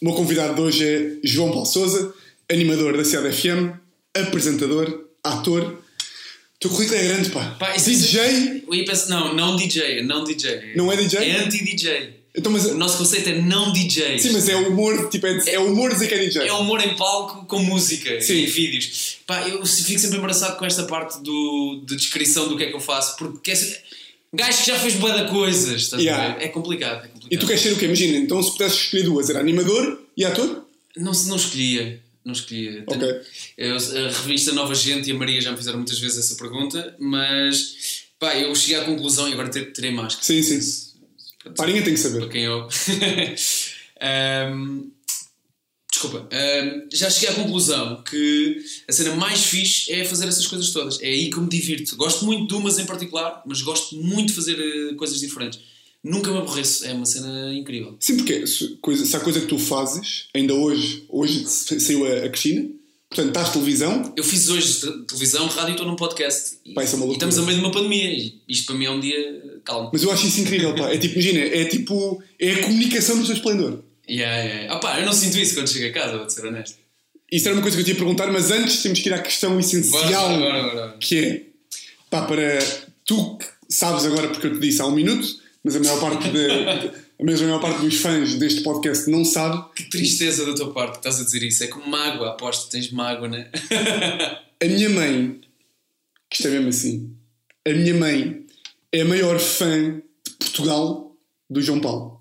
O 0.00 0.06
meu 0.06 0.14
convidado 0.14 0.54
de 0.54 0.60
hoje 0.62 0.84
é 0.88 1.16
João 1.22 1.50
Paulo 1.50 1.66
Souza, 1.66 2.14
animador 2.50 2.96
da 2.96 3.04
CDFM, 3.04 3.74
apresentador, 4.16 5.04
ator. 5.22 5.62
O 5.62 6.58
teu 6.58 6.70
currículo 6.70 6.98
é 6.98 7.04
grande, 7.04 7.30
pá. 7.30 7.56
Pá, 7.58 7.72
DJ, 7.72 8.64
Eu 8.66 8.74
ia 8.74 8.84
pensar, 8.84 9.08
não, 9.08 9.34
não 9.34 9.56
DJ, 9.56 10.02
não 10.02 10.24
DJ. 10.24 10.72
Não 10.74 10.90
é 10.90 10.96
DJ? 10.96 11.18
É 11.18 11.36
anti-DJ. 11.44 12.14
então, 12.34 12.50
mas, 12.50 12.64
O 12.66 12.78
nosso 12.78 12.96
conceito 12.96 13.28
é 13.28 13.42
não 13.42 13.72
DJ. 13.74 14.18
sim, 14.18 14.30
mas 14.32 14.48
é 14.48 14.56
humor, 14.56 15.10
tipo, 15.10 15.26
é, 15.26 15.38
é 15.46 15.58
humor 15.58 15.92
dizer 15.92 16.08
que 16.08 16.14
é 16.14 16.18
DJ. 16.18 16.48
É 16.48 16.52
humor 16.54 16.80
em 16.82 16.96
palco 16.96 17.44
com 17.44 17.58
música 17.58 18.20
Sim. 18.22 18.34
e 18.34 18.46
vídeos. 18.46 19.18
Pá, 19.26 19.46
eu 19.48 19.64
fico 19.66 20.00
sempre 20.00 20.16
embaraçado 20.16 20.56
com 20.58 20.64
esta 20.64 20.84
parte 20.84 21.22
do, 21.22 21.82
de 21.86 21.96
descrição 21.96 22.48
do 22.48 22.56
que 22.56 22.64
é 22.64 22.66
que 22.68 22.74
eu 22.76 22.80
faço, 22.80 23.16
porque 23.16 23.50
é 23.50 23.54
gajo 24.32 24.58
que 24.58 24.66
já 24.66 24.78
fez 24.78 24.94
de 24.94 25.28
coisas, 25.28 25.82
estás 25.82 26.00
a 26.00 26.04
Yeah. 26.04 26.34
ver? 26.36 26.44
É 26.44 26.48
complicado, 26.48 27.04
é 27.04 27.08
complicado. 27.08 27.19
E 27.30 27.38
tu 27.38 27.46
queres 27.46 27.62
ser 27.62 27.72
o 27.72 27.76
quê? 27.76 27.84
Imagina, 27.86 28.18
então 28.18 28.42
se 28.42 28.52
pudesses 28.52 28.78
escolher 28.80 29.04
duas, 29.04 29.30
era 29.30 29.38
animador 29.40 30.02
e 30.16 30.24
ator? 30.24 30.66
Não, 30.96 31.12
não 31.12 31.36
escolhia. 31.36 32.02
Não 32.24 32.32
escolhia. 32.32 32.84
Ok. 32.86 33.08
Eu- 33.56 33.76
a 33.76 34.10
revista 34.22 34.52
Nova 34.52 34.74
Gente 34.74 35.08
e 35.08 35.12
a 35.12 35.14
Maria 35.14 35.40
já 35.40 35.50
me 35.52 35.56
fizeram 35.56 35.78
muitas 35.78 35.98
vezes 35.98 36.18
essa 36.18 36.34
pergunta, 36.36 36.94
mas 36.98 38.02
pá, 38.18 38.36
eu 38.36 38.54
cheguei 38.54 38.76
à 38.76 38.84
conclusão 38.84 39.28
e 39.28 39.32
agora 39.32 39.48
ter- 39.48 39.72
terei 39.72 39.90
máscara. 39.92 40.24
Sim, 40.24 40.42
sim. 40.42 40.90
Ninguém 41.60 41.82
tem 41.82 41.94
que 41.94 42.00
Para 42.02 42.10
saber. 42.10 42.28
quem 42.28 42.42
eu. 42.44 42.68
Ahm, 44.02 44.90
desculpa. 45.90 46.28
Ahm, 46.32 46.88
já 46.92 47.08
cheguei 47.10 47.28
à 47.30 47.34
conclusão 47.34 48.02
que 48.02 48.58
a 48.88 48.92
cena 48.92 49.14
mais 49.16 49.44
fixe 49.44 49.92
é 49.92 50.04
fazer 50.04 50.26
essas 50.28 50.46
coisas 50.46 50.70
todas. 50.70 51.00
É 51.00 51.06
aí 51.06 51.30
que 51.30 51.36
eu 51.36 51.42
me 51.42 51.48
divirto. 51.48 51.96
Gosto 51.96 52.24
muito 52.24 52.46
de 52.48 52.54
umas 52.54 52.78
em 52.78 52.86
particular, 52.86 53.42
mas 53.46 53.62
gosto 53.62 53.96
muito 53.96 54.28
de 54.28 54.34
fazer 54.34 54.58
eh, 54.58 54.94
coisas 54.94 55.18
diferentes. 55.20 55.60
Nunca 56.02 56.30
me 56.32 56.38
aborreço. 56.38 56.86
É 56.86 56.92
uma 56.94 57.06
cena 57.06 57.52
incrível. 57.54 57.96
Sim, 58.00 58.16
porque 58.18 58.46
se, 58.46 58.68
coisa, 58.80 59.04
se 59.04 59.14
há 59.16 59.20
coisa 59.20 59.40
que 59.40 59.46
tu 59.46 59.58
fazes, 59.58 60.26
ainda 60.34 60.54
hoje, 60.54 61.04
hoje 61.08 61.44
saiu 61.46 62.06
a, 62.06 62.24
a 62.24 62.28
Cristina, 62.30 62.68
portanto 63.08 63.28
estás 63.28 63.50
televisão, 63.52 64.12
Eu 64.16 64.24
fiz 64.24 64.48
hoje 64.48 64.80
te- 64.80 65.02
televisão, 65.06 65.46
rádio 65.48 65.70
e 65.70 65.72
estou 65.72 65.86
num 65.86 65.96
podcast. 65.96 66.56
E, 66.64 66.72
Pá, 66.72 66.84
isso 66.84 66.94
é 66.94 66.96
uma 66.96 67.04
e 67.04 67.08
loucura. 67.08 67.28
estamos 67.28 67.38
a 67.38 67.42
meio 67.42 67.58
de 67.58 67.64
uma 67.64 67.72
pandemia. 67.72 68.10
E 68.12 68.40
isto 68.48 68.66
para 68.66 68.74
mim 68.76 68.84
é 68.86 68.90
um 68.90 69.00
dia 69.00 69.60
calmo. 69.64 69.90
mas 69.92 70.02
eu 70.02 70.10
acho 70.10 70.26
isso 70.26 70.40
incrível, 70.40 70.74
pá. 70.74 70.90
É 70.90 70.96
tipo, 70.98 71.14
imagina, 71.14 71.40
é 71.40 71.64
tipo, 71.66 72.22
é 72.38 72.52
a 72.54 72.62
comunicação 72.62 73.16
no 73.16 73.26
seu 73.26 73.34
esplendor. 73.34 73.82
Yeah, 74.08 74.42
yeah. 74.42 74.74
Ah, 74.74 74.78
pá, 74.78 74.98
eu 74.98 75.06
não 75.06 75.12
sinto 75.12 75.38
isso 75.38 75.54
quando 75.54 75.68
chego 75.68 75.86
a 75.86 75.92
casa, 75.92 76.18
vou 76.18 76.28
ser 76.30 76.46
honesto. 76.46 76.76
Isso 77.30 77.46
era 77.46 77.54
uma 77.54 77.62
coisa 77.62 77.76
que 77.76 77.82
eu 77.82 77.84
te 77.84 77.90
ia 77.92 77.96
perguntar, 77.96 78.26
mas 78.32 78.50
antes 78.50 78.82
temos 78.82 78.98
que 79.00 79.08
ir 79.08 79.12
à 79.12 79.20
questão 79.20 79.60
essencial, 79.60 80.28
bora, 80.38 80.62
bora, 80.62 80.74
bora. 80.74 80.96
que 80.98 81.16
é, 81.18 81.42
pá, 82.08 82.22
para 82.22 82.58
tu 83.04 83.36
que 83.38 83.46
sabes 83.68 84.04
agora 84.04 84.28
porque 84.28 84.48
eu 84.48 84.54
te 84.54 84.58
disse 84.58 84.80
há 84.82 84.86
um 84.86 84.90
minuto, 84.94 85.38
mas 85.64 85.76
a 85.76 85.80
maior 85.80 86.00
parte, 86.00 86.28
de, 86.30 86.90
mas 87.22 87.40
a 87.40 87.44
maior 87.44 87.60
parte 87.60 87.80
dos 87.82 87.96
fãs 87.96 88.34
deste 88.36 88.62
podcast 88.62 89.10
não 89.10 89.24
sabe, 89.24 89.62
Que 89.74 89.84
tristeza 89.90 90.44
da 90.46 90.54
tua 90.54 90.72
parte 90.72 90.92
que 90.92 90.98
estás 90.98 91.20
a 91.20 91.24
dizer 91.24 91.42
isso. 91.42 91.62
É 91.64 91.66
como 91.68 91.86
mágoa, 91.88 92.30
aposto. 92.30 92.70
Tens 92.70 92.90
mágoa, 92.90 93.28
né? 93.28 93.50
a 94.62 94.64
minha 94.66 94.88
mãe, 94.90 95.40
que 96.30 96.36
isto 96.36 96.48
é 96.48 96.50
mesmo 96.50 96.68
assim, 96.68 97.14
a 97.66 97.72
minha 97.72 97.94
mãe 97.94 98.46
é 98.92 99.02
a 99.02 99.04
maior 99.04 99.38
fã 99.38 100.00
de 100.26 100.34
Portugal 100.38 101.14
do 101.48 101.60
João 101.60 101.80
Paulo. 101.80 102.20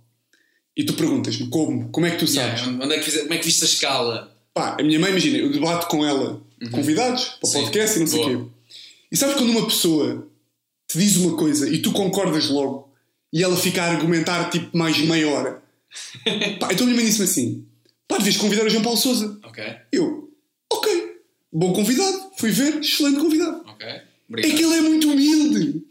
E 0.76 0.84
tu 0.84 0.94
perguntas-me 0.94 1.48
como? 1.50 1.90
Como 1.90 2.06
é 2.06 2.12
que 2.12 2.18
tu 2.20 2.28
sabes? 2.28 2.62
Yeah, 2.62 2.84
onde 2.86 2.96
é 2.96 3.00
que 3.00 3.06
fiz, 3.06 3.22
como 3.22 3.34
é 3.34 3.38
que 3.38 3.46
viste 3.46 3.64
a 3.64 3.68
escala? 3.68 4.36
Pá, 4.54 4.78
a 4.80 4.84
minha 4.84 5.00
mãe, 5.00 5.12
imagina, 5.12 5.38
eu 5.38 5.52
debato 5.52 5.88
com 5.88 6.06
ela 6.06 6.42
convidados 6.72 7.26
para 7.26 7.38
o 7.44 7.48
Uhum. 7.48 7.52
Sim. 7.52 7.62
podcast 7.64 7.98
e 7.98 8.00
não 8.02 8.08
sei 8.08 8.20
o 8.20 8.26
quê. 8.46 8.52
E 9.12 9.18
sabes 9.18 9.36
quando 9.36 9.50
uma 9.52 9.66
pessoa 9.66 10.28
te 10.88 10.98
diz 10.98 11.18
uma 11.18 11.36
coisa 11.38 11.70
e 11.70 11.80
tu 11.82 11.92
concordas 11.92 12.50
logo 12.50 12.89
e 13.32 13.44
ela 13.44 13.56
fica 13.58 13.84
a 13.84 13.92
argumentar 13.92 14.50
tipo 14.50 14.78
mais 14.78 14.98
meia 15.00 15.28
hora? 15.30 15.62
Pá, 16.60 16.72
então 16.72 16.84
a 16.86 16.90
minha 16.90 16.96
mãe 16.96 17.06
disse-me 17.06 17.26
assim: 17.26 17.66
pá, 18.08 18.18
devias 18.18 18.38
convidar 18.38 18.66
o 18.66 18.70
João 18.70 18.84
Paulo 18.84 18.98
Souza. 18.98 19.40
Ok, 19.44 19.64
Eu, 19.92 20.30
ok, 20.72 21.12
bom 21.52 21.74
convidado, 21.74 22.32
fui 22.38 22.52
ver, 22.52 22.80
excelente 22.80 23.20
convidado. 23.20 23.64
ok. 23.68 23.86
É 23.88 24.04
Obrigado. 24.32 24.58
que 24.58 24.64
ele 24.64 24.74
é 24.76 24.82
muito 24.82 25.10
humilde. 25.12 25.82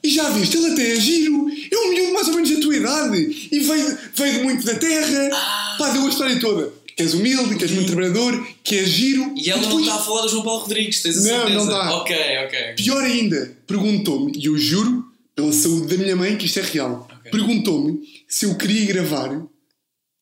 E 0.00 0.08
já 0.08 0.30
viste, 0.30 0.56
ele 0.56 0.70
até 0.72 0.92
é 0.92 1.00
giro. 1.00 1.48
É 1.72 1.76
um 1.76 1.90
miúdo 1.90 2.12
mais 2.12 2.28
ou 2.28 2.34
menos 2.34 2.48
da 2.48 2.60
tua 2.60 2.76
idade. 2.76 3.48
E 3.50 3.58
veio, 3.58 3.98
veio 4.14 4.32
de 4.34 4.42
muito 4.44 4.64
da 4.64 4.76
terra. 4.76 5.30
Ah. 5.32 5.74
Pá, 5.76 5.90
deu 5.90 6.06
a 6.06 6.08
história 6.08 6.38
toda. 6.38 6.72
Que 6.96 7.02
és 7.02 7.14
humilde, 7.14 7.56
que 7.56 7.64
és 7.64 7.72
muito 7.72 7.88
trabalhador, 7.88 8.46
que 8.62 8.76
és 8.76 8.88
giro. 8.88 9.34
E 9.36 9.50
ela 9.50 9.60
não 9.60 9.66
depois, 9.70 9.86
está 9.88 9.98
a 9.98 10.04
falar 10.04 10.22
do 10.22 10.28
João 10.28 10.44
Paulo 10.44 10.60
Rodrigues, 10.60 11.02
tens 11.02 11.16
a 11.16 11.20
Não, 11.22 11.26
certeza? 11.26 11.54
não 11.56 11.64
está. 11.64 11.96
Ok, 11.96 12.16
ok. 12.46 12.58
Pior 12.76 13.02
ainda, 13.02 13.56
perguntou-me, 13.66 14.32
e 14.38 14.44
eu 14.46 14.56
juro, 14.56 15.04
pela 15.34 15.52
saúde 15.52 15.96
da 15.96 16.02
minha 16.02 16.16
mãe, 16.16 16.36
que 16.36 16.46
isto 16.46 16.58
é 16.60 16.62
real. 16.62 17.08
Ok. 17.10 17.30
Perguntou-me 17.30 18.00
se 18.28 18.46
eu 18.46 18.56
queria 18.56 18.86
gravar 18.86 19.44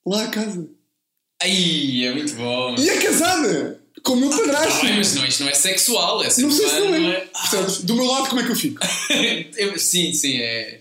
lá 0.06 0.24
a 0.24 0.28
casa. 0.28 0.68
Ai, 1.42 2.04
é 2.04 2.12
muito 2.14 2.34
bom. 2.34 2.76
E 2.78 2.88
é 2.88 2.96
casada! 3.02 3.80
Com 4.02 4.12
o 4.14 4.16
meu 4.16 4.30
padrasto! 4.30 4.84
Ai, 4.86 4.96
mas 4.96 5.14
não, 5.14 5.26
isto 5.26 5.42
não 5.42 5.50
é 5.50 5.54
sexual, 5.54 6.22
é 6.22 6.24
não 6.24 6.30
sei 6.30 6.48
se 6.50 6.56
sexual, 6.56 6.90
não 6.90 6.94
é. 7.12 7.28
Ah, 7.34 7.48
Percebes? 7.50 7.78
Do 7.82 7.94
meu 7.94 8.06
lado, 8.06 8.28
como 8.28 8.40
é 8.40 8.44
que 8.44 8.50
eu 8.52 8.56
fico? 8.56 8.80
sim, 9.78 10.12
sim, 10.12 10.38
é, 10.40 10.80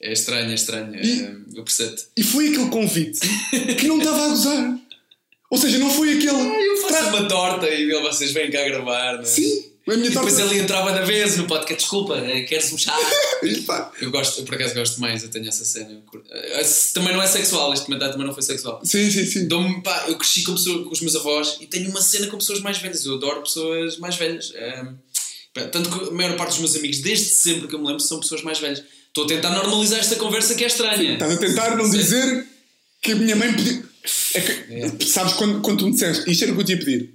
é 0.00 0.12
estranho, 0.12 0.50
é 0.50 0.54
estranho. 0.54 0.94
E- 0.94 1.22
é, 1.22 1.36
eu 1.58 1.64
percebo-te. 1.64 2.04
E 2.16 2.22
foi 2.22 2.48
aquele 2.48 2.68
convite 2.70 3.20
que 3.78 3.86
não 3.88 3.98
estava 3.98 4.24
a 4.24 4.28
gozar. 4.28 4.78
Ou 5.50 5.58
seja, 5.58 5.78
não 5.78 5.90
foi 5.90 6.14
aquele. 6.16 6.30
Eu 6.30 6.76
faço 6.88 7.08
uma 7.08 7.28
torta 7.28 7.68
e 7.68 7.90
vocês 8.02 8.32
vêm 8.32 8.50
cá 8.50 8.64
gravar, 8.64 9.14
não 9.14 9.20
é? 9.22 9.24
Sim, 9.24 9.65
E 9.88 9.96
depois 10.10 10.38
ele 10.38 10.58
entrava 10.58 10.92
na 10.92 11.02
vez 11.02 11.36
no 11.36 11.46
podcast, 11.46 11.82
desculpa, 11.82 12.16
eh, 12.18 12.42
queres 12.42 12.72
um 12.72 12.78
chá? 12.78 12.92
Eu 14.00 14.10
gosto, 14.10 14.40
eu 14.40 14.44
por 14.44 14.54
acaso 14.56 14.74
gosto 14.74 15.00
mais, 15.00 15.22
eu 15.22 15.28
tenho 15.28 15.46
essa 15.48 15.64
cena. 15.64 16.02
Eh, 16.30 16.62
Também 16.92 17.12
não 17.12 17.22
é 17.22 17.26
sexual, 17.28 17.72
este 17.72 17.84
comentário 17.86 18.12
também 18.12 18.26
não 18.26 18.34
foi 18.34 18.42
sexual. 18.42 18.80
Sim, 18.82 19.08
sim, 19.10 19.24
sim. 19.26 19.48
Pá, 19.82 20.06
eu 20.08 20.16
cresci 20.16 20.42
com, 20.42 20.54
pessoa- 20.54 20.82
com 20.84 20.90
os 20.90 21.00
meus 21.00 21.14
avós 21.14 21.58
e 21.60 21.66
tenho 21.66 21.88
uma 21.90 22.00
cena 22.02 22.26
com 22.26 22.38
pessoas 22.38 22.60
mais 22.60 22.78
velhas. 22.78 23.04
Eu 23.04 23.14
adoro 23.14 23.42
pessoas 23.42 23.96
mais 23.98 24.16
velhas. 24.16 24.52
Ahm, 24.56 24.94
pá, 25.54 25.62
tanto 25.68 25.88
que 25.90 26.08
a 26.08 26.10
maior 26.10 26.36
parte 26.36 26.50
dos 26.50 26.58
meus 26.58 26.74
amigos, 26.76 26.98
desde 26.98 27.26
sempre 27.26 27.68
que 27.68 27.74
eu 27.74 27.78
me 27.78 27.86
lembro, 27.86 28.00
são 28.02 28.18
pessoas 28.18 28.42
mais 28.42 28.58
velhas. 28.58 28.82
Estou 29.08 29.24
a 29.24 29.28
tentar 29.28 29.50
normalizar 29.50 30.00
esta 30.00 30.16
conversa 30.16 30.54
que 30.56 30.64
é 30.64 30.66
estranha. 30.66 31.12
Estás 31.14 31.32
a 31.32 31.36
tentar 31.36 31.76
não 31.76 31.88
dizer 31.88 32.46
que 33.02 33.12
a 33.12 33.16
minha 33.16 33.36
mãe 33.36 33.52
podia. 33.54 33.84
É 34.34 34.40
que, 34.90 35.04
Sabes 35.06 35.34
quando, 35.34 35.60
quando 35.60 35.78
tu 35.78 35.86
me 35.86 35.92
disseste, 35.92 36.28
isto 36.30 36.42
era 36.42 36.52
o 36.52 36.56
que 36.56 36.62
eu 36.62 36.66
te 36.66 36.72
ia 36.72 36.78
pedir, 36.78 37.14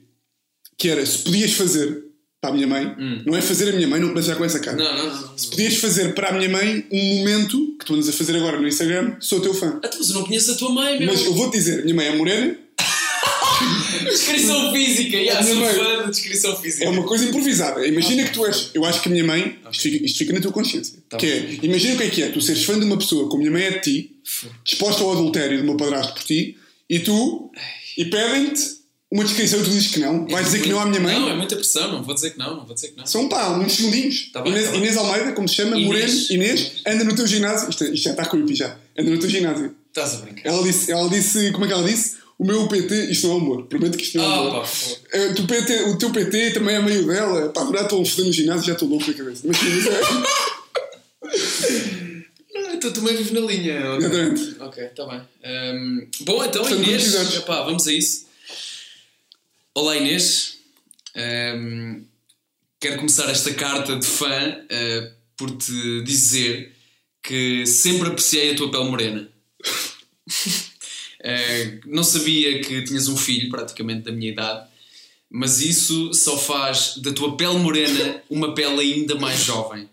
que 0.77 0.87
era 0.89 1.05
se 1.05 1.17
podias 1.19 1.51
fazer 1.53 2.03
para 2.41 2.49
a 2.49 2.53
minha 2.53 2.65
mãe, 2.67 2.95
não 3.23 3.35
é 3.37 3.41
fazer 3.41 3.69
a 3.69 3.73
minha 3.75 3.87
mãe, 3.87 3.99
não 4.01 4.15
pensar 4.15 4.35
com 4.35 4.43
essa 4.43 4.59
cara. 4.59 4.75
Hum. 4.75 4.83
Não, 4.83 4.97
não, 5.13 5.21
não. 5.21 5.37
Se 5.37 5.47
podias 5.47 5.75
fazer 5.77 6.15
para 6.15 6.29
a 6.29 6.31
minha 6.33 6.49
mãe 6.49 6.83
um 6.91 7.17
momento 7.19 7.75
que 7.79 7.85
tu 7.85 7.93
andas 7.93 8.09
a 8.09 8.11
fazer 8.11 8.35
agora 8.35 8.59
no 8.59 8.67
Instagram, 8.67 9.13
sou 9.19 9.39
teu 9.39 9.53
fã. 9.53 9.79
Ah, 9.83 9.89
mas 9.95 10.09
eu 10.09 10.15
não 10.15 10.23
conheço 10.25 10.51
a 10.51 10.55
tua 10.55 10.71
mãe, 10.71 10.97
meu. 10.97 11.07
Mas 11.07 11.23
eu 11.23 11.35
vou-te 11.35 11.53
dizer, 11.57 11.83
minha 11.83 11.93
mãe 11.95 12.07
é 12.07 12.15
morena, 12.15 12.57
Descrição 14.09 14.71
física, 14.73 15.17
yeah, 15.17 15.45
sou 15.45 15.55
mãe- 15.55 15.73
fã 15.75 16.03
de 16.05 16.09
descrição 16.09 16.55
física. 16.59 16.83
é 16.85 16.89
uma 16.89 17.03
coisa 17.03 17.25
improvisada. 17.25 17.85
Imagina 17.85 18.23
que 18.23 18.33
tu 18.33 18.43
és. 18.45 18.71
Eu 18.73 18.83
acho 18.85 19.01
que 19.01 19.07
a 19.09 19.11
minha 19.11 19.23
mãe. 19.23 19.59
Isto 19.71 19.83
fica, 19.83 20.05
isto 20.05 20.17
fica 20.17 20.33
na 20.33 20.41
tua 20.41 20.51
consciência. 20.51 20.95
Tá 21.07 21.17
que 21.17 21.25
é, 21.27 21.59
imagina 21.61 21.93
o 21.93 21.97
que 21.97 22.03
é 22.03 22.09
que 22.09 22.23
é. 22.23 22.29
Tu 22.29 22.41
seres 22.41 22.63
fã 22.63 22.79
de 22.79 22.85
uma 22.85 22.97
pessoa 22.97 23.25
como 23.29 23.35
a 23.35 23.39
minha 23.39 23.51
mãe 23.51 23.63
é 23.65 23.71
de 23.77 23.81
ti, 23.81 24.15
disposta 24.65 25.03
ao 25.03 25.11
adultério 25.11 25.59
do 25.59 25.63
meu 25.63 25.77
padrasto 25.77 26.13
por 26.15 26.23
ti, 26.23 26.57
e 26.89 26.99
tu. 26.99 27.51
E 27.97 28.05
pedem-te 28.05 28.80
uma 29.11 29.23
descrição 29.25 29.59
e 29.59 29.63
tu 29.63 29.69
dizes 29.69 29.91
que 29.91 29.99
não. 29.99 30.25
Vais 30.27 30.45
dizer 30.45 30.61
que 30.61 30.69
não 30.69 30.79
à 30.79 30.85
minha 30.85 30.99
mãe. 31.01 31.19
Não, 31.19 31.29
é 31.29 31.35
muita 31.35 31.55
pressão, 31.55 31.91
não 31.91 32.01
vou 32.03 32.15
dizer 32.15 32.31
que 32.31 32.39
não, 32.39 32.55
não 32.57 32.65
vou 32.65 32.73
dizer 32.73 32.89
que 32.89 32.97
não. 32.97 33.05
São 33.05 33.27
pá, 33.27 33.49
uns 33.49 33.73
segundinhos. 33.73 34.31
Tá 34.31 34.41
bem, 34.41 34.51
Inês, 34.53 34.65
tá 34.65 34.71
bem. 34.71 34.79
Inês 34.81 34.97
Almeida, 34.97 35.31
como 35.33 35.47
se 35.49 35.55
chama, 35.55 35.75
Inês. 35.77 35.85
Moreno, 35.85 36.25
Inês, 36.31 36.71
anda 36.87 37.03
no 37.03 37.15
teu 37.15 37.27
ginásio. 37.27 37.69
Isto, 37.69 37.83
isto 37.85 38.03
já 38.05 38.11
está 38.11 38.25
creepy 38.25 38.55
já. 38.55 38.77
Anda 38.97 39.09
no 39.11 39.19
teu 39.19 39.29
ginásio. 39.29 39.75
Estás 39.89 40.13
a 40.13 40.17
brincar. 40.19 40.49
Ela 40.49 40.63
disse, 40.63 40.91
ela 40.91 41.09
disse, 41.09 41.51
como 41.51 41.65
é 41.65 41.67
que 41.67 41.73
ela 41.73 41.83
disse? 41.87 42.21
O 42.39 42.45
meu 42.45 42.67
PT, 42.67 43.11
isto 43.11 43.27
não 43.27 43.35
é 43.35 43.37
humor, 43.37 43.63
prometo 43.67 43.97
que 43.97 44.03
isto 44.03 44.17
não 44.17 44.23
é 44.23 44.27
Ah, 44.27 44.41
humor. 44.41 44.61
pá, 44.61 44.65
foda. 44.67 44.99
Eh, 45.13 45.33
PT, 45.47 45.83
o 45.83 45.97
teu 45.97 46.09
PT 46.09 46.51
também 46.51 46.75
é 46.75 46.81
meio 46.81 47.05
dela. 47.05 47.49
Pá, 47.49 47.61
agora 47.61 47.81
estou 47.83 48.01
a 48.01 48.05
foder 48.05 48.25
no 48.25 48.31
ginásio 48.33 48.63
e 48.63 48.67
já 48.67 48.73
estou 48.73 48.87
louco 48.87 49.05
na 49.07 49.13
cabeça. 49.13 49.41
Mas 49.45 49.57
sim, 49.57 49.77
isso 49.77 49.89
é. 49.89 50.01
Ah, 52.55 52.73
então 52.73 52.91
também 52.91 53.15
vive 53.15 53.33
na 53.33 53.41
linha. 53.41 53.91
ok. 53.93 53.97
Exatamente. 54.07 54.55
Ok, 54.59 54.83
está 54.85 55.05
bem. 55.05 55.21
Ahm, 55.43 56.07
bom, 56.21 56.43
então 56.43 56.61
Portanto, 56.63 56.81
Inês, 56.87 57.35
epá, 57.35 57.61
vamos 57.63 57.87
a 57.87 57.93
isso. 57.93 58.25
Olá 59.73 59.95
Inês, 59.95 60.57
Ahm, 61.15 62.03
quero 62.77 62.97
começar 62.97 63.29
esta 63.29 63.53
carta 63.53 63.95
de 63.95 64.05
fã 64.05 64.57
ah, 64.69 65.11
por 65.37 65.49
te 65.51 66.01
dizer 66.03 66.75
que 67.23 67.65
sempre 67.65 68.09
apreciei 68.09 68.51
a 68.51 68.55
tua 68.55 68.69
pele 68.69 68.89
morena. 68.89 69.29
Ah, 71.23 71.79
não 71.85 72.03
sabia 72.03 72.61
que 72.63 72.83
tinhas 72.83 73.07
um 73.07 73.15
filho, 73.15 73.51
praticamente 73.51 74.01
da 74.01 74.11
minha 74.11 74.31
idade, 74.31 74.67
mas 75.29 75.61
isso 75.61 76.11
só 76.15 76.35
faz 76.35 76.97
da 76.97 77.13
tua 77.13 77.37
pele 77.37 77.59
morena 77.59 78.23
uma 78.27 78.55
pele 78.55 78.79
ainda 78.79 79.13
mais 79.13 79.39
jovem. 79.43 79.87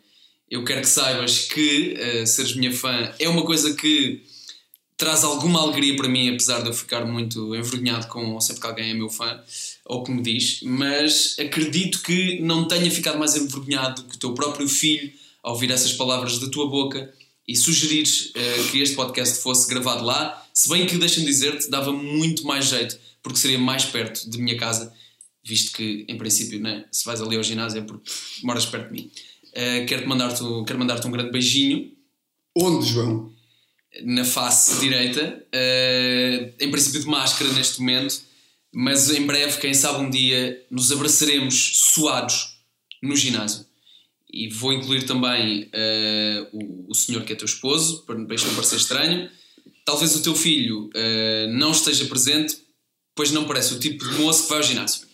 Eu 0.50 0.64
quero 0.64 0.80
que 0.80 0.88
saibas 0.88 1.40
que 1.40 1.98
uh, 2.00 2.26
seres 2.26 2.56
minha 2.56 2.72
fã 2.72 3.12
é 3.18 3.28
uma 3.28 3.44
coisa 3.44 3.74
que 3.74 4.22
traz 4.96 5.22
alguma 5.22 5.60
alegria 5.60 5.94
para 5.96 6.08
mim, 6.08 6.30
apesar 6.30 6.62
de 6.62 6.68
eu 6.68 6.72
ficar 6.72 7.04
muito 7.04 7.54
envergonhado 7.54 8.08
com 8.08 8.40
sempre 8.40 8.62
que 8.62 8.66
alguém 8.66 8.90
é 8.90 8.94
meu 8.94 9.10
fã 9.10 9.38
ou 9.88 10.04
que 10.04 10.12
me 10.12 10.22
diz, 10.22 10.60
mas 10.62 11.34
acredito 11.38 12.02
que 12.02 12.40
não 12.40 12.68
tenha 12.68 12.90
ficado 12.90 13.18
mais 13.18 13.34
envergonhado 13.34 14.02
do 14.02 14.08
que 14.08 14.16
o 14.16 14.18
teu 14.18 14.34
próprio 14.34 14.68
filho 14.68 15.10
ao 15.42 15.54
ouvir 15.54 15.70
essas 15.70 15.94
palavras 15.94 16.38
da 16.38 16.50
tua 16.50 16.68
boca 16.68 17.10
e 17.46 17.56
sugerires 17.56 18.26
uh, 18.26 18.70
que 18.70 18.82
este 18.82 18.94
podcast 18.94 19.40
fosse 19.40 19.66
gravado 19.66 20.04
lá, 20.04 20.46
se 20.52 20.68
bem 20.68 20.86
que, 20.86 20.98
deixa-me 20.98 21.24
dizer-te, 21.24 21.70
dava 21.70 21.90
muito 21.90 22.44
mais 22.44 22.66
jeito, 22.66 22.98
porque 23.22 23.38
seria 23.38 23.58
mais 23.58 23.86
perto 23.86 24.28
de 24.28 24.36
minha 24.36 24.58
casa, 24.58 24.92
visto 25.42 25.74
que, 25.74 26.04
em 26.06 26.18
princípio, 26.18 26.60
né, 26.60 26.84
se 26.92 27.06
vais 27.06 27.22
ali 27.22 27.36
ao 27.36 27.42
ginásio 27.42 27.78
é 27.78 27.82
porque 27.82 28.10
moras 28.42 28.66
perto 28.66 28.88
de 28.88 28.92
mim. 28.92 29.10
Uh, 29.48 29.86
quero-te 29.86 30.06
mandar-te 30.06 30.42
quero 30.66 30.78
mandar 30.78 31.04
um 31.06 31.10
grande 31.10 31.30
beijinho. 31.30 31.90
Onde, 32.54 32.86
João? 32.86 33.32
Na 34.02 34.24
face 34.24 34.78
direita, 34.80 35.42
uh, 35.46 36.54
em 36.60 36.70
princípio 36.70 37.00
de 37.00 37.06
máscara 37.06 37.50
neste 37.54 37.80
momento, 37.80 38.27
mas 38.80 39.10
em 39.10 39.26
breve, 39.26 39.58
quem 39.58 39.74
sabe 39.74 40.04
um 40.04 40.08
dia, 40.08 40.64
nos 40.70 40.92
abraçaremos 40.92 41.80
suados 41.94 42.60
no 43.02 43.16
ginásio. 43.16 43.66
E 44.32 44.48
vou 44.50 44.72
incluir 44.72 45.02
também 45.02 45.64
uh, 45.64 46.48
o, 46.52 46.86
o 46.88 46.94
senhor 46.94 47.24
que 47.24 47.32
é 47.32 47.36
teu 47.36 47.44
esposo, 47.44 48.04
para, 48.06 48.14
para 48.24 48.36
isto 48.36 48.46
não 48.46 48.54
parecer 48.54 48.76
estranho. 48.76 49.28
Talvez 49.84 50.14
o 50.14 50.22
teu 50.22 50.32
filho 50.32 50.90
uh, 50.94 51.48
não 51.50 51.72
esteja 51.72 52.04
presente, 52.04 52.56
pois 53.16 53.32
não 53.32 53.48
parece 53.48 53.74
o 53.74 53.80
tipo 53.80 54.08
de 54.08 54.14
moço 54.20 54.44
que 54.44 54.50
vai 54.50 54.58
ao 54.58 54.64
ginásio. 54.64 55.08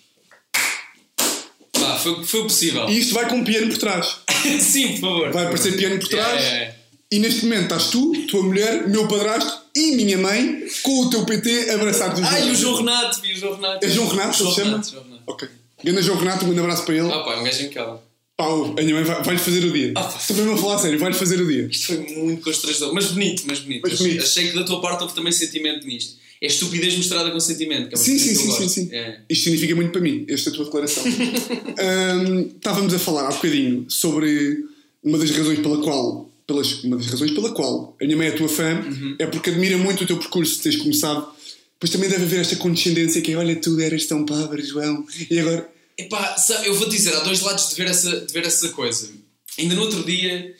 Vá, 1.78 1.98
foi, 2.00 2.22
foi 2.22 2.42
possível. 2.42 2.86
E 2.90 2.98
isto 2.98 3.14
vai 3.14 3.30
com 3.30 3.36
um 3.36 3.44
piano 3.44 3.70
por 3.70 3.78
trás. 3.78 4.18
Sim, 4.60 4.88
por 4.88 5.00
favor. 5.00 5.32
Vai 5.32 5.46
aparecer 5.46 5.74
piano 5.74 5.98
por 5.98 6.08
trás. 6.08 6.42
É, 6.42 6.48
é, 6.48 6.62
é. 6.64 6.83
E 7.10 7.18
neste 7.18 7.44
momento 7.44 7.64
estás 7.64 7.90
tu, 7.90 8.12
tua 8.26 8.42
mulher, 8.42 8.88
meu 8.88 9.06
padrasto 9.06 9.62
e 9.76 9.96
minha 9.96 10.18
mãe 10.18 10.64
com 10.82 11.00
o 11.02 11.10
teu 11.10 11.24
PT 11.24 11.70
abraçados. 11.70 12.20
Ah, 12.24 12.40
e 12.40 12.50
o 12.50 12.54
João 12.54 12.76
Renato, 12.76 13.24
e 13.24 13.32
o 13.32 13.36
João 13.36 13.54
Renato. 13.56 13.84
É 13.84 13.88
João 13.88 14.08
Renato, 14.08 14.38
João 14.38 14.50
se 14.50 14.56
chama? 14.56 14.70
Renato, 14.70 14.90
João 14.90 15.04
Renato. 15.04 15.22
Ok. 15.26 15.48
Grande 15.84 16.02
João 16.02 16.18
Renato, 16.18 16.44
um 16.44 16.48
grande 16.48 16.60
abraço 16.60 16.84
para 16.84 16.94
ele. 16.94 17.12
Ah, 17.12 17.18
pá, 17.20 17.34
é 17.34 17.36
um 17.36 17.44
gajo 17.44 17.62
incrível. 17.62 18.00
Pá, 18.36 18.46
a 18.46 18.82
minha 18.82 18.94
mãe 18.94 19.04
vai-lhe 19.04 19.38
fazer 19.38 19.64
o 19.64 19.72
dia. 19.72 19.92
Ah, 19.96 20.14
Estou 20.18 20.36
mesmo 20.36 20.52
a 20.54 20.56
falar 20.56 20.78
sério, 20.78 20.98
vai-lhe 20.98 21.16
fazer 21.16 21.40
o 21.40 21.46
dia. 21.46 21.68
Isto 21.70 21.86
foi 21.86 21.98
muito 21.98 22.42
constrangedor, 22.42 22.92
mas 22.92 23.06
bonito, 23.06 23.44
mas 23.46 23.60
bonito. 23.60 23.82
Mas 23.88 23.98
bonito. 23.98 24.22
Achei 24.22 24.50
que 24.50 24.58
da 24.58 24.64
tua 24.64 24.80
parte 24.80 25.02
houve 25.02 25.14
também 25.14 25.30
sentimento 25.32 25.86
nisto. 25.86 26.16
É 26.42 26.46
estupidez 26.46 26.96
mostrada 26.96 27.30
com 27.30 27.38
sentimento. 27.38 27.88
Que 27.88 27.94
é 27.94 27.98
sim, 27.98 28.18
sim, 28.18 28.34
sim, 28.34 28.50
sim, 28.50 28.68
sim. 28.68 28.88
É. 28.92 29.20
Isto 29.30 29.44
significa 29.44 29.74
muito 29.76 29.92
para 29.92 30.00
mim, 30.00 30.26
esta 30.28 30.50
tua 30.50 30.64
declaração. 30.64 31.04
estávamos 32.56 32.92
a 32.92 32.98
falar 32.98 33.28
há 33.28 33.32
bocadinho 33.32 33.86
sobre 33.88 34.64
uma 35.02 35.16
das 35.16 35.30
razões 35.30 35.60
pela 35.60 35.78
qual 35.82 36.30
pelas, 36.46 36.84
uma 36.84 36.96
das 36.96 37.06
razões 37.06 37.32
pela 37.32 37.52
qual 37.52 37.96
a 38.00 38.04
minha 38.04 38.16
mãe 38.16 38.28
é 38.28 38.32
tua 38.32 38.48
fã 38.48 38.80
uhum. 38.80 39.16
é 39.18 39.26
porque 39.26 39.50
admira 39.50 39.76
muito 39.78 40.04
o 40.04 40.06
teu 40.06 40.18
percurso, 40.18 40.62
teres 40.62 40.78
começado. 40.78 41.32
Pois 41.78 41.90
também 41.90 42.08
deve 42.08 42.24
haver 42.24 42.40
esta 42.40 42.56
condescendência 42.56 43.20
que 43.20 43.32
é, 43.32 43.36
olha, 43.36 43.56
tu 43.56 43.78
eras 43.80 44.06
tão 44.06 44.24
pobre, 44.24 44.62
João, 44.62 45.06
e 45.30 45.38
agora 45.38 45.74
Epá, 45.96 46.36
sabe, 46.36 46.66
eu 46.66 46.74
vou 46.74 46.88
dizer, 46.88 47.14
há 47.14 47.20
dois 47.20 47.40
lados 47.40 47.68
de 47.68 47.76
ver, 47.76 47.86
essa, 47.86 48.20
de 48.20 48.32
ver 48.32 48.44
essa 48.44 48.68
coisa. 48.70 49.12
Ainda 49.58 49.74
no 49.74 49.82
outro 49.82 50.02
dia 50.04 50.54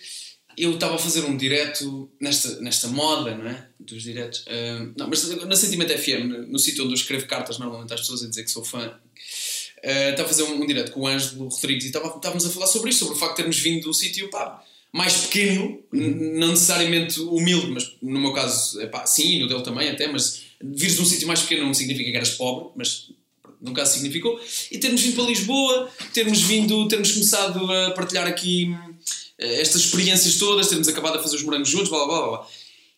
eu 0.56 0.74
estava 0.74 0.94
a 0.94 0.98
fazer 0.98 1.24
um 1.24 1.36
direto 1.36 2.08
nesta, 2.20 2.60
nesta 2.60 2.86
moda, 2.86 3.36
não 3.36 3.48
é? 3.50 3.66
Dos 3.80 4.04
diretos. 4.04 4.40
Uh, 4.46 4.92
não, 4.96 5.08
mas 5.08 5.28
na 5.28 5.56
Sentimento 5.56 5.92
FM, 5.98 6.48
no 6.48 6.58
sítio 6.58 6.84
onde 6.84 6.92
eu 6.92 6.96
escrevo 6.96 7.26
cartas 7.26 7.58
normalmente 7.58 7.92
às 7.92 8.00
pessoas 8.00 8.22
a 8.22 8.28
dizer 8.28 8.44
que 8.44 8.50
sou 8.50 8.64
fã, 8.64 8.86
uh, 8.86 10.10
estava 10.10 10.22
a 10.22 10.28
fazer 10.28 10.44
um, 10.44 10.62
um 10.62 10.66
direto 10.66 10.92
com 10.92 11.00
o 11.00 11.06
Ângelo 11.08 11.48
Rodrigues 11.48 11.84
e 11.84 11.88
estava, 11.88 12.06
estávamos 12.06 12.46
a 12.46 12.50
falar 12.50 12.68
sobre 12.68 12.90
isso, 12.90 13.00
sobre 13.00 13.14
o 13.14 13.18
facto 13.18 13.32
de 13.32 13.36
termos 13.38 13.58
vindo 13.58 13.82
do 13.82 13.92
sítio, 13.92 14.30
pá, 14.30 14.62
mais 14.94 15.22
pequeno, 15.22 15.82
uhum. 15.92 16.38
não 16.38 16.48
necessariamente 16.50 17.20
humilde, 17.20 17.66
mas 17.72 17.96
no 18.00 18.20
meu 18.20 18.32
caso, 18.32 18.80
epá, 18.80 19.04
sim, 19.04 19.40
no 19.40 19.48
dele 19.48 19.62
também 19.62 19.90
até, 19.90 20.06
mas 20.06 20.42
vires 20.62 20.94
de 20.94 21.02
um 21.02 21.04
sítio 21.04 21.26
mais 21.26 21.40
pequeno 21.40 21.66
não 21.66 21.74
significa 21.74 22.12
que 22.12 22.16
eras 22.16 22.30
pobre, 22.30 22.70
mas 22.76 23.10
no 23.60 23.72
caso 23.72 23.94
significou, 23.94 24.40
e 24.70 24.78
termos 24.78 25.00
vindo 25.00 25.16
para 25.16 25.24
Lisboa, 25.24 25.90
termos 26.12 26.42
vindo, 26.42 26.86
termos 26.86 27.10
começado 27.10 27.72
a 27.72 27.90
partilhar 27.90 28.28
aqui 28.28 28.70
uh, 28.70 29.44
estas 29.44 29.80
experiências 29.86 30.36
todas, 30.36 30.68
termos 30.68 30.86
acabado 30.86 31.18
a 31.18 31.22
fazer 31.22 31.38
os 31.38 31.42
morangos 31.42 31.68
juntos, 31.68 31.88
blá 31.88 32.06
blá 32.06 32.20
blá. 32.20 32.28
blá. 32.28 32.46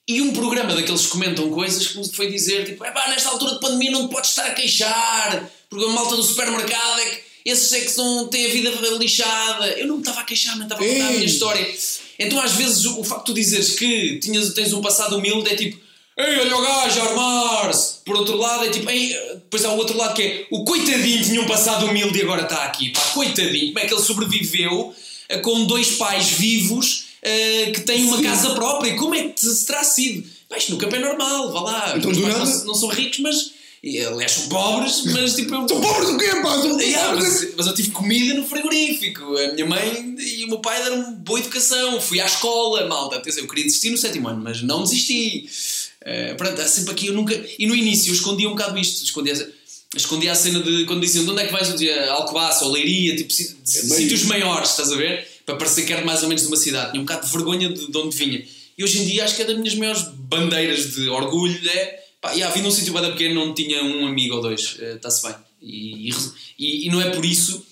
E 0.06 0.20
um 0.20 0.34
programa 0.34 0.74
daqueles 0.74 1.06
que 1.06 1.12
comentam 1.12 1.50
coisas 1.50 1.86
que 1.86 1.98
me 1.98 2.06
foi 2.12 2.30
dizer, 2.30 2.66
tipo, 2.66 2.84
é 2.84 2.90
pá, 2.90 3.08
nesta 3.08 3.30
altura 3.30 3.54
de 3.54 3.60
pandemia 3.60 3.92
não 3.92 4.06
te 4.06 4.12
podes 4.12 4.30
estar 4.30 4.44
a 4.44 4.52
queixar, 4.52 5.50
porque 5.70 5.86
a 5.86 5.88
malta 5.88 6.14
do 6.14 6.22
supermercado 6.22 7.00
é 7.00 7.06
que 7.06 7.25
esses 7.46 7.72
é 7.72 7.80
que 7.80 7.96
não 7.96 8.26
têm 8.28 8.46
a 8.46 8.48
vida 8.48 8.70
lixada. 8.98 9.68
Eu 9.78 9.86
não 9.86 9.94
me 9.96 10.00
estava 10.02 10.20
a 10.20 10.24
queixar, 10.24 10.56
não 10.56 10.64
estava 10.64 10.84
a 10.84 10.86
contar 10.86 11.06
a 11.06 11.12
minha 11.12 11.24
história. 11.24 11.74
Então 12.18 12.40
às 12.40 12.52
vezes 12.52 12.84
o, 12.84 13.00
o 13.00 13.04
facto 13.04 13.26
de 13.26 13.32
tu 13.32 13.34
dizeres 13.34 13.70
que 13.70 14.18
tinhas, 14.18 14.52
tens 14.52 14.72
um 14.72 14.80
passado 14.80 15.16
humilde 15.16 15.50
é 15.50 15.54
tipo, 15.54 15.78
Ei, 16.18 16.40
olha 16.40 16.56
o 16.56 16.62
gajo 16.62 17.00
armar-se! 17.02 17.96
Por 18.02 18.16
outro 18.16 18.38
lado, 18.38 18.64
é 18.64 18.70
tipo, 18.70 18.88
ei, 18.88 19.14
depois 19.34 19.62
há 19.66 19.72
o 19.72 19.76
outro 19.76 19.98
lado 19.98 20.14
que 20.14 20.22
é 20.22 20.46
o 20.50 20.64
coitadinho 20.64 21.22
tinha 21.22 21.42
um 21.42 21.46
passado 21.46 21.84
humilde 21.84 22.18
e 22.18 22.22
agora 22.22 22.44
está 22.44 22.64
aqui. 22.64 22.88
Pá, 22.88 23.02
coitadinho, 23.12 23.66
como 23.66 23.78
é 23.80 23.86
que 23.86 23.92
ele 23.92 24.02
sobreviveu 24.02 24.94
uh, 24.94 25.42
com 25.42 25.66
dois 25.66 25.90
pais 25.96 26.30
vivos 26.30 27.08
uh, 27.22 27.72
que 27.72 27.80
têm 27.82 28.04
uma 28.04 28.16
Sim. 28.16 28.22
casa 28.22 28.54
própria? 28.54 28.96
Como 28.96 29.14
é 29.14 29.28
que 29.28 29.40
se 29.40 29.66
terá 29.66 29.84
sido? 29.84 30.26
Pá, 30.48 30.56
isto 30.56 30.78
campo 30.78 30.96
é 30.96 31.00
normal, 31.00 31.52
vá 31.52 31.60
lá. 31.60 31.94
Então, 31.98 32.10
Os 32.10 32.18
pais 32.18 32.34
não, 32.34 32.64
não, 32.64 32.74
são 32.74 32.88
ricos, 32.88 33.18
mas. 33.18 33.50
Aliás, 33.84 34.32
são 34.32 34.48
pobres, 34.48 35.04
mas 35.06 35.34
tipo. 35.34 35.54
Eu... 35.54 35.68
São 35.68 35.80
pobres 35.80 36.08
do 36.08 36.18
quê, 36.18 36.30
pá? 36.42 36.56
Yeah, 36.80 37.14
mas, 37.14 37.54
mas, 37.56 37.66
eu 37.66 37.74
tive 37.74 37.90
comida 37.90 38.34
no 38.34 38.46
frigorífico. 38.46 39.36
A 39.36 39.52
minha 39.52 39.66
mãe 39.66 40.16
e 40.18 40.44
o 40.44 40.48
meu 40.48 40.58
pai 40.58 40.82
deram 40.82 41.12
boa 41.14 41.38
educação. 41.38 42.00
Fui 42.00 42.20
à 42.20 42.26
escola, 42.26 42.86
malta. 42.86 43.22
Eu 43.36 43.46
queria 43.46 43.64
desistir 43.64 43.90
no 43.90 43.98
sétimo 43.98 44.28
ano, 44.28 44.42
mas 44.42 44.62
não 44.62 44.82
desisti. 44.82 45.48
Uh, 46.02 46.36
pronto, 46.36 46.60
há 46.60 46.66
sempre 46.66 46.92
aqui, 46.92 47.06
eu 47.08 47.14
nunca. 47.14 47.34
E 47.58 47.66
no 47.66 47.74
início 47.74 48.10
eu 48.10 48.14
escondia 48.14 48.48
um 48.48 48.52
bocado 48.52 48.78
isto, 48.78 49.04
escondia, 49.04 49.52
escondia 49.94 50.32
a 50.32 50.34
cena 50.34 50.60
de 50.60 50.84
quando 50.84 51.00
diziam 51.00 51.24
de 51.24 51.30
onde 51.30 51.42
é 51.42 51.46
que 51.46 51.52
vais 51.52 51.68
um 51.68 51.76
dia, 51.76 52.10
Alcobaça 52.12 52.64
ou 52.64 52.72
Leiria, 52.72 53.16
tipo 53.16 53.32
é 53.32 53.64
sítios 53.64 54.24
maiores, 54.24 54.70
estás 54.70 54.92
a 54.92 54.96
ver? 54.96 55.26
Para 55.44 55.56
parecer 55.56 55.84
que 55.84 55.92
era 55.92 56.04
mais 56.04 56.22
ou 56.22 56.28
menos 56.28 56.42
de 56.42 56.48
uma 56.48 56.56
cidade, 56.56 56.92
tinha 56.92 57.00
um 57.00 57.04
bocado 57.04 57.26
de 57.26 57.32
vergonha 57.32 57.68
de, 57.68 57.90
de 57.90 57.98
onde 57.98 58.16
vinha. 58.16 58.44
E 58.78 58.84
hoje 58.84 59.00
em 59.00 59.06
dia 59.06 59.24
acho 59.24 59.36
que 59.36 59.42
é 59.42 59.44
das 59.44 59.56
minhas 59.56 59.74
maiores 59.74 60.02
bandeiras 60.14 60.94
de 60.94 61.08
orgulho, 61.08 61.58
é 61.70 62.05
pá, 62.26 62.32
yeah, 62.32 62.54
vim 62.54 62.62
num 62.62 62.70
sítio 62.70 62.92
bem 62.92 63.02
pequeno 63.12 63.42
onde 63.42 63.62
tinha 63.62 63.82
um 63.82 64.06
amigo 64.06 64.36
ou 64.36 64.42
dois, 64.42 64.76
está-se 64.80 65.26
uh, 65.26 65.28
bem. 65.28 65.36
E, 65.62 66.10
e, 66.58 66.86
e, 66.86 66.90
não 66.90 67.00
é 67.00 67.10
por 67.10 67.24
isso 67.24 67.64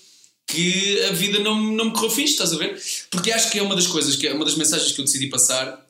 que 0.47 1.01
a 1.03 1.11
vida 1.11 1.39
não, 1.39 1.59
não 1.59 1.85
me 1.85 1.91
correu 1.91 2.09
fixe, 2.09 2.33
estás 2.33 2.53
a 2.53 2.57
ver? 2.57 2.81
Porque 3.09 3.31
acho 3.31 3.49
que 3.51 3.59
é 3.59 3.61
uma 3.61 3.75
das 3.75 3.87
coisas, 3.87 4.15
que 4.15 4.27
é 4.27 4.33
uma 4.33 4.45
das 4.45 4.55
mensagens 4.55 4.91
que 4.91 4.99
eu 4.99 5.05
decidi 5.05 5.27
passar 5.27 5.85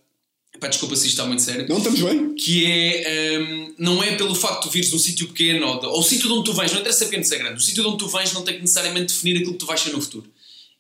Pá, 0.60 0.68
desculpa 0.68 0.96
se 0.96 1.08
isto 1.08 1.16
está 1.16 1.26
muito 1.26 1.42
sério. 1.42 1.68
Não, 1.68 1.78
estamos 1.78 2.00
bem. 2.00 2.34
Que 2.36 2.66
é. 2.66 3.40
Um, 3.40 3.76
não 3.78 4.04
é 4.04 4.16
pelo 4.16 4.34
facto 4.34 4.64
de 4.64 4.70
tu 4.70 4.72
vires 4.72 4.90
de 4.90 4.96
um 4.96 5.00
sítio 5.00 5.28
pequeno 5.28 5.68
ou, 5.68 5.80
de, 5.80 5.86
ou 5.86 6.00
o 6.00 6.04
sítio 6.04 6.28
de 6.28 6.34
onde 6.34 6.46
tu 6.46 6.54
vens, 6.54 6.72
não 6.72 6.80
interessa 6.80 7.06
pequeno 7.06 7.26
ser 7.26 7.40
grande, 7.40 7.58
o 7.58 7.62
sítio 7.62 7.84
de 7.84 7.90
onde 7.90 7.98
tu 7.98 8.08
vens 8.08 8.32
não 8.34 8.42
tem 8.42 8.56
que 8.56 8.62
necessariamente 8.62 9.14
definir 9.14 9.38
aquilo 9.38 9.54
que 9.54 9.60
tu 9.60 9.66
vais 9.66 9.80
ser 9.80 9.92
no 9.92 10.02
futuro. 10.02 10.32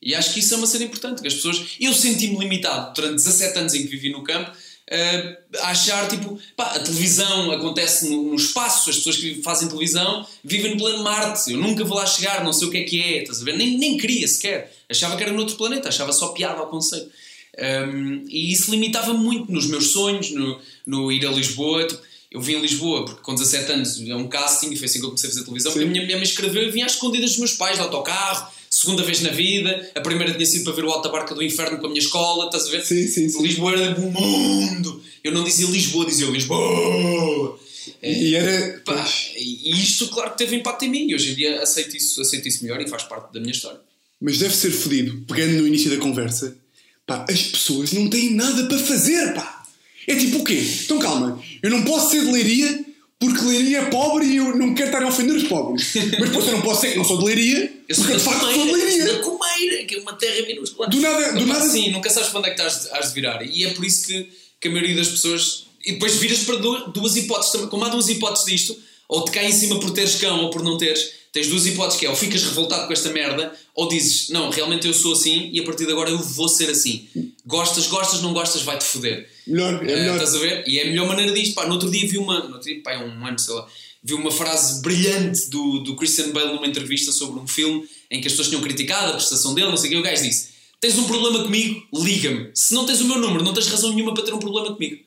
E 0.01 0.13
acho 0.13 0.33
que 0.33 0.39
isso 0.39 0.53
é 0.53 0.57
uma 0.57 0.67
cena 0.67 0.85
importante, 0.85 1.21
que 1.21 1.27
as 1.27 1.33
pessoas. 1.33 1.61
Eu 1.79 1.93
senti-me 1.93 2.37
limitado 2.37 2.93
durante 2.93 3.15
17 3.15 3.59
anos 3.59 3.73
em 3.73 3.83
que 3.83 3.87
vivi 3.87 4.09
no 4.09 4.23
campo 4.23 4.51
uh, 4.91 5.57
a 5.59 5.69
achar 5.69 6.07
tipo. 6.07 6.39
Pá, 6.55 6.75
a 6.75 6.79
televisão 6.79 7.51
acontece 7.51 8.09
no, 8.09 8.23
no, 8.23 8.35
espaço, 8.35 8.89
as 8.89 8.97
pessoas 8.97 9.17
que 9.17 9.41
fazem 9.41 9.67
televisão 9.67 10.25
vivem 10.43 10.71
no 10.71 10.77
plano 10.77 11.03
Marte. 11.03 11.51
Eu 11.51 11.57
nunca 11.57 11.83
vou 11.83 11.97
lá 11.97 12.05
chegar, 12.05 12.43
não 12.43 12.53
sei 12.53 12.67
o 12.67 12.71
que 12.71 12.77
é 12.77 12.83
que 12.83 13.01
é, 13.01 13.21
estás 13.21 13.41
a 13.41 13.45
ver? 13.45 13.57
Nem, 13.57 13.77
nem 13.77 13.97
queria 13.97 14.27
sequer. 14.27 14.73
Achava 14.89 15.15
que 15.17 15.23
era 15.23 15.31
noutro 15.31 15.55
planeta, 15.55 15.89
achava 15.89 16.11
só 16.11 16.29
piada 16.29 16.59
ao 16.59 16.67
conceito. 16.67 17.09
Um, 17.57 18.25
e 18.27 18.51
isso 18.51 18.69
limitava 18.69 19.13
muito 19.13 19.51
nos 19.51 19.67
meus 19.67 19.93
sonhos, 19.93 20.31
no, 20.31 20.59
no 20.85 21.11
ir 21.11 21.25
a 21.25 21.31
Lisboa. 21.31 21.87
Tipo, 21.87 22.01
eu 22.31 22.41
vim 22.41 22.55
a 22.55 22.59
Lisboa 22.59 23.05
porque 23.05 23.21
com 23.21 23.33
17 23.33 23.71
anos 23.71 24.01
é 24.01 24.15
um 24.15 24.27
casting 24.27 24.69
e 24.71 24.75
foi 24.75 24.85
assim 24.87 24.99
que 24.99 25.05
eu 25.05 25.09
comecei 25.09 25.29
a 25.29 25.31
fazer 25.31 25.45
televisão. 25.45 25.71
Porque 25.71 25.87
a 25.87 25.89
minha, 25.89 26.05
mãe 26.15 26.23
escreveu 26.23 26.63
e 26.63 26.71
vinha 26.71 26.85
às 26.85 26.93
escondidas 26.93 27.31
dos 27.31 27.39
meus 27.39 27.53
pais, 27.53 27.77
de 27.77 27.81
autocarro, 27.81 28.51
segunda 28.85 29.03
vez 29.03 29.21
na 29.21 29.31
vida. 29.31 29.91
A 29.95 30.01
primeira 30.01 30.33
tinha 30.33 30.45
sido 30.45 30.63
para 30.63 30.73
ver 30.73 30.85
o 30.85 30.91
Alta 30.91 31.09
Barca 31.09 31.33
do 31.33 31.43
Inferno 31.43 31.79
com 31.79 31.87
a 31.87 31.89
minha 31.89 32.01
escola, 32.01 32.45
estás 32.45 32.67
a 32.67 32.71
ver? 32.71 32.85
Sim, 32.85 33.07
sim, 33.07 33.27
sim. 33.27 33.41
Lisboa 33.41 33.73
era 33.73 33.93
do 33.93 34.01
mundo. 34.01 35.01
Eu 35.23 35.31
não 35.31 35.43
dizia 35.43 35.67
Lisboa, 35.67 36.05
dizia 36.05 36.27
Lisboa. 36.27 37.59
E 38.01 38.35
era. 38.35 38.81
Pá, 38.85 39.07
e 39.35 39.71
isto, 39.71 40.07
claro, 40.09 40.35
teve 40.35 40.55
impacto 40.55 40.85
em 40.85 40.89
mim. 40.89 41.09
E 41.09 41.15
hoje 41.15 41.31
em 41.31 41.35
dia 41.35 41.61
aceito 41.61 41.97
isso, 41.97 42.21
aceito 42.21 42.47
isso 42.47 42.63
melhor 42.63 42.79
e 42.81 42.87
faz 42.87 43.03
parte 43.03 43.33
da 43.33 43.39
minha 43.39 43.51
história. 43.51 43.79
Mas 44.21 44.37
deve 44.37 44.55
ser 44.55 44.71
fodido, 44.71 45.25
pegando 45.27 45.61
no 45.61 45.67
início 45.67 45.89
da 45.89 45.97
conversa, 45.97 46.57
Pá, 47.05 47.25
as 47.29 47.43
pessoas 47.43 47.91
não 47.93 48.09
têm 48.09 48.33
nada 48.33 48.65
para 48.65 48.79
fazer, 48.79 49.33
pá. 49.33 49.63
É 50.07 50.15
tipo 50.15 50.39
o 50.39 50.43
quê? 50.43 50.59
Então 50.83 50.99
calma, 50.99 51.39
eu 51.61 51.69
não 51.69 51.83
posso 51.83 52.11
ser 52.11 52.23
de 52.23 52.31
Leiria 52.31 52.85
porque 53.25 53.45
Leiria 53.45 53.79
é 53.79 53.85
pobre 53.89 54.25
e 54.25 54.37
eu 54.37 54.55
não 54.55 54.73
quero 54.73 54.89
estar 54.89 55.03
a 55.03 55.07
ofender 55.07 55.35
os 55.35 55.43
pobres. 55.43 55.91
Mas 55.95 56.29
depois 56.29 56.47
eu 56.47 56.53
não 56.53 56.61
posso 56.61 56.81
ser 56.81 56.91
que 56.91 56.97
não 56.97 57.03
sou 57.03 57.17
de 57.19 57.25
Leiria 57.25 57.73
eu 57.87 57.95
porque 57.95 58.13
de 58.13 58.19
facto 58.19 58.41
sou 58.41 58.65
de 58.65 58.71
Leiria. 58.71 59.13
da 59.13 59.19
Comeira, 59.19 59.83
que 59.85 59.95
é 59.95 59.99
uma 59.99 60.13
terra 60.13 60.45
minúscula. 60.47 60.87
Do 60.87 60.99
nada, 60.99 61.33
do 61.33 61.45
nada. 61.45 61.69
Sim, 61.69 61.91
nunca 61.91 62.09
sabes 62.09 62.29
para 62.29 62.39
onde 62.39 62.49
é 62.49 62.53
que 62.53 62.61
estás 62.61 62.91
has 62.91 63.09
de 63.09 63.13
virar. 63.13 63.45
E 63.45 63.63
é 63.63 63.73
por 63.73 63.85
isso 63.85 64.07
que, 64.07 64.29
que 64.59 64.67
a 64.67 64.71
maioria 64.71 64.95
das 64.95 65.09
pessoas. 65.09 65.65
E 65.85 65.93
depois 65.93 66.15
viras 66.15 66.39
para 66.39 66.55
duas 66.57 67.15
hipóteses 67.15 67.51
também. 67.51 67.67
Como 67.67 67.85
há 67.85 67.89
duas 67.89 68.09
hipóteses 68.09 68.45
disto, 68.45 68.75
ou 69.07 69.23
te 69.23 69.31
cai 69.31 69.45
em 69.45 69.51
cima 69.51 69.79
por 69.79 69.91
teres 69.91 70.15
cão 70.15 70.45
ou 70.45 70.49
por 70.49 70.63
não 70.63 70.77
teres 70.77 71.11
tens 71.35 71.49
duas 71.49 71.65
hipóteses 71.65 71.99
que 71.99 72.05
é 72.05 72.09
ou 72.09 72.15
ficas 72.15 72.43
revoltado 72.43 72.87
com 72.87 72.93
esta 72.93 73.09
merda 73.09 73.53
ou 73.75 73.89
dizes 73.89 74.29
não, 74.29 74.49
realmente 74.49 74.87
eu 74.87 74.93
sou 74.93 75.11
assim 75.11 75.49
e 75.51 75.59
a 75.59 75.63
partir 75.63 75.85
de 75.85 75.91
agora 75.91 76.09
eu 76.09 76.17
vou 76.17 76.47
ser 76.47 76.69
assim. 76.69 77.09
Gostas, 77.45 77.87
gostas, 77.87 78.21
não 78.21 78.31
gostas, 78.31 78.61
vai-te 78.61 78.85
foder. 78.85 79.29
Melhor, 79.45 79.83
é 79.83 79.85
melhor. 79.85 80.11
Uh, 80.11 80.23
estás 80.23 80.33
a 80.33 80.39
ver? 80.39 80.63
E 80.65 80.79
é 80.79 80.83
a 80.83 80.85
melhor 80.85 81.05
maneira 81.09 81.33
disto. 81.33 81.53
Pá, 81.53 81.67
no 81.67 81.73
outro 81.73 81.91
dia 81.91 82.07
vi 82.07 82.17
uma, 82.17 82.39
no 82.39 82.53
outro 82.53 82.61
dia, 82.61 82.81
pá, 82.81 82.95
um 82.99 83.27
ano, 83.27 83.37
sei 83.37 83.53
lá, 83.53 83.67
vi 84.01 84.13
uma 84.13 84.31
frase 84.31 84.81
brilhante 84.81 85.49
do, 85.49 85.79
do 85.79 85.97
Christian 85.97 86.31
Bale 86.31 86.53
numa 86.53 86.67
entrevista 86.67 87.11
sobre 87.11 87.37
um 87.37 87.45
filme 87.45 87.85
em 88.09 88.21
que 88.21 88.27
as 88.27 88.33
pessoas 88.33 88.47
tinham 88.47 88.61
criticado 88.61 89.11
a 89.11 89.15
prestação 89.15 89.53
dele, 89.53 89.67
não 89.67 89.77
sei 89.77 89.89
o 89.89 89.93
que, 89.93 89.99
o 89.99 90.03
gajo 90.03 90.23
disse 90.23 90.55
Tens 90.79 90.97
um 90.97 91.03
problema 91.03 91.43
comigo? 91.43 91.85
Liga-me. 91.93 92.51
Se 92.53 92.73
não 92.73 92.85
tens 92.85 93.01
o 93.01 93.05
meu 93.05 93.19
número, 93.19 93.43
não 93.43 93.53
tens 93.53 93.67
razão 93.67 93.89
nenhuma 93.89 94.13
para 94.13 94.23
ter 94.23 94.33
um 94.33 94.39
problema 94.39 94.73
comigo. 94.73 95.03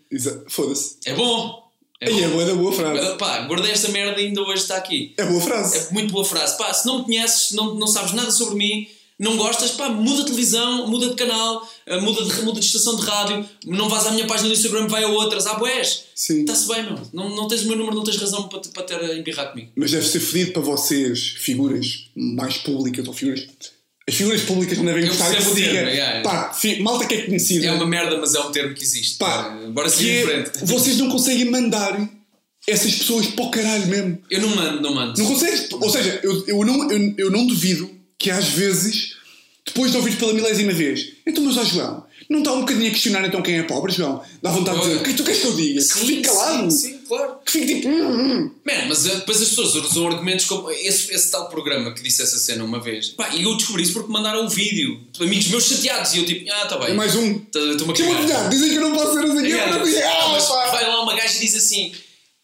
Foda-se. 0.48 0.96
É 1.06 1.14
bom. 1.14 1.67
É 2.00 2.08
Aí 2.08 2.22
é 2.22 2.28
boa, 2.28 2.42
é 2.42 2.54
boa 2.54 2.72
frase. 2.72 3.16
Pá, 3.16 3.40
guardei 3.40 3.72
esta 3.72 3.88
merda 3.88 4.20
e 4.20 4.26
ainda 4.26 4.40
hoje 4.42 4.62
está 4.62 4.76
aqui. 4.76 5.14
É 5.16 5.24
boa 5.24 5.40
frase. 5.40 5.76
É 5.76 5.92
muito 5.92 6.12
boa 6.12 6.24
frase. 6.24 6.56
Pá, 6.56 6.72
se 6.72 6.86
não 6.86 6.98
me 6.98 7.04
conheces, 7.04 7.52
não, 7.52 7.74
não 7.74 7.88
sabes 7.88 8.12
nada 8.12 8.30
sobre 8.30 8.54
mim, 8.54 8.86
não 9.18 9.36
gostas, 9.36 9.72
pá, 9.72 9.88
muda 9.88 10.18
de 10.18 10.26
televisão, 10.26 10.86
muda 10.86 11.08
de 11.08 11.16
canal, 11.16 11.68
eh, 11.86 12.00
muda 12.00 12.24
de, 12.24 12.42
muda 12.42 12.60
de 12.60 12.66
estação 12.66 12.94
de 12.94 13.02
rádio, 13.02 13.44
não 13.66 13.88
vais 13.88 14.06
à 14.06 14.12
minha 14.12 14.28
página 14.28 14.48
do 14.48 14.54
Instagram, 14.54 14.86
vai 14.86 15.02
a 15.02 15.08
outras. 15.08 15.44
Ah, 15.46 15.54
boés. 15.54 16.04
Sim. 16.14 16.42
Está-se 16.42 16.68
bem, 16.68 16.84
meu. 16.84 17.00
Não, 17.12 17.34
não 17.34 17.48
tens 17.48 17.62
o 17.62 17.66
meu 17.66 17.76
número, 17.76 17.96
não 17.96 18.04
tens 18.04 18.16
razão 18.16 18.48
para, 18.48 18.60
para 18.60 18.82
ter 18.84 18.94
a 19.00 19.16
embirrar 19.16 19.50
comigo. 19.50 19.72
Mas 19.74 19.90
deve 19.90 20.06
ser 20.06 20.20
fedido 20.20 20.52
para 20.52 20.62
vocês, 20.62 21.34
figuras 21.38 22.08
mais 22.14 22.58
públicas 22.58 23.08
ou 23.08 23.12
figuras. 23.12 23.48
As 24.08 24.14
figuras 24.14 24.40
públicas 24.42 24.78
não 24.78 24.86
devem 24.86 25.02
Eu 25.02 25.08
gostar 25.08 25.26
que 25.34 25.42
se 25.42 25.54
termo, 25.54 25.54
diga. 25.54 25.90
yeah. 25.90 26.22
Pá, 26.22 26.52
fi- 26.54 26.80
malta 26.80 27.06
que 27.06 27.14
é 27.14 27.22
conhecida. 27.26 27.66
É 27.66 27.72
uma 27.72 27.86
merda, 27.86 28.16
mas 28.18 28.34
é 28.34 28.40
um 28.40 28.50
termo 28.50 28.74
que 28.74 28.82
existe. 28.82 29.18
Pá, 29.18 29.50
Bora 29.70 29.90
que 29.90 29.96
seguir 29.96 30.10
em 30.10 30.18
é- 30.20 30.24
frente. 30.46 30.50
Vocês 30.64 30.96
não 30.96 31.10
conseguem 31.10 31.44
mandar 31.50 32.08
essas 32.66 32.94
pessoas 32.94 33.26
para 33.26 33.44
o 33.44 33.50
caralho 33.50 33.86
mesmo. 33.86 34.18
Eu 34.30 34.40
não 34.40 34.48
mando, 34.56 34.80
não 34.80 34.94
mando. 34.94 35.18
Não 35.20 35.26
consegues? 35.26 35.68
Ou 35.72 35.90
seja, 35.90 36.20
eu, 36.22 36.44
eu, 36.46 36.64
não, 36.64 36.90
eu, 36.90 37.14
eu 37.18 37.30
não 37.30 37.46
duvido 37.46 37.90
que 38.18 38.30
às 38.30 38.48
vezes, 38.48 39.14
depois 39.66 39.90
de 39.90 39.96
ouvir 39.98 40.16
pela 40.16 40.32
milésima 40.32 40.72
vez, 40.72 41.12
então, 41.26 41.44
mas 41.44 41.56
ó 41.58 41.64
João, 41.64 42.04
não 42.28 42.38
está 42.40 42.52
um 42.52 42.60
bocadinho 42.60 42.88
a 42.88 42.90
questionar 42.90 43.24
então 43.26 43.40
quem 43.40 43.58
é 43.58 43.62
pobre, 43.62 43.92
João? 43.92 44.22
Dá 44.42 44.50
vontade 44.50 44.78
de 44.80 44.84
dizer, 44.84 44.96
o 44.96 45.02
que 45.02 45.08
é 45.08 45.12
que 45.12 45.16
tu 45.18 45.24
queres 45.24 45.40
que 45.40 45.46
eu 45.46 45.56
diga? 45.56 45.80
que 45.80 45.98
fique 46.06 46.22
calado? 46.22 46.70
Sim, 46.70 46.78
sim, 46.78 46.98
claro. 47.08 47.36
Que 47.44 47.52
fique 47.52 47.74
tipo. 47.76 47.88
"Hum, 47.88 48.20
hum". 48.32 48.50
Man, 48.66 48.86
mas 48.88 49.06
eh, 49.06 49.14
depois 49.16 49.40
as 49.40 49.48
pessoas 49.48 49.74
usam 49.74 50.06
argumentos 50.08 50.44
como 50.44 50.70
esse, 50.70 51.12
esse 51.14 51.30
tal 51.30 51.48
programa 51.48 51.94
que 51.94 52.02
disse 52.02 52.20
essa 52.22 52.38
cena 52.38 52.62
uma 52.64 52.80
vez. 52.80 53.08
Pá, 53.08 53.30
e 53.34 53.42
eu 53.42 53.56
descobri 53.56 53.82
isso 53.82 53.94
porque 53.94 54.12
mandaram 54.12 54.44
o 54.44 54.48
vídeo. 54.48 55.00
Amigos 55.18 55.48
meus 55.48 55.64
chateados. 55.64 56.12
E 56.14 56.18
eu 56.18 56.26
tipo, 56.26 56.50
ah, 56.52 56.66
tá 56.66 56.76
bem. 56.76 56.90
É 56.90 56.92
mais 56.94 57.14
um. 57.14 57.38
Tá- 57.38 57.58
Estou-me 57.60 57.92
a 57.94 57.96
cagar. 57.96 58.48
dizem 58.50 58.68
que 58.70 58.76
eu 58.76 58.80
não 58.82 58.92
posso 58.94 59.12
ser 59.14 59.20
assim, 59.20 59.28
não 59.34 59.42
digo, 59.42 59.58
Ah, 59.58 60.28
mas 60.32 60.44
pá. 60.46 60.70
vai 60.70 60.86
lá 60.86 61.02
uma 61.02 61.14
gaja 61.16 61.36
e 61.36 61.40
diz 61.40 61.54
assim: 61.54 61.92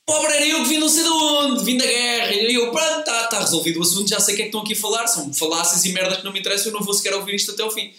Pobre 0.06 0.32
era 0.32 0.46
eu 0.46 0.62
que 0.62 0.68
vim 0.70 0.78
não 0.78 0.88
sei 0.88 1.02
de 1.02 1.08
onde, 1.10 1.62
vim 1.64 1.76
da 1.76 1.84
guerra. 1.86 2.32
E 2.32 2.54
eu, 2.54 2.70
pronto, 2.70 3.00
está 3.00 3.24
tá 3.26 3.40
resolvido 3.40 3.80
o 3.80 3.82
assunto, 3.82 4.08
já 4.08 4.18
sei 4.20 4.32
o 4.32 4.36
que 4.36 4.42
é 4.42 4.44
que 4.46 4.48
estão 4.48 4.62
aqui 4.62 4.72
a 4.72 4.76
falar. 4.76 5.06
São 5.08 5.30
falácias 5.34 5.84
e 5.84 5.90
merdas 5.92 6.18
que 6.18 6.24
não 6.24 6.32
me 6.32 6.40
interessam, 6.40 6.72
eu 6.72 6.78
não 6.78 6.84
vou 6.84 6.94
sequer 6.94 7.12
ouvir 7.14 7.34
isto 7.34 7.50
até 7.50 7.62
ao 7.62 7.70
fim. 7.70 7.90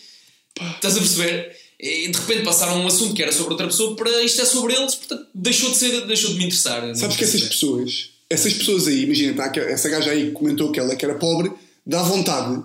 Estás 0.75 0.95
a 0.95 0.99
perceber? 0.99 1.55
E 1.79 2.07
de 2.07 2.17
repente 2.17 2.43
passaram 2.43 2.81
um 2.81 2.87
assunto 2.87 3.13
que 3.13 3.21
era 3.21 3.31
sobre 3.31 3.51
outra 3.51 3.67
pessoa 3.67 3.95
para 3.95 4.23
isto 4.23 4.41
é 4.41 4.45
sobre 4.45 4.73
eles, 4.73 4.95
portanto 4.95 5.27
deixou 5.33 5.71
de, 5.71 5.77
ser, 5.77 6.07
deixou 6.07 6.31
de 6.31 6.37
me 6.37 6.45
interessar. 6.45 6.95
Sabes 6.95 7.17
que 7.17 7.23
essas 7.23 7.41
pessoas, 7.41 8.09
essas 8.29 8.53
pessoas 8.53 8.87
aí, 8.87 9.03
imagina, 9.03 9.33
tá, 9.33 9.59
essa 9.61 9.89
gaja 9.89 10.11
aí 10.11 10.27
que 10.27 10.31
comentou 10.31 10.71
que 10.71 10.79
ela 10.79 10.95
que 10.95 11.03
era 11.03 11.15
pobre, 11.15 11.51
dá 11.85 12.01
vontade 12.01 12.63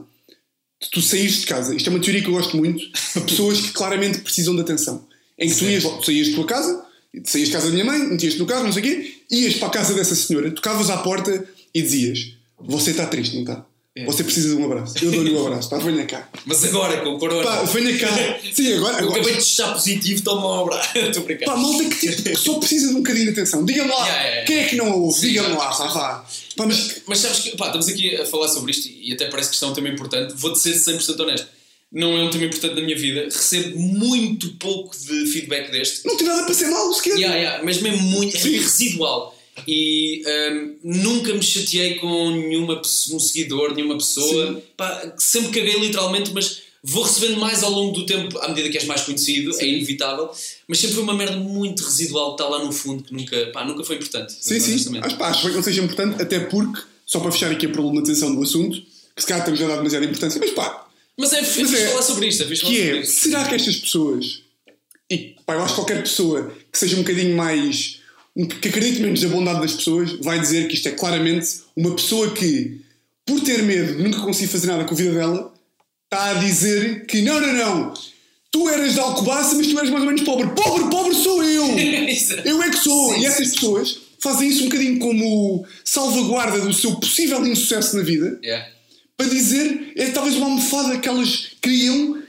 de 0.80 0.90
tu 0.90 1.02
saíres 1.02 1.40
de 1.40 1.46
casa. 1.46 1.74
Isto 1.74 1.88
é 1.88 1.90
uma 1.90 2.00
teoria 2.00 2.22
que 2.22 2.28
eu 2.28 2.32
gosto 2.32 2.56
muito 2.56 2.82
para 3.12 3.22
pessoas 3.22 3.60
que 3.60 3.72
claramente 3.72 4.18
precisam 4.18 4.54
de 4.54 4.62
atenção. 4.62 5.04
Em 5.38 5.48
que 5.48 5.56
tu 5.56 5.64
ias, 5.64 5.82
tu 5.82 6.04
saías 6.04 6.28
da 6.28 6.34
tua 6.36 6.46
casa, 6.46 6.84
saías 7.24 7.48
de 7.48 7.54
casa 7.54 7.66
da 7.66 7.72
minha 7.72 7.84
mãe, 7.84 7.98
metias-te 7.98 8.38
no 8.38 8.46
carro, 8.46 8.64
não 8.64 8.72
sei 8.72 8.82
o 8.82 8.84
quê, 8.84 9.14
ias 9.30 9.54
para 9.54 9.68
a 9.68 9.70
casa 9.70 9.94
dessa 9.94 10.14
senhora, 10.14 10.50
tocavas 10.50 10.88
à 10.88 10.98
porta 10.98 11.46
e 11.74 11.82
dizias: 11.82 12.32
Você 12.58 12.92
está 12.92 13.06
triste, 13.06 13.34
não 13.34 13.42
está? 13.42 13.66
É. 13.96 14.04
Você 14.04 14.22
precisa 14.22 14.54
de 14.54 14.62
um 14.62 14.66
abraço. 14.66 14.94
Eu 15.04 15.10
dou-lhe 15.10 15.32
um 15.32 15.46
abraço, 15.46 15.68
pá, 15.68 15.78
venha 15.78 16.06
cá. 16.06 16.28
Mas 16.46 16.64
agora, 16.64 17.00
com 17.00 17.10
o 17.10 17.18
corona. 17.18 17.42
Pá, 17.42 17.62
venha 17.64 17.98
cá. 17.98 18.38
Sim, 18.52 18.74
agora. 18.74 18.98
agora 18.98 19.16
acabei 19.16 19.32
de 19.34 19.40
testar 19.40 19.72
positivo, 19.72 20.22
toma 20.22 20.46
um 20.46 20.60
abraço. 20.62 20.90
Estou 20.96 21.22
a 21.22 21.26
brincar. 21.26 21.46
Pá, 21.46 21.56
malta 21.56 21.84
que, 21.84 21.96
tipo, 22.08 22.22
que 22.22 22.36
só 22.36 22.54
precisa 22.60 22.88
de 22.88 22.94
um 22.94 22.98
bocadinho 22.98 23.24
de 23.26 23.30
atenção. 23.32 23.64
Diga-me 23.64 23.90
lá, 23.90 24.06
Yeah, 24.06 24.22
yeah, 24.22 24.46
quem 24.46 24.58
é 24.58 24.64
que 24.68 24.76
não 24.76 24.92
a 24.92 24.94
ouve? 24.94 25.20
Diga-me 25.20 25.56
lá, 25.56 25.70
pá, 25.70 25.86
vá. 25.88 26.24
Pá, 26.56 26.66
mas 26.66 27.02
Mas 27.04 27.18
sabes 27.18 27.40
que, 27.40 27.56
pá, 27.56 27.66
estamos 27.66 27.88
aqui 27.88 28.14
a 28.14 28.24
falar 28.24 28.46
sobre 28.48 28.70
isto 28.70 28.88
e 28.88 29.12
até 29.12 29.26
parece 29.28 29.48
que 29.48 29.54
isto 29.56 29.64
é 29.64 29.68
um 29.68 29.74
tema 29.74 29.88
importante. 29.88 30.34
Vou-te 30.36 30.60
ser 30.60 30.74
100% 30.74 31.18
honesto. 31.18 31.48
Não 31.92 32.16
é 32.16 32.22
um 32.22 32.30
tema 32.30 32.44
importante 32.44 32.76
na 32.76 32.82
minha 32.82 32.96
vida. 32.96 33.24
Recebo 33.24 33.76
muito 33.76 34.52
pouco 34.54 34.96
de 34.96 35.26
feedback 35.32 35.72
deste. 35.72 36.06
não 36.06 36.16
tem 36.16 36.28
nada 36.28 36.44
para 36.44 36.54
ser 36.54 36.68
mau, 36.68 36.92
sequer. 36.94 37.16
Yeah, 37.16 37.36
yeah, 37.36 37.64
mas 37.64 37.82
mesmo 37.82 38.00
muito, 38.04 38.36
é 38.36 38.40
Sim. 38.40 38.56
residual. 38.56 39.36
E 39.66 40.22
hum, 40.26 40.76
nunca 40.82 41.32
me 41.34 41.42
chateei 41.42 41.94
com 41.96 42.30
nenhuma 42.30 42.80
um 43.12 43.18
seguidor, 43.18 43.74
nenhuma 43.74 43.96
pessoa. 43.98 44.54
Sim. 44.54 44.62
Pá, 44.76 45.12
sempre 45.18 45.50
caguei 45.60 45.78
literalmente, 45.80 46.30
mas 46.32 46.62
vou 46.82 47.02
recebendo 47.02 47.38
mais 47.38 47.62
ao 47.62 47.70
longo 47.70 47.92
do 47.92 48.06
tempo, 48.06 48.38
à 48.38 48.48
medida 48.48 48.68
que 48.70 48.78
és 48.78 48.86
mais 48.86 49.02
conhecido, 49.02 49.50
é 49.60 49.66
inevitável. 49.66 50.30
Mas 50.66 50.78
sempre 50.78 50.94
foi 50.94 51.02
uma 51.04 51.14
merda 51.14 51.36
muito 51.36 51.84
residual 51.84 52.34
que 52.36 52.42
está 52.42 52.48
lá 52.56 52.64
no 52.64 52.72
fundo, 52.72 53.02
que 53.04 53.12
nunca, 53.14 53.46
pá, 53.52 53.64
nunca 53.64 53.84
foi 53.84 53.96
importante. 53.96 54.32
Sim, 54.40 54.58
sim. 54.60 54.98
Acho, 55.00 55.16
pá, 55.16 55.28
acho 55.28 55.48
que 55.48 55.54
não 55.54 55.62
seja 55.62 55.82
importante, 55.82 56.22
até 56.22 56.40
porque, 56.40 56.80
só 57.04 57.20
para 57.20 57.32
fechar 57.32 57.50
aqui 57.50 57.66
a 57.66 57.70
problematização 57.70 58.34
do 58.34 58.42
assunto, 58.42 58.80
que 59.14 59.20
se 59.22 59.26
calhar 59.26 59.40
estamos 59.40 59.60
a 59.62 59.66
dar 59.68 59.76
demasiada 59.76 60.04
importância, 60.06 60.40
mas 60.40 60.50
pá, 60.52 60.86
Mas 61.18 61.32
é 61.34 61.40
Mas 61.42 61.74
é- 61.74 61.88
falar 61.88 62.02
sobre 62.02 62.28
isto. 62.28 62.42
É 62.42 62.46
falar 62.46 62.56
que 62.56 62.60
sobre 62.64 62.78
é, 62.78 63.00
isto. 63.02 63.12
será 63.20 63.44
que 63.46 63.54
estas 63.54 63.76
pessoas, 63.76 64.42
e 65.10 65.34
pá, 65.44 65.54
eu 65.54 65.60
acho 65.62 65.74
que 65.74 65.80
qualquer 65.80 66.02
pessoa 66.02 66.50
que 66.72 66.78
seja 66.78 66.96
um 66.96 67.00
bocadinho 67.00 67.36
mais, 67.36 67.96
um- 67.96 67.99
que 68.34 68.68
acredite 68.68 69.00
menos 69.00 69.22
na 69.22 69.28
bondade 69.28 69.60
das 69.60 69.74
pessoas, 69.74 70.12
vai 70.22 70.40
dizer 70.40 70.68
que 70.68 70.74
isto 70.74 70.88
é 70.88 70.92
claramente 70.92 71.60
uma 71.76 71.94
pessoa 71.94 72.32
que, 72.32 72.80
por 73.26 73.40
ter 73.40 73.62
medo 73.62 73.96
de 73.96 74.02
nunca 74.02 74.20
conseguir 74.20 74.48
fazer 74.48 74.68
nada 74.68 74.84
com 74.84 74.94
a 74.94 74.96
vida 74.96 75.12
dela, 75.12 75.52
está 76.04 76.30
a 76.30 76.34
dizer 76.34 77.06
que 77.06 77.22
não, 77.22 77.40
não, 77.40 77.52
não, 77.52 77.94
tu 78.50 78.68
eras 78.68 78.94
de 78.94 79.00
Alcobaça, 79.00 79.54
mas 79.54 79.66
tu 79.66 79.78
eras 79.78 79.90
mais 79.90 80.02
ou 80.02 80.10
menos 80.10 80.22
pobre. 80.22 80.48
Pobre, 80.48 80.90
pobre 80.90 81.14
sou 81.14 81.42
eu! 81.42 81.66
Eu 82.44 82.62
é 82.62 82.70
que 82.70 82.76
sou! 82.76 83.14
Sim, 83.14 83.20
e 83.20 83.26
essas 83.26 83.52
pessoas 83.52 84.00
fazem 84.20 84.48
isso 84.48 84.62
um 84.62 84.68
bocadinho 84.68 84.98
como 84.98 85.66
salvaguarda 85.84 86.60
do 86.60 86.72
seu 86.72 86.94
possível 86.96 87.44
insucesso 87.46 87.96
na 87.96 88.02
vida 88.02 88.38
Yeah. 88.44 88.68
para 89.16 89.28
dizer 89.28 89.92
é 89.96 90.10
talvez 90.10 90.36
uma 90.36 90.46
almofada 90.46 90.98
que 90.98 91.08
elas 91.08 91.48
criam 91.60 92.22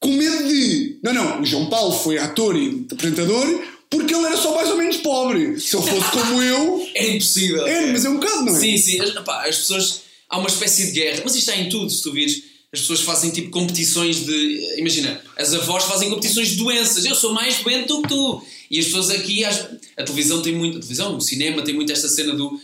com 0.00 0.12
medo 0.12 0.48
de 0.48 0.98
não, 1.02 1.12
não, 1.12 1.40
o 1.42 1.44
João 1.44 1.66
Paulo 1.66 1.92
foi 1.92 2.18
ator 2.18 2.56
e 2.56 2.86
apresentador 2.90 3.62
porque 3.98 4.14
ele 4.14 4.26
era 4.26 4.36
só 4.36 4.54
mais 4.54 4.68
ou 4.70 4.76
menos 4.76 4.96
pobre. 4.98 5.58
Se 5.60 5.76
ele 5.76 5.86
fosse 5.86 6.10
como 6.12 6.42
eu, 6.42 6.88
Era 6.94 7.08
impossível. 7.14 7.66
é, 7.66 7.86
mas 7.92 8.04
é 8.04 8.08
um 8.08 8.14
bocado, 8.14 8.44
não 8.44 8.56
é? 8.56 8.58
Sim, 8.60 8.76
sim. 8.78 9.00
As, 9.00 9.10
pá, 9.24 9.46
as 9.48 9.56
pessoas. 9.58 10.00
Há 10.28 10.38
uma 10.38 10.48
espécie 10.48 10.86
de 10.86 10.92
guerra. 10.92 11.20
Mas 11.24 11.34
isto 11.36 11.48
está 11.50 11.60
em 11.60 11.68
tudo, 11.68 11.90
se 11.90 12.02
tu 12.02 12.12
vires. 12.12 12.42
As 12.72 12.80
pessoas 12.80 13.02
fazem 13.02 13.30
tipo 13.30 13.50
competições 13.50 14.24
de. 14.24 14.74
Imagina, 14.78 15.20
as 15.36 15.54
avós 15.54 15.84
fazem 15.84 16.10
competições 16.10 16.48
de 16.50 16.56
doenças. 16.56 17.04
Eu 17.04 17.14
sou 17.14 17.32
mais 17.32 17.58
doente 17.62 17.86
do 17.88 18.02
que 18.02 18.08
tu. 18.08 18.42
E 18.70 18.78
as 18.80 18.86
pessoas 18.86 19.10
aqui. 19.10 19.44
as- 19.44 19.66
A 19.96 20.02
televisão 20.02 20.42
tem 20.42 20.54
muito. 20.54 20.78
A 20.78 20.80
televisão, 20.80 21.16
o 21.16 21.20
cinema 21.20 21.62
tem 21.62 21.74
muito 21.74 21.92
esta 21.92 22.08
cena 22.08 22.34
do. 22.34 22.58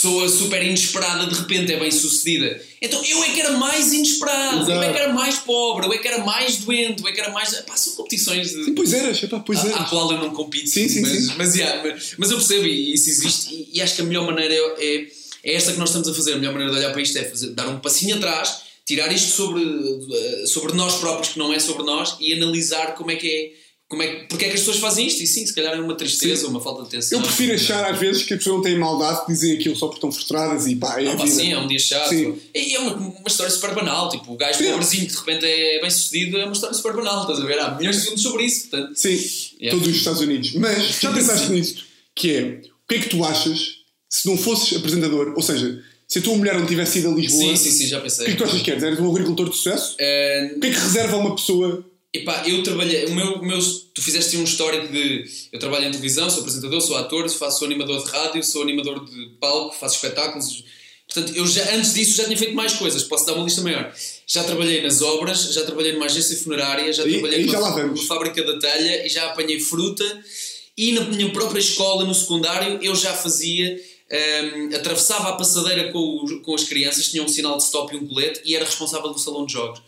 Pessoa 0.00 0.28
super 0.30 0.62
inesperada 0.62 1.26
de 1.26 1.34
repente 1.34 1.72
é 1.72 1.78
bem 1.78 1.90
sucedida. 1.90 2.58
Então 2.80 3.04
eu 3.04 3.22
é 3.22 3.30
que 3.30 3.40
era 3.40 3.52
mais 3.52 3.92
inesperado, 3.92 4.70
eu 4.70 4.76
é 4.76 4.78
Exato. 4.78 4.92
que 4.94 4.98
era 4.98 5.12
mais 5.12 5.38
pobre, 5.40 5.86
eu 5.86 5.92
é 5.92 5.98
que 5.98 6.08
era 6.08 6.24
mais 6.24 6.56
doente, 6.56 7.02
eu 7.02 7.08
é 7.08 7.12
que 7.12 7.20
era 7.20 7.30
mais. 7.30 7.54
Pá, 7.60 7.76
são 7.76 7.92
competições 7.94 8.48
de 8.48 8.64
Sim, 8.64 8.74
pois 8.74 8.92
eras, 8.94 9.22
epá, 9.22 9.40
pois 9.40 9.58
à, 9.58 9.62
à 9.64 9.66
eras. 9.66 9.90
qual 9.90 10.10
eu 10.12 10.18
não 10.18 10.30
compito. 10.30 10.70
Sim, 10.70 10.88
sim, 10.88 11.02
mas, 11.02 11.10
sim. 11.10 11.34
Mas, 11.36 11.54
yeah, 11.54 11.82
mas, 11.82 12.14
mas 12.16 12.30
eu 12.30 12.38
percebo 12.38 12.66
e 12.66 12.94
isso 12.94 13.10
existe 13.10 13.54
e, 13.54 13.68
e 13.74 13.82
acho 13.82 13.94
que 13.94 14.00
a 14.00 14.04
melhor 14.04 14.24
maneira 14.24 14.54
é, 14.54 14.58
é, 14.78 15.06
é 15.44 15.54
esta 15.54 15.72
que 15.72 15.78
nós 15.78 15.90
estamos 15.90 16.08
a 16.08 16.14
fazer. 16.14 16.32
A 16.32 16.36
melhor 16.36 16.52
maneira 16.52 16.72
de 16.72 16.78
olhar 16.78 16.92
para 16.92 17.02
isto 17.02 17.18
é 17.18 17.24
fazer, 17.24 17.50
dar 17.50 17.68
um 17.68 17.78
passinho 17.80 18.16
atrás, 18.16 18.62
tirar 18.86 19.12
isto 19.12 19.32
sobre, 19.32 19.62
eh, 19.62 20.46
sobre 20.46 20.72
nós 20.72 20.94
próprios, 20.96 21.34
que 21.34 21.38
não 21.38 21.52
é 21.52 21.58
sobre 21.58 21.84
nós, 21.84 22.16
e 22.18 22.32
analisar 22.32 22.94
como 22.94 23.10
é 23.10 23.16
que 23.16 23.28
é. 23.28 23.59
Como 23.90 24.02
é, 24.04 24.06
que- 24.06 24.26
porque 24.28 24.44
é 24.44 24.48
que 24.48 24.54
as 24.54 24.60
pessoas 24.60 24.76
fazem 24.78 25.04
isto? 25.08 25.20
E 25.20 25.26
sim, 25.26 25.44
se 25.44 25.52
calhar 25.52 25.74
é 25.74 25.80
uma 25.80 25.96
tristeza, 25.96 26.42
Sim. 26.42 26.46
uma 26.46 26.60
falta 26.60 26.82
de 26.82 26.88
atenção. 26.88 27.18
Eu 27.18 27.24
prefiro 27.24 27.54
achar 27.54 27.84
às 27.92 27.98
vezes 27.98 28.22
que 28.22 28.32
as 28.34 28.38
pessoas 28.38 28.56
não 28.58 28.62
têm 28.62 28.78
maldade 28.78 29.26
de 29.26 29.32
dizer 29.32 29.54
aquilo 29.58 29.74
só 29.74 29.86
porque 29.88 29.96
estão 29.98 30.12
frustradas 30.12 30.66
e 30.68 30.76
pá, 30.76 31.02
é 31.02 31.08
Ah, 31.08 31.16
pá, 31.16 31.26
sim, 31.26 31.52
é 31.52 31.58
um 31.58 31.66
dia 31.66 31.78
chato. 31.80 32.08
Sim. 32.10 32.38
E 32.54 32.76
é 32.76 32.78
uma, 32.78 32.92
uma 32.94 33.26
história 33.26 33.50
super 33.52 33.74
banal. 33.74 34.08
Tipo, 34.08 34.32
o 34.32 34.36
gajo 34.36 34.58
Sim. 34.58 34.70
pobrezinho 34.70 35.06
que 35.06 35.12
de 35.12 35.18
repente 35.18 35.44
é 35.44 35.80
bem 35.80 35.90
sucedido 35.90 36.38
é 36.38 36.44
uma 36.44 36.52
história 36.52 36.74
super 36.76 36.92
banal. 36.94 37.22
Estás 37.22 37.40
a 37.40 37.44
ver? 37.44 37.58
Há 37.58 37.74
milhões 37.74 37.96
de 37.96 38.02
filmes 38.04 38.22
sobre 38.22 38.44
isso. 38.44 38.68
Portanto, 38.68 38.92
Sim, 38.96 39.18
Yeah. 39.60 39.70
todos 39.76 39.88
os 39.92 39.96
Estados 40.00 40.20
Unidos. 40.20 40.52
Mas 40.54 41.00
já 41.00 41.10
pensaste 41.12 41.50
nisto? 41.50 41.82
Que 42.14 42.30
é, 42.32 42.42
o 42.42 42.88
que 42.88 42.94
é 42.94 42.98
que 43.00 43.08
tu 43.08 43.24
achas 43.24 43.74
se 44.08 44.28
não 44.28 44.38
fosses 44.38 44.76
apresentador? 44.78 45.32
Ou 45.36 45.42
seja, 45.42 45.82
se 46.06 46.20
a 46.20 46.22
tua 46.22 46.36
mulher 46.36 46.56
não 46.58 46.64
tivesse 46.66 47.00
ido 47.00 47.08
a 47.08 47.14
sim, 47.14 47.20
Lisboa, 47.20 47.56
sim, 47.56 47.70
sim, 47.72 47.86
já 47.88 47.98
o 47.98 48.02
que 48.02 48.06
é 48.06 48.10
pensei. 48.10 48.26
que 48.26 48.34
tu 48.36 48.44
achas 48.44 48.62
que 48.62 48.70
eres? 48.70 48.82
Eres 48.84 49.00
um 49.00 49.10
agricultor 49.10 49.50
de 49.50 49.56
sucesso? 49.56 49.96
Eh, 49.98 50.52
O 50.56 50.60
que 50.60 50.66
é 50.68 50.70
que 50.70 50.76
reserva 50.78 51.16
a 51.16 51.18
uma 51.18 51.34
pessoa? 51.34 51.84
Epá, 52.12 52.42
eu 52.46 52.62
trabalhei, 52.64 53.04
o 53.06 53.14
meu, 53.14 53.34
o 53.34 53.44
meu, 53.44 53.58
tu 53.94 54.02
fizeste 54.02 54.36
um 54.36 54.42
histórico 54.44 54.88
de. 54.88 55.24
Eu 55.52 55.60
trabalho 55.60 55.86
em 55.86 55.90
televisão, 55.92 56.28
sou 56.28 56.40
apresentador, 56.40 56.80
sou 56.80 56.96
ator, 56.96 57.28
faço, 57.30 57.60
sou 57.60 57.66
animador 57.66 58.02
de 58.04 58.10
rádio, 58.10 58.42
sou 58.42 58.62
animador 58.62 59.04
de 59.04 59.26
palco, 59.40 59.74
faço 59.76 59.94
espetáculos. 59.94 60.64
Portanto, 61.06 61.36
eu 61.36 61.46
já, 61.46 61.72
antes 61.74 61.94
disso 61.94 62.16
já 62.16 62.24
tinha 62.24 62.36
feito 62.36 62.54
mais 62.54 62.72
coisas, 62.74 63.04
posso 63.04 63.26
dar 63.26 63.34
uma 63.34 63.44
lista 63.44 63.62
maior. 63.62 63.92
Já 64.26 64.42
trabalhei 64.42 64.82
nas 64.82 65.00
obras, 65.02 65.52
já 65.52 65.64
trabalhei 65.64 65.92
numa 65.92 66.06
agência 66.06 66.36
funerária, 66.36 66.92
já 66.92 67.04
Aí- 67.04 67.12
trabalhei 67.12 67.38
aí 67.40 67.46
numa, 67.46 67.96
já 67.96 68.06
fábrica 68.06 68.42
da 68.44 68.58
telha 68.58 69.06
e 69.06 69.08
já 69.08 69.26
apanhei 69.26 69.60
fruta. 69.60 70.24
E 70.76 70.92
na 70.92 71.02
minha 71.02 71.30
própria 71.30 71.60
escola, 71.60 72.04
no 72.04 72.14
secundário, 72.14 72.78
eu 72.82 72.94
já 72.96 73.14
fazia. 73.14 73.80
hum, 74.12 74.70
atravessava 74.74 75.28
a 75.28 75.32
passadeira 75.36 75.92
com, 75.92 76.24
os- 76.24 76.42
com 76.42 76.52
as 76.56 76.64
crianças, 76.64 77.08
tinha 77.08 77.22
um 77.22 77.28
sinal 77.28 77.56
de 77.56 77.62
stop 77.62 77.94
e 77.94 77.96
um 77.96 78.08
colete 78.08 78.40
e 78.44 78.56
era 78.56 78.64
responsável 78.64 79.10
do 79.10 79.18
salão 79.20 79.46
de 79.46 79.52
jogos. 79.52 79.80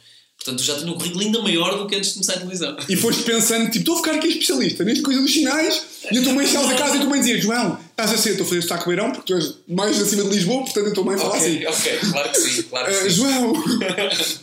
Portanto, 0.44 0.62
já 0.64 0.76
tinha 0.76 0.90
um 0.90 0.94
currículo 0.94 1.20
ainda 1.22 1.40
maior 1.40 1.78
do 1.78 1.86
que 1.86 1.94
antes 1.94 2.08
de 2.08 2.14
começar 2.14 2.32
a 2.32 2.36
televisão. 2.38 2.76
E 2.88 2.96
foste 2.96 3.22
pensando, 3.22 3.66
tipo, 3.66 3.78
estou 3.78 3.94
a 3.94 3.98
ficar 3.98 4.14
aqui 4.16 4.26
especialista 4.28 4.82
nesta 4.82 5.02
coisa 5.04 5.20
dos 5.20 5.32
sinais. 5.32 5.82
E 6.10 6.18
a 6.18 6.22
tua 6.22 6.32
mãe 6.32 6.46
chegava 6.46 6.72
a 6.72 6.74
casa 6.74 6.94
e 6.94 6.96
a 6.96 7.00
tua 7.00 7.10
mãe 7.10 7.20
dizia: 7.20 7.40
João, 7.40 7.78
estás 7.90 8.12
a 8.12 8.18
ser, 8.18 8.30
estou 8.30 8.44
a 8.44 8.48
fazer 8.48 8.58
o 8.60 8.62
saco 8.68 8.88
beirão 8.88 9.12
porque 9.12 9.32
tu 9.32 9.34
és 9.38 9.54
mais 9.68 10.00
acima 10.02 10.24
de 10.24 10.30
Lisboa, 10.30 10.62
portanto 10.64 10.88
a 10.88 10.90
tua 10.90 11.04
mãe 11.04 11.16
fala 11.16 11.36
assim: 11.36 11.64
Ok, 11.64 11.68
ok, 11.68 11.98
claro 12.10 12.30
que 12.32 12.40
sim, 12.40 12.62
claro 12.62 12.86
que 12.88 12.92
"Ah, 12.98 13.02
sim. 13.02 13.10
João, 13.10 13.52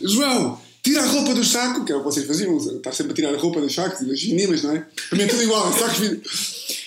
João, 0.02 0.60
tira 0.82 1.02
a 1.02 1.06
roupa 1.06 1.34
do 1.34 1.44
saco, 1.44 1.84
que 1.84 1.92
era 1.92 2.00
o 2.00 2.04
que 2.04 2.10
vocês 2.10 2.26
faziam, 2.26 2.56
estar 2.56 2.92
sempre 2.92 3.12
a 3.12 3.14
tirar 3.14 3.34
a 3.34 3.38
roupa 3.38 3.60
dos 3.60 3.74
sacos 3.74 4.00
e 4.00 4.06
das 4.06 4.24
meninas, 4.24 4.62
não 4.62 4.74
é? 4.76 4.86
Para 5.08 5.18
mim 5.18 5.24
é 5.24 5.26
tudo 5.26 5.42
igual, 5.42 5.70
sacos. 5.78 5.98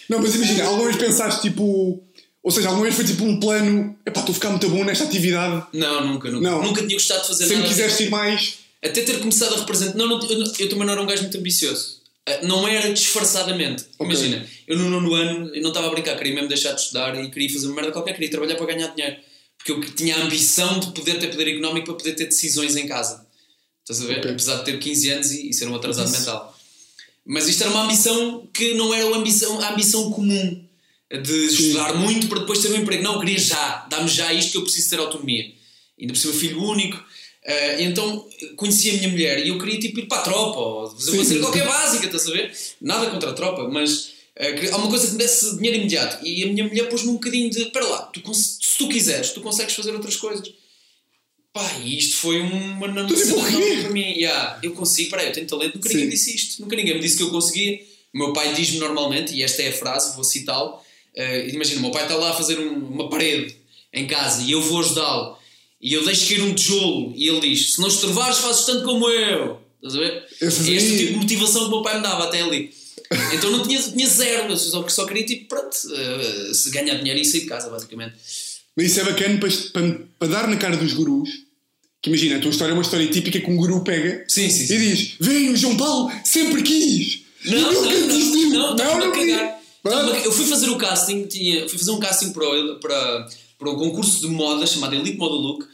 Não, 0.10 0.20
mas 0.20 0.34
imagina, 0.36 0.64
alguma 0.66 0.86
vez 0.86 0.98
pensaste 0.98 1.42
tipo. 1.42 2.02
Ou 2.42 2.52
seja, 2.52 2.68
alguma 2.68 2.84
vez 2.84 2.96
foi 2.96 3.06
tipo 3.06 3.24
um 3.24 3.40
plano, 3.40 3.96
epá, 4.06 4.20
estou 4.20 4.32
a 4.34 4.36
ficar 4.36 4.50
muito 4.50 4.68
bom 4.70 4.84
nesta 4.84 5.06
atividade, 5.06 5.66
Não, 5.72 6.06
nunca, 6.06 6.30
nunca. 6.30 6.50
Não. 6.50 6.62
Nunca 6.62 6.82
tinha 6.82 6.94
gostado 6.96 7.22
de 7.22 7.28
fazer 7.30 7.44
sempre 7.44 7.58
nada. 7.64 7.70
quiseste 7.70 8.04
ir 8.04 8.10
mais. 8.10 8.63
Até 8.84 9.02
ter 9.04 9.20
começado 9.20 9.56
a 9.56 9.60
representar. 9.60 9.96
Não, 9.98 10.08
não, 10.08 10.22
eu, 10.28 10.44
eu 10.60 10.70
também 10.70 10.86
não 10.86 10.94
era 10.94 11.02
um 11.02 11.06
gajo 11.06 11.22
muito 11.22 11.38
ambicioso. 11.38 12.02
Ah, 12.26 12.40
Não 12.44 12.68
era 12.68 12.92
disfarçadamente. 12.92 13.86
Ok. 13.98 14.06
Imagina, 14.06 14.48
eu 14.68 14.78
no 14.78 14.90
nono 14.90 15.14
ano 15.14 15.56
eu 15.56 15.62
não 15.62 15.70
estava 15.70 15.88
a 15.88 15.92
brincar, 15.92 16.18
queria 16.18 16.34
mesmo 16.34 16.50
deixar 16.50 16.74
de 16.74 16.82
estudar 16.82 17.22
e 17.22 17.30
queria 17.30 17.50
fazer 17.50 17.68
uma 17.68 17.76
merda 17.76 17.92
qualquer, 17.92 18.14
queria 18.14 18.30
trabalhar 18.30 18.56
para 18.56 18.66
ganhar 18.74 18.88
dinheiro. 18.88 19.18
Porque 19.58 19.72
eu 19.72 19.82
tinha 19.96 20.16
a 20.18 20.24
ambição 20.24 20.80
de 20.80 20.92
poder 20.92 21.20
ter 21.20 21.28
poder 21.28 21.48
económico 21.50 21.88
para 21.88 21.96
poder 21.96 22.14
ter 22.14 22.26
decisões 22.26 22.76
em 22.76 22.88
casa. 22.88 23.26
Estás 23.82 24.02
a 24.02 24.06
ver? 24.06 24.20
Ok. 24.20 24.32
Apesar 24.32 24.58
de 24.58 24.66
ter 24.66 24.80
15 24.80 25.10
anos 25.10 25.32
e, 25.32 25.50
e 25.50 25.54
ser 25.54 25.68
um 25.68 25.76
atrasado 25.76 26.12
mental. 26.12 26.58
Mas 27.26 27.48
isto 27.48 27.64
era 27.64 27.72
uma 27.72 27.84
ambição 27.84 28.48
que 28.54 28.74
não 28.74 28.94
era 28.94 29.06
a 29.06 29.18
ambição, 29.18 29.60
a 29.62 29.72
ambição 29.72 30.12
comum 30.12 30.66
de 31.22 31.46
estudar 31.46 31.94
muito 31.96 32.28
para 32.28 32.40
depois 32.40 32.60
ter 32.60 32.72
um 32.72 32.78
emprego. 32.78 33.04
Não, 33.04 33.14
eu 33.14 33.20
queria 33.20 33.40
já, 33.40 33.86
dá-me 33.90 34.10
já 34.10 34.34
isto 34.34 34.52
que 34.52 34.58
eu 34.58 34.64
preciso 34.64 34.90
ter 34.90 35.00
autonomia. 35.00 35.54
Ainda 36.00 36.14
por 36.14 36.20
cima, 36.20 36.34
filho 36.34 36.62
único. 36.62 37.02
Ah, 37.46 37.82
então 37.82 38.28
conheci 38.56 38.90
a 38.90 38.94
minha 38.94 39.10
mulher 39.10 39.46
e 39.46 39.50
eu 39.50 39.58
queria 39.60 39.80
tipo 39.80 40.00
ir 40.00 40.06
para 40.08 40.20
a 40.20 40.24
tropa 40.24 40.60
ou 40.60 40.90
fazer 40.92 41.26
Sim, 41.26 41.40
qualquer 41.42 41.64
sim. 41.64 41.68
básica, 41.68 42.06
estás 42.06 42.28
a 42.28 42.32
ver? 42.32 42.56
Nada 42.82 43.10
contra 43.10 43.32
a 43.32 43.34
tropa, 43.34 43.68
mas 43.68 44.14
queria- 44.36 44.74
há 44.74 44.78
uma 44.78 44.90
coisa 44.90 45.06
que 45.08 45.12
me 45.14 45.18
desse 45.18 45.56
dinheiro 45.58 45.78
imediato. 45.78 46.26
E 46.26 46.44
a 46.44 46.48
minha 46.48 46.64
mulher 46.66 46.88
pôs-me 46.90 47.10
um 47.10 47.14
bocadinho 47.14 47.50
de: 47.50 47.64
espera 47.64 47.86
lá, 47.86 48.02
tu, 48.04 48.34
se 48.34 48.78
tu 48.78 48.88
quiseres, 48.88 49.32
tu 49.32 49.42
consegues 49.42 49.76
fazer 49.76 49.92
outras 49.94 50.16
coisas. 50.16 50.48
Pá, 51.52 51.78
e 51.84 51.98
isto 52.00 52.18
foi 52.18 52.40
uma 52.42 52.88
tipo, 53.06 53.20
cena 53.20 53.36
o 53.36 53.46
quê? 53.46 53.52
nova 53.52 53.82
para 53.82 53.90
mim. 53.92 54.02
Yeah, 54.14 54.60
eu 54.64 54.72
consigo, 54.74 55.12
peraí, 55.12 55.28
eu 55.28 55.34
tenho 55.34 55.46
talento, 55.46 55.76
nunca 55.76 55.88
ninguém 55.90 56.06
Sim. 56.06 56.10
disse 56.10 56.36
isto, 56.36 56.62
nunca 56.62 56.76
ninguém 56.76 56.96
me 56.96 57.00
disse 57.02 57.16
que 57.18 57.24
eu 57.24 57.30
conseguia. 57.30 57.80
O 58.14 58.18
meu 58.18 58.34
pai 58.34 58.54
diz-me 58.54 58.80
normalmente, 58.80 59.34
e 59.36 59.44
esta 59.44 59.62
é 59.62 59.68
a 59.70 59.74
frase, 59.74 60.16
vou 60.16 60.24
citá-lo. 60.24 60.80
eh, 61.16 61.48
imagina, 61.50 61.78
o 61.80 61.82
meu 61.84 61.92
pai 61.92 62.04
está 62.04 62.16
lá 62.16 62.32
a 62.32 62.34
fazer 62.34 62.58
um- 62.58 62.74
uma 62.88 63.08
parede 63.08 63.56
em 63.94 64.08
casa 64.08 64.42
e 64.42 64.52
eu 64.54 64.62
vou 64.62 64.80
ajudá-lo. 64.80 65.38
E 65.84 65.94
eu 65.94 66.06
deixo 66.06 66.30
cair 66.30 66.42
um 66.42 66.54
tijolo 66.56 67.14
e 67.16 67.28
ele 67.28 67.42
diz: 67.42 67.74
Se 67.74 67.82
não 67.82 67.90
estorvares, 67.90 68.38
fazes 68.38 68.66
tanto 68.66 68.84
como 68.86 69.10
eu. 69.10 69.60
Estás 69.84 69.96
a 69.96 70.00
ver? 70.00 70.24
É 70.42 70.46
este 70.48 70.98
tipo 70.98 71.12
de 71.14 71.18
motivação 71.20 71.62
que 71.64 71.68
o 71.68 71.72
meu 71.72 71.82
pai 71.82 71.98
me 71.98 72.04
dava 72.04 72.24
até 72.24 72.42
ali. 72.42 72.72
Então 73.34 73.52
não 73.52 73.62
tinha, 73.68 73.80
tinha 73.82 74.08
zero, 74.08 74.50
eu 74.54 74.58
só, 74.58 74.88
só 74.88 75.06
queria 75.06 75.26
tipo, 75.26 75.48
pronto, 75.50 75.76
eh, 75.94 76.54
se 76.54 76.72
ganhar 76.72 76.96
dinheiro 76.96 77.20
e 77.20 77.26
sair 77.26 77.42
de 77.42 77.48
casa, 77.48 77.70
basicamente. 77.70 78.14
Mas 78.76 78.88
isso 78.88 79.02
é 79.02 79.04
bacana 79.04 79.38
para, 79.40 79.50
para, 79.74 80.00
para 80.18 80.28
dar 80.30 80.48
na 80.48 80.56
cara 80.56 80.78
dos 80.78 80.94
gurus. 80.94 81.30
Que 82.02 82.10
imagina, 82.10 82.38
a 82.38 82.40
tua 82.40 82.50
história 82.52 82.72
é 82.72 82.74
uma 82.74 82.82
história 82.82 83.08
típica 83.08 83.40
que 83.40 83.52
um 83.52 83.56
guru 83.58 83.84
pega 83.84 84.24
Sim, 84.28 84.50
sim, 84.50 84.66
sim. 84.66 84.74
e 84.76 84.78
diz: 84.96 85.14
Vem, 85.20 85.50
o 85.52 85.58
João 85.58 85.76
Paulo 85.78 86.12
sempre 86.24 86.64
quis! 86.64 87.20
Não, 87.46 87.58
E 87.58 87.62
não, 87.62 87.74
nunca 87.74 87.96
não, 88.00 88.08
desistiu." 88.08 88.50
não, 88.52 88.72
estava-me 88.72 89.04
a 89.04 89.06
não 89.08 89.12
cagar. 89.14 89.48
quis. 89.58 89.64
Estava-me 89.86 90.18
a- 90.18 90.24
Eu 90.24 90.32
fui 90.32 90.46
fazer 90.46 90.70
o 90.70 90.78
casting, 90.78 91.26
tinha, 91.28 91.68
fui 91.68 91.78
fazer 91.78 91.92
um 91.92 92.00
casting 92.00 92.32
para, 92.32 92.76
para, 92.82 93.30
para 93.64 93.72
um 93.72 93.76
concurso 93.78 94.20
de 94.20 94.28
moda 94.28 94.68
chamado 94.68 94.94
Elite 94.94 95.18
Model 95.18 95.38
Look, 95.38 95.66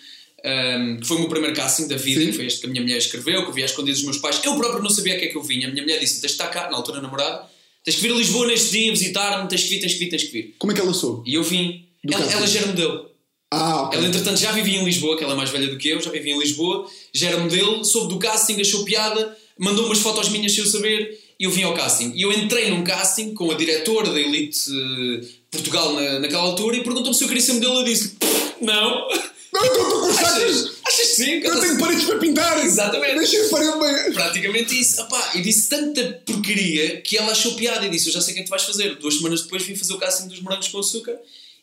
um, 0.45 0.97
que 0.97 1.07
foi 1.07 1.17
o 1.17 1.19
meu 1.21 1.29
primeiro 1.29 1.55
casting 1.55 1.87
da 1.87 1.97
vida, 1.97 2.21
Sim. 2.21 2.27
que 2.27 2.33
foi 2.33 2.45
este 2.45 2.61
que 2.61 2.67
a 2.67 2.69
minha 2.69 2.81
mulher 2.81 2.97
escreveu, 2.97 3.43
que 3.43 3.49
eu 3.49 3.53
vi 3.53 3.63
às 3.63 3.71
escondidas 3.71 3.99
dos 3.99 4.05
meus 4.05 4.17
pais. 4.19 4.39
Eu 4.43 4.55
próprio 4.55 4.81
não 4.81 4.89
sabia 4.89 5.15
a 5.15 5.19
que 5.19 5.25
é 5.25 5.27
que 5.27 5.35
eu 5.35 5.43
vinha. 5.43 5.67
A 5.67 5.71
minha 5.71 5.81
mulher 5.81 5.99
disse: 5.99 6.21
tens 6.21 6.31
de 6.31 6.33
estar 6.33 6.47
cá, 6.47 6.69
na 6.69 6.77
altura 6.77 7.01
namorada, 7.01 7.45
tens 7.83 7.95
que 7.95 8.01
vir 8.01 8.11
a 8.11 8.15
Lisboa 8.15 8.47
neste 8.47 8.71
dia, 8.71 8.91
visitar-me, 8.91 9.49
tens 9.49 9.63
que 9.63 9.69
vir, 9.69 9.79
tens 9.79 9.93
que 9.93 9.99
vir, 9.99 10.09
tens 10.09 10.23
que 10.23 10.31
vir. 10.31 10.55
Como 10.57 10.71
é 10.71 10.75
que 10.75 10.81
ela 10.81 10.93
soube? 10.93 11.29
E 11.29 11.33
eu 11.33 11.43
vim. 11.43 11.85
Do 12.01 12.13
Ela, 12.13 12.31
ela 12.31 12.47
já 12.47 12.59
era 12.59 12.67
modelo. 12.67 13.09
Ah, 13.51 13.81
ok. 13.83 13.97
Ela, 13.97 14.07
entretanto, 14.07 14.39
já 14.39 14.51
vivia 14.53 14.79
em 14.79 14.85
Lisboa, 14.85 15.17
que 15.17 15.23
ela 15.23 15.33
é 15.33 15.35
mais 15.35 15.49
velha 15.49 15.67
do 15.67 15.77
que 15.77 15.89
eu, 15.89 15.99
já 15.99 16.11
vivia 16.11 16.33
em 16.33 16.39
Lisboa, 16.39 16.87
já 17.13 17.27
era 17.27 17.39
modelo, 17.39 17.83
soube 17.83 18.13
do 18.13 18.19
casting, 18.19 18.61
achou 18.61 18.85
piada, 18.85 19.35
mandou 19.57 19.85
umas 19.85 19.99
fotos 19.99 20.29
minhas 20.29 20.53
sem 20.53 20.63
eu 20.63 20.69
saber 20.69 21.19
eu 21.39 21.51
vim 21.51 21.63
ao 21.63 21.73
casting. 21.73 22.11
E 22.15 22.21
eu 22.21 22.31
entrei 22.31 22.69
num 22.69 22.83
casting 22.83 23.33
com 23.33 23.49
a 23.49 23.55
diretora 23.55 24.11
da 24.11 24.19
Elite 24.19 24.59
eh, 24.69 25.25
Portugal 25.49 25.93
na, 25.93 26.19
naquela 26.19 26.43
altura 26.43 26.77
e 26.77 26.83
perguntou-me 26.83 27.15
se 27.15 27.23
eu 27.23 27.27
queria 27.27 27.41
ser 27.41 27.53
modelo. 27.53 27.79
Eu 27.79 27.83
disse: 27.85 28.17
Não! 28.61 29.07
Não, 29.53 29.65
estou 29.65 29.85
com! 29.85 30.09
Achas, 30.19 30.71
achas 30.85 31.07
sim? 31.15 31.39
Eu 31.41 31.59
tenho 31.59 31.79
paredes 31.79 32.03
para 32.03 32.17
pintar! 32.19 32.63
Exatamente. 32.63 33.15
Deixa 33.19 33.45
a 33.45 33.77
parede. 33.77 34.13
Praticamente 34.13 34.79
isso. 34.79 35.01
Epá, 35.01 35.31
e 35.35 35.41
disse 35.41 35.69
tanta 35.69 36.21
porcaria 36.25 37.01
que 37.01 37.17
ela 37.17 37.31
achou 37.31 37.55
piada 37.55 37.85
e 37.85 37.89
disse: 37.89 38.07
Eu 38.07 38.13
já 38.13 38.21
sei 38.21 38.33
o 38.33 38.35
que 38.35 38.39
é 38.41 38.43
que 38.43 38.49
tu 38.49 38.51
vais 38.51 38.63
fazer. 38.63 38.95
Duas 38.95 39.15
semanas 39.15 39.41
depois 39.43 39.63
vim 39.63 39.75
fazer 39.75 39.93
o 39.93 39.97
casting 39.97 40.27
dos 40.27 40.41
morangos 40.41 40.67
com 40.67 40.79
açúcar 40.79 41.17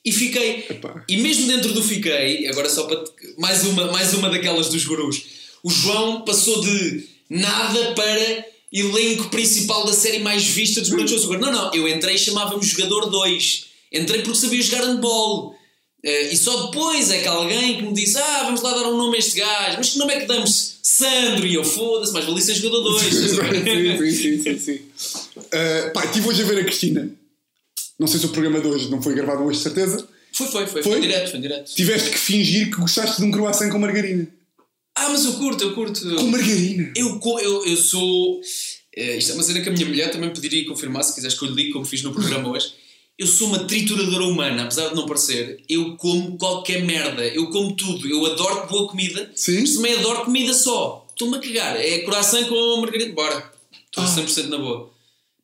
e 0.04 0.10
fiquei. 0.10 0.64
Epá. 0.70 1.04
E 1.06 1.18
mesmo 1.18 1.48
dentro 1.48 1.72
do 1.72 1.82
fiquei, 1.82 2.48
agora 2.48 2.70
só 2.70 2.84
para. 2.84 3.04
Mais 3.36 3.64
uma, 3.64 3.92
mais 3.92 4.14
uma 4.14 4.30
daquelas 4.30 4.68
dos 4.68 4.84
gurus. 4.84 5.22
O 5.62 5.70
João 5.70 6.22
passou 6.22 6.62
de 6.62 7.06
nada 7.28 7.92
para 7.94 8.55
elenco 8.72 9.28
principal 9.30 9.84
da 9.86 9.92
série 9.92 10.18
mais 10.18 10.44
vista 10.44 10.80
dos 10.80 10.90
com 10.90 11.02
açúcar. 11.02 11.38
Não, 11.38 11.52
não. 11.52 11.74
Eu 11.74 11.88
entrei 11.88 12.16
e 12.16 12.18
chamava-me 12.18 12.64
Jogador 12.64 13.10
2. 13.10 13.66
Entrei 13.92 14.22
porque 14.22 14.38
sabia 14.38 14.62
jogar 14.62 14.84
handball. 14.84 15.54
Eh, 16.02 16.32
e 16.32 16.36
só 16.36 16.66
depois 16.66 17.10
é 17.10 17.20
que 17.20 17.28
alguém 17.28 17.76
que 17.76 17.82
me 17.82 17.92
disse: 17.92 18.18
Ah, 18.18 18.42
vamos 18.44 18.62
lá 18.62 18.74
dar 18.74 18.88
um 18.88 18.96
nome 18.96 19.16
a 19.16 19.18
este 19.18 19.38
gajo. 19.38 19.76
Mas 19.78 19.90
que 19.90 19.98
nome 19.98 20.14
é 20.14 20.20
que 20.20 20.26
damos? 20.26 20.78
Sandro. 20.82 21.46
E 21.46 21.54
eu 21.54 21.64
foda-se, 21.64 22.12
mas 22.12 22.24
valia 22.24 22.40
ser 22.40 22.54
jogador 22.54 22.82
2. 22.82 23.02
estás 23.04 23.38
a 23.38 23.42
ver? 23.42 23.98
sim, 23.98 24.38
sim, 24.38 24.42
sim, 24.42 24.58
sim. 24.58 24.80
Uh, 25.36 25.92
pá, 25.92 26.04
estive 26.04 26.28
hoje 26.28 26.42
a 26.42 26.46
ver 26.46 26.60
a 26.60 26.64
Cristina. 26.64 27.10
Não 27.98 28.06
sei 28.06 28.20
se 28.20 28.26
o 28.26 28.28
programa 28.28 28.60
de 28.60 28.66
hoje 28.66 28.90
não 28.90 29.02
foi 29.02 29.14
gravado 29.14 29.42
hoje, 29.42 29.60
certeza. 29.60 30.06
Foi, 30.32 30.46
foi, 30.48 30.66
foi. 30.66 30.82
Foi? 30.82 30.92
Foi 30.92 31.00
direto, 31.00 31.30
foi 31.30 31.40
direto. 31.40 31.74
Tiveste 31.74 32.10
que 32.10 32.18
fingir 32.18 32.70
que 32.70 32.76
gostaste 32.80 33.20
de 33.20 33.24
um 33.26 33.30
croissant 33.30 33.70
com 33.70 33.78
margarina. 33.78 34.28
Ah, 34.96 35.10
mas 35.10 35.24
eu 35.26 35.34
curto, 35.34 35.62
eu 35.62 35.74
curto. 35.74 36.00
Com 36.16 36.26
margarina? 36.28 36.92
Eu, 36.96 37.20
eu, 37.42 37.66
eu 37.66 37.76
sou. 37.76 38.40
eh, 38.96 39.18
isto 39.18 39.32
é 39.32 39.34
uma 39.34 39.42
cena 39.42 39.60
que 39.60 39.68
a 39.68 39.72
minha 39.72 39.86
mulher 39.86 40.10
também 40.10 40.30
poderia 40.30 40.66
confirmar, 40.66 41.04
se 41.04 41.14
quiseres 41.14 41.38
que 41.38 41.44
eu 41.44 41.50
lhe 41.50 41.54
diga, 41.56 41.72
como 41.74 41.84
fiz 41.84 42.02
no 42.02 42.12
programa 42.12 42.48
hoje. 42.50 42.72
Eu 43.18 43.26
sou 43.26 43.48
uma 43.48 43.60
trituradora 43.60 44.24
humana, 44.24 44.64
apesar 44.64 44.88
de 44.88 44.94
não 44.94 45.06
parecer. 45.06 45.62
Eu 45.68 45.96
como 45.96 46.36
qualquer 46.36 46.84
merda. 46.84 47.26
Eu 47.26 47.48
como 47.50 47.74
tudo. 47.74 48.06
Eu 48.08 48.26
adoro 48.26 48.66
boa 48.68 48.88
comida. 48.88 49.30
Sim. 49.34 49.60
Mas 49.60 49.74
também 49.74 49.94
adoro 49.94 50.24
comida 50.26 50.52
só. 50.52 51.06
Estou-me 51.10 51.36
a 51.36 51.40
cagar. 51.40 51.76
É 51.76 52.00
coração 52.00 52.44
com 52.44 52.80
margarina. 52.82 53.14
Bora. 53.14 53.52
Estou 53.86 54.04
Ah. 54.04 54.06
100% 54.06 54.48
na 54.48 54.58
boa. 54.58 54.90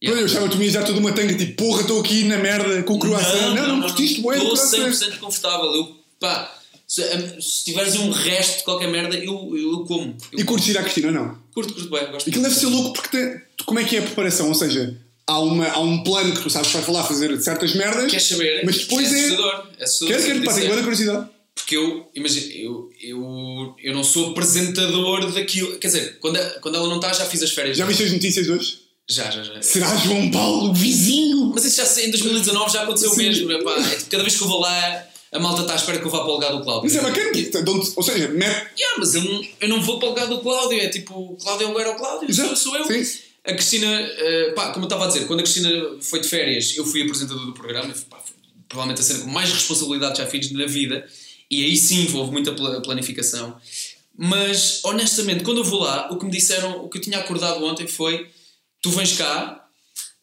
Olha, 0.04 0.20
Eu 0.20 0.48
tu 0.50 0.56
me 0.58 0.64
ias 0.64 0.74
dar 0.74 0.84
toda 0.84 0.98
uma 0.98 1.12
tanga 1.12 1.34
tipo, 1.34 1.62
porra, 1.64 1.80
estou 1.82 2.00
aqui 2.00 2.24
na 2.24 2.36
merda 2.36 2.82
com 2.82 2.94
o 2.94 2.98
croissant. 2.98 3.54
Não, 3.54 3.68
não, 3.68 3.82
curtiste, 3.82 4.20
bué, 4.20 4.36
do 4.38 4.52
Estou 4.54 4.68
croissant. 4.70 5.10
100% 5.14 5.18
confortável. 5.18 5.74
Eu, 5.74 5.96
pá, 6.20 6.52
se, 6.94 7.40
se 7.40 7.64
tiveres 7.64 7.96
um 7.96 8.10
resto 8.10 8.58
de 8.58 8.64
qualquer 8.64 8.88
merda, 8.88 9.16
eu, 9.16 9.50
eu, 9.56 9.72
eu 9.72 9.84
como. 9.84 10.14
Eu 10.32 10.40
E 10.40 10.44
curtes 10.44 10.68
ir 10.68 10.76
à 10.78 10.82
Cristina, 10.82 11.10
não? 11.10 11.38
curto, 11.54 11.72
curto 11.72 11.88
bem. 11.90 12.10
Gosto 12.10 12.28
Aquilo 12.28 12.42
deve 12.44 12.54
ser 12.54 12.66
louco 12.66 12.92
porque 12.92 13.16
tem- 13.16 13.40
como 13.64 13.78
é 13.78 13.84
que 13.84 13.96
é 13.96 14.00
a 14.00 14.02
preparação? 14.02 14.48
Ou 14.48 14.54
seja, 14.54 14.94
há, 15.26 15.38
uma, 15.40 15.68
há 15.68 15.80
um 15.80 16.02
plano 16.02 16.34
que 16.34 16.42
tu 16.42 16.50
sabes 16.50 16.68
que 16.68 16.74
vais 16.74 16.84
falar 16.86 17.04
fazer 17.04 17.40
certas 17.40 17.74
merdas. 17.74 18.10
Queres 18.10 18.26
saber? 18.28 18.62
Mas 18.64 18.76
depois 18.78 19.10
é 19.10 19.16
é- 19.16 19.20
assustador. 19.24 19.66
É 19.78 19.84
assustador 19.84 20.08
Quero, 20.14 20.22
se 20.22 20.28
quero, 20.40 20.44
pá, 20.44 20.54
tenho 20.54 20.82
curiosidade. 20.82 21.28
Porque 21.54 21.76
eu, 21.76 22.10
imagina, 22.14 22.52
eu, 22.54 22.90
eu, 23.00 23.74
eu 23.82 23.94
não 23.94 24.04
sou 24.04 24.30
apresentador 24.30 25.32
daquilo. 25.32 25.78
Quer 25.78 25.86
dizer, 25.88 26.18
quando, 26.20 26.38
quando 26.60 26.74
ela 26.76 26.88
não 26.88 26.96
está, 26.96 27.12
já 27.12 27.24
fiz 27.24 27.42
as 27.42 27.50
férias. 27.52 27.76
Já 27.76 27.84
viste 27.86 28.02
as 28.04 28.12
notícias 28.12 28.48
hoje? 28.48 28.78
Já, 29.08 29.30
já, 29.30 29.42
já. 29.42 29.60
Será 29.62 29.94
João 29.96 30.30
Paulo, 30.30 30.72
vizinho? 30.74 31.52
Mas 31.54 31.64
isso 31.64 31.76
já 31.76 32.02
em 32.02 32.10
2019 32.10 32.72
já 32.72 32.82
aconteceu 32.82 33.10
o 33.10 33.14
Sim. 33.14 33.22
mesmo. 33.22 33.50
Epá, 33.52 33.76
é 33.78 33.96
cada 34.10 34.22
vez 34.22 34.36
que 34.36 34.42
eu 34.42 34.48
vou 34.48 34.60
lá, 34.60 35.06
a 35.32 35.38
malta 35.38 35.62
está 35.62 35.72
à 35.72 35.76
espera 35.76 35.98
que 35.98 36.04
eu 36.06 36.10
vá 36.10 36.18
para 36.20 36.28
o 36.28 36.34
lugar 36.34 36.52
do 36.52 36.62
Cláudio. 36.62 36.84
Mas 36.84 36.96
é 36.96 37.00
bacana, 37.00 37.82
ou 37.96 38.02
seja, 38.02 38.28
mete. 38.28 38.70
Yeah, 38.78 38.98
mas 38.98 39.14
eu 39.14 39.24
não, 39.24 39.44
eu 39.60 39.68
não 39.68 39.82
vou 39.82 39.98
para 39.98 40.06
o 40.06 40.10
lugar 40.10 40.26
do 40.28 40.40
Cláudio. 40.40 40.78
É 40.80 40.88
tipo, 40.88 41.14
o 41.14 41.36
Cláudio 41.36 41.66
é 41.78 41.88
o 41.90 41.96
Cláudio, 41.96 42.28
Exato, 42.30 42.56
sou, 42.56 42.72
sou 42.72 42.76
eu. 42.94 43.04
sim. 43.04 43.18
A 43.44 43.54
Cristina, 43.54 43.88
eh, 43.90 44.52
pá, 44.54 44.70
como 44.70 44.84
eu 44.84 44.86
estava 44.86 45.04
a 45.04 45.08
dizer, 45.08 45.26
quando 45.26 45.40
a 45.40 45.42
Cristina 45.42 45.68
foi 46.00 46.20
de 46.20 46.28
férias, 46.28 46.76
eu 46.76 46.84
fui 46.84 47.02
apresentador 47.02 47.44
do 47.44 47.52
programa. 47.52 47.92
Pá, 48.08 48.22
provavelmente 48.68 49.00
a 49.00 49.04
cena 49.04 49.24
com 49.24 49.30
mais 49.30 49.50
responsabilidade 49.52 50.18
já 50.18 50.26
fiz 50.26 50.50
na 50.52 50.64
vida. 50.66 51.04
E 51.50 51.64
aí 51.64 51.76
sim 51.76 52.08
houve 52.14 52.30
muita 52.30 52.52
pla- 52.52 52.80
planificação. 52.80 53.56
Mas, 54.16 54.80
honestamente, 54.84 55.42
quando 55.42 55.58
eu 55.58 55.64
vou 55.64 55.80
lá, 55.80 56.08
o 56.12 56.18
que 56.18 56.24
me 56.24 56.30
disseram, 56.30 56.84
o 56.84 56.88
que 56.88 56.98
eu 56.98 57.02
tinha 57.02 57.18
acordado 57.18 57.64
ontem 57.64 57.86
foi: 57.88 58.28
tu 58.82 58.90
vens 58.90 59.12
cá, 59.16 59.66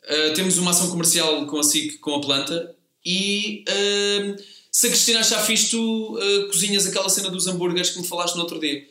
uh, 0.05 0.33
temos 0.33 0.57
uma 0.57 0.71
ação 0.71 0.89
comercial 0.89 1.45
com 1.45 1.59
a 1.59 1.63
SIC, 1.63 1.97
com 1.97 2.15
a 2.15 2.21
planta, 2.21 2.73
e 3.05 3.65
uh, 3.67 4.35
se 4.71 4.87
a 4.87 4.89
Cristina 4.89 5.19
achar 5.19 5.43
fixe, 5.45 5.69
tu 5.69 6.17
uh, 6.17 6.47
cozinhas 6.51 6.85
aquela 6.85 7.09
cena 7.09 7.29
dos 7.29 7.47
hambúrgueres 7.47 7.89
que 7.91 7.99
me 7.99 8.07
falaste 8.07 8.35
no 8.35 8.41
outro 8.41 8.59
dia. 8.59 8.83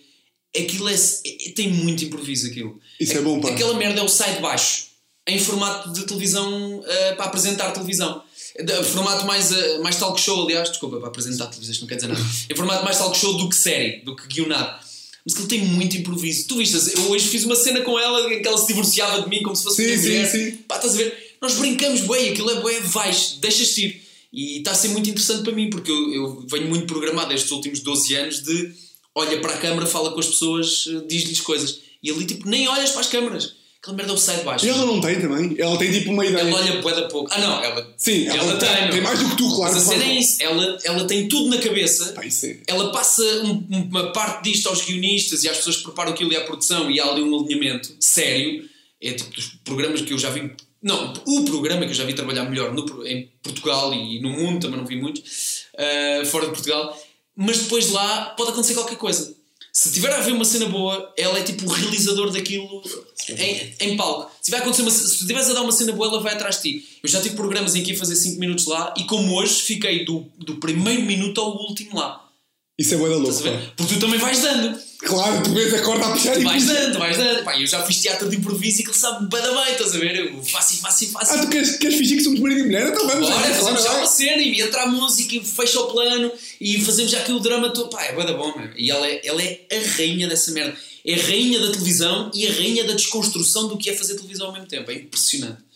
Aquilo 0.57 0.89
é, 0.89 0.95
é- 0.95 1.51
tem 1.55 1.71
muito 1.71 2.05
improviso 2.05 2.47
aquilo. 2.49 2.79
Isso 2.99 3.17
é 3.17 3.21
bom, 3.21 3.41
pá. 3.41 3.51
Aquela 3.51 3.75
merda 3.75 4.01
é 4.01 4.03
o 4.03 4.09
sai 4.09 4.37
de 4.37 4.41
baixo, 4.41 4.87
em 5.27 5.39
formato 5.39 5.93
de 5.93 6.05
televisão, 6.07 6.79
uh, 6.81 7.17
para 7.17 7.27
apresentar 7.27 7.71
televisão. 7.73 8.23
De, 8.59 8.83
formato 8.85 9.25
mais, 9.27 9.53
uh, 9.53 9.83
mais 9.83 9.97
talk 9.97 10.21
show, 10.21 10.43
aliás, 10.45 10.69
desculpa, 10.71 10.99
para 10.99 11.09
apresentar 11.09 11.47
televisão, 11.47 11.73
isto 11.73 11.81
não 11.83 11.89
quer 11.89 11.97
dizer 11.97 12.09
nada. 12.09 12.21
Em 12.51 12.57
formato 12.57 12.85
mais 12.85 12.99
talk 12.99 13.17
show 13.17 13.37
do 13.37 13.49
que 13.49 13.55
série, 13.55 14.01
do 14.01 14.17
que 14.17 14.27
guionado. 14.27 14.81
Mas 15.25 15.35
aquilo 15.35 15.49
tem 15.49 15.61
muito 15.61 15.97
improviso. 15.97 16.49
Tu 16.49 16.57
viste, 16.57 16.75
eu 16.97 17.11
hoje 17.11 17.29
fiz 17.29 17.45
uma 17.45 17.55
cena 17.55 17.83
com 17.83 17.99
ela 17.99 18.33
em 18.33 18.41
que 18.41 18.49
ela 18.49 18.57
se 18.57 18.67
divorciava 18.67 19.21
de 19.23 19.29
mim 19.29 19.43
como 19.43 19.55
se 19.55 19.63
fosse 19.63 19.77
Sim, 19.85 19.97
sim, 19.97 20.09
mulher. 20.09 20.31
sim. 20.31 20.57
Pá, 20.67 20.77
estás 20.77 20.95
a 20.95 20.97
ver? 20.97 21.37
Nós 21.41 21.55
brincamos, 21.55 22.01
bué, 22.01 22.31
aquilo 22.31 22.51
é 22.51 22.61
bué, 22.61 22.81
vais, 22.81 23.37
deixas-te 23.41 23.85
ir. 23.85 24.08
E 24.33 24.59
está 24.59 24.73
a 24.73 24.75
ser 24.75 24.89
muito 24.89 25.09
interessante 25.09 25.43
para 25.43 25.53
mim, 25.53 25.71
porque 25.71 25.91
eu, 25.91 26.13
eu 26.15 26.47
venho 26.51 26.69
muito 26.69 26.87
programado 26.87 27.33
estes 27.33 27.51
últimos 27.51 27.81
12 27.81 28.15
anos 28.15 28.43
de 28.43 28.73
olha 29.15 29.41
para 29.41 29.55
a 29.55 29.59
câmara, 29.59 29.87
fala 29.87 30.13
com 30.13 30.21
as 30.21 30.27
pessoas, 30.27 30.85
eh, 30.89 31.03
diz-lhes 31.09 31.41
coisas. 31.41 31.81
e 32.03 32.11
ali 32.11 32.25
tipo 32.27 32.49
nem 32.49 32.69
olhas 32.69 32.91
para 32.91 33.01
as 33.01 33.07
câmaras. 33.09 33.57
Aquela 33.81 33.97
merda 33.97 34.13
é 34.13 34.15
o 34.15 34.19
sai 34.19 34.39
de 34.39 34.43
baixo. 34.45 34.67
E 34.67 34.69
ela 34.69 34.85
não 34.85 35.01
tem 35.01 35.21
também. 35.21 35.55
Ela 35.57 35.79
tem 35.79 35.91
tipo 35.93 36.11
uma 36.11 36.27
ideia. 36.27 36.43
Ela 36.43 36.57
olha 36.57 36.83
bué 36.83 36.95
da 36.95 37.03
pouco. 37.09 37.31
Ah 37.33 37.39
não, 37.41 37.63
ela, 37.63 37.95
Sim, 37.97 38.27
ela, 38.27 38.57
tem, 38.57 38.83
meu. 38.83 38.91
tem 38.91 39.01
mais 39.01 39.19
do 39.21 39.31
que 39.31 39.37
tu, 39.37 39.55
claro. 39.55 39.73
Mas 39.75 39.89
a 39.89 39.93
cena 39.93 40.05
é 40.05 40.15
isso, 40.19 40.37
ela, 40.43 40.79
ela 40.85 41.05
tem 41.07 41.29
tudo 41.29 41.49
na 41.49 41.59
cabeça. 41.59 42.13
É- 42.47 42.63
Ela 42.67 42.91
passa 42.93 43.23
um- 43.45 43.67
uma 43.71 44.13
parte 44.13 44.51
disto 44.51 44.69
aos 44.69 44.85
guionistas 44.85 45.45
e 45.45 45.49
às 45.49 45.59
pessoas 45.59 45.77
que 45.77 45.85
preparam 45.85 46.13
aquilo 46.13 46.33
e 46.33 46.37
à 46.37 46.41
produção 46.43 46.91
e 46.91 46.99
há 47.01 47.07
ali 47.07 47.23
um 47.23 47.39
alinhamento 47.39 47.95
sério. 48.01 48.69
É 49.01 49.13
tipo 49.13 49.31
dos 49.31 49.47
programas 49.65 50.01
que 50.01 50.13
eu 50.13 50.19
já 50.19 50.31
vi. 50.31 50.51
Não, 50.83 51.13
o 51.27 51.45
programa 51.45 51.85
que 51.85 51.91
eu 51.91 51.95
já 51.95 52.05
vi 52.05 52.15
trabalhar 52.15 52.45
melhor 52.45 52.73
no, 52.73 53.07
em 53.07 53.31
Portugal 53.43 53.93
e 53.93 54.21
no 54.21 54.31
mundo, 54.31 54.61
também 54.61 54.79
não 54.79 54.87
vi 54.87 54.97
muitos, 54.97 55.67
ah, 55.77 56.25
fora 56.27 56.47
de 56.47 56.53
Portugal. 56.53 56.97
Mas 57.35 57.59
depois 57.59 57.87
de 57.87 57.93
lá 57.93 58.27
pode 58.37 58.51
acontecer 58.51 58.75
qualquer 58.75 58.97
coisa. 58.97 59.37
Se 59.73 59.93
tiver 59.93 60.13
a 60.13 60.21
ver 60.21 60.33
uma 60.33 60.45
cena 60.45 60.67
boa, 60.67 61.13
ela 61.17 61.39
é 61.39 61.43
tipo 61.43 61.65
o 61.65 61.69
realizador 61.69 62.33
daquilo 62.33 62.83
em, 63.29 63.75
em 63.81 63.97
palco. 63.97 64.31
Se 64.43 64.55
a 64.55 64.59
acontecer 64.59 64.83
uma, 64.83 64.91
se 64.91 65.05
estiveres 65.05 65.49
a 65.51 65.55
dar 65.55 65.63
uma 65.63 65.71
cena 65.71 65.93
boa, 65.93 66.09
ela 66.09 66.21
vai 66.21 66.35
atrás 66.35 66.57
de 66.57 66.63
ti. 66.63 66.89
Eu 67.03 67.09
já 67.09 67.21
tive 67.21 67.37
programas 67.37 67.77
em 67.77 67.83
que 67.83 67.93
ia 67.93 67.99
fazer 67.99 68.17
5 68.17 68.41
minutos 68.41 68.67
lá 68.67 68.93
e 68.97 69.05
como 69.05 69.35
hoje 69.35 69.63
fiquei 69.63 70.05
do, 70.05 70.27
do 70.37 70.57
primeiro 70.57 71.03
minuto 71.03 71.41
ao 71.41 71.57
último 71.57 71.97
lá. 71.97 72.28
Isso 72.79 72.95
é 72.95 72.97
boa 72.97 73.09
da 73.11 73.17
louco. 73.17 73.31
Estás 73.31 73.47
a 73.47 73.57
ver? 73.59 73.67
pá. 73.67 73.73
Porque 73.77 73.95
tu 73.95 74.01
também 74.01 74.19
vais 74.19 74.41
dando. 74.41 74.79
Claro, 75.01 75.43
tu 75.45 75.53
vês 75.55 75.73
a 75.75 75.81
corda 75.81 76.07
a 76.07 76.11
puxar 76.11 76.35
Tu 76.35 76.41
e 76.41 76.45
vais 76.45 76.63
puxa. 76.65 76.75
dando, 76.75 76.99
vais 76.99 77.17
dando. 77.17 77.45
Pá, 77.45 77.61
eu 77.61 77.67
já 77.67 77.83
fiz 77.85 78.01
teatro 78.01 78.29
de 78.29 78.37
improviso 78.37 78.81
e 78.81 78.83
que 78.85 78.91
ele 78.91 78.99
sabe 78.99 79.29
bada 79.29 79.53
bem, 79.53 79.73
estás 79.73 79.95
a 79.95 79.99
ver? 79.99 80.17
Eu 80.17 80.43
faço 80.45 80.75
e 80.75 80.77
faço 80.79 81.05
e 81.05 81.07
faço. 81.09 81.33
Ah, 81.35 81.39
tu 81.39 81.49
queres, 81.49 81.77
queres 81.77 81.97
fingir 81.97 82.19
que 82.19 82.25
somos 82.25 82.41
marido 82.41 82.61
e 82.61 82.65
mulher? 82.65 82.89
Então 82.89 83.07
vamos 83.07 83.29
Bora, 83.29 83.47
aí, 83.47 83.55
fazemos 83.55 83.83
já 83.83 83.93
uma 83.93 84.07
cena 84.07 84.43
e 84.43 84.61
entra 84.61 84.83
a 84.83 84.87
música 84.87 85.37
e 85.37 85.45
fecha 85.45 85.81
o 85.81 85.87
plano 85.93 86.33
e 86.61 86.81
fazemos 86.81 87.11
já 87.13 87.19
aquele 87.21 87.41
drama 87.41 87.71
todo. 87.73 87.91
Pá, 87.91 88.03
é 88.05 88.13
bué 88.13 88.27
da 88.27 88.33
bom, 88.33 88.53
meu. 88.57 88.69
E 88.77 88.91
ela 88.91 89.07
é, 89.07 89.21
ela 89.25 89.43
é 89.43 89.61
a 89.73 89.97
rainha 89.97 90.27
dessa 90.29 90.51
merda. 90.53 90.77
É 91.05 91.15
a 91.15 91.23
rainha 91.23 91.59
da 91.61 91.71
televisão 91.71 92.31
e 92.35 92.47
a 92.47 92.53
rainha 92.53 92.85
da 92.85 92.93
desconstrução 92.95 93.69
do 93.69 93.79
que 93.79 93.91
é 93.91 93.97
fazer 93.97 94.15
televisão 94.17 94.49
ao 94.49 94.53
mesmo 94.53 94.67
tempo. 94.67 94.91
É 94.91 94.95
impressionante. 94.95 95.68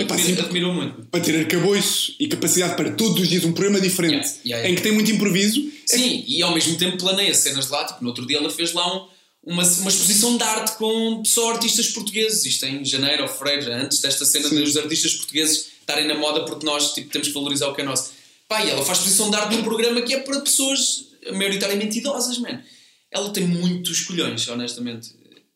Eu 0.00 0.06
Epá, 0.06 0.14
admiro, 0.14 0.36
sim. 0.40 0.42
admiro 0.46 0.72
muito. 0.72 1.02
Para 1.10 1.20
ter 1.20 1.38
arcabouço 1.38 2.14
e 2.18 2.26
capacidade 2.26 2.74
para 2.76 2.90
todos 2.92 3.20
os 3.20 3.28
dias 3.28 3.44
um 3.44 3.52
programa 3.52 3.80
diferente 3.80 4.14
Yeah, 4.14 4.40
yeah, 4.44 4.56
yeah. 4.62 4.70
em 4.70 4.74
que 4.74 4.82
tem 4.82 4.92
muito 4.92 5.10
improviso. 5.10 5.62
Sim, 5.86 6.24
e 6.26 6.42
ao 6.42 6.54
mesmo 6.54 6.76
tempo 6.76 6.96
planeia 6.96 7.34
cenas 7.34 7.66
de 7.66 7.72
lá. 7.72 7.84
Tipo, 7.84 8.02
no 8.02 8.08
outro 8.08 8.26
dia 8.26 8.38
ela 8.38 8.48
fez 8.50 8.72
lá 8.72 8.86
um- 8.96 9.08
uma, 9.42 9.62
uma 9.62 9.88
exposição 9.90 10.36
de 10.36 10.42
arte 10.42 10.76
com 10.78 11.22
só 11.24 11.52
artistas 11.52 11.88
portugueses. 11.88 12.44
Isto 12.46 12.66
em 12.66 12.84
janeiro 12.84 13.22
ou 13.24 13.28
fevereiro, 13.28 13.72
antes 13.72 14.00
desta 14.00 14.24
cena 14.24 14.48
Sim. 14.48 14.56
dos 14.62 14.76
artistas 14.76 15.14
portugueses 15.14 15.66
estarem 15.80 16.06
na 16.06 16.14
moda 16.14 16.44
porque 16.44 16.64
nós 16.64 16.92
tipo, 16.94 17.10
temos 17.10 17.28
que 17.28 17.34
valorizar 17.34 17.68
o 17.68 17.74
que 17.74 17.80
é 17.80 17.84
nosso. 17.84 18.12
Pá, 18.48 18.64
e 18.64 18.70
ela 18.70 18.84
faz 18.84 18.98
exposição 18.98 19.30
de 19.30 19.36
arte 19.36 19.54
num 19.56 19.62
programa 19.62 20.00
que 20.02 20.14
é 20.14 20.20
para 20.20 20.40
pessoas 20.40 21.06
maioritariamente 21.32 21.98
idosas, 21.98 22.38
man. 22.38 22.62
Ela 23.10 23.30
tem 23.30 23.46
muitos 23.46 24.00
colhões, 24.02 24.46
honestamente. 24.48 25.08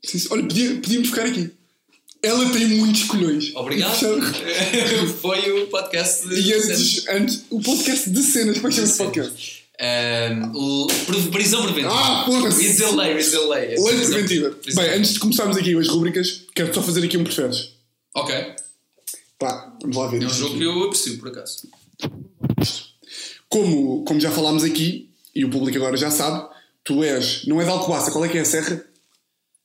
Sim. 0.05 0.21
Olha, 0.31 0.43
podíamos 0.43 1.09
ficar 1.09 1.25
aqui. 1.27 1.51
Ela 2.25 2.51
tem 2.51 2.67
muitos 2.69 3.05
colhões. 3.05 3.55
Obrigado. 3.55 3.95
Foi 5.21 5.63
o 5.63 5.67
podcast 5.69 6.27
de. 6.29 6.35
e 6.41 6.53
antes, 6.55 7.07
antes, 7.09 7.45
o 7.51 7.61
podcast 7.61 8.11
de 8.11 8.23
cenas, 8.23 8.57
como 8.57 8.69
é 8.69 8.71
que 8.71 8.77
chama 8.77 8.89
esse 8.89 8.99
podcast? 8.99 9.65
Ahm, 9.81 10.53
o- 10.55 10.87
prisão 11.33 11.63
preventiva. 11.65 11.93
Ah, 11.93 12.25
foda-se! 12.25 12.65
Isolei, 12.65 13.17
isolei. 13.19 13.67
Lei 13.69 13.77
Prisão- 13.77 14.13
preventiva. 14.13 14.51
prisão- 14.51 14.85
Bem, 14.85 14.93
antes 14.95 15.13
de 15.15 15.19
começarmos 15.19 15.57
aqui 15.57 15.77
as 15.77 15.89
rubricas, 15.89 16.43
quero 16.55 16.73
só 16.73 16.81
fazer 16.83 17.05
aqui 17.05 17.17
um 17.19 17.25
preferes. 17.25 17.71
Ok. 18.15 18.35
Pá, 19.39 19.77
vamos 19.83 19.97
lá 19.97 20.07
ver. 20.07 20.23
É 20.23 20.27
um 20.27 20.31
jogo 20.31 20.57
que 20.57 20.63
eu 20.65 20.85
aprecio, 20.85 21.19
por 21.19 21.29
acaso. 21.29 21.69
Como, 23.49 24.05
como 24.05 24.21
já 24.21 24.31
falámos 24.31 24.65
aqui, 24.65 25.11
e 25.35 25.45
o 25.45 25.51
público 25.51 25.77
agora 25.79 25.97
já 25.97 26.11
sabe, 26.11 26.49
tu 26.85 27.03
és, 27.03 27.45
não 27.47 27.61
é 27.61 27.65
de 27.65 27.71
Alcobaça, 27.71 28.11
qual 28.11 28.25
é 28.25 28.29
que 28.29 28.39
é 28.39 28.41
a 28.41 28.45
serra? 28.45 28.85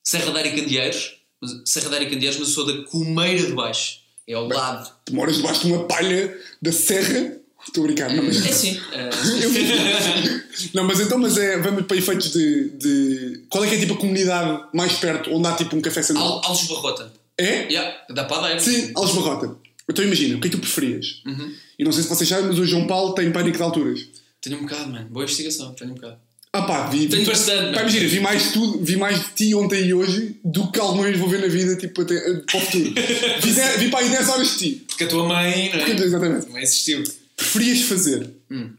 Serra 0.03 0.31
da 0.31 0.39
Área 0.39 0.51
Candeeiros, 0.55 0.97
mas- 0.97 1.18
Serra 1.65 1.89
da 1.89 1.95
Área 1.97 2.09
Candeeiros, 2.09 2.39
mas 2.39 2.49
eu 2.49 2.53
sou 2.53 2.65
da 2.65 2.83
Comeira 2.89 3.45
de 3.45 3.53
Baixo. 3.53 3.99
É 4.27 4.33
ao 4.33 4.47
lado. 4.47 4.91
Tu 5.05 5.15
moras 5.15 5.37
debaixo 5.37 5.61
de 5.65 5.73
uma 5.73 5.85
palha 5.85 6.37
da 6.61 6.71
serra. 6.71 7.37
Estou 7.67 7.83
a 7.83 7.87
brincar, 7.87 8.13
não, 8.15 8.23
mas. 8.23 8.45
É 8.45 8.51
sim. 8.51 8.79
é. 8.93 9.09
Não, 10.73 10.83
mas 10.83 10.99
então, 10.99 11.17
mas 11.17 11.37
é, 11.37 11.57
vamos 11.59 11.85
para 11.85 11.95
efeitos 11.97 12.31
de, 12.33 12.69
de. 12.71 13.45
Qual 13.49 13.63
é 13.63 13.69
que 13.69 13.75
é 13.75 13.79
tipo 13.79 13.93
a 13.93 13.97
comunidade 13.97 14.65
mais 14.73 14.93
perto 14.93 15.29
onde 15.33 15.47
há 15.47 15.53
tipo 15.55 15.75
um 15.75 15.81
café 15.81 16.01
central? 16.01 16.27
Al- 16.27 16.45
Alves 16.45 16.67
Barrota. 16.67 17.13
É? 17.37 17.63
Yeah, 17.71 17.97
da 18.09 18.25
Padeira. 18.25 18.59
Sim, 18.59 18.91
Alves 18.95 19.15
Barrota. 19.15 19.55
Então 19.89 20.03
imagina, 20.03 20.37
o 20.37 20.41
que 20.41 20.47
é 20.47 20.49
que 20.51 20.57
tu 20.57 20.61
preferias? 20.61 21.21
Uhum. 21.25 21.53
E 21.77 21.83
não 21.83 21.91
sei 21.91 22.03
se 22.03 22.09
vocês 22.09 22.27
sabem, 22.27 22.47
mas 22.47 22.59
o 22.59 22.65
João 22.65 22.85
Paulo 22.87 23.13
tem 23.13 23.31
pânico 23.31 23.57
de 23.57 23.63
alturas. 23.63 24.01
Tenho 24.41 24.57
um 24.57 24.63
bocado, 24.63 24.89
mano. 24.91 25.07
Boa 25.09 25.23
investigação, 25.23 25.73
tenho 25.73 25.91
um 25.91 25.95
bocado. 25.95 26.17
Ah 26.55 26.63
pá, 26.63 26.87
vi. 26.89 27.07
Tenho 27.07 27.23
vi- 27.23 27.29
bastante, 27.29 27.73
Pá, 27.75 27.81
imagina, 27.81 28.07
vi 28.07 28.19
mais, 28.19 28.43
de 28.47 28.53
tudo, 28.53 28.83
vi 28.83 28.95
mais 28.95 29.19
de 29.19 29.29
ti 29.35 29.53
ontem 29.55 29.85
e 29.85 29.93
hoje 29.93 30.39
do 30.43 30.71
que 30.71 30.79
alguma 30.79 31.03
vez 31.03 31.17
vou 31.17 31.29
ver 31.29 31.41
na 31.41 31.47
vida, 31.47 31.75
tipo, 31.75 32.01
até, 32.01 32.19
para 32.41 32.57
o 32.57 32.61
futuro. 32.61 32.91
vi, 33.43 33.53
de- 33.53 33.77
vi 33.77 33.89
para 33.91 33.99
aí 33.99 34.09
10 34.09 34.29
horas 34.29 34.47
de 34.51 34.57
ti. 34.57 34.85
Porque 34.87 35.03
a 35.03 35.07
tua 35.07 35.27
mãe, 35.27 35.69
não 35.71 35.79
é? 35.79 35.91
Exatamente. 35.91 36.47
Existiu. 36.57 37.03
Preferias 37.37 37.81
fazer 37.83 38.29
Hum. 38.51 38.71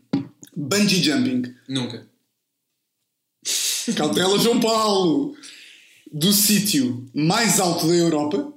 bungee 0.56 1.02
jumping, 1.02 1.54
Nunca. 1.68 2.06
cautela 3.96 4.38
João 4.38 4.60
Paulo, 4.60 5.34
do 6.12 6.32
sítio 6.32 7.08
mais 7.14 7.58
alto 7.60 7.86
da 7.86 7.94
Europa, 7.94 8.52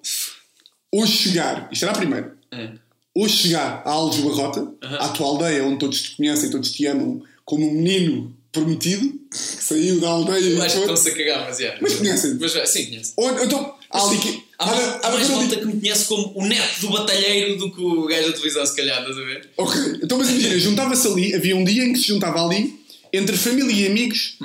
ou 0.91 1.05
chegar, 1.07 1.69
isto 1.71 1.83
era 1.85 1.91
a 1.93 1.97
primeira, 1.97 2.35
É. 2.51 2.71
ou 3.15 3.29
chegar 3.29 3.81
a 3.85 3.91
Alves 3.91 4.19
Barrota, 4.21 4.73
Aham. 4.83 4.97
à 4.97 5.09
tua 5.09 5.27
aldeia 5.27 5.63
onde 5.63 5.79
todos 5.79 6.01
te 6.01 6.17
conhecem, 6.17 6.49
todos 6.49 6.71
te 6.71 6.85
amam, 6.87 7.21
como 7.45 7.67
um 7.69 7.73
menino 7.75 8.35
prometido, 8.53 9.11
que 9.29 9.37
saiu 9.37 9.99
da 9.99 10.07
aldeia 10.09 10.39
Eu 10.39 10.61
acho 10.61 10.75
que 10.75 10.81
estão-se 10.81 11.09
a 11.09 11.15
cagar, 11.15 11.45
mas 11.45 11.59
é. 11.59 11.77
Mas 11.81 11.93
conhecem. 11.95 12.37
Mas 12.39 12.55
é, 12.55 12.65
sim, 12.65 12.85
conheço. 12.85 13.13
Ou, 13.17 13.43
então, 13.43 13.75
há 13.89 14.01
ali 14.07 14.17
que. 14.19 14.43
Há, 14.59 14.69
há- 14.69 14.99
há- 15.03 15.11
mais 15.11 15.27
malta 15.29 15.55
que 15.57 15.65
me 15.65 15.79
conhece 15.81 16.05
como 16.05 16.31
o 16.35 16.45
neto 16.45 16.79
do 16.81 16.89
batalheiro 16.91 17.57
do 17.57 17.71
que 17.73 17.81
o 17.81 18.05
gajo 18.05 18.27
da 18.27 18.33
televisão, 18.33 18.65
se 18.65 18.75
calhar, 18.75 18.99
estás 19.01 19.17
a 19.17 19.21
ver? 19.21 19.49
Ok, 19.57 19.81
então 20.03 20.17
mas 20.17 20.29
imagina, 20.29 20.57
juntava-se 20.59 21.07
ali, 21.07 21.35
havia 21.35 21.55
um 21.57 21.65
dia 21.65 21.83
em 21.83 21.91
que 21.93 21.99
se 21.99 22.07
juntava 22.07 22.45
ali, 22.45 22.79
entre 23.11 23.35
família 23.35 23.71
e 23.73 23.87
amigos, 23.87 24.37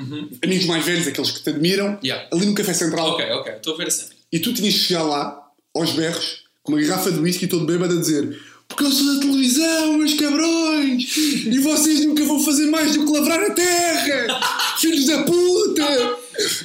amigos 0.43 0.65
mais 0.65 0.83
velhos, 0.85 1.07
aqueles 1.07 1.31
que 1.31 1.41
te 1.43 1.49
admiram, 1.51 1.91
Uhum. 1.93 1.97
Yeah. 2.03 2.27
ali 2.33 2.45
no 2.47 2.53
Café 2.55 2.73
Central. 2.73 3.11
Ok, 3.11 3.25
ok, 3.31 3.53
estou 3.53 3.75
a 3.75 3.77
ver 3.77 3.87
a 3.87 3.91
cena. 3.91 4.09
E 4.31 4.39
tu 4.39 4.53
tinhas 4.53 4.73
que 4.73 4.79
chegar 4.81 5.03
lá, 5.03 5.39
aos 5.75 5.91
berros, 5.93 6.43
com 6.63 6.73
uma 6.73 6.81
garrafa 6.81 7.11
de 7.11 7.19
whisky 7.19 7.47
todo 7.47 7.65
bêbado 7.65 7.95
a 7.95 7.99
dizer 7.99 8.37
porque 8.69 8.83
eu 8.85 8.91
sou 8.91 9.15
da 9.15 9.19
televisão, 9.21 9.97
meus 9.97 10.13
cabrões, 10.13 11.17
e 11.17 11.59
vocês 11.59 12.05
nunca 12.05 12.23
vão 12.23 12.41
fazer 12.41 12.67
mais 12.67 12.93
do 12.95 13.05
que 13.05 13.11
lavrar 13.11 13.41
a 13.43 13.49
terra, 13.51 14.39
filhos 14.79 15.05
da 15.07 15.23
puta! 15.23 16.17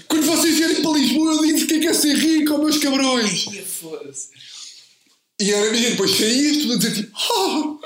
Quando 0.06 0.24
vocês 0.26 0.54
vierem 0.56 0.80
para 0.82 0.92
Lisboa, 0.92 1.32
eu 1.32 1.42
digo-vos 1.42 1.64
que 1.64 1.74
é 1.74 1.78
que 1.80 1.86
é 1.88 1.94
ser 1.94 2.14
rico, 2.14 2.54
ó, 2.54 2.58
meus 2.58 2.78
cabrões! 2.78 3.46
E 5.40 5.50
era, 5.50 5.66
imagina, 5.66 5.90
depois 5.90 6.10
saías, 6.16 6.56
tudo 6.58 6.74
a 6.74 6.76
dizer 6.76 6.94
tipo, 6.94 7.10
"Ah, 7.16 7.76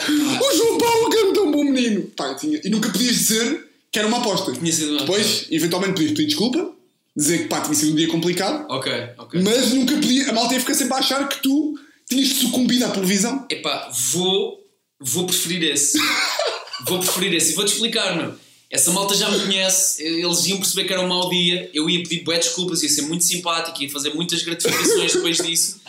o 0.00 0.56
João 0.56 0.78
Paulo 0.78 1.10
que 1.10 1.16
era 1.18 1.28
um 1.28 1.32
tão 1.34 1.50
bom 1.52 1.64
menino. 1.64 2.02
Pá, 2.16 2.34
tinha- 2.34 2.60
e 2.64 2.70
nunca 2.70 2.88
podias 2.90 3.14
dizer 3.16 3.68
que 3.92 3.98
era 3.98 4.08
uma 4.08 4.18
aposta. 4.18 4.52
Tinha 4.52 4.72
sido 4.72 4.92
uma 4.92 5.00
Depois, 5.00 5.46
eventualmente, 5.50 5.92
podias 5.94 6.12
pedir 6.12 6.26
desculpa, 6.26 6.72
dizer 7.14 7.38
que 7.42 7.44
pá, 7.48 7.60
tinha 7.60 7.74
sido 7.74 7.92
um 7.92 7.96
dia 7.96 8.08
complicado, 8.08 8.64
Ok, 8.70 8.90
ok. 9.18 9.42
mas 9.42 9.72
nunca 9.74 9.94
podia. 9.96 10.30
A 10.30 10.32
malta 10.32 10.54
ia 10.54 10.60
ficar 10.60 10.74
sempre 10.74 10.94
a 10.94 10.98
achar 10.98 11.28
que 11.28 11.42
tu 11.42 11.78
tinhas 12.08 12.28
sucumbido 12.28 12.84
à 12.84 12.90
televisão. 12.90 13.46
Epá, 13.50 13.90
vou, 14.12 14.64
vou 15.00 15.26
preferir 15.26 15.62
esse. 15.72 15.98
vou 16.86 16.98
preferir 16.98 17.34
esse. 17.34 17.52
E 17.52 17.54
vou-te 17.54 17.72
explicar, 17.72 18.16
meu. 18.16 18.34
Essa 18.70 18.90
malta 18.90 19.14
já 19.14 19.30
me 19.30 19.40
conhece, 19.40 20.02
eles 20.02 20.46
iam 20.46 20.58
perceber 20.58 20.84
que 20.84 20.92
era 20.92 21.00
um 21.00 21.08
mau 21.08 21.30
dia, 21.30 21.70
eu 21.72 21.88
ia 21.88 22.02
pedir 22.02 22.22
bué 22.22 22.36
desculpas, 22.38 22.82
ia 22.82 22.88
ser 22.90 23.02
muito 23.02 23.24
simpático, 23.24 23.82
ia 23.82 23.90
fazer 23.90 24.12
muitas 24.12 24.42
gratificações 24.42 25.14
depois 25.14 25.38
disso. 25.38 25.80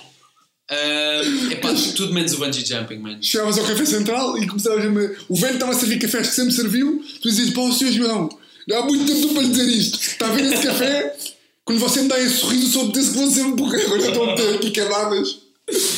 Ah, 0.69 1.21
epá, 1.51 1.73
tudo 1.95 2.13
menos 2.13 2.33
o 2.33 2.37
bungee 2.37 2.65
jumping, 2.65 2.99
mano. 2.99 3.21
Chegavas 3.21 3.57
ao 3.57 3.65
café 3.65 3.85
central 3.85 4.37
e 4.37 4.47
começavas 4.47 4.85
a 4.85 4.89
me... 4.89 5.15
O 5.27 5.35
velho 5.35 5.55
estava 5.55 5.71
a 5.73 5.75
servir 5.75 5.99
cafés 5.99 6.29
que 6.29 6.35
sempre 6.35 6.53
serviu, 6.53 7.03
tu 7.21 7.27
dizias, 7.27 7.49
pá, 7.49 7.61
o 7.61 7.73
senhor 7.73 7.91
João, 7.91 8.29
há 8.71 8.81
muito 8.83 9.05
tempo 9.05 9.33
para 9.33 9.43
lhe 9.43 9.49
dizer 9.49 9.67
isto. 9.67 9.99
Está 9.99 10.27
a 10.27 10.31
ver 10.31 10.45
esse 10.45 10.63
café? 10.63 11.17
Quando 11.65 11.79
você 11.79 12.01
me 12.01 12.07
dá 12.07 12.19
esse 12.19 12.37
sorriso, 12.37 12.71
só 12.71 12.81
apetece 12.83 13.11
que 13.11 13.17
vou 13.17 13.29
sempre 13.29 13.61
morrer. 13.61 13.85
Agora 13.85 14.01
já 14.01 14.07
estão 14.07 14.23
a 14.23 14.27
meter 14.27 14.55
aqui 14.55 14.71
camadas. 14.71 15.48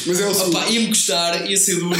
Mas 0.05 0.19
é 0.19 0.27
o. 0.27 0.31
Opa, 0.31 0.67
ia-me 0.69 0.87
gostar, 0.87 1.49
ia 1.49 1.55
ser 1.57 1.75
duro, 1.75 1.95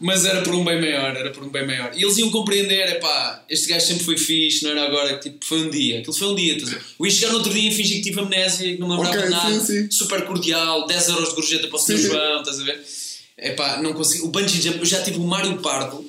mas 0.00 0.24
era 0.24 0.42
por 0.42 0.54
um 0.54 0.64
bem 0.64 0.80
maior, 0.80 1.14
era 1.16 1.30
por 1.30 1.44
um 1.44 1.48
bem 1.48 1.66
maior. 1.66 1.92
E 1.96 2.02
eles 2.02 2.16
iam 2.18 2.30
compreender, 2.30 2.88
epá, 2.96 3.44
este 3.48 3.68
gajo 3.68 3.86
sempre 3.86 4.04
foi 4.04 4.16
fixe, 4.18 4.64
não 4.64 4.70
era 4.72 4.84
agora, 4.84 5.18
tipo, 5.18 5.44
foi 5.44 5.60
um 5.62 5.70
dia, 5.70 5.98
aquilo 6.00 6.12
foi 6.14 6.28
um 6.28 6.34
dia. 6.34 6.54
estás 6.56 6.72
a 6.72 6.76
ver? 6.76 6.82
Eu 6.98 7.06
ia 7.06 7.12
chegar 7.12 7.28
no 7.32 7.38
outro 7.38 7.52
dia 7.52 7.68
e 7.70 7.74
fingir 7.74 7.96
que 7.98 8.02
tive 8.02 8.20
amnésia 8.20 8.66
e 8.66 8.74
que 8.74 8.80
não 8.80 8.88
me 8.88 8.94
lembrava 8.94 9.16
Ok, 9.18 9.28
de 9.28 9.30
nada, 9.34 9.60
sim, 9.60 9.82
sim. 9.82 9.90
super 9.90 10.24
cordial, 10.26 10.86
10 10.86 11.08
euros 11.08 11.28
de 11.30 11.34
gorjeta 11.34 11.68
para 11.68 11.76
o 11.76 11.78
Sr. 11.78 11.98
João, 11.98 12.40
estás 12.40 12.60
a 12.60 12.64
ver? 12.64 12.80
Epá, 13.38 13.80
não 13.82 13.92
consigo. 13.94 14.26
O 14.26 14.30
bungee 14.30 14.60
jump, 14.60 14.78
eu 14.78 14.84
já 14.86 15.02
tive 15.02 15.16
o 15.18 15.22
Mário 15.22 15.58
Pardo, 15.60 16.04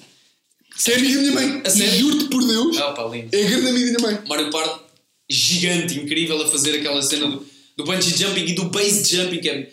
Que 0.83 0.91
é 0.91 0.95
amigo 0.95 1.15
da 1.15 1.21
minha 1.21 1.33
mãe. 1.33 1.61
A? 1.65 1.69
Juro-te 1.69 2.25
por 2.25 2.45
Deus. 2.45 2.77
ah 2.77 2.91
pá, 2.91 3.03
lindo. 3.05 3.29
É 3.35 3.43
grande 3.43 3.67
amigo 3.69 3.85
da 3.93 3.99
minha 3.99 4.11
mãe. 4.13 4.19
Mário 4.27 4.49
Pardo, 4.49 4.79
gigante, 5.29 5.97
incrível 5.99 6.41
a 6.41 6.47
fazer 6.49 6.75
aquela 6.75 7.01
cena 7.01 7.27
do, 7.27 7.45
do 7.77 7.83
bungee 7.85 8.17
jumping 8.17 8.45
e 8.47 8.53
do 8.53 8.65
base 8.65 9.03
jumping. 9.15 9.39
Que 9.39 9.49
é. 9.49 9.69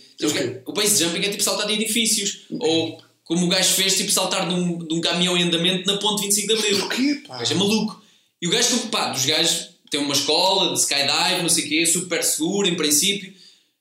O 0.66 0.72
base 0.72 1.02
jumping 1.02 1.20
é 1.20 1.28
tipo 1.30 1.42
saltar 1.42 1.66
de 1.66 1.74
edifícios. 1.74 2.40
Ou 2.58 3.00
como 3.24 3.46
o 3.46 3.48
gajo 3.48 3.74
fez, 3.74 3.96
tipo 3.96 4.10
saltar 4.10 4.48
de 4.48 4.54
um, 4.54 4.78
de 4.78 4.94
um 4.94 5.00
caminhão 5.00 5.36
em 5.36 5.42
andamento 5.44 5.86
na 5.86 5.98
ponte 5.98 6.22
25 6.22 6.46
de 6.48 6.54
Abril. 6.54 6.84
O 6.84 6.88
quê, 6.88 7.22
pá? 7.26 7.36
O 7.36 7.38
gajo 7.40 7.52
é 7.52 7.56
maluco. 7.56 8.02
E 8.40 8.46
o 8.46 8.50
gajo, 8.50 8.78
pá, 8.90 9.10
dos 9.10 9.24
gajos 9.26 9.68
tem 9.90 10.00
uma 10.00 10.14
escola 10.14 10.72
de 10.74 10.80
skydive, 10.80 11.42
não 11.42 11.48
sei 11.48 11.64
o 11.64 11.68
quê, 11.68 11.86
super 11.86 12.22
seguro, 12.24 12.68
em 12.68 12.74
princípio. 12.74 13.32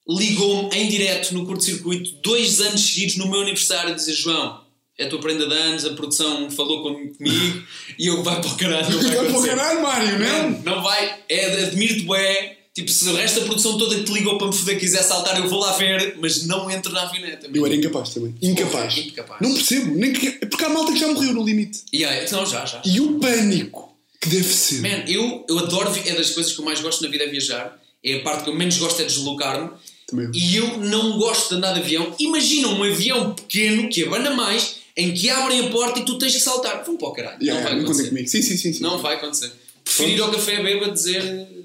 Ligou-me 0.09 0.73
em 0.75 0.87
direto 0.87 1.33
no 1.33 1.45
curto-circuito, 1.45 2.11
dois 2.23 2.61
anos 2.61 2.81
seguidos 2.81 3.17
no 3.17 3.29
meu 3.29 3.41
aniversário, 3.41 3.91
a 3.91 3.93
dizer: 3.95 4.13
João, 4.13 4.61
é 4.97 5.05
a 5.05 5.09
tua 5.09 5.19
prenda 5.19 5.45
de 5.47 5.53
anos, 5.53 5.83
a 5.85 5.93
produção 5.95 6.49
falou 6.49 6.81
com- 6.81 7.13
comigo 7.13 7.63
e 7.99 8.07
eu 8.07 8.23
vai 8.23 8.39
para 8.41 8.49
o 8.49 8.55
caralho. 8.57 8.89
Não 8.89 9.01
vai, 9.01 9.03
Vai 9.03 9.15
para 9.17 9.25
o 9.25 9.29
acontecer." 9.29 9.49
caralho, 9.55 9.83
Mário, 9.83 10.19
não? 10.19 10.49
Não, 10.51 10.59
não 10.75 10.81
vai. 10.83 11.19
É, 11.27 11.63
admiro-te, 11.65 12.01
bué. 12.03 12.56
Tipo, 12.77 12.91
se 12.91 13.09
o 13.09 13.15
resto 13.15 13.39
da 13.39 13.47
produção 13.47 13.75
toda 13.75 13.95
que 13.95 14.03
te 14.03 14.13
ligou 14.13 14.37
para 14.37 14.45
me 14.45 14.53
foder 14.53 14.79
quiser 14.79 15.01
saltar, 15.01 15.35
eu 15.35 15.49
vou 15.49 15.59
lá 15.59 15.75
ver, 15.77 16.15
mas 16.21 16.45
não 16.45 16.69
entro 16.69 16.93
na 16.93 17.01
avineta. 17.01 17.49
Eu 17.51 17.65
era 17.65 17.73
incapaz 17.73 18.13
também. 18.13 18.35
Incapaz. 18.39 18.93
Porra, 18.93 19.07
incapaz. 19.07 19.41
Não 19.41 19.51
percebo. 19.55 19.95
Nem 19.95 20.13
que... 20.13 20.31
Porque 20.45 20.63
há 20.63 20.69
malta 20.69 20.93
que 20.93 20.99
já 20.99 21.07
morreu 21.07 21.33
no 21.33 21.43
limite. 21.43 21.79
E 21.91 22.05
aí, 22.05 22.31
não, 22.31 22.45
já, 22.45 22.63
já. 22.65 22.79
E 22.85 23.01
o 23.01 23.17
pânico 23.17 23.97
que 24.21 24.29
deve 24.29 24.53
ser. 24.53 24.81
Man, 24.81 25.05
eu, 25.07 25.43
eu 25.49 25.57
adoro, 25.57 25.91
é 26.05 26.13
das 26.13 26.29
coisas 26.29 26.53
que 26.53 26.61
eu 26.61 26.65
mais 26.65 26.79
gosto 26.79 27.03
na 27.03 27.09
vida 27.09 27.23
é 27.23 27.27
viajar. 27.27 27.81
É 28.03 28.17
a 28.17 28.21
parte 28.21 28.43
que 28.43 28.51
eu 28.51 28.55
menos 28.55 28.77
gosto 28.77 29.01
é 29.01 29.05
deslocar-me. 29.05 29.71
Também. 30.05 30.29
E 30.35 30.55
eu 30.57 30.77
não 30.77 31.17
gosto 31.17 31.49
de 31.49 31.55
andar 31.55 31.73
de 31.73 31.79
avião. 31.79 32.13
Imagina 32.19 32.67
um 32.67 32.83
avião 32.83 33.33
pequeno 33.33 33.89
que 33.89 34.03
abana 34.03 34.35
mais, 34.35 34.75
em 34.95 35.15
que 35.15 35.31
abrem 35.31 35.61
a 35.61 35.69
porta 35.71 35.97
e 35.97 36.05
tu 36.05 36.19
tens 36.19 36.35
que 36.35 36.41
saltar. 36.41 36.83
Vão 36.85 36.95
para 36.95 37.07
o 37.07 37.11
caralho. 37.11 37.41
Yeah, 37.41 37.59
não 37.59 37.71
vai 37.71 37.81
acontecer. 37.81 38.27
Sim, 38.27 38.41
sim, 38.43 38.55
sim. 38.55 38.73
sim. 38.73 38.83
Não 38.83 38.99
vai 38.99 39.15
acontecer. 39.15 39.51
Prefiro 39.83 40.11
ir 40.11 40.21
ao 40.21 40.31
café 40.31 40.61
bêbado 40.61 40.93
dizer. 40.93 41.56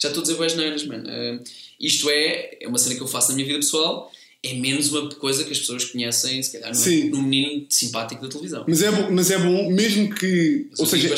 Já 0.00 0.08
estou 0.08 0.20
a 0.20 0.22
dizer 0.22 0.36
boas 0.36 0.54
neiras, 0.54 0.84
mano. 0.86 1.08
Eh, 1.08 1.40
isto 1.80 2.08
é, 2.10 2.58
é 2.60 2.68
uma 2.68 2.78
cena 2.78 2.94
que 2.94 3.00
eu 3.00 3.08
faço 3.08 3.30
na 3.30 3.34
minha 3.34 3.46
vida 3.46 3.58
pessoal. 3.58 4.10
É 4.42 4.54
menos 4.54 4.92
uma 4.92 5.08
coisa 5.16 5.42
que 5.42 5.52
as 5.52 5.58
pessoas 5.58 5.84
conhecem, 5.86 6.40
se 6.40 6.52
calhar, 6.52 6.68
num, 6.68 6.74
Sim. 6.74 7.10
num 7.10 7.22
menino 7.22 7.66
simpático 7.68 8.22
da 8.22 8.28
televisão. 8.28 8.64
Mas, 8.68 8.82
é 8.82 8.90
bom, 8.92 9.10
mas 9.10 9.30
é 9.32 9.38
bom, 9.38 9.70
mesmo 9.70 10.14
que. 10.14 10.68
Mas 10.70 10.78
ou 10.78 10.86
seja, 10.86 11.12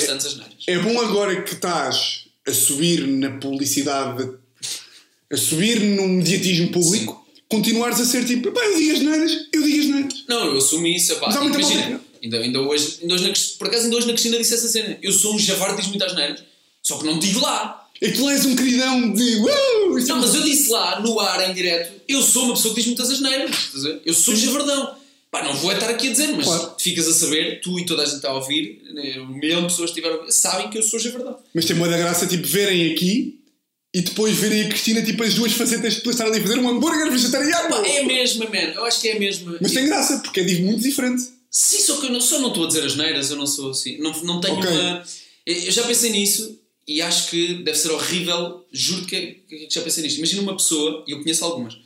é, 0.66 0.72
é 0.72 0.78
bom 0.78 0.98
agora 1.00 1.42
que 1.42 1.52
estás 1.52 2.24
a 2.46 2.52
subir 2.52 3.06
na 3.06 3.32
publicidade, 3.32 4.30
a 5.30 5.36
subir 5.36 5.80
no 5.80 6.08
mediatismo 6.08 6.72
público, 6.72 7.26
continuares 7.50 8.00
a 8.00 8.06
ser 8.06 8.24
tipo, 8.24 8.50
pá, 8.52 8.64
eu 8.64 8.78
digo 8.78 8.92
as 8.92 9.00
neiras, 9.00 9.32
eu 9.52 9.62
digo 9.62 9.80
as 9.80 9.86
neiras. 9.86 10.24
Não, 10.26 10.46
eu 10.46 10.56
assumi 10.56 10.96
isso. 10.96 11.12
Epá, 11.12 11.26
Mas 11.26 11.36
há 11.36 11.40
muita 11.42 11.58
imagina, 11.58 11.88
malta 11.90 12.10
ainda, 12.22 12.38
ainda 12.38 12.60
hoje, 12.60 12.98
ainda 13.02 13.14
hoje 13.14 13.24
na, 13.24 13.32
por 13.58 13.68
acaso, 13.68 13.84
ainda 13.84 13.96
hoje 13.96 14.06
na 14.06 14.12
Cristina 14.12 14.38
disse 14.38 14.54
essa 14.54 14.68
cena. 14.68 14.98
Eu 15.02 15.12
sou 15.12 15.34
um 15.34 15.38
javarde 15.38 15.76
que 15.76 15.82
diz 15.82 15.90
muitas 15.90 16.14
neiras, 16.14 16.42
só 16.82 16.98
que 16.98 17.06
não 17.06 17.18
digo 17.18 17.40
lá. 17.40 17.79
É 18.02 18.10
que 18.10 18.16
tu 18.16 18.28
és 18.30 18.46
um 18.46 18.56
queridão 18.56 19.12
de. 19.12 19.36
Uh, 19.36 19.98
Não, 20.08 20.20
mas 20.20 20.34
eu 20.34 20.42
disse 20.42 20.70
lá, 20.70 21.00
no 21.00 21.20
ar, 21.20 21.50
em 21.50 21.54
direto, 21.54 22.00
eu 22.08 22.22
sou 22.22 22.44
uma 22.44 22.54
pessoa 22.54 22.72
que 22.74 22.80
diz 22.80 22.86
muitas 22.86 23.10
asneiras. 23.10 23.50
Eu 24.06 24.14
sou 24.14 24.34
javardão. 24.34 24.94
Pá, 25.30 25.44
não 25.44 25.54
vou 25.54 25.70
estar 25.70 25.88
aqui 25.90 26.08
a 26.08 26.10
dizer, 26.10 26.28
mas 26.32 26.44
Claro. 26.46 26.74
ficas 26.78 27.06
a 27.06 27.12
saber, 27.12 27.60
tu 27.60 27.78
e 27.78 27.86
toda 27.86 28.02
a 28.02 28.04
gente 28.04 28.16
está 28.16 28.30
a 28.30 28.34
ouvir, 28.34 28.82
né, 28.92 29.20
um 29.20 29.28
milhão 29.38 29.60
de 29.60 29.68
pessoas 29.68 29.90
que 29.90 29.98
estiveram 30.00 30.16
a 30.16 30.18
ouvir, 30.22 30.32
sabem 30.32 30.68
que 30.70 30.78
eu 30.78 30.82
sou 30.82 30.98
javardão. 30.98 31.38
Mas 31.54 31.66
tem 31.66 31.76
uma 31.76 31.88
da 31.88 31.96
graça, 31.96 32.26
tipo, 32.26 32.44
verem 32.48 32.90
aqui 32.92 33.38
e 33.94 34.00
depois 34.00 34.36
verem 34.36 34.62
a 34.62 34.68
Cristina, 34.68 35.02
tipo, 35.02 35.22
as 35.22 35.34
duas 35.34 35.52
facetas 35.52 35.92
de 35.92 35.98
depois 35.98 36.16
estar 36.16 36.26
ali 36.26 36.38
a 36.38 36.42
fazer 36.42 36.58
um 36.58 36.68
hambúrguer 36.68 37.08
vegetariano. 37.12 37.68
Pá, 37.68 37.86
é 37.86 38.00
a 38.00 38.04
mesma, 38.06 38.46
man. 38.46 38.58
Eu 38.74 38.84
acho 38.86 39.00
que 39.00 39.08
é 39.08 39.16
a 39.16 39.18
mesma. 39.20 39.56
Mas 39.60 39.70
tem 39.72 39.86
graça, 39.86 40.18
porque 40.18 40.40
é 40.40 40.58
muito 40.58 40.82
diferente. 40.82 41.22
Sim, 41.48 41.78
só 41.80 41.96
que 42.00 42.06
eu 42.06 42.10
não, 42.10 42.20
só 42.20 42.40
não 42.40 42.48
estou 42.48 42.64
a 42.64 42.68
dizer 42.68 42.84
as 42.84 42.96
neiras, 42.96 43.30
eu 43.30 43.36
não 43.36 43.46
sou 43.46 43.70
assim. 43.70 43.98
Não, 43.98 44.10
não 44.24 44.40
tenho 44.40 44.56
Ok. 44.58 44.68
uma. 44.68 45.04
Eu 45.46 45.70
já 45.70 45.82
pensei 45.84 46.10
nisso 46.10 46.59
e 46.90 47.00
acho 47.00 47.30
que 47.30 47.54
deve 47.62 47.78
ser 47.78 47.92
horrível. 47.92 48.66
Juro 48.72 49.06
que, 49.06 49.42
que 49.48 49.68
já 49.70 49.80
pensei 49.80 50.02
nisto. 50.02 50.18
Imagina 50.18 50.42
uma 50.42 50.56
pessoa, 50.56 51.04
e 51.06 51.12
eu 51.12 51.22
conheço 51.22 51.44
algumas, 51.44 51.76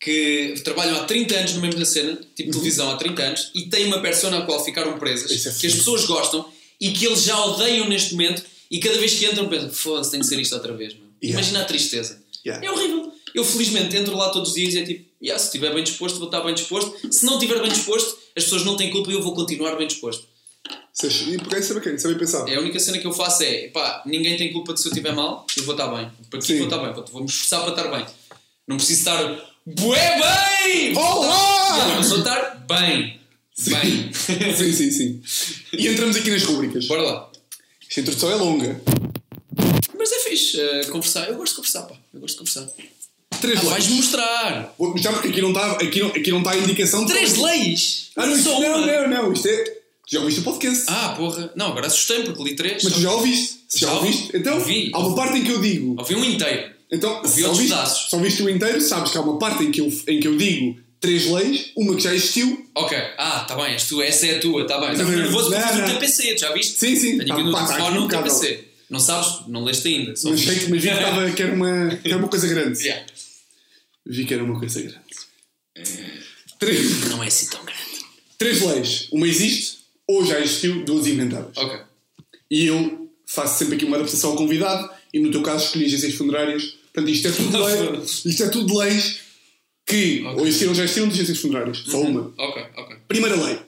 que 0.00 0.54
trabalham 0.62 0.94
há 0.96 1.04
30 1.04 1.34
anos 1.34 1.54
no 1.54 1.60
mesmo 1.60 1.80
da 1.80 1.84
cena, 1.84 2.16
tipo 2.36 2.52
televisão 2.52 2.88
há 2.88 2.96
30 2.96 3.22
anos, 3.22 3.50
e 3.56 3.62
têm 3.62 3.86
uma 3.86 4.00
persona 4.00 4.38
a 4.38 4.42
qual 4.42 4.64
ficaram 4.64 5.00
presas, 5.00 5.32
é 5.32 5.50
que 5.60 5.66
as 5.66 5.74
pessoas 5.74 6.04
gostam 6.04 6.48
e 6.80 6.92
que 6.92 7.06
eles 7.06 7.24
já 7.24 7.36
odeiam 7.44 7.88
neste 7.88 8.12
momento, 8.12 8.44
e 8.70 8.78
cada 8.78 8.96
vez 8.98 9.14
que 9.14 9.26
entram 9.26 9.48
pensam: 9.48 9.72
foda-se, 9.72 10.12
tem 10.12 10.20
de 10.20 10.26
ser 10.28 10.38
isto 10.38 10.54
outra 10.54 10.72
vez, 10.74 10.94
mano. 10.94 11.06
Yeah. 11.20 11.40
Imagina 11.40 11.62
a 11.62 11.64
tristeza. 11.64 12.22
Yeah. 12.44 12.64
É 12.64 12.70
horrível. 12.70 13.12
Eu 13.34 13.44
felizmente 13.44 13.96
entro 13.96 14.16
lá 14.16 14.30
todos 14.30 14.50
os 14.50 14.54
dias 14.54 14.74
e 14.74 14.78
é 14.78 14.84
tipo, 14.84 15.04
yeah, 15.20 15.38
se 15.38 15.46
estiver 15.46 15.74
bem 15.74 15.82
disposto, 15.82 16.18
vou 16.18 16.26
estar 16.26 16.40
bem 16.42 16.54
disposto. 16.54 16.94
Se 17.10 17.24
não 17.24 17.34
estiver 17.34 17.60
bem 17.60 17.70
disposto, 17.70 18.16
as 18.36 18.44
pessoas 18.44 18.64
não 18.64 18.76
têm 18.76 18.90
culpa 18.90 19.10
e 19.10 19.14
eu 19.14 19.22
vou 19.22 19.34
continuar 19.34 19.74
bem 19.76 19.88
disposto. 19.88 20.26
E 21.04 21.36
porque 21.38 21.58
isso 21.58 21.72
é 21.72 21.74
bacana, 21.74 21.98
saber 21.98 22.18
pensar. 22.18 22.48
É 22.48 22.54
a 22.56 22.60
única 22.60 22.78
cena 22.80 22.96
que 22.98 23.06
eu 23.06 23.12
faço 23.12 23.42
é, 23.42 23.68
pá, 23.68 24.02
ninguém 24.06 24.36
tem 24.36 24.50
culpa 24.52 24.72
de 24.72 24.80
se 24.80 24.88
eu 24.88 24.90
estiver 24.92 25.12
mal, 25.14 25.46
eu 25.56 25.64
vou 25.64 25.74
estar 25.74 25.88
bem. 25.88 26.10
Para 26.30 26.40
Sim. 26.40 26.56
vou 26.58 26.64
estar 26.68 26.78
bem? 26.78 26.92
Vou- 26.94 27.04
Vou-me 27.12 27.26
esforçar 27.28 27.60
para 27.62 27.70
estar 27.70 27.88
bem. 27.96 28.06
Não 28.66 28.76
preciso 28.78 29.00
estar 29.00 29.22
bué 29.66 30.18
bem! 30.64 30.96
Olá! 30.96 31.94
Não, 31.96 32.02
só 32.02 32.16
estar 32.18 32.64
bem. 32.66 33.20
Bem. 33.68 34.10
sim, 34.14 34.72
sim, 34.72 34.90
sim. 34.90 35.22
E 35.72 35.86
entramos 35.88 36.16
aqui 36.16 36.30
nas 36.30 36.42
rubricas. 36.44 36.86
Bora 36.86 37.02
lá. 37.02 37.30
Esta 37.88 38.00
introdução 38.00 38.30
é 38.30 38.34
longa. 38.34 38.80
Mas 39.98 40.12
é 40.12 40.18
fixe 40.30 40.58
eh, 40.60 40.84
conversar. 40.86 41.28
Eu 41.28 41.36
gosto 41.36 41.52
de 41.52 41.56
conversar, 41.56 41.82
pá. 41.82 41.96
Eu 42.14 42.20
gosto 42.20 42.34
de 42.34 42.38
conversar. 42.38 42.72
Três 43.40 43.58
Ah, 43.58 43.62
leis. 43.62 43.70
vais-me 43.72 43.96
mostrar. 43.96 44.74
Vou 44.78 44.90
mostrar 44.92 45.12
porque 45.12 45.28
aqui 45.28 45.42
não 45.42 45.50
está 45.50 45.72
aqui 45.72 46.00
não, 46.00 46.08
aqui 46.08 46.30
não 46.30 46.38
está 46.38 46.50
a 46.52 46.56
indicação 46.56 47.04
de 47.04 47.12
Três 47.12 47.36
leis? 47.36 48.10
Ah, 48.16 48.26
não, 48.26 48.36
não, 48.60 48.86
não, 48.86 49.08
não. 49.08 49.32
Isto 49.32 49.48
é. 49.48 49.76
Tu 50.06 50.12
já 50.12 50.20
ouviste 50.20 50.40
o 50.40 50.44
podcast. 50.44 50.84
Ah, 50.88 51.14
porra. 51.16 51.52
Não, 51.56 51.66
agora 51.68 51.88
assustei-me 51.88 52.24
porque 52.26 52.44
li 52.44 52.54
três. 52.56 52.82
Mas 52.84 52.92
tu 52.92 53.00
já 53.00 53.10
ouviste. 53.12 53.56
Já, 53.74 53.86
Já 53.88 53.92
ouvi. 53.94 54.06
ouviste. 54.08 54.36
Então, 54.36 54.54
Ouvi. 54.58 54.90
há 54.94 54.98
uma 55.00 55.16
parte 55.16 55.38
em 55.38 55.44
que 55.44 55.50
eu 55.50 55.60
digo. 55.60 55.96
Ouvi 55.98 56.14
um 56.14 56.24
inteiro. 56.24 56.70
Então, 56.92 57.10
Ouvi 57.16 57.24
outros 57.42 57.44
ouviste, 57.48 57.68
pedaços. 57.70 58.08
se 58.10 58.14
ouviste 58.16 58.42
o 58.44 58.48
inteiro, 58.50 58.80
sabes 58.80 59.10
que 59.10 59.18
há 59.18 59.20
uma 59.20 59.38
parte 59.38 59.64
em 59.64 59.72
que 59.72 59.80
eu, 59.80 59.92
em 60.06 60.20
que 60.20 60.28
eu 60.28 60.36
digo 60.36 60.78
três 61.00 61.26
leis, 61.26 61.72
uma 61.76 61.96
que 61.96 62.02
já 62.02 62.14
existiu. 62.14 62.64
Ok. 62.76 62.96
Ah, 63.18 63.40
tá 63.40 63.56
bem. 63.56 63.76
Tu. 63.76 64.00
Essa 64.00 64.26
é 64.28 64.36
a 64.36 64.40
tua. 64.40 64.64
Tá 64.66 64.78
bem. 64.80 64.96
Não, 64.96 65.08
nervoso 65.10 65.50
porque 65.50 65.62
fiz 65.62 66.18
no. 66.18 66.34
Tu 66.34 66.40
já 66.40 66.52
viste? 66.52 66.78
Sim, 66.78 66.94
sim. 66.96 67.18
Tenho 67.18 67.26
Tá, 67.26 67.34
aqui 67.34 67.42
no 67.42 67.52
telefone 67.52 67.98
no. 67.98 68.08
TPC. 68.08 68.64
Não 68.88 69.00
sabes? 69.00 69.48
Não 69.48 69.64
leste 69.64 69.88
ainda. 69.88 70.14
Só 70.14 70.30
Mas 70.30 70.40
sei 70.40 70.54
que 70.60 70.68
mas 70.70 70.80
vi 70.82 70.88
que, 70.88 70.94
estava, 70.94 71.30
que, 71.32 71.42
era 71.42 71.52
uma, 71.52 71.88
que 71.96 72.08
era 72.08 72.18
uma 72.18 72.28
coisa 72.28 72.46
grande. 72.46 72.78
Yeah. 72.86 73.04
Vi 74.06 74.24
que 74.24 74.34
era 74.34 74.44
uma 74.44 74.56
coisa 74.56 74.80
grande. 74.80 75.00
Três, 76.60 77.04
Não 77.08 77.22
é 77.22 77.26
assim 77.26 77.46
tão 77.50 77.64
grande. 77.64 77.80
três 78.38 78.60
leis. 78.62 79.08
Uma 79.10 79.26
existe, 79.26 79.75
ou 80.08 80.24
já 80.24 80.40
existiu, 80.40 80.84
duas 80.84 81.06
inventadas. 81.06 81.56
Ok. 81.56 81.80
E 82.50 82.66
eu 82.66 83.10
faço 83.26 83.58
sempre 83.58 83.74
aqui 83.76 83.84
uma 83.84 83.96
adaptação 83.96 84.30
ao 84.30 84.36
convidado 84.36 84.88
e 85.12 85.18
no 85.18 85.30
teu 85.30 85.42
caso 85.42 85.64
escolhi 85.66 85.86
agências 85.86 86.14
funerárias. 86.14 86.76
Portanto, 86.92 87.10
isto 87.10 87.28
é 87.28 87.32
tudo, 87.32 87.64
lei, 87.64 88.00
isto 88.04 88.42
é 88.44 88.48
tudo 88.48 88.78
leis 88.78 89.20
que 89.84 90.22
Ok. 90.24 90.40
ou 90.40 90.46
existiram 90.46 90.70
ou 90.70 90.74
já 90.76 90.84
existiram 90.84 91.08
de 91.08 91.14
agências 91.14 91.38
funerárias. 91.38 91.78
Só 91.78 92.00
uma. 92.00 92.32
Ok, 92.38 92.62
ok. 92.76 92.96
Primeira 93.08 93.36
lei. 93.36 93.58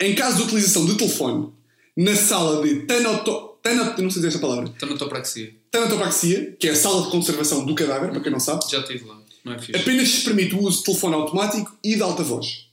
Em 0.00 0.14
caso 0.14 0.38
de 0.38 0.42
utilização 0.44 0.84
de 0.86 0.96
telefone 0.96 1.52
na 1.96 2.16
sala 2.16 2.62
de 2.66 2.80
tanato, 2.86 3.58
tanato, 3.62 4.02
não 4.02 4.10
sei 4.10 4.16
dizer 4.20 4.28
esta 4.28 4.40
palavra, 4.40 4.68
Tanatopraxia. 4.78 5.54
tanatopraxia, 5.70 6.56
que 6.58 6.68
é 6.68 6.72
a 6.72 6.76
sala 6.76 7.04
de 7.04 7.10
conservação 7.10 7.64
do 7.64 7.74
cadáver, 7.74 8.10
para 8.10 8.20
quem 8.20 8.32
não 8.32 8.40
sabe, 8.40 8.64
Já 8.70 8.80
estive 8.80 9.04
lá. 9.04 9.22
Não 9.44 9.52
é 9.52 9.58
fixe. 9.58 9.76
apenas 9.80 10.08
se 10.08 10.24
permite 10.24 10.54
o 10.54 10.62
uso 10.62 10.78
de 10.78 10.84
telefone 10.84 11.14
automático 11.14 11.78
e 11.84 11.94
de 11.94 12.02
alta 12.02 12.22
voz. 12.22 12.66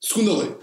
Segunda 0.00 0.36
lei. 0.38 0.54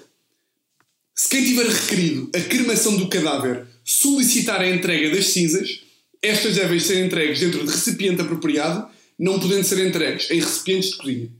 Se 1.15 1.29
quem 1.29 1.43
tiver 1.43 1.67
requerido 1.67 2.31
a 2.35 2.41
cremação 2.41 2.97
do 2.97 3.07
cadáver 3.07 3.67
solicitar 3.83 4.61
a 4.61 4.69
entrega 4.69 5.15
das 5.15 5.27
cinzas, 5.27 5.81
estas 6.21 6.55
devem 6.55 6.79
ser 6.79 7.05
entregues 7.05 7.39
dentro 7.39 7.65
de 7.65 7.71
recipiente 7.71 8.21
apropriado, 8.21 8.87
não 9.19 9.39
podendo 9.39 9.63
ser 9.63 9.85
entregues 9.85 10.31
em 10.31 10.39
recipientes 10.39 10.91
de 10.91 10.97
cozinha. 10.97 11.31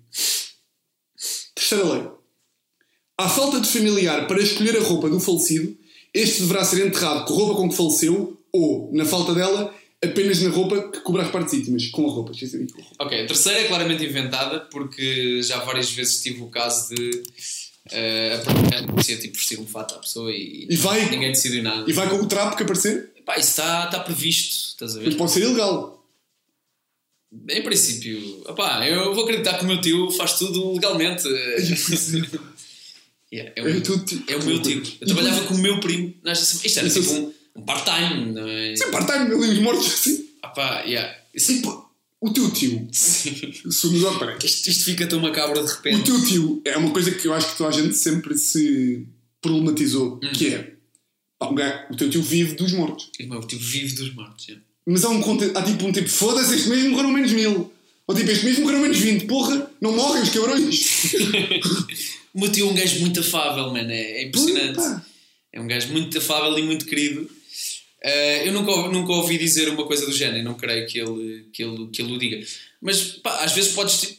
Terceira 1.56 1.86
lei. 1.86 2.08
À 3.18 3.30
falta 3.30 3.60
de 3.60 3.68
familiar 3.68 4.28
para 4.28 4.42
escolher 4.42 4.78
a 4.78 4.82
roupa 4.82 5.10
do 5.10 5.20
falecido, 5.20 5.76
este 6.14 6.42
deverá 6.42 6.64
ser 6.64 6.86
enterrado 6.86 7.26
com 7.26 7.34
a 7.34 7.38
roupa 7.38 7.56
com 7.56 7.70
que 7.70 7.76
faleceu 7.76 8.40
ou, 8.52 8.92
na 8.94 9.06
falta 9.06 9.34
dela, 9.34 9.74
apenas 10.04 10.42
na 10.42 10.50
roupa 10.50 10.92
que 10.92 11.00
cobra 11.00 11.24
as 11.24 11.32
partes 11.32 11.54
íntimas, 11.54 11.88
com 11.88 12.08
a 12.08 12.12
roupa. 12.12 12.32
Ok, 13.00 13.24
a 13.24 13.28
terceira 13.28 13.62
é 13.62 13.68
claramente 13.68 14.04
inventada 14.04 14.60
porque 14.72 15.42
já 15.42 15.60
várias 15.64 15.90
vezes 15.92 16.22
tive 16.22 16.42
o 16.42 16.50
caso 16.50 16.94
de 16.94 17.24
eh, 17.92 18.36
a 18.36 18.40
primeira 18.52 18.88
parecia 18.88 19.18
tipo 19.18 19.36
vestir 19.36 19.60
um 19.60 19.66
fato 19.68 19.96
à 19.96 20.00
pessoa 20.00 20.32
e, 20.32 20.68
E 20.70 20.76
vai- 20.78 21.10
ninguém 21.10 21.32
decidiu 21.32 21.62
nada. 21.64 21.90
E 21.90 21.94
vai 21.94 22.10
com 22.10 22.16
o 22.18 22.28
trapo 22.28 22.56
que 22.56 22.64
aparecer, 22.64 23.12
Pá, 23.26 23.38
isso 23.38 23.50
está 23.52 23.86
está 23.86 24.00
previsto, 24.02 24.70
estás 24.70 24.96
a 24.96 25.00
mas 25.02 25.10
ver? 25.14 25.18
pode 25.18 25.32
ser 25.32 25.42
ilegal. 25.44 26.04
Em 27.50 27.64
princípio, 27.64 28.44
opá, 28.48 28.88
eu 28.88 29.14
vou 29.16 29.24
acreditar 29.24 29.58
que 29.58 29.64
o 29.64 29.68
meu 29.68 29.82
tio 29.82 30.12
faz 30.12 30.38
tudo 30.38 30.74
legalmente. 30.74 31.24
Yeah, 33.34 33.52
é, 33.56 33.64
o, 33.64 33.68
É 33.78 33.82
tudo 33.82 34.24
é 34.28 34.36
o 34.36 34.44
meu 34.46 34.62
tio. 34.62 34.84
Eu 35.02 35.08
trabalhava 35.08 35.44
com 35.46 35.56
o 35.56 35.58
meu 35.58 35.80
primo. 35.80 36.14
na 36.24 36.34
agência- 36.34 36.68
Isto 36.68 36.80
era 36.80 36.88
tipo 36.90 37.04
sim. 37.04 37.34
um, 37.56 37.62
um 37.62 37.66
part-time, 37.66 38.32
não 38.32 38.48
é? 38.48 38.76
Sim, 38.76 38.92
part-time, 38.92 39.34
ali 39.34 39.54
os 39.54 39.58
mortos 39.60 39.88
assim. 39.88 40.30
Opá, 40.46 40.82
yeah. 40.82 41.18
Isso- 41.34 41.84
o 42.26 42.34
teu 42.34 42.50
tio, 42.52 42.88
Sim. 42.92 43.54
se 43.70 43.88
nos 43.88 44.04
opera, 44.04 44.38
Isto, 44.44 44.70
isto 44.70 44.86
fica 44.86 45.06
tão 45.08 45.20
macabro 45.20 45.56
de 45.64 45.72
o 45.72 45.76
repente. 45.76 46.04
teu 46.04 46.24
tio 46.26 46.62
é 46.66 46.78
uma 46.78 46.92
coisa 46.92 47.12
que 47.12 47.28
eu 47.28 47.34
acho 47.34 47.52
que 47.52 47.58
toda 47.58 47.70
a 47.70 47.74
gente 47.82 47.96
sempre 47.96 48.38
se 48.38 49.06
problematizou, 49.42 50.20
que 50.20 50.48
é 50.54 50.74
pá, 51.38 51.48
um 51.50 51.56
gajo- 51.56 51.84
o 51.92 51.96
teu 51.98 52.10
tio 52.10 52.22
vive 52.22 52.56
dos 52.56 52.72
mortos. 52.72 53.10
O 53.20 53.28
meu 53.28 53.42
tio 53.42 53.60
vive 53.60 53.94
dos 53.96 54.14
mortos. 54.14 54.48
yeah. 54.48 54.64
Mas 54.86 55.04
há, 55.06 55.10
um, 55.10 55.22
há 55.56 55.62
tipo 55.64 55.86
um 55.86 55.92
tipo, 55.92 56.10
foda-se, 56.10 56.56
este 56.56 56.70
mês 56.70 56.84
morreram 56.90 57.12
menos 57.12 57.32
mil. 57.32 57.72
Ou 58.06 58.16
tipo, 58.16 58.30
este 58.32 58.44
mês 58.46 58.60
morreram 58.60 58.82
menos 58.82 58.98
20. 59.00 59.26
Porra, 59.28 59.72
não 59.80 59.94
morrem 59.96 60.24
os 60.24 60.30
cabrões. 60.30 61.14
O 62.34 62.40
meu 62.40 62.52
tio 62.52 62.68
é 62.68 62.72
um 62.72 62.74
gajo 62.74 63.00
muito 63.02 63.20
afável, 63.20 63.72
mano. 63.72 63.92
É, 63.92 64.24
é 64.24 64.24
impressionante. 64.24 65.04
É 65.54 65.62
um 65.62 65.68
gajo 65.68 65.90
muito 65.90 66.18
afável 66.18 66.58
e 66.58 66.64
muito 66.64 66.84
querido. 66.88 67.30
Eh, 68.04 68.48
eu 68.48 68.52
nunca, 68.52 68.72
ouvi- 68.72 68.94
nunca 68.94 69.14
ouvi 69.14 69.38
dizer 69.38 69.70
uma 69.70 69.86
coisa 69.86 70.06
do 70.06 70.12
género 70.12 70.40
e 70.40 70.44
não 70.44 70.56
creio 70.56 70.86
que 70.88 71.00
ele, 71.00 71.46
que 71.54 71.64
ele, 71.64 71.88
que 71.88 72.02
ele 72.02 72.14
o 72.14 72.20
diga. 72.20 72.46
Mas 72.82 73.02
pá, 73.02 73.44
às 73.44 73.54
vezes 73.54 73.72
podes. 73.74 74.18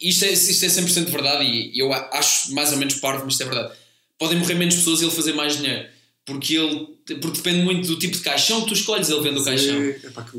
Isto 0.00 0.24
é, 0.26 0.32
isto 0.32 0.64
é 0.64 0.68
100% 0.68 1.06
verdade 1.10 1.44
e 1.44 1.78
eu 1.78 1.92
acho 1.92 2.52
mais 2.52 2.70
ou 2.72 2.78
menos 2.78 2.96
parvo, 2.96 3.24
mas 3.24 3.34
isto 3.34 3.42
é 3.42 3.46
verdade. 3.46 3.72
Podem 4.18 4.38
morrer 4.38 4.54
menos 4.54 4.74
pessoas 4.74 5.00
e 5.00 5.04
ele 5.04 5.10
fazer 5.12 5.32
mais 5.34 5.56
dinheiro. 5.56 5.88
Porque, 6.24 6.56
ele, 6.56 6.86
porque 7.20 7.36
depende 7.36 7.62
muito 7.62 7.86
do 7.86 7.96
tipo 8.00 8.14
de 8.16 8.22
caixão 8.22 8.62
que 8.62 8.68
tu 8.68 8.74
escolhes, 8.74 9.08
ele 9.08 9.20
vende 9.20 9.38
o 9.38 9.44
caixão. 9.44 9.76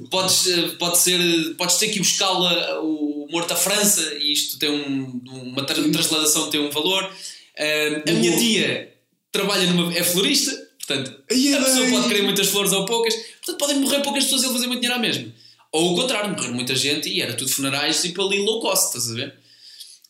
Podes, 0.10 0.45
eh, 0.47 0.67
pode 0.77 0.97
ser, 0.97 1.17
eh, 1.19 1.53
podes 1.58 1.77
ter 1.77 1.88
que 1.88 1.95
ir 1.95 1.99
buscá-la 1.99 2.82
o 2.82 3.25
morto 3.32 3.53
à 3.53 3.56
França 3.56 4.01
e 4.19 4.34
isto 4.34 4.60
tem 4.60 4.69
um, 4.69 5.21
uma 5.25 5.63
tra- 5.65 5.75
transladação 5.82 6.49
tem 6.49 6.60
um 6.60 6.69
valor. 6.69 7.10
Eh, 7.56 8.03
a 8.06 8.12
minha 8.12 8.38
tia 8.38 8.93
trabalha 9.32 9.65
numa. 9.71 9.93
é 9.97 10.03
florista, 10.03 10.66
portanto, 10.88 11.12
a 11.12 11.63
pessoa 11.63 11.89
pode 11.89 12.08
querer 12.08 12.23
muitas 12.23 12.47
flores 12.47 12.71
ou 12.71 12.86
poucas, 12.86 13.13
portanto 13.13 13.58
podem 13.58 13.80
morrer 13.80 14.02
poucas 14.02 14.23
pessoas 14.23 14.43
e 14.43 14.45
ele 14.45 14.54
fazer 14.54 14.67
muito 14.67 14.82
dinheiro 14.82 14.97
à 14.97 15.02
mesma. 15.02 15.34
Ou 15.71 15.93
o 15.93 15.95
contrário, 15.95 16.32
morrer 16.32 16.52
muita 16.52 16.73
gente 16.73 17.10
e 17.10 17.21
era 17.21 17.34
tudo 17.34 17.52
funerais 17.52 18.02
tipo 18.02 18.26
ali 18.26 18.39
low 18.39 18.62
cost, 18.62 18.88
estás 18.88 19.12
a 19.12 19.13
ver? 19.13 19.36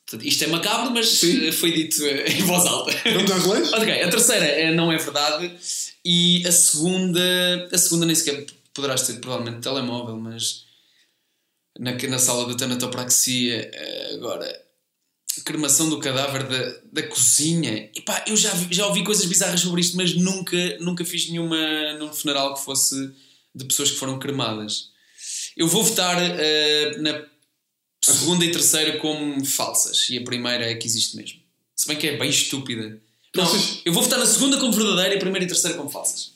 Portanto, 0.06 0.26
isto 0.26 0.44
é 0.46 0.48
macabro, 0.48 0.92
mas 0.92 1.10
Sim. 1.10 1.48
eh, 1.48 1.52
foi 1.52 1.72
dito 1.74 2.02
eh, 2.06 2.32
em 2.32 2.44
voz 2.44 2.66
alta. 2.66 2.92
Vamos 3.14 3.32
às 3.32 3.46
leis? 3.46 3.74
Ok, 3.76 4.04
a 4.04 4.10
terceira 4.10 4.46
é, 4.46 4.74
não 4.74 4.92
é 4.92 4.98
verdade 4.98 5.52
e 6.06 6.48
a 6.48 6.52
segunda, 6.52 7.70
a 7.72 7.78
segunda 7.78 8.06
nem 8.06 8.16
sequer 8.16 8.46
poderás 8.74 9.02
ter 9.02 9.20
provavelmente 9.20 9.62
telemóvel, 9.62 10.16
mas 10.16 10.64
na, 11.78 11.92
na 11.92 12.20
sala 12.20 12.48
da 12.48 12.56
tanatopraxia 12.56 13.70
agora 14.14 14.67
cremação 15.42 15.90
do 15.90 16.00
cadáver 16.00 16.44
da, 16.44 16.80
da 16.92 17.08
cozinha. 17.08 17.90
Epá, 17.96 18.24
eu 18.28 18.36
já, 18.36 18.52
já 18.70 18.88
ouvi 18.88 19.04
coisas 19.04 19.26
bizarras 19.26 19.62
sobre 19.62 19.82
isto, 19.82 19.98
mas 19.98 20.14
nunca, 20.14 20.78
nunca 20.80 21.06
fiz 21.06 21.30
nenhuma 21.30 21.58
num 22.00 22.12
funeral 22.14 22.54
que 22.54 22.64
fosse 22.64 22.96
de 23.54 23.66
pessoas 23.66 23.92
que 23.92 23.98
foram 23.98 24.20
cremadas. 24.20 24.90
Eu 25.56 25.68
vou 25.68 25.84
votar 25.84 26.18
eh, 26.20 26.98
na 27.00 27.26
segunda 28.04 28.46
e 28.46 28.52
terceira 28.52 29.00
como 29.00 29.44
falsas 29.46 30.10
e 30.10 30.18
a 30.18 30.24
primeira 30.24 30.66
é 30.70 30.76
que 30.76 30.88
existe 30.88 31.16
mesmo. 31.18 31.40
Se 31.76 31.88
bem 31.88 31.98
que 31.98 32.08
é 32.08 32.18
bem 32.18 32.30
estúpida. 32.30 33.00
Não, 33.36 33.46
eu 33.86 33.94
vou 33.94 34.02
votar 34.02 34.20
na 34.20 34.26
segunda 34.26 34.58
como 34.58 34.72
verdadeira 34.72 35.14
e 35.14 35.18
a 35.18 35.20
primeira 35.20 35.46
e 35.46 35.48
terceira 35.48 35.78
como 35.78 35.90
falsas. 35.90 36.34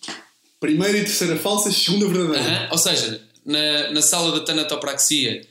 Primeira 0.60 0.98
e 0.98 1.04
terceira 1.04 1.38
falsas, 1.38 1.76
segunda 1.76 2.08
verdadeira. 2.08 2.48
Aham, 2.48 2.70
Ou 2.72 2.78
seja, 2.78 3.22
na, 3.46 3.92
na 3.92 4.02
sala 4.02 4.40
da 4.40 4.46
tanatopraxia 4.46 5.48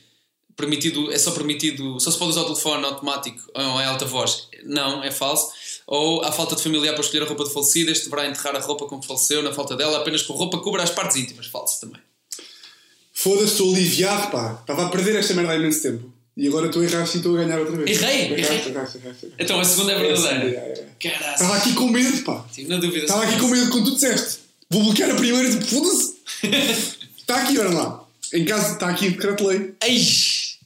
permitido, 0.55 1.11
é 1.11 1.17
só 1.17 1.31
permitido, 1.31 1.99
só 1.99 2.11
se 2.11 2.17
pode 2.17 2.31
usar 2.31 2.41
o 2.41 2.45
telefone 2.45 2.85
automático 2.85 3.39
ou 3.53 3.81
em 3.81 3.85
alta 3.85 4.05
voz. 4.05 4.47
Não, 4.65 5.03
é 5.03 5.11
falso. 5.11 5.49
Ou 5.87 6.23
há 6.23 6.31
falta 6.31 6.55
de 6.55 6.63
familiar 6.63 6.93
para 6.93 7.01
escolher 7.03 7.23
a 7.23 7.27
roupa 7.27 7.43
de 7.43 7.53
falecida, 7.53 7.91
este 7.91 8.05
deverá 8.05 8.27
enterrar 8.27 8.55
a 8.55 8.59
roupa 8.59 8.85
com 8.85 8.99
que 8.99 9.07
faleceu, 9.07 9.41
na 9.43 9.51
falta 9.53 9.75
dela, 9.75 9.97
apenas 9.97 10.21
com 10.21 10.33
roupa 10.33 10.59
cubra 10.59 10.83
as 10.83 10.89
partes 10.89 11.17
íntimas. 11.17 11.47
Falso 11.47 11.81
também. 11.81 11.99
Foda-se, 13.13 13.51
estou 13.53 13.73
aliviado, 13.73 14.31
pá. 14.31 14.57
Estava 14.61 14.85
a 14.85 14.89
perder 14.89 15.15
esta 15.17 15.33
merda 15.33 15.51
há 15.51 15.55
imenso 15.55 15.81
tempo. 15.83 16.11
E 16.37 16.47
agora 16.47 16.67
estou 16.67 16.81
a 16.81 16.85
errar 16.85 17.01
e 17.01 17.17
estou 17.17 17.35
a 17.37 17.43
ganhar 17.43 17.59
outra 17.59 17.75
vez. 17.75 18.01
Errei, 18.01 18.21
errei. 18.31 18.39
erraste, 18.69 18.97
erraste. 18.97 19.33
Então 19.37 19.59
a 19.59 19.65
segunda 19.65 19.91
é 19.91 19.95
É, 19.95 19.99
verdadeira. 19.99 20.45
é, 20.45 20.87
é. 21.03 21.09
Caralho. 21.09 21.33
Estava 21.33 21.55
aqui 21.57 21.73
com 21.73 21.87
medo, 21.89 22.23
pá. 22.23 22.45
Tive 22.53 22.69
na 22.69 22.77
dúvida. 22.77 22.99
Estava 23.05 23.23
aqui 23.23 23.37
com 23.39 23.47
medo 23.47 23.69
quando 23.69 23.85
tu 23.89 23.95
disseste. 23.95 24.39
Vou 24.69 24.81
bloquear 24.83 25.11
a 25.11 25.15
primeira 25.15 25.49
e 25.49 25.51
tipo, 25.51 25.65
foda-se. 25.65 26.15
Está 27.19 27.35
aqui, 27.43 27.59
olha 27.59 27.69
lá. 27.71 28.03
Em 28.33 28.45
casa 28.45 28.73
está 28.73 28.87
aqui 28.87 29.07
o 29.09 29.11
decreto-lei. 29.11 29.73
Ei! 29.83 29.99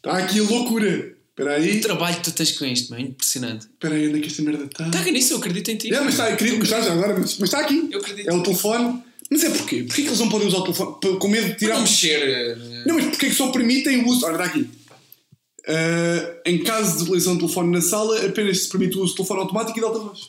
Está 0.05 0.17
aqui 0.19 0.39
a 0.39 0.43
loucura. 0.43 1.15
Espera 1.29 1.55
aí. 1.55 1.77
O 1.77 1.81
trabalho 1.81 2.15
que 2.17 2.23
tu 2.23 2.31
tens 2.31 2.51
com 2.53 2.65
isto, 2.65 2.91
mano, 2.91 3.03
impressionante. 3.07 3.65
Espera 3.65 3.95
aí, 3.95 4.07
onde 4.07 4.19
é 4.19 4.21
que 4.21 4.27
esta 4.27 4.41
merda 4.41 4.63
está? 4.65 4.89
Caga 4.89 5.11
nisso, 5.11 5.33
eu 5.33 5.37
acredito 5.37 5.69
em 5.71 5.75
ti. 5.77 5.93
É, 5.93 5.99
mas 5.99 6.13
está, 6.13 6.33
querido, 6.35 6.57
mas 6.59 6.67
está 6.67 6.81
já 6.81 6.93
agora, 6.93 7.13
mas, 7.19 7.37
mas 7.37 7.49
está 7.49 7.59
aqui. 7.59 7.89
Eu 7.91 7.99
acredito. 7.99 8.29
É 8.29 8.33
o 8.33 8.41
telefone. 8.43 9.03
Mas 9.29 9.43
é 9.43 9.49
porquê? 9.49 9.83
Porquê 9.83 10.01
que 10.03 10.07
eles 10.07 10.19
não 10.19 10.29
podem 10.29 10.47
usar 10.47 10.59
o 10.59 10.63
telefone? 10.63 11.17
Com 11.19 11.27
medo 11.27 11.47
de 11.47 11.55
tirar 11.55 11.73
Não 11.75 11.81
mexer. 11.81 12.21
eh, 12.21 12.83
Não, 12.85 12.95
mas 12.95 13.05
porquê 13.05 13.27
que 13.29 13.35
só 13.35 13.51
permitem 13.51 14.03
o 14.03 14.07
uso? 14.07 14.23
Ora, 14.25 14.33
está 14.35 14.45
aqui. 14.45 14.69
Ah, 15.67 16.35
em 16.45 16.63
caso 16.63 16.97
de 16.97 17.03
utilização 17.03 17.33
de 17.33 17.39
telefone 17.39 17.71
na 17.71 17.81
sala, 17.81 18.25
apenas 18.25 18.59
se 18.63 18.69
permite 18.69 18.95
o 18.97 19.01
uso 19.01 19.11
de 19.13 19.17
telefone 19.17 19.39
automático 19.41 19.77
e 19.77 19.81
de 19.81 19.85
alta 19.87 19.99
voz. 19.99 20.19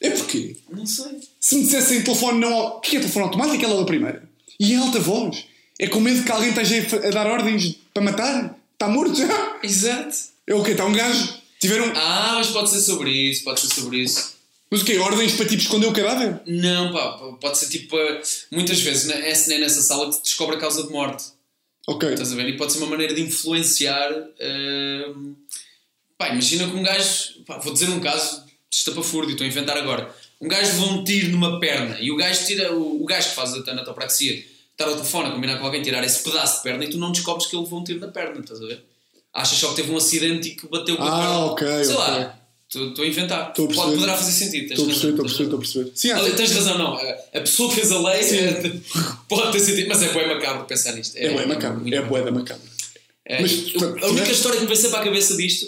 É 0.00 0.10
porquê? 0.10 0.56
Não 0.70 0.86
sei. 0.86 1.18
Se 1.40 1.56
me 1.56 1.62
dissessem 1.64 2.02
telefone 2.02 2.38
não. 2.40 2.52
O 2.76 2.80
que 2.80 2.96
é 2.96 3.00
telefone 3.00 3.24
automático? 3.26 3.64
É 3.64 3.68
logo 3.68 3.82
a 3.82 3.86
primeira. 3.86 4.22
E 4.60 4.72
em 4.72 4.76
alta 4.76 5.00
voz. 5.00 5.44
É 5.78 5.86
com 5.88 6.00
medo 6.00 6.22
que 6.24 6.30
alguém 6.30 6.50
esteja 6.50 7.06
a 7.06 7.10
dar 7.10 7.26
ordens 7.26 7.76
para 7.92 8.02
matar? 8.02 8.58
Está 8.72 8.88
morto 8.88 9.14
já? 9.16 9.58
Exato. 9.62 10.16
É 10.46 10.54
o 10.54 10.62
quê? 10.62 10.72
Está 10.72 10.84
um 10.84 10.92
gajo? 10.92 11.34
Tiveram. 11.60 11.92
Ah, 11.96 12.34
mas 12.36 12.48
pode 12.48 12.70
ser 12.70 12.80
sobre 12.80 13.10
isso, 13.10 13.42
pode 13.44 13.60
ser 13.60 13.68
sobre 13.74 13.98
isso. 13.98 14.34
Mas 14.70 14.82
o 14.82 14.84
quê? 14.84 14.98
Ordens 14.98 15.32
para 15.34 15.46
tipo 15.46 15.62
esconder 15.62 15.86
o 15.86 15.92
cadáver? 15.92 16.40
Não, 16.46 16.92
pá, 16.92 17.12
pode 17.40 17.58
ser 17.58 17.68
tipo. 17.68 17.96
eh, 17.98 18.20
Muitas 18.50 18.80
vezes 18.80 19.06
né, 19.06 19.30
é 19.30 19.48
nem 19.48 19.60
nessa 19.60 19.80
sala 19.82 20.10
que 20.12 20.22
descobre 20.22 20.56
a 20.56 20.58
causa 20.60 20.82
de 20.84 20.90
morte. 20.90 21.24
Ok. 21.86 22.08
Estás 22.12 22.32
a 22.32 22.36
ver? 22.36 22.48
E 22.48 22.56
pode 22.56 22.72
ser 22.72 22.78
uma 22.78 22.88
maneira 22.88 23.14
de 23.14 23.22
influenciar. 23.22 24.10
ehm, 24.40 25.34
Pá, 26.16 26.28
imagina 26.30 26.66
que 26.68 26.76
um 26.76 26.82
gajo. 26.82 27.42
Pá, 27.46 27.58
vou 27.58 27.72
dizer 27.72 27.88
um 27.90 28.00
caso 28.00 28.44
de 28.70 28.76
estapafúrdio, 28.76 29.32
estou 29.32 29.44
a 29.44 29.48
inventar 29.48 29.76
agora. 29.76 30.14
Um 30.40 30.48
gajo 30.48 30.72
levou 30.72 30.90
um 30.92 31.04
tiro 31.04 31.28
numa 31.30 31.58
perna 31.60 31.98
e 32.00 32.10
o 32.10 32.16
gajo 32.16 32.44
tira. 32.46 32.72
O, 32.74 33.02
o 33.02 33.04
gajo 33.06 33.28
que 33.30 33.34
faz 33.34 33.54
a 33.54 33.62
tanatopraxia 33.62 34.44
estar 34.78 34.86
ao 34.90 34.96
telefone 34.96 35.28
a 35.28 35.32
combinar 35.32 35.58
com 35.58 35.66
alguém 35.66 35.82
tirar 35.82 36.02
esse 36.04 36.22
pedaço 36.22 36.58
de 36.58 36.62
perna 36.64 36.84
e 36.84 36.90
tu 36.90 36.98
não 36.98 37.12
descobres 37.12 37.46
que 37.46 37.54
ele 37.56 37.62
levou 37.64 37.80
um 37.80 37.84
tiro 37.84 38.00
na 38.00 38.08
perna, 38.08 38.40
estás 38.40 38.60
a 38.60 38.66
ver? 38.66 38.84
Achas 39.32 39.58
só 39.58 39.68
que 39.70 39.76
teve 39.76 39.90
um 39.92 39.96
acidente 39.96 40.48
e 40.48 40.54
que 40.54 40.66
bateu 40.68 40.96
com 40.96 41.02
a 41.02 41.06
Ah, 41.08 41.20
perna. 41.20 41.38
ok, 41.46 41.66
Sei 41.84 41.94
ok. 41.94 41.96
lá. 41.96 42.38
Estou 42.74 43.04
a 43.04 43.06
inventar. 43.06 43.40
A 43.40 43.44
Pode, 43.50 43.74
poderá 43.74 44.16
fazer 44.16 44.32
sentido. 44.32 44.70
Estou 44.72 44.84
a 44.84 44.88
perceber, 44.88 45.10
estou 45.10 45.24
a 45.24 45.28
perceber, 45.28 45.44
estou 45.44 45.56
a 45.58 45.60
perceber. 45.62 45.90
Sim, 45.94 46.12
Olha, 46.12 46.32
tens 46.32 46.50
razão, 46.52 46.76
não. 46.78 46.94
A- 46.94 47.40
pessoa 47.40 47.68
que 47.68 47.76
fez 47.76 47.92
a 47.92 47.98
lei 48.00 48.20
é- 48.20 48.72
pode 49.28 49.52
ter 49.52 49.60
sentido, 49.60 49.88
mas 49.88 50.02
é 50.02 50.12
bem 50.12 50.26
macabro 50.28 50.64
pensar 50.66 50.92
nisto. 50.92 51.16
é 51.16 51.30
bué 51.32 51.46
macabro. 51.46 51.94
É 51.94 52.02
bué 52.02 52.22
da 52.22 52.32
macabro. 52.32 52.62
é, 53.24 53.42
Mas, 53.42 53.52
eu- 53.52 53.72
tu- 53.78 53.84
a 53.84 53.88
única 53.88 54.08
tiveste- 54.08 54.32
história 54.32 54.56
que 54.58 54.62
me 54.62 54.68
veio 54.68 54.80
sempre 54.80 54.98
à 54.98 55.02
cabeça 55.04 55.36
disto. 55.36 55.66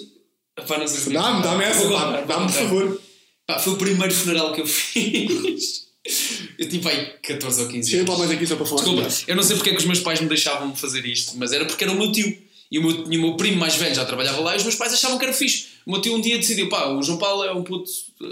Dá-me, 1.13 1.43
dá-me 1.43 1.65
essa, 1.65 1.89
Dá-me, 1.89 2.47
por 2.47 2.51
favor. 2.53 3.01
Pá, 3.47 3.59
foi 3.61 3.75
o 3.75 3.77
primeiro 3.77 4.13
funeral 4.13 4.53
que 4.53 4.63
eu 4.63 4.67
fiz. 4.67 5.86
Eu 6.59 6.69
tinha 6.69 6.89
aí 6.89 7.07
14 7.23 7.63
ou 7.63 7.69
15 7.69 7.91
Chega 7.91 8.03
anos. 8.03 8.13
lá 8.15 8.19
mais 8.19 8.31
aqui 8.31 8.47
só 8.47 8.57
para 8.57 8.67
falar. 8.67 8.83
Desculpa, 8.83 9.09
eu 9.29 9.37
não 9.37 9.43
sei 9.43 9.57
porque 9.57 9.71
é 9.71 9.73
que 9.73 9.79
os 9.79 9.85
meus 9.85 10.01
pais 10.01 10.21
me 10.21 10.29
deixavam 10.29 10.75
fazer 10.75 11.05
isto, 11.05 11.37
mas 11.37 11.53
era 11.53 11.65
porque 11.65 11.85
era 11.85 11.93
o 11.93 11.97
meu 11.97 12.11
tio. 12.13 12.47
E 12.71 12.79
o 12.79 12.83
meu, 12.83 13.13
e 13.13 13.17
o 13.19 13.21
meu 13.21 13.37
primo 13.37 13.59
mais 13.59 13.77
velho 13.77 13.95
já 13.95 14.05
trabalhava 14.05 14.41
lá 14.41 14.55
e 14.55 14.57
os 14.57 14.63
meus 14.65 14.75
pais 14.75 14.93
achavam 14.93 15.19
que 15.19 15.25
era 15.25 15.33
fixe. 15.33 15.67
O 15.87 15.93
meu 15.93 16.01
tio 16.01 16.15
um 16.17 16.21
dia 16.21 16.37
decidiu: 16.37 16.69
pá, 16.69 16.87
o 16.89 17.03
João 17.03 17.19
Paulo 17.19 17.45
é 17.45 17.53
um 17.53 17.63
puto 17.63 17.89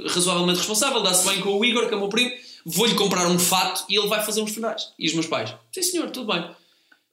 razoavelmente 0.09 0.59
responsável, 0.59 1.03
dá-se 1.03 1.27
bem 1.29 1.41
com 1.41 1.57
o 1.59 1.65
Igor, 1.65 1.87
que 1.87 1.95
é 1.95 1.97
o 1.97 2.01
meu 2.01 2.09
primo, 2.09 2.31
vou-lhe 2.67 2.95
comprar 2.95 3.27
um 3.29 3.39
fato 3.39 3.85
e 3.89 3.97
ele 3.97 4.09
vai 4.09 4.25
fazer 4.25 4.41
uns 4.41 4.53
funerais. 4.53 4.89
E 4.99 5.07
os 5.07 5.15
meus 5.15 5.27
pais: 5.27 5.55
sim 5.73 5.83
senhor, 5.83 6.11
tudo 6.11 6.33
bem. 6.33 6.45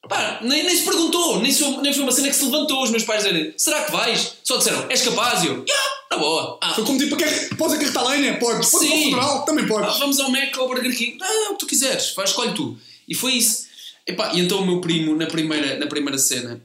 Pá, 0.10 0.40
nem, 0.42 0.64
nem 0.64 0.76
se 0.76 0.84
perguntou, 0.84 1.40
nem, 1.42 1.52
se- 1.52 1.78
nem 1.78 1.94
foi 1.94 2.02
uma 2.04 2.12
cena 2.12 2.28
que 2.30 2.36
se 2.36 2.44
levantou. 2.46 2.82
Os 2.84 2.90
meus 2.90 3.04
pais 3.04 3.24
disseram: 3.24 3.54
será 3.56 3.84
que 3.84 3.92
vais? 3.92 4.38
Só 4.44 4.58
disseram: 4.58 4.86
és 4.90 5.02
capaz? 5.04 5.44
E 5.44 5.48
eu: 5.48 5.64
yeah, 5.68 5.84
na 6.12 6.18
boa. 6.18 6.58
Ah, 6.62 6.74
Foi 6.74 6.84
como 6.86 7.00
tipo, 7.00 7.16
quer, 7.16 7.50
podes 7.56 7.76
acarretar 7.76 8.06
lenha? 8.08 8.38
Podes. 8.38 8.70
Podes 8.70 8.88
Sim. 8.88 8.90
para 8.90 8.98
o 9.00 9.04
funeral? 9.22 9.46
Também 9.46 9.66
ah, 9.66 9.68
podes. 9.68 10.00
vamos 10.00 10.20
ao 10.20 10.30
Mac 10.30 10.56
ou 10.58 10.64
ao 10.64 10.68
Burger 10.68 10.96
King. 10.96 11.18
Ah, 11.22 11.50
o 11.50 11.54
que 11.54 11.60
tu 11.60 11.66
quiseres, 11.68 12.10
faz, 12.10 12.30
escolhe 12.32 12.54
tu. 12.54 12.78
E 13.08 13.16
foi 13.16 13.34
isso. 13.34 13.66
Epá, 14.06 14.34
e 14.34 14.40
então 14.40 14.60
o 14.62 14.66
meu 14.66 14.82
primo, 14.82 15.16
na 15.16 15.26
primeira, 15.28 15.78
na 15.80 15.88
primeira 15.88 16.18
cena, 16.18 16.62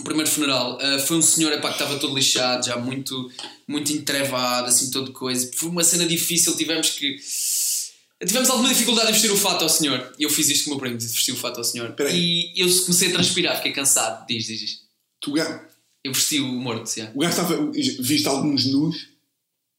o 0.00 0.04
primeiro 0.04 0.30
funeral, 0.30 0.78
ah, 0.80 0.98
foi 0.98 1.18
um 1.18 1.22
senhor 1.22 1.52
epá, 1.52 1.68
que 1.68 1.74
estava 1.74 1.98
todo 1.98 2.14
lixado, 2.14 2.64
já 2.64 2.76
muito, 2.76 3.30
muito 3.66 3.92
entrevado, 3.92 4.68
assim, 4.68 4.90
todo 4.90 5.12
coisa. 5.12 5.50
Foi 5.54 5.68
uma 5.68 5.84
cena 5.84 6.06
difícil, 6.06 6.56
tivemos 6.56 6.90
que. 6.90 7.18
Tivemos 8.26 8.50
alguma 8.50 8.68
dificuldade 8.68 9.10
em 9.10 9.12
vestir 9.12 9.30
o 9.30 9.36
fato 9.36 9.62
ao 9.62 9.68
senhor. 9.68 10.12
E 10.18 10.24
eu 10.24 10.30
fiz 10.30 10.48
isto 10.48 10.64
com 10.64 10.70
o 10.70 10.74
meu 10.74 10.80
primo, 10.80 10.98
vestir 10.98 11.30
o 11.32 11.36
fato 11.36 11.58
ao 11.58 11.64
senhor. 11.64 11.90
Espera 11.90 12.08
aí. 12.08 12.52
E 12.54 12.60
eu 12.60 12.84
comecei 12.84 13.10
a 13.10 13.12
transpirar, 13.12 13.56
fiquei 13.58 13.70
cansado. 13.72 14.26
Diz, 14.26 14.44
diz, 14.46 14.58
diz. 14.58 14.80
Tu, 15.20 15.32
ga- 15.32 15.67
Eu 16.08 16.14
vesti 16.14 16.40
o 16.40 16.46
morto, 16.46 16.90
o 17.14 17.18
gajo 17.20 17.30
estava. 17.30 17.70
Viste 17.72 18.26
alguns 18.26 18.64
nus 18.66 19.08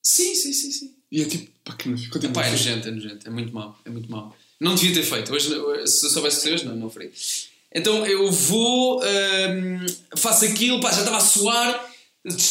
Sim, 0.02 0.34
sim, 0.34 0.54
sim, 0.54 0.72
sim. 0.72 0.96
e 1.12 1.22
é 1.22 1.26
tipo, 1.26 1.52
pá, 1.64 1.76
que 1.76 1.90
nojo. 1.90 2.10
Continua. 2.10 2.34
Pá, 2.34 2.46
é 2.46 2.52
nojento, 2.52 2.88
é 2.88 2.92
nojento, 2.92 3.28
é 3.28 3.30
muito 3.30 3.54
mau, 3.54 3.80
é 3.86 3.90
muito 3.90 4.10
mau. 4.10 4.36
Não 4.60 4.76
devia 4.76 4.94
ter 4.94 5.04
feito, 5.04 5.34
hoje, 5.34 5.48
se 5.88 6.06
eu 6.06 6.10
soubesse 6.10 6.38
fazer 6.38 6.54
hoje, 6.54 6.66
não, 6.66 6.76
não 6.76 6.90
faria. 6.90 7.12
Então 7.74 8.06
eu 8.06 8.32
vou, 8.32 9.02
hum, 9.02 9.86
faço 10.18 10.46
aquilo, 10.46 10.80
pá, 10.80 10.92
já 10.92 11.00
estava 11.00 11.18
a 11.18 11.22
suar, 11.22 11.94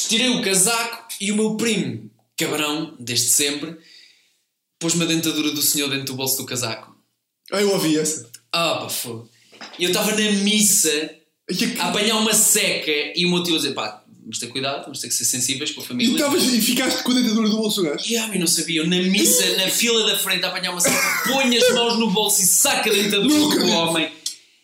tirei 0.08 0.28
o 0.28 0.42
casaco 0.42 1.08
e 1.20 1.32
o 1.32 1.36
meu 1.36 1.56
primo, 1.56 2.10
cabrão, 2.36 2.96
desde 2.98 3.28
sempre, 3.28 3.76
pôs-me 4.78 5.04
a 5.04 5.06
dentadura 5.06 5.50
do 5.50 5.62
senhor 5.62 5.88
dentro 5.88 6.06
do 6.06 6.14
bolso 6.14 6.36
do 6.36 6.46
casaco. 6.46 6.96
Ah, 7.50 7.60
eu 7.60 7.72
ouvi 7.72 7.98
essa. 7.98 8.30
Ah, 8.52 8.76
pá, 8.76 8.88
foda. 8.88 9.28
E 9.78 9.84
eu 9.84 9.90
estava 9.90 10.12
na 10.12 10.32
missa 10.32 11.17
que- 11.54 11.78
a 11.80 11.88
apanhar 11.88 12.16
uma 12.16 12.32
seca 12.34 12.90
e 13.14 13.24
o 13.26 13.30
meu 13.30 13.42
tio 13.42 13.54
a 13.54 13.58
dizer, 13.58 13.72
pá, 13.74 14.02
vamos 14.20 14.38
ter 14.38 14.48
cuidado, 14.48 14.82
vamos 14.84 15.00
ter 15.00 15.08
que 15.08 15.14
ser 15.14 15.24
sensíveis 15.24 15.70
com 15.70 15.80
a 15.80 15.84
E, 15.84 15.86
família. 15.86 16.12
estavas- 16.12 16.42
e 16.44 16.60
ficaste 16.60 17.02
com 17.02 17.12
a 17.12 17.14
dentadura 17.14 17.48
do 17.48 17.56
bolso 17.56 17.82
gajo. 17.82 18.04
E 18.06 18.16
ah, 18.16 18.30
eu 18.32 18.40
não 18.40 18.46
sabia, 18.46 18.80
eu 18.82 18.86
na 18.86 19.00
missa, 19.00 19.56
na 19.56 19.68
fila 19.70 20.06
da 20.06 20.18
frente, 20.18 20.44
a 20.44 20.48
apanhar 20.48 20.70
uma 20.72 20.80
saca, 20.80 21.30
põe 21.32 21.56
as 21.56 21.70
mãos 21.74 21.98
no 21.98 22.10
bolso 22.10 22.42
e 22.42 22.44
saca 22.46 22.90
a 22.90 22.92
dentadura 22.92 23.56
do 23.58 23.68
homem 23.68 24.10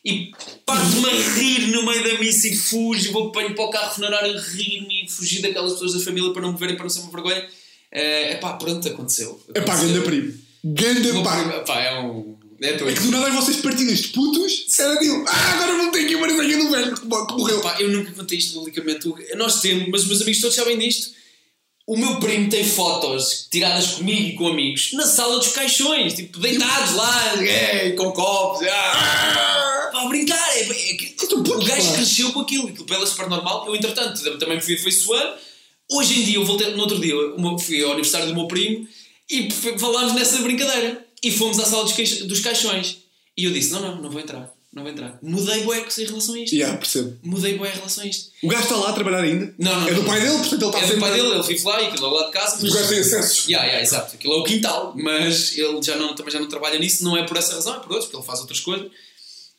e 0.04 0.32
parte-me 0.66 1.06
a 1.08 1.34
rir 1.38 1.66
no 1.68 1.82
meio 1.86 2.04
da 2.04 2.18
missa 2.18 2.46
e 2.48 2.54
fujo, 2.54 3.10
vou 3.12 3.28
apanho 3.28 3.54
para 3.54 3.64
o 3.64 3.70
carro 3.70 3.94
funerário 3.94 4.36
a 4.36 4.40
rir-me 4.40 5.04
e 5.06 5.10
fugir 5.10 5.40
daquelas 5.40 5.72
pessoas 5.72 5.94
da 5.94 6.00
família 6.00 6.30
para 6.32 6.42
não 6.42 6.52
me 6.52 6.58
verem, 6.58 6.76
para 6.76 6.84
não 6.84 6.90
ser 6.90 7.00
uma 7.00 7.10
vergonha. 7.10 7.42
É 7.90 8.34
pá, 8.34 8.52
pronto, 8.54 8.86
aconteceu. 8.86 9.42
É 9.54 9.60
pá, 9.62 9.76
ganda 9.76 10.02
primo. 10.02 10.34
Ganda 10.62 11.22
pá, 11.64 11.80
é 11.80 12.00
um. 12.00 12.36
É. 12.64 12.70
É 12.90 12.94
que 12.94 13.00
do 13.02 13.10
nada 13.10 13.30
vossas 13.30 13.56
partidas 13.56 13.98
de 14.00 14.08
putos 14.08 14.64
era 14.78 14.96
tipo, 14.98 15.24
ah, 15.28 15.52
agora 15.54 15.76
vou 15.76 15.90
ter 15.90 16.04
aqui 16.04 16.14
uma 16.14 16.26
aqui 16.26 16.56
do 16.56 16.70
velho 16.70 16.94
que 16.96 17.06
mo- 17.06 17.26
que 17.26 17.34
morreu. 17.34 17.60
Pá, 17.60 17.76
eu 17.80 17.90
nunca 17.90 18.12
contei 18.12 18.38
isto 18.38 18.54
publicamente. 18.54 19.08
Nós 19.36 19.60
temos, 19.60 19.88
mas 19.90 20.02
os 20.02 20.08
meus 20.08 20.22
amigos 20.22 20.40
todos 20.40 20.56
sabem 20.56 20.78
disto. 20.78 21.10
O 21.86 21.98
meu 21.98 22.18
primo 22.18 22.48
tem 22.48 22.64
fotos 22.66 23.46
tiradas 23.50 23.88
comigo 23.88 24.28
e 24.28 24.32
com 24.36 24.48
amigos 24.48 24.92
na 24.94 25.06
sala 25.06 25.38
dos 25.38 25.48
caixões, 25.48 26.14
tipo, 26.14 26.38
deitados 26.38 26.94
lá, 26.94 27.34
é, 27.42 27.90
com 27.90 28.10
copos, 28.12 28.66
ah, 28.66 29.90
pá, 29.92 30.02
a 30.02 30.08
brincar. 30.08 30.56
É, 30.56 30.60
é, 30.62 30.94
Tu 31.28 31.36
o 31.40 31.64
gajo 31.64 31.92
cresceu 31.94 32.32
com 32.32 32.40
aquilo, 32.40 32.68
aquilo 32.68 33.02
é 33.02 33.06
super 33.06 33.28
normal. 33.28 33.66
Eu, 33.66 33.76
entretanto, 33.76 34.38
também 34.38 34.60
fui 34.60 34.74
afeiçoando. 34.76 35.34
Hoje 35.92 36.20
em 36.20 36.24
dia, 36.24 36.36
eu 36.36 36.44
voltei, 36.46 36.70
no 36.72 36.80
outro 36.80 36.98
dia, 36.98 37.14
fui 37.62 37.82
ao 37.84 37.92
aniversário 37.92 38.28
do 38.28 38.34
meu 38.34 38.48
primo 38.48 38.88
e 39.30 39.50
falámos 39.78 40.14
nessa 40.14 40.38
brincadeira. 40.38 41.03
E 41.24 41.30
fomos 41.30 41.58
à 41.58 41.64
sala 41.64 41.84
dos, 41.84 41.92
queix- 41.94 42.22
dos 42.22 42.40
caixões. 42.40 42.98
E 43.36 43.44
eu 43.44 43.52
disse: 43.52 43.70
Não, 43.72 43.80
não, 43.80 44.02
não 44.02 44.10
vou 44.10 44.20
entrar, 44.20 44.52
não 44.72 44.82
vou 44.82 44.92
entrar. 44.92 45.18
Mudei 45.22 45.62
buecos 45.64 45.98
em 45.98 46.04
relação 46.04 46.34
a 46.34 46.38
isto. 46.40 46.54
Yeah, 46.54 46.76
percebo. 46.76 47.16
Mudei 47.22 47.56
bué 47.58 47.70
em 47.70 47.74
relação 47.76 48.04
a 48.04 48.06
isto. 48.06 48.30
O 48.42 48.48
gajo 48.48 48.62
está 48.64 48.76
lá 48.76 48.90
a 48.90 48.92
trabalhar 48.92 49.22
ainda. 49.22 49.54
Não, 49.58 49.80
não, 49.80 49.88
É 49.88 49.94
do 49.94 50.04
pai 50.04 50.20
dele, 50.20 50.38
portanto 50.38 50.62
ele 50.62 50.66
está 50.66 50.78
É 50.78 50.82
sempre. 50.82 50.94
do 50.96 51.00
pai 51.00 51.12
dele, 51.12 51.28
ele 51.34 51.42
vive 51.42 51.64
lá 51.64 51.82
e 51.82 51.86
aquilo 51.86 52.06
é 52.06 52.10
lá 52.20 52.26
de 52.26 52.32
casa. 52.32 52.66
O 52.66 52.72
gajo 52.72 52.88
tem 52.88 52.98
acessos. 53.00 53.44
Yeah, 53.48 53.66
yeah, 53.66 53.82
exato. 53.82 54.14
Aquilo 54.14 54.34
é 54.34 54.36
o 54.38 54.44
quintal, 54.44 54.94
mas 54.96 55.56
ele 55.58 55.82
já 55.82 55.96
não, 55.96 56.14
também 56.14 56.32
já 56.32 56.38
não 56.40 56.48
trabalha 56.48 56.78
nisso, 56.78 57.02
não 57.02 57.16
é 57.16 57.24
por 57.24 57.36
essa 57.36 57.54
razão, 57.54 57.74
é 57.76 57.78
por 57.80 57.90
outros, 57.90 58.04
porque 58.06 58.16
ele 58.18 58.26
faz 58.26 58.40
outras 58.40 58.60
coisas. 58.60 58.88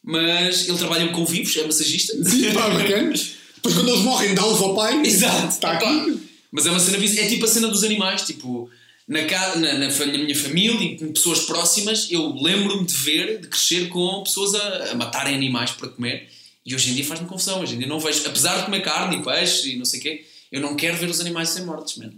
Mas 0.03 0.68
ele 0.68 0.78
trabalha 0.78 1.07
com 1.11 1.26
vivos, 1.26 1.55
é 1.57 1.66
massagista. 1.66 2.13
Sim, 2.24 2.53
pá, 2.53 2.70
bacana. 2.70 3.11
Depois 3.11 3.74
quando 3.74 3.89
eles 3.89 4.01
morrem, 4.01 4.36
dá-los 4.36 4.61
ao 4.61 4.76
pai. 4.76 5.01
Exato. 5.05 5.47
Está 5.49 5.72
aqui. 5.74 6.20
Mas 6.51 6.66
é 6.68 6.70
uma 6.70 6.80
cena, 6.80 6.97
vis- 6.97 7.18
é 7.18 7.28
tipo 7.28 7.43
a 7.45 7.47
cena 7.47 7.68
dos 7.68 7.84
animais, 7.84 8.22
tipo, 8.22 8.70
na, 9.07 9.23
ca- 9.25 9.55
na, 9.55 9.73
na, 9.73 9.87
na 9.89 10.17
minha 10.17 10.35
família 10.35 10.83
e 10.93 10.97
com 10.97 11.11
pessoas 11.13 11.41
próximas, 11.41 12.07
eu 12.11 12.33
lembro-me 12.41 12.85
de 12.85 12.93
ver, 12.93 13.39
de 13.41 13.47
crescer 13.47 13.87
com 13.89 14.23
pessoas 14.23 14.53
a, 14.55 14.91
a 14.91 14.95
matarem 14.95 15.35
animais 15.35 15.71
para 15.71 15.89
comer. 15.89 16.27
E 16.65 16.73
hoje 16.73 16.89
em 16.91 16.95
dia 16.95 17.05
faz-me 17.05 17.27
confusão, 17.27 17.61
hoje 17.61 17.75
em 17.75 17.77
dia 17.77 17.87
não 17.87 17.99
vejo, 17.99 18.25
apesar 18.25 18.57
de 18.57 18.65
comer 18.65 18.81
carne 18.81 19.17
e 19.17 19.23
peixe 19.23 19.73
e 19.73 19.77
não 19.77 19.85
sei 19.85 19.99
o 19.99 20.03
quê, 20.03 20.25
eu 20.51 20.59
não 20.61 20.75
quero 20.75 20.97
ver 20.97 21.09
os 21.09 21.19
animais 21.19 21.49
sem 21.49 21.63
mortes, 21.65 21.97
mano. 21.97 22.13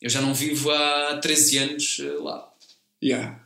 Eu 0.00 0.10
já 0.10 0.20
não 0.20 0.34
vivo 0.34 0.70
há 0.70 1.18
13 1.22 1.58
anos 1.58 1.98
eh, 2.00 2.16
lá. 2.20 2.48
Yeah. 3.02 3.38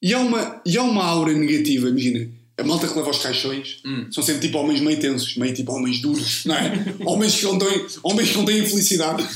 E, 0.00 0.14
há 0.14 0.20
uma, 0.20 0.62
e 0.64 0.78
há 0.78 0.82
uma 0.84 1.04
aura 1.04 1.32
negativa, 1.32 1.88
imagina. 1.88 2.30
A 2.56 2.62
malta 2.62 2.86
que 2.86 2.94
leva 2.94 3.08
aos 3.08 3.18
caixões 3.18 3.80
Hum. 3.84 4.06
são 4.12 4.22
sempre 4.22 4.42
tipo 4.42 4.58
homens 4.58 4.80
meio 4.80 5.00
tensos, 5.00 5.36
meio 5.36 5.52
tipo 5.54 5.72
homens 5.72 6.00
duros, 6.00 6.44
não 6.44 6.54
é? 6.54 6.72
homens, 7.04 7.34
que 7.34 7.44
não 7.44 7.58
têm, 7.58 7.86
homens 8.04 8.30
que 8.30 8.36
não 8.36 8.44
têm 8.44 8.64
felicidade. 8.66 9.26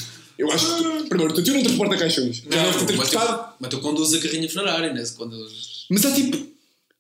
Eu 0.43 0.51
acho 0.51 0.67
que 0.67 0.83
tu, 0.83 1.09
primeiro, 1.09 1.33
tu, 1.33 1.45
tu 1.45 1.53
não 1.53 1.63
transporta 1.63 1.97
caixões. 1.97 2.43
Já 2.51 2.65
deves 2.65 2.83
ter 2.85 2.97
mas, 2.97 3.09
tu, 3.09 3.13
transportado. 3.13 3.55
mas 3.61 3.71
tu 3.71 3.79
conduzes 3.79 4.19
a 4.19 4.23
carrinha 4.23 4.51
funerária, 4.51 4.93
né? 4.93 5.01
Eles... 5.01 5.87
Mas 5.89 6.05
há 6.05 6.13
tipo, 6.13 6.37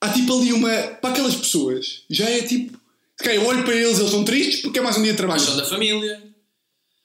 há 0.00 0.10
tipo 0.10 0.38
ali 0.38 0.52
uma. 0.52 0.70
Para 0.70 1.10
aquelas 1.10 1.34
pessoas, 1.34 2.02
já 2.08 2.30
é 2.30 2.42
tipo. 2.42 2.78
ok, 3.20 3.36
eu 3.36 3.44
olho 3.44 3.64
para 3.64 3.74
eles, 3.74 3.98
eles 3.98 4.10
estão 4.10 4.24
tristes 4.24 4.62
porque 4.62 4.78
é 4.78 4.82
mais 4.82 4.96
um 4.96 5.02
dia 5.02 5.10
de 5.10 5.16
trabalho. 5.16 5.40
são 5.40 5.56
da 5.56 5.64
família. 5.64 6.22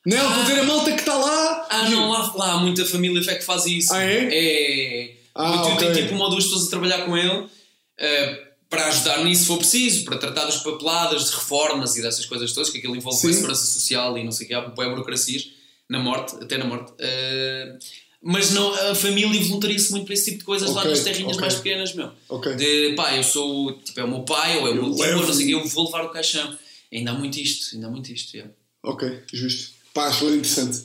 Não, 0.06 0.16
estou 0.16 0.32
a 0.32 0.42
dizer 0.44 0.60
a 0.60 0.64
malta 0.64 0.92
que 0.92 1.00
está 1.00 1.16
lá. 1.16 1.68
Ah, 1.72 1.90
não, 1.90 2.12
lá, 2.12 2.34
lá 2.36 2.52
há 2.54 2.58
muita 2.58 2.86
família 2.86 3.20
é 3.32 3.36
que 3.36 3.44
faz 3.44 3.66
isso. 3.66 3.92
Ah, 3.92 4.04
é? 4.04 4.30
É. 4.32 5.18
Ah, 5.34 5.60
o 5.60 5.64
tio 5.64 5.74
ok. 5.74 5.92
tem 5.92 6.04
tipo 6.04 6.14
uma 6.14 6.26
ou 6.26 6.30
duas 6.30 6.44
pessoas 6.44 6.68
a 6.68 6.70
trabalhar 6.70 7.04
com 7.04 7.18
ele 7.18 7.48
eh, 7.98 8.48
para 8.70 8.88
ajudar 8.88 9.24
nisso 9.24 9.42
se 9.42 9.48
for 9.48 9.58
preciso, 9.58 10.06
para 10.06 10.18
tratar 10.18 10.46
das 10.46 10.58
papeladas, 10.58 11.26
de 11.26 11.36
reformas 11.36 11.96
e 11.96 12.02
dessas 12.02 12.26
coisas 12.26 12.52
todas, 12.54 12.70
que 12.70 12.78
aquilo 12.78 12.96
envolve 12.96 13.20
Sim. 13.20 13.30
a 13.30 13.34
segurança 13.34 13.66
social 13.66 14.18
e 14.18 14.24
não 14.24 14.32
sei 14.32 14.46
o 14.46 14.48
que, 14.48 14.54
há 14.54 14.62
boé 14.62 14.88
burocracias, 14.90 15.50
na 15.90 16.00
morte, 16.00 16.36
até 16.44 16.58
na 16.58 16.66
morte. 16.66 16.94
Eh, 17.00 17.78
mas 18.22 18.52
não, 18.52 18.74
a 18.92 18.96
família 18.96 19.42
voluntaria-se 19.44 19.92
muito 19.92 20.06
para 20.06 20.14
esse 20.14 20.26
tipo 20.26 20.40
de 20.40 20.44
coisas 20.44 20.70
lá 20.72 20.82
Ok, 20.82 20.92
nas 20.92 21.04
terrinhas 21.04 21.38
ok. 21.38 21.42
mais 21.42 21.56
pequenas, 21.56 21.94
meu. 21.94 22.12
Ok. 22.28 22.56
De 22.56 22.94
pá, 22.96 23.16
eu 23.16 23.24
sou, 23.24 23.72
tipo, 23.80 24.00
é 24.00 24.04
o 24.04 24.08
meu 24.10 24.24
pai 24.24 24.58
ou 24.58 24.68
é 24.68 24.72
o 24.72 24.76
Eu 24.76 24.84
meu 24.84 24.96
tio, 24.96 25.28
não 25.28 25.34
sei 25.34 25.54
eu 25.54 25.66
vou 25.68 25.86
levar 25.86 26.04
o 26.04 26.10
caixão. 26.10 26.58
Ainda 26.92 27.12
há 27.12 27.14
muito 27.14 27.38
isto, 27.40 27.76
ainda 27.76 27.88
há 27.88 27.90
muito 27.90 28.12
isto, 28.12 28.34
yeah. 28.34 28.52
Ok, 28.84 29.20
justo. 29.32 29.74
Pá, 29.94 30.08
acho 30.08 30.26
bem 30.26 30.36
interessante. 30.36 30.84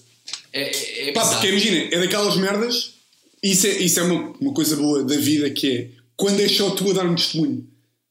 É, 0.53 0.63
é, 0.63 1.09
é 1.09 1.13
Pá, 1.13 1.27
porque 1.27 1.49
imagina, 1.49 1.89
é 1.93 1.99
daquelas 1.99 2.37
merdas. 2.37 2.95
Isso 3.43 3.67
é, 3.67 3.71
isso 3.79 3.99
é 3.99 4.03
uma, 4.03 4.33
uma 4.41 4.55
coisa 4.55 4.77
boa 4.77 5.03
da 5.03 5.17
vida 5.17 5.51
que 5.51 5.71
é 5.71 5.91
quando 6.17 6.41
és 6.41 6.57
só 6.57 6.71
tu 6.71 6.91
a 6.91 6.95
dar 6.95 7.07
um 7.07 7.15
testemunho. 7.15 7.67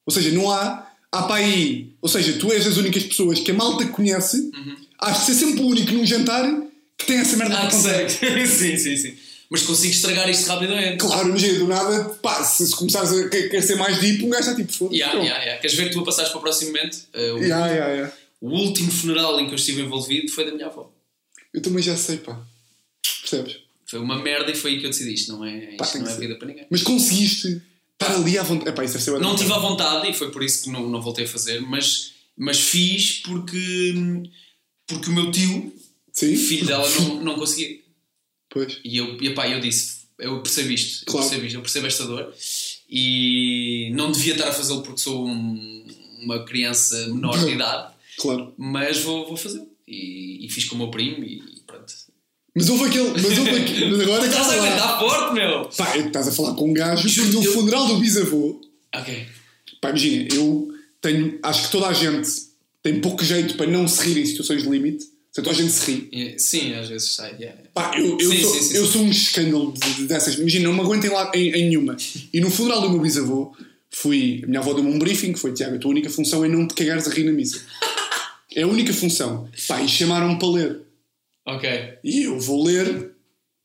Ou 0.06 0.14
seja, 0.14 0.32
não 0.32 0.52
há. 0.52 0.88
Há 1.12 1.24
para 1.24 1.36
aí. 1.36 1.94
Ou 2.02 2.10
seja, 2.10 2.34
tu 2.34 2.52
és 2.52 2.66
das 2.66 2.78
únicas 2.78 3.04
pessoas 3.04 3.40
que 3.40 3.52
a 3.52 3.54
malta 3.54 3.86
conhece. 3.88 4.52
Uhum. 4.54 5.12
De 5.12 5.18
ser 5.20 5.34
sempre 5.34 5.62
o 5.62 5.68
único 5.68 5.92
num 5.92 6.06
jantar 6.06 6.46
que 7.02 7.08
tem 7.08 7.18
essa 7.18 7.38
merda 7.38 7.60
Ah, 7.60 7.68
que 7.68 7.76
sei. 7.76 8.10
sim, 8.48 8.78
sim, 8.78 8.98
sim. 8.98 9.18
Mas 9.50 9.64
consigo 9.64 9.94
estragar 9.94 10.30
isto 10.30 10.48
rapidamente. 10.48 10.98
Claro, 10.98 11.28
imagina, 11.28 11.60
do 11.60 11.68
nada, 11.68 12.06
pá, 12.22 12.42
se, 12.44 12.66
se 12.66 12.76
começares 12.76 13.12
a 13.12 13.28
querer 13.28 13.62
ser 13.62 13.76
mais 13.76 14.00
deep, 14.00 14.24
um 14.24 14.30
gajo 14.30 14.50
está 14.50 14.56
tipo 14.56 14.72
foda-se. 14.72 14.98
Yeah, 14.98 15.20
yeah, 15.20 15.44
yeah. 15.44 15.62
Queres 15.62 15.76
ver 15.76 15.90
que 15.90 15.94
tu 15.94 16.00
a 16.00 16.06
passares 16.06 16.30
para 16.30 16.40
o 16.40 16.42
próximo 16.42 16.72
momento? 16.72 16.96
Uh, 17.14 17.36
o, 17.36 17.44
yeah, 17.44 17.68
yeah, 17.68 17.92
yeah. 17.92 18.14
o 18.40 18.50
último 18.50 18.90
funeral 18.90 19.38
em 19.42 19.48
que 19.48 19.52
eu 19.52 19.58
estive 19.58 19.82
envolvido 19.82 20.32
foi 20.32 20.46
da 20.46 20.54
minha 20.54 20.68
avó. 20.68 20.90
Eu 21.54 21.62
também 21.62 21.84
já 21.84 21.98
sei, 21.98 22.18
pá. 22.18 22.40
Percebes? 23.22 23.58
Foi 23.86 24.00
uma 24.00 24.18
merda 24.22 24.50
e 24.50 24.56
foi 24.56 24.72
aí 24.72 24.80
que 24.80 24.86
eu 24.86 24.90
decidi. 24.90 25.14
Isto 25.14 25.34
não 25.34 25.44
é, 25.46 25.76
Pá, 25.76 25.84
isto 25.84 26.00
não 26.00 26.10
é 26.10 26.16
vida 26.16 26.36
para 26.36 26.48
ninguém. 26.48 26.66
Mas 26.70 26.82
conseguiste 26.82 27.62
estar 27.92 28.16
ali 28.16 28.38
à 28.38 28.44
vontade. 28.44 28.70
Epá, 28.70 28.86
isso 28.86 28.94
deve 28.94 29.04
ser 29.04 29.20
Não 29.20 29.36
tive 29.36 29.52
à 29.52 29.58
vontade 29.58 30.10
e 30.10 30.14
foi 30.14 30.32
por 30.32 30.44
isso 30.44 30.64
que 30.64 30.70
não, 30.70 30.88
não 30.88 31.02
voltei 31.02 31.26
a 31.26 31.28
fazer, 31.28 31.60
mas, 31.60 32.14
mas 32.38 32.58
fiz 32.58 33.20
porque, 33.20 33.84
porque 34.88 35.10
o 35.10 35.14
meu 35.14 35.30
tio, 35.30 35.74
Sim? 36.28 36.36
filho 36.36 36.66
dela, 36.68 36.88
não, 36.90 37.22
não 37.24 37.36
conseguia. 37.36 37.80
Pois. 38.50 38.80
E 38.84 38.98
eu, 38.98 39.18
e, 39.22 39.28
epá, 39.28 39.48
eu 39.50 39.60
disse: 39.60 40.02
Eu 40.20 40.42
percebo 40.42 40.72
isto, 40.72 41.06
Claro. 41.06 41.26
eu 41.26 41.30
percebo 41.30 41.46
isto, 41.48 41.56
eu 41.58 41.62
percebo 41.62 41.88
esta 41.88 42.06
dor 42.06 42.34
e 42.90 43.90
não 43.94 44.12
devia 44.12 44.34
estar 44.34 44.50
a 44.50 44.52
fazê-lo 44.54 44.82
porque 44.84 45.00
sou 45.02 45.26
um- 45.28 45.86
uma 46.22 46.44
criança 46.46 47.08
menor 47.08 47.38
de 47.44 47.52
idade, 47.56 47.94
Claro. 48.18 48.54
mas 48.58 49.00
vou, 49.00 49.28
vou 49.28 49.38
fazê-lo. 49.38 49.68
E, 49.88 50.46
e 50.46 50.50
fiz 50.50 50.66
com 50.66 50.76
o 50.76 50.78
meu 50.78 50.90
primo 50.92 51.24
e 51.24 51.42
pronto. 51.66 51.92
Mas 52.56 52.70
houve 52.70 52.86
aquele. 52.86 53.10
Mas 53.12 53.38
houve 53.38 53.50
aquele. 53.50 53.86
Mas 53.92 54.00
agora 54.02 54.26
Estás 54.28 54.50
a 54.50 54.54
aguentar 54.54 55.00
forte, 55.00 55.34
meu! 55.34 55.66
Pá, 55.70 55.98
estás 55.98 56.28
a 56.28 56.32
falar 56.32 56.54
com 56.54 56.70
um 56.70 56.74
gajo 56.74 57.08
que 57.10 57.22
no 57.34 57.44
eu- 57.44 57.54
funeral 57.54 57.88
do 57.88 57.98
bisavô. 57.98 58.62
Ok. 58.94 59.26
Pá, 59.82 59.90
imagina, 59.90 60.28
eu 60.34 60.70
tenho. 61.02 61.40
Acho 61.42 61.64
que 61.66 61.72
toda 61.72 61.88
a 61.88 61.94
gente 61.94 62.30
tem 62.84 63.00
pouco 63.02 63.24
jeito 63.24 63.56
para 63.56 63.68
não 63.68 63.88
se 63.88 64.04
rir 64.06 64.20
em 64.22 64.26
situações 64.26 64.64
de 64.64 64.70
limite. 64.70 65.06
Toda 65.34 65.52
a 65.52 65.54
gente 65.54 65.72
se 65.72 65.90
ri. 65.92 66.10
E- 66.12 66.40
Sim, 66.40 66.74
às 66.74 66.90
vezes 66.90 67.14
sai. 67.14 67.36
yeah. 67.40 67.58
Pá, 67.74 67.94
eu, 67.98 68.18
eu, 68.20 68.32
Sim, 68.32 68.42
sou, 68.42 68.54
sim, 68.54 68.62
sim, 68.62 68.76
eu 68.78 68.86
sou 68.86 69.02
um 69.04 69.10
escândalo 69.10 69.74
de- 69.74 69.94
de- 69.96 70.06
dessas. 70.08 70.36
Imagina, 70.36 70.66
não 70.68 70.74
me 70.74 70.82
aguentem 70.82 71.10
lá 71.10 71.32
em, 71.34 71.50
em 71.52 71.70
nenhuma. 71.70 71.96
E 72.34 72.42
no 72.42 72.50
funeral 72.52 72.82
do 72.82 72.90
meu 72.90 73.00
bisavô, 73.00 73.56
fui. 73.90 74.42
A 74.44 74.48
minha 74.48 74.60
avó 74.60 74.74
deu-me 74.74 74.90
um 74.94 75.00
briefing 75.00 75.32
que 75.34 75.40
foi: 75.40 75.54
Tiago, 75.54 75.76
a 75.76 75.80
tua 75.80 75.92
única 75.92 76.10
função 76.10 76.44
é 76.44 76.50
não 76.50 76.68
te 76.68 76.74
cagares 76.74 77.08
a 77.08 77.12
rir 77.12 77.24
na 77.24 77.32
missa. 77.32 77.62
É 78.54 78.64
a 78.64 78.68
única 78.68 78.92
função. 78.94 79.48
Pá, 79.68 79.82
e 79.82 79.88
chamaram-me 79.88 80.38
para 80.38 80.50
ler. 80.50 80.82
Ok. 81.46 81.70
E 82.04 82.24
eu 82.24 82.38
vou 82.40 82.64
ler, 82.66 83.12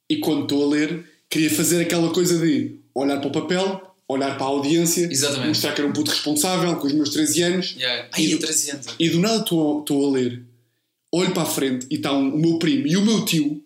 e 0.09 0.19
quando 0.19 0.43
estou 0.45 0.65
a 0.65 0.69
ler, 0.69 1.05
queria 1.29 1.51
fazer 1.51 1.81
aquela 1.83 2.13
coisa 2.15 2.39
de 2.39 2.77
olhar 2.95 3.19
para 3.19 3.29
o 3.29 3.33
papel, 3.33 3.83
olhar 4.09 4.37
para 4.39 4.47
a 4.47 4.51
audiência, 4.51 5.09
Exatamente. 5.11 5.49
mostrar 5.49 5.73
que 5.75 5.81
era 5.81 5.91
um 5.91 5.93
puto 5.93 6.13
responsável 6.13 6.77
com 6.77 6.87
os 6.87 6.93
meus 6.93 7.11
13 7.11 7.43
anos. 7.43 7.75
Yeah. 7.77 8.09
Ai, 8.13 8.23
E- 8.25 8.31
eu 8.33 8.39
13 8.39 8.71
anos. 8.71 8.87
E 8.99 9.09
do 9.11 9.19
nada 9.21 9.39
estou 9.41 9.85
a 10.07 10.11
ler, 10.13 10.43
olho 11.13 11.33
para 11.33 11.43
a 11.45 11.47
frente 11.47 11.87
e 11.91 11.97
está 11.97 12.13
um- 12.13 12.35
o 12.35 12.39
meu 12.39 12.59
primo 12.59 12.87
e 12.87 12.97
o 12.97 13.05
meu 13.05 13.25
tio 13.25 13.63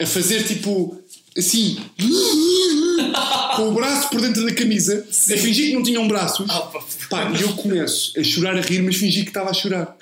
a 0.00 0.06
fazer 0.06 0.44
tipo 0.46 0.98
assim, 1.36 1.76
com 3.56 3.68
o 3.68 3.72
braço 3.74 4.08
por 4.10 4.20
dentro 4.20 4.44
da 4.44 4.54
camisa, 4.54 5.06
a 5.08 5.36
fingir 5.36 5.68
que 5.68 5.74
não 5.74 5.82
tinham 5.82 6.06
braços. 6.08 6.46
Ah, 6.50 6.60
pá. 6.60 7.32
E 7.38 7.42
eu 7.42 7.52
começo 7.54 8.18
a 8.18 8.22
chorar, 8.24 8.56
a 8.56 8.60
rir, 8.60 8.82
mas 8.82 8.96
fingi 8.96 9.22
que 9.22 9.28
estava 9.30 9.50
a 9.50 9.54
chorar. 9.54 9.96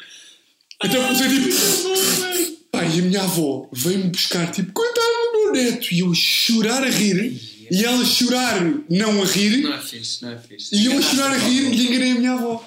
Então 0.85 1.01
eu 1.01 1.09
comecei 1.09 1.29
tipo. 1.29 2.59
Pá, 2.71 2.85
e 2.85 2.99
a 2.99 3.03
minha 3.03 3.23
avó 3.23 3.67
veio-me 3.73 4.11
buscar, 4.11 4.51
tipo, 4.53 4.71
coitado 4.73 5.07
do 5.33 5.39
meu 5.39 5.53
neto. 5.65 5.89
E 5.93 6.01
eu 6.01 6.15
chorar 6.15 6.85
a 6.85 6.91
rir, 6.91 7.41
e 7.71 7.83
ela 7.83 8.05
chorar 8.05 8.61
não 8.91 9.23
a 9.23 9.25
rir, 9.25 9.63
Não 9.63 9.73
é 9.73 9.81
fixe, 9.81 10.23
não 10.23 10.33
é 10.33 10.37
fixe. 10.39 10.77
e 10.77 10.85
eu 10.85 10.99
a 10.99 11.03
chorar 11.03 11.31
a 11.33 11.39
rir 11.39 11.73
e 11.73 11.87
enganei 11.89 12.11
a 12.13 12.15
minha 12.17 12.33
avó. 12.35 12.63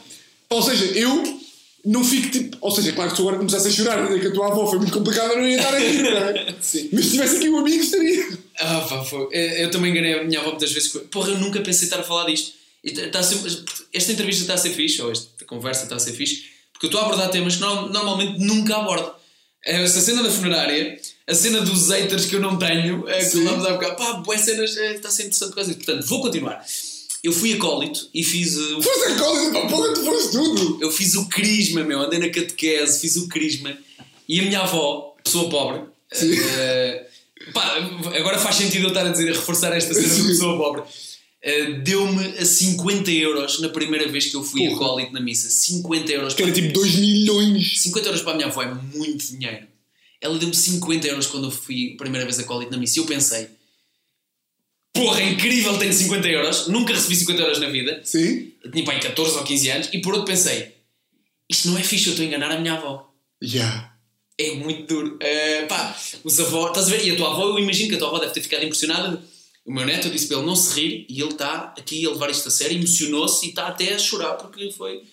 Ou 0.50 0.62
seja, 0.64 0.86
eu 0.86 1.40
não 1.86 2.04
fico 2.04 2.30
tipo. 2.32 2.58
Ou 2.62 2.72
seja, 2.72 2.92
claro 2.94 3.10
que 3.10 3.16
se 3.16 3.22
agora 3.22 3.38
começasse 3.38 3.68
a 3.68 3.72
chorar, 3.72 4.20
que 4.20 4.28
a 4.28 4.32
tua 4.34 4.48
avó 4.48 4.68
foi 4.68 4.80
muito 4.80 4.94
complicada, 4.94 5.34
eu 5.34 5.40
não 5.40 5.48
ia 5.48 5.58
estar 5.58 5.74
a 5.74 5.80
rir, 5.80 6.04
não 6.04 6.10
é? 6.18 6.56
Sim. 6.62 6.90
Mas 6.94 7.06
se 7.06 7.12
tivesse 7.12 7.38
aqui 7.38 7.50
um 7.50 7.58
amigo, 7.58 7.84
estaria. 7.84 8.38
Ah, 8.60 8.86
pá, 8.90 9.04
foi. 9.04 9.22
Eu 9.32 9.42
eu 9.64 9.72
também 9.72 9.92
enganei 9.92 10.14
a 10.20 10.24
minha 10.24 10.40
avó 10.40 10.50
muitas 10.52 10.72
vezes. 10.72 10.90
Porra, 11.12 11.30
eu 11.32 11.38
nunca 11.40 11.60
pensei 11.62 11.86
estar 11.86 12.00
a 12.00 12.04
falar 12.04 12.26
disto. 12.28 12.54
Tá- 13.12 13.22
ser- 13.24 13.64
esta 13.94 14.12
entrevista 14.12 14.42
está 14.44 14.54
a 14.56 14.58
ser 14.58 14.72
fixe, 14.72 15.02
ou 15.02 15.12
esta 15.12 15.46
conversa 15.46 15.84
está 15.84 15.96
a 15.96 16.00
ser 16.00 16.14
fixe, 16.14 16.46
porque 16.74 16.86
eu 16.86 16.90
estou 16.90 17.02
a 17.02 17.06
abordar 17.06 17.30
temas 17.30 17.56
que 17.56 17.62
norm- 17.62 17.92
normalmente 17.92 18.40
nunca 18.40 18.76
abordo. 18.78 19.12
Essa 19.64 20.02
cena 20.02 20.24
da 20.24 20.32
funerária, 20.32 21.00
a 21.28 21.36
cena 21.36 21.62
dos 21.62 21.90
haters 21.92 22.26
que 22.26 22.36
eu 22.36 22.40
não 22.40 22.58
tenho, 22.58 23.08
é, 23.08 23.20
que 23.24 23.30
falámos 23.44 23.64
há 23.68 23.74
bocado, 23.74 23.96
pá, 23.96 24.14
boas 24.14 24.42
cenas, 24.42 24.76
é, 24.78 24.96
está 24.96 25.10
a 25.10 25.12
ser 25.12 25.24
interessante 25.24 25.54
quase. 25.54 25.76
Portanto, 25.76 26.04
vou 26.08 26.20
continuar. 26.22 26.66
Eu 27.24 27.32
fui 27.32 27.54
acólito 27.54 28.10
e 28.14 28.24
fiz 28.24 28.58
uh, 28.58 28.78
o 28.80 28.82
Foste 28.82 29.12
a 29.12 29.16
cola, 29.16 29.52
para 29.52 29.68
porra, 29.68 29.94
tu 29.94 30.04
foste 30.04 30.32
tudo. 30.32 30.78
eu 30.82 30.92
fiz 30.92 31.14
o 31.16 31.28
crisma, 31.30 31.84
meu, 31.84 32.02
andei 32.02 32.18
na 32.20 32.30
catequese, 32.30 33.00
fiz 33.00 33.16
o 33.18 33.28
crisma. 33.28 33.78
E 34.28 34.40
a 34.40 34.44
minha 34.44 34.62
avó, 34.62 35.16
pessoa 35.24 35.50
pobre, 35.50 35.82
Sim. 36.12 36.34
eh, 36.58 37.08
pá, 37.54 37.76
agora 38.18 38.40
faz 38.40 38.56
sentido 38.56 38.86
eu 38.86 38.88
estar 38.90 39.06
a 39.06 39.10
dizer, 39.10 39.30
a 39.30 39.34
reforçar 39.34 39.72
esta 39.76 39.94
cena 39.94 40.08
de 40.16 40.28
pessoa 40.30 40.58
pobre. 40.58 40.82
uh, 40.82 41.82
deu-me 41.84 42.26
a 42.40 42.46
50 42.46 43.12
euros 43.12 43.60
na 43.60 43.70
primeira 43.70 44.08
vez 44.08 44.26
que 44.28 44.36
eu 44.36 44.44
fui 44.44 44.62
Porra. 44.70 44.76
acólito 44.78 45.14
na 45.14 45.20
missa. 45.22 45.48
50 45.50 46.12
euros. 46.12 46.34
Que 46.34 46.42
era 46.44 46.52
tipo 46.52 46.74
2 46.74 46.96
milhões. 46.96 47.82
50 47.84 48.08
euros 48.08 48.22
para 48.24 48.32
a 48.32 48.36
minha 48.36 48.48
avó 48.48 48.64
é 48.64 48.74
muito 48.96 49.26
dinheiro. 49.28 49.68
Ela 50.20 50.38
deu-me 50.40 50.56
50 50.56 51.08
euros 51.08 51.28
quando 51.28 51.46
eu 51.48 51.52
fui 51.52 51.94
a 51.94 51.98
primeira 51.98 52.26
vez 52.26 52.40
acólito 52.40 52.72
na 52.72 52.78
missa. 52.78 52.98
E 53.00 53.02
eu 53.02 53.06
pensei, 53.06 53.48
porra, 54.94 55.22
incrível, 55.24 55.78
tenho 55.78 55.94
50 55.94 56.28
euros. 56.28 56.68
Nunca 56.68 56.94
recebi 56.94 57.16
50 57.16 57.42
euros 57.42 57.60
na 57.60 57.70
vida. 57.70 58.02
Sim? 58.04 58.52
Eu 58.64 58.72
tinha 58.72 58.84
pai 58.86 59.00
14 59.00 59.38
ou 59.38 59.44
15 59.44 59.70
anos. 59.70 59.90
E 59.94 60.00
por 60.00 60.14
outro 60.14 60.28
pensei, 60.28 60.76
isto 61.50 61.70
não 61.70 61.78
é 61.78 61.84
fixe, 61.84 62.08
eu 62.08 62.12
estou 62.12 62.24
a 62.24 62.28
enganar 62.28 62.52
a 62.52 62.60
minha 62.60 62.74
avó. 62.74 63.12
Já. 63.42 63.92
É 64.38 64.56
muito 64.56 64.88
duro. 64.88 65.18
Eh, 65.20 65.66
pá, 65.68 65.96
os 66.24 66.40
avós, 66.40 66.70
estás 66.70 66.88
a 66.88 66.90
ver? 66.90 67.06
E 67.06 67.12
a 67.12 67.16
tua 67.16 67.32
avó, 67.32 67.50
eu 67.50 67.60
imagino 67.60 67.90
que 67.90 67.96
a 67.96 68.00
tua 68.00 68.08
avó 68.08 68.20
deve 68.20 68.34
ter 68.34 68.42
ficado 68.42 68.64
impressionada. 68.64 69.22
O 69.66 69.72
meu 69.72 69.86
neto, 69.86 70.08
eu 70.08 70.12
disse 70.12 70.28
para 70.28 70.38
ele 70.38 70.46
não 70.46 70.56
se 70.56 70.80
rir 70.80 71.06
e 71.08 71.22
ele 71.22 71.32
está 71.32 71.74
aqui 71.78 72.06
a 72.06 72.10
levar 72.10 72.32
isto 72.32 72.48
a 72.48 72.52
sério, 72.52 72.78
emocionou-se 72.78 73.46
e 73.46 73.50
está 73.50 73.68
até 73.68 73.94
a 73.94 74.00
chorar 74.00 74.34
porque 74.34 74.72
foi. 74.72 75.04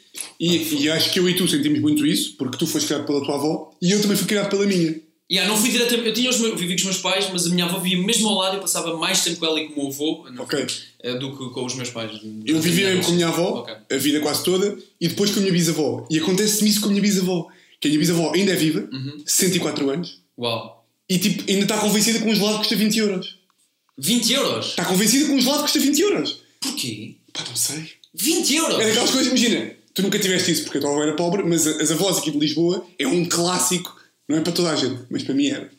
E, 0.41 0.57
e 0.57 0.91
acho 0.91 1.13
que 1.13 1.21
eu 1.21 1.29
e 1.29 1.37
tu 1.37 1.47
sentimos 1.47 1.81
muito 1.81 2.07
isso, 2.07 2.35
porque 2.37 2.57
tu 2.57 2.67
foste 2.67 2.87
criado 2.87 3.05
pela 3.05 3.23
tua 3.23 3.35
avó 3.35 3.71
e 3.83 3.93
eu 3.93 4.01
também 4.01 4.17
fui 4.17 4.27
criado 4.27 4.49
pela 4.49 4.65
minha. 4.65 4.99
Yeah, 5.31 5.47
não 5.53 5.61
fui 5.61 5.71
diretamente, 5.71 6.09
eu 6.09 6.15
tinha 6.15 6.31
os 6.31 6.39
meus, 6.41 6.59
vivi 6.59 6.73
com 6.73 6.79
os 6.79 6.85
meus 6.85 6.99
pais, 6.99 7.29
mas 7.31 7.47
a 7.47 7.51
minha 7.51 7.67
avó 7.67 7.79
vivia 7.79 8.03
mesmo 8.03 8.29
ao 8.29 8.35
lado 8.37 8.55
e 8.55 8.57
eu 8.57 8.63
passava 8.63 8.97
mais 8.97 9.23
tempo 9.23 9.39
com 9.41 9.45
ela 9.47 9.61
e 9.61 9.69
com 9.69 9.75
o 9.75 9.85
meu 9.85 9.93
avô 9.93 10.27
não, 10.31 10.45
Ok. 10.45 10.67
eh, 11.03 11.15
do 11.19 11.37
que 11.37 11.53
com 11.53 11.67
os 11.67 11.75
meus 11.75 11.91
pais. 11.91 12.13
Eu 12.47 12.59
vivia 12.61 12.99
com 13.03 13.11
a 13.11 13.15
minha 13.15 13.29
avó, 13.29 13.61
Ok. 13.61 13.75
a 13.91 13.97
vida 13.99 14.21
quase 14.21 14.43
toda, 14.43 14.79
e 14.99 15.07
depois 15.09 15.31
com 15.31 15.39
a 15.39 15.41
minha 15.43 15.53
bisavó. 15.53 16.07
E 16.11 16.19
acontece-me 16.19 16.71
isso 16.71 16.81
com 16.81 16.87
a 16.87 16.91
minha 16.91 17.03
bisavó. 17.03 17.47
Que 17.79 17.89
a 17.89 17.91
minha 17.91 18.01
bisavó 18.01 18.33
ainda 18.35 18.53
é 18.53 18.57
viva, 18.57 18.89
Uhum. 18.91 19.23
64 19.27 19.91
anos, 19.91 20.19
Uau. 20.39 20.87
e 21.11 21.19
tipo, 21.19 21.45
ainda 21.49 21.63
está 21.65 21.77
convencida 21.79 22.19
que 22.21 22.25
um 22.27 22.35
gelado 22.35 22.59
custa 22.59 22.75
20 22.75 22.97
euros. 22.99 23.37
20 23.99 24.33
euros? 24.33 24.67
Está 24.69 24.85
convencida 24.87 25.27
que 25.27 25.33
um 25.33 25.41
gelado 25.41 25.61
custa 25.63 25.79
20 25.79 26.01
euros. 26.01 26.41
Porquê? 26.61 27.17
Pá, 27.35 27.45
não 27.47 27.55
sei. 27.55 27.85
20 28.15 28.55
euros? 28.55 28.79
É 28.81 28.87
daquelas 28.89 29.11
coisas, 29.11 29.27
imagina, 29.29 29.73
tu 29.93 30.03
nunca 30.03 30.19
tiveste 30.19 30.53
isso 30.53 30.63
porque 30.65 30.79
a 30.79 30.81
tua 30.81 30.91
avó 30.91 31.03
era 31.03 31.15
pobre, 31.15 31.43
mas 31.45 31.67
as 31.67 31.91
avós 31.93 32.17
aqui 32.19 32.31
de 32.31 32.39
Lisboa 32.39 32.87
é 32.99 33.07
um 33.07 33.25
clássico, 33.27 33.95
não 34.29 34.37
é 34.39 34.41
para 34.41 34.53
toda 34.53 34.71
a 34.71 34.77
gente, 34.77 35.01
mas 35.11 35.23
para 35.23 35.35
mim 35.35 35.49
era. 35.49 35.71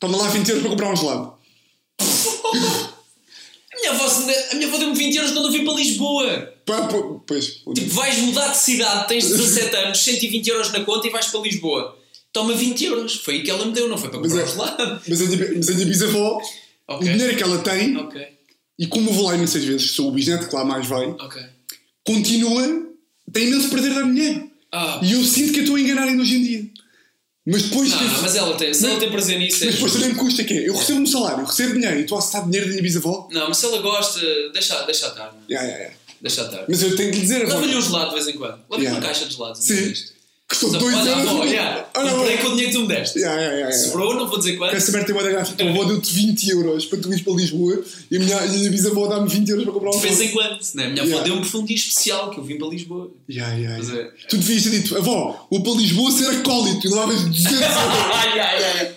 Toma 0.00 0.16
lá 0.16 0.28
20 0.28 0.48
euros 0.48 0.62
para 0.62 0.70
comprar 0.70 0.92
um 0.92 0.96
gelado. 0.96 1.34
A 3.72 3.80
minha 3.80 3.90
avó, 3.92 4.06
a 4.50 4.54
minha 4.56 4.66
avó 4.66 4.76
deu-me 4.78 4.96
20 4.96 5.14
euros 5.16 5.30
quando 5.32 5.46
eu 5.46 5.52
vim 5.52 5.64
para 5.64 5.74
Lisboa. 5.74 6.54
Pá, 6.66 6.88
pois, 7.26 7.62
Tipo, 7.74 7.88
vais 7.94 8.18
mudar 8.18 8.48
de 8.48 8.56
cidade, 8.58 9.06
tens 9.06 9.28
17 9.28 9.76
anos, 9.76 9.98
120 10.02 10.48
euros 10.48 10.72
na 10.72 10.84
conta 10.84 11.06
e 11.06 11.10
vais 11.10 11.26
para 11.26 11.40
Lisboa. 11.40 11.96
Toma 12.32 12.54
20 12.54 12.84
euros. 12.84 13.14
Foi 13.16 13.34
aí 13.34 13.42
que 13.44 13.50
ela 13.50 13.64
me 13.64 13.72
deu, 13.72 13.88
não 13.88 13.96
foi 13.96 14.10
para 14.10 14.18
mas, 14.18 14.32
comprar 14.32 14.42
é, 14.42 14.48
os 14.48 14.52
gelado. 14.52 15.02
mas, 15.06 15.20
a 15.22 15.24
minha, 15.26 15.52
mas 15.56 15.68
a 15.68 15.72
minha 15.74 15.86
bisavó, 15.86 16.40
Ok. 16.88 17.08
o 17.08 17.12
dinheiro 17.12 17.36
que 17.36 17.42
ela 17.42 17.58
tem, 17.58 17.96
Ok, 17.98 18.26
e 18.78 18.86
como 18.88 19.10
eu 19.10 19.14
vou 19.14 19.26
lá 19.26 19.34
imensas 19.36 19.62
vezes, 19.64 19.92
sou 19.92 20.08
o 20.08 20.12
bisneto 20.12 20.48
que 20.48 20.54
lá 20.56 20.64
mais 20.64 20.86
vai, 20.86 21.06
ok. 21.06 21.42
continua, 22.04 22.88
tem 23.32 23.46
imenso 23.46 23.68
prazer 23.70 23.94
dar 23.94 24.02
dinheiro. 24.02 24.50
Ah, 24.72 24.98
E 25.04 25.12
eu 25.12 25.22
sinto 25.24 25.52
que 25.52 25.58
eu 25.60 25.62
estou 25.64 25.76
a 25.76 25.80
enganar 25.80 26.02
ainda 26.08 26.20
hoje 26.22 26.34
em 26.36 26.42
dia. 26.42 26.70
Mas 27.50 27.62
depois. 27.62 27.90
não, 27.90 28.22
mas 28.22 28.36
ela 28.36 28.54
tem, 28.56 28.74
se 28.74 28.86
ela 28.86 28.98
tem 29.00 29.10
prazer 29.10 29.38
nisso, 29.38 29.62
é 29.62 29.66
mas 29.66 29.74
depois 29.76 29.92
também 29.94 30.08
me 30.10 30.14
custa 30.16 30.44
que 30.44 30.52
é. 30.54 30.68
Eu 30.68 30.76
recebo 30.76 31.00
um 31.00 31.06
salário, 31.06 31.40
eu 31.40 31.46
recebo 31.46 31.72
dinheiro 31.74 31.96
e 31.98 32.02
estou 32.02 32.16
a 32.16 32.18
aceitar 32.20 32.44
dinheiro 32.44 32.66
da 32.66 32.70
minha 32.72 32.82
bisavó. 32.82 33.28
Não, 33.32 33.48
mas 33.48 33.56
se 33.56 33.64
ela 33.66 33.78
gosta, 33.78 34.20
deixa, 34.52 34.82
deixa 34.82 35.06
estar. 35.06 35.32
não 35.32 35.40
é? 35.48 35.52
Ya, 35.54 35.62
ya, 35.62 35.78
ya. 35.84 35.90
Deixa 36.20 36.42
estar. 36.42 36.64
Mas 36.68 36.82
eu 36.82 36.94
tenho 36.96 37.10
que 37.10 37.16
lhe 37.16 37.22
dizer. 37.22 37.46
Leva-lhe 37.48 37.74
um 37.76 37.80
gelado 37.80 38.08
de 38.10 38.14
vez 38.16 38.28
em 38.28 38.32
quando. 38.38 38.58
Leva-lhe 38.68 38.82
Yeah. 38.82 38.98
uma 39.00 39.06
caixa 39.06 39.24
de 39.26 39.34
gelados. 39.34 39.60
Sim. 39.64 39.94
Custou 40.48 40.70
2 40.70 40.82
Olha, 40.94 41.10
euros. 41.10 41.28
avó, 41.28 41.44
yeah, 41.44 41.86
Ah, 41.92 42.02
não, 42.04 42.16
comprei 42.20 42.36
não. 42.36 42.42
com 42.42 42.48
o 42.48 42.50
dinheiro 42.52 42.72
que 42.72 42.78
tu 42.78 42.82
me 42.82 42.88
deste. 42.88 43.18
Ya, 43.18 43.34
ya, 43.38 43.52
ya. 43.52 43.70
Sobrou, 43.72 44.14
não 44.14 44.26
vou 44.26 44.38
dizer 44.38 44.56
quanto. 44.56 44.70
Quero 44.70 44.82
saber, 44.82 45.04
tem 45.04 45.14
uma 45.14 45.22
gráfica. 45.22 45.56
Tua 45.62 45.68
avó 45.70 45.84
deu-te 45.84 46.14
20 46.14 46.48
euros 46.48 46.86
para 46.86 46.98
tu 47.00 47.08
ires 47.10 47.20
para 47.20 47.34
Lisboa 47.34 47.84
e 48.10 48.16
a 48.16 48.18
minha, 48.18 48.46
e 48.46 48.66
a 48.66 48.70
bisavó 48.70 49.06
dá-me 49.08 49.28
20 49.28 49.46
euros 49.50 49.64
para 49.64 49.72
comprar 49.74 49.90
um 49.90 50.00
De 50.00 50.06
vez 50.08 50.20
em 50.22 50.28
quando. 50.30 50.58
Né? 50.74 50.86
A 50.86 50.88
minha 50.88 51.02
avó 51.02 51.10
Yeah. 51.10 51.24
deu-me 51.28 51.46
um 51.54 51.64
dia 51.66 51.76
especial 51.76 52.30
que 52.30 52.38
eu 52.40 52.44
vim 52.44 52.56
para 52.56 52.68
Lisboa. 52.68 53.10
Ya, 53.28 53.46
ya, 53.52 53.74
Mas 53.76 53.88
ya. 53.90 53.96
é- 53.96 54.10
Tu 54.30 54.38
devias 54.38 54.62
ter 54.62 54.70
dito, 54.70 54.96
avó, 54.96 55.46
vou 55.50 55.62
para 55.62 55.72
Lisboa 55.74 56.10
ser 56.12 56.28
acólito 56.30 56.86
e 56.86 56.90
levavas 56.90 57.20
200 57.20 57.52
euros. 57.52 57.76
Ai, 58.14 58.40
ai, 58.40 58.64
ai. 58.64 58.94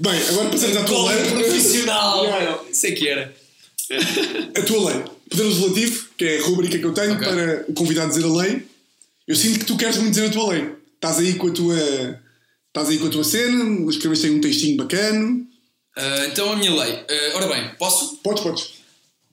Bem, 0.00 0.20
agora 0.30 0.48
passamos 0.50 0.76
à 0.78 0.82
tua 0.82 1.12
lei. 1.14 1.30
profissional. 1.30 2.24
Yeah. 2.24 2.44
meu. 2.44 2.66
Isso 2.72 2.86
é 2.86 2.90
que 2.90 3.08
era. 3.08 3.34
A 4.58 4.62
tua 4.62 4.90
lei. 4.92 5.04
Poder 5.30 5.42
legislativo, 5.44 6.08
que 6.16 6.24
é 6.24 6.38
a 6.38 6.42
rubrica 6.42 6.76
que 6.76 6.84
eu 6.84 6.92
tenho 6.92 7.14
Ok. 7.14 7.28
para 7.28 7.64
o 7.68 7.72
convidado 7.74 8.08
dizer 8.08 8.24
a 8.24 8.32
lei. 8.32 8.62
Eu 9.28 9.36
sinto 9.36 9.58
que 9.60 9.64
tu 9.66 9.76
queres 9.76 9.96
muito 9.98 10.10
dizer 10.10 10.26
a 10.26 10.30
tua 10.30 10.52
lei. 10.52 10.77
Estás 10.98 11.18
aí 11.18 11.34
com 11.34 11.48
a 11.48 11.52
tua. 11.52 11.76
Estás 12.68 12.88
aí 12.88 12.98
com 12.98 13.06
a 13.06 13.10
tua 13.10 13.24
cena, 13.24 13.88
escreveste 13.90 14.26
aí 14.26 14.32
um 14.32 14.40
textinho 14.40 14.76
bacana. 14.76 15.46
Ah, 15.96 16.26
então 16.26 16.52
a 16.52 16.56
minha 16.56 16.74
lei. 16.74 16.92
Ah, 17.08 17.36
ora 17.36 17.46
bem, 17.48 17.74
posso? 17.76 18.16
Podes, 18.18 18.42
podes. 18.42 18.70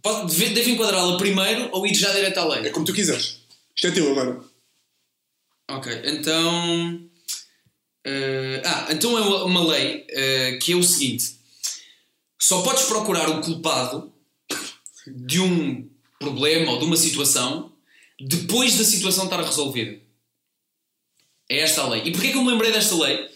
Pode- 0.01 0.35
deve- 0.35 0.53
Devo 0.53 0.69
enquadrá-la 0.69 1.17
primeiro 1.17 1.69
ou 1.71 1.85
ir 1.87 1.93
já 1.95 2.11
direto 2.13 2.37
à 2.39 2.43
É 2.57 2.61
lei? 2.61 2.71
como 2.71 2.85
tu 2.85 2.93
quiseres. 2.93 3.39
Isto 3.75 3.87
é 3.87 3.91
teu 3.91 4.11
agora. 4.11 4.39
Ok, 5.71 5.91
então. 6.05 7.09
eh, 8.05 8.61
ah, 8.63 8.87
então 8.91 9.17
é 9.17 9.21
uma 9.43 9.65
lei 9.67 10.05
que 10.61 10.71
é 10.71 10.75
o 10.75 10.83
seguinte: 10.83 11.35
só 12.39 12.61
podes 12.61 12.83
procurar 12.83 13.27
o 13.29 13.41
culpado 13.41 14.13
de 15.07 15.39
um 15.39 15.89
problema 16.19 16.71
ou 16.71 16.79
de 16.79 16.85
uma 16.85 16.95
situação 16.97 17.73
depois 18.19 18.77
da 18.77 18.83
situação 18.85 19.23
estar 19.25 19.41
resolvida. 19.43 19.99
É 21.49 21.59
esta 21.59 21.81
a 21.81 21.89
lei. 21.89 22.01
E 22.05 22.11
porquê 22.11 22.31
que 22.31 22.37
eu 22.37 22.43
me 22.43 22.51
lembrei 22.51 22.71
desta 22.71 22.95
lei? 22.95 23.27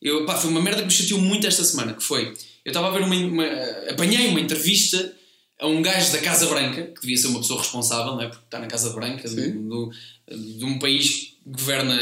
Eu, 0.00 0.24
pá, 0.24 0.36
foi 0.36 0.50
uma 0.50 0.60
merda 0.60 0.82
que 0.82 0.86
me 0.86 0.92
chateou 0.92 1.20
muito 1.20 1.46
esta 1.46 1.64
semana, 1.64 1.94
que 1.94 2.02
foi... 2.02 2.34
Eu 2.64 2.70
estava 2.70 2.88
a 2.88 2.90
ver 2.90 3.02
uma, 3.02 3.14
uma... 3.14 3.46
Apanhei 3.90 4.28
uma 4.28 4.40
entrevista 4.40 5.14
a 5.58 5.66
um 5.66 5.80
gajo 5.80 6.12
da 6.12 6.18
Casa 6.18 6.46
Branca, 6.46 6.82
que 6.82 7.00
devia 7.00 7.16
ser 7.16 7.28
uma 7.28 7.40
pessoa 7.40 7.60
responsável, 7.60 8.14
não 8.14 8.22
é? 8.22 8.28
Porque 8.28 8.44
está 8.44 8.58
na 8.58 8.66
Casa 8.66 8.90
Branca, 8.90 9.26
Sim. 9.26 9.68
do, 9.68 9.90
de 10.28 10.64
um 10.64 10.78
país 10.78 11.08
que 11.08 11.36
governa 11.46 11.96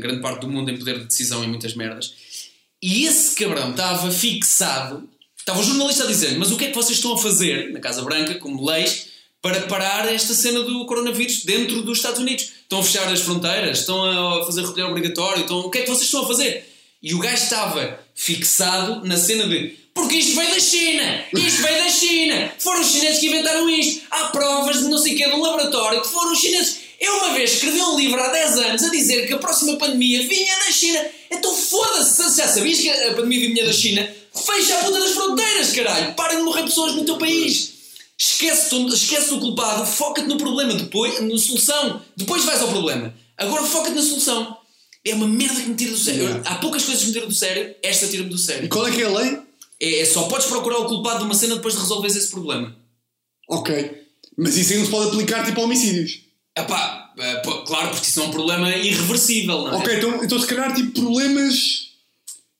grande 0.00 0.20
parte 0.20 0.42
do 0.42 0.48
mundo 0.48 0.70
em 0.70 0.76
poder 0.76 0.98
de 0.98 1.06
decisão 1.06 1.42
em 1.42 1.48
muitas 1.48 1.74
merdas. 1.74 2.14
E 2.82 3.04
esse 3.04 3.34
cabrão 3.34 3.70
estava 3.70 4.10
fixado... 4.10 5.08
Estava 5.36 5.60
o 5.60 5.64
jornalista 5.64 6.04
a 6.04 6.06
dizer 6.06 6.36
mas 6.36 6.52
o 6.52 6.56
que 6.56 6.66
é 6.66 6.68
que 6.68 6.74
vocês 6.74 6.98
estão 6.98 7.14
a 7.14 7.18
fazer 7.18 7.72
na 7.72 7.80
Casa 7.80 8.02
Branca, 8.02 8.34
como 8.34 8.64
leis, 8.64 9.08
para 9.42 9.62
parar 9.62 10.12
esta 10.12 10.34
cena 10.34 10.62
do 10.62 10.84
coronavírus 10.86 11.44
dentro 11.44 11.82
dos 11.82 11.98
Estados 11.98 12.20
Unidos? 12.20 12.50
Estão 12.62 12.80
a 12.80 12.84
fechar 12.84 13.12
as 13.12 13.20
fronteiras? 13.20 13.80
Estão 13.80 14.04
a 14.04 14.44
fazer 14.44 14.62
recolher 14.62 14.84
obrigatório? 14.84 15.42
Estão... 15.42 15.60
O 15.60 15.70
que 15.70 15.78
é 15.78 15.82
que 15.82 15.88
vocês 15.88 16.04
estão 16.04 16.24
a 16.24 16.28
fazer? 16.28 16.68
E 17.02 17.14
o 17.14 17.18
gajo 17.18 17.42
estava 17.42 17.98
fixado 18.14 19.06
na 19.06 19.16
cena 19.16 19.46
de 19.46 19.80
porque 19.94 20.16
isto 20.16 20.36
veio 20.36 20.50
da 20.50 20.60
China! 20.60 21.24
Isto 21.34 21.62
veio 21.62 21.78
da 21.78 21.90
China! 21.90 22.52
Foram 22.58 22.80
os 22.80 22.90
chineses 22.90 23.18
que 23.18 23.26
inventaram 23.26 23.68
isto! 23.68 24.02
Há 24.10 24.28
provas 24.28 24.78
de 24.78 24.84
não 24.84 24.98
sei 24.98 25.14
o 25.14 25.16
que 25.16 25.28
de 25.28 25.34
um 25.34 25.40
laboratório 25.40 26.00
que 26.00 26.08
foram 26.08 26.32
os 26.32 26.38
chineses! 26.38 26.78
Eu 27.00 27.16
uma 27.16 27.34
vez 27.34 27.54
escrevi 27.54 27.80
um 27.82 27.98
livro 27.98 28.22
há 28.22 28.28
10 28.28 28.58
anos 28.58 28.82
a 28.82 28.88
dizer 28.88 29.26
que 29.26 29.34
a 29.34 29.38
próxima 29.38 29.76
pandemia 29.76 30.26
vinha 30.26 30.58
da 30.58 30.70
China! 30.70 31.04
Então 31.30 31.54
foda-se! 31.54 32.30
Se 32.30 32.36
Já 32.40 32.48
sabias 32.48 32.78
que 32.78 32.88
a 32.88 33.14
pandemia 33.14 33.40
vinha 33.48 33.66
da 33.66 33.72
China? 33.72 34.08
Fecha 34.32 34.78
a 34.78 34.84
puta 34.84 35.00
das 35.00 35.10
fronteiras, 35.10 35.72
caralho! 35.72 36.14
Parem 36.14 36.38
de 36.38 36.44
morrer 36.44 36.62
pessoas 36.62 36.94
no 36.94 37.04
teu 37.04 37.18
país! 37.18 37.79
Esquece, 38.20 38.76
esquece 38.88 39.30
do 39.30 39.40
culpado, 39.40 39.86
foca-te 39.86 40.28
no 40.28 40.36
problema, 40.36 40.74
depois, 40.74 41.20
na 41.22 41.38
solução. 41.38 42.02
Depois 42.14 42.44
vais 42.44 42.60
ao 42.60 42.68
problema. 42.68 43.14
Agora 43.38 43.62
foca-te 43.64 43.94
na 43.94 44.02
solução. 44.02 44.58
É 45.02 45.14
uma 45.14 45.26
merda 45.26 45.58
que 45.58 45.68
me 45.70 45.74
tira 45.74 45.92
do 45.92 45.96
sério. 45.96 46.24
Yeah. 46.24 46.50
Há 46.50 46.56
poucas 46.56 46.84
coisas 46.84 47.00
que 47.02 47.06
me 47.08 47.14
tiram 47.14 47.28
do 47.28 47.34
sério, 47.34 47.74
esta 47.82 48.06
tira-me 48.06 48.28
do 48.28 48.36
E 48.36 48.38
sério. 48.38 48.68
qual 48.68 48.86
é 48.86 48.90
que 48.90 49.00
é 49.02 49.06
a 49.06 49.08
lei? 49.08 49.38
É, 49.80 50.00
é 50.00 50.04
só 50.04 50.24
podes 50.24 50.46
procurar 50.46 50.80
o 50.80 50.84
culpado 50.84 51.20
de 51.20 51.24
uma 51.24 51.34
cena 51.34 51.56
depois 51.56 51.72
de 51.74 51.80
resolveres 51.80 52.14
esse 52.14 52.30
problema. 52.30 52.76
Ok. 53.48 54.02
Mas 54.36 54.56
isso 54.58 54.72
aí 54.72 54.78
não 54.78 54.84
se 54.84 54.90
pode 54.90 55.08
aplicar 55.08 55.46
tipo 55.46 55.58
a 55.58 55.64
homicídios. 55.64 56.20
Epá, 56.56 57.12
é, 57.18 57.36
pô, 57.36 57.62
claro, 57.64 57.88
porque 57.88 58.06
isso 58.06 58.20
é 58.20 58.24
um 58.24 58.30
problema 58.30 58.68
irreversível, 58.76 59.62
não 59.62 59.72
é? 59.72 59.76
Ok, 59.76 59.96
então, 59.96 60.22
então 60.24 60.38
se 60.38 60.46
calhar 60.46 60.74
tipo 60.74 61.00
problemas. 61.00 61.89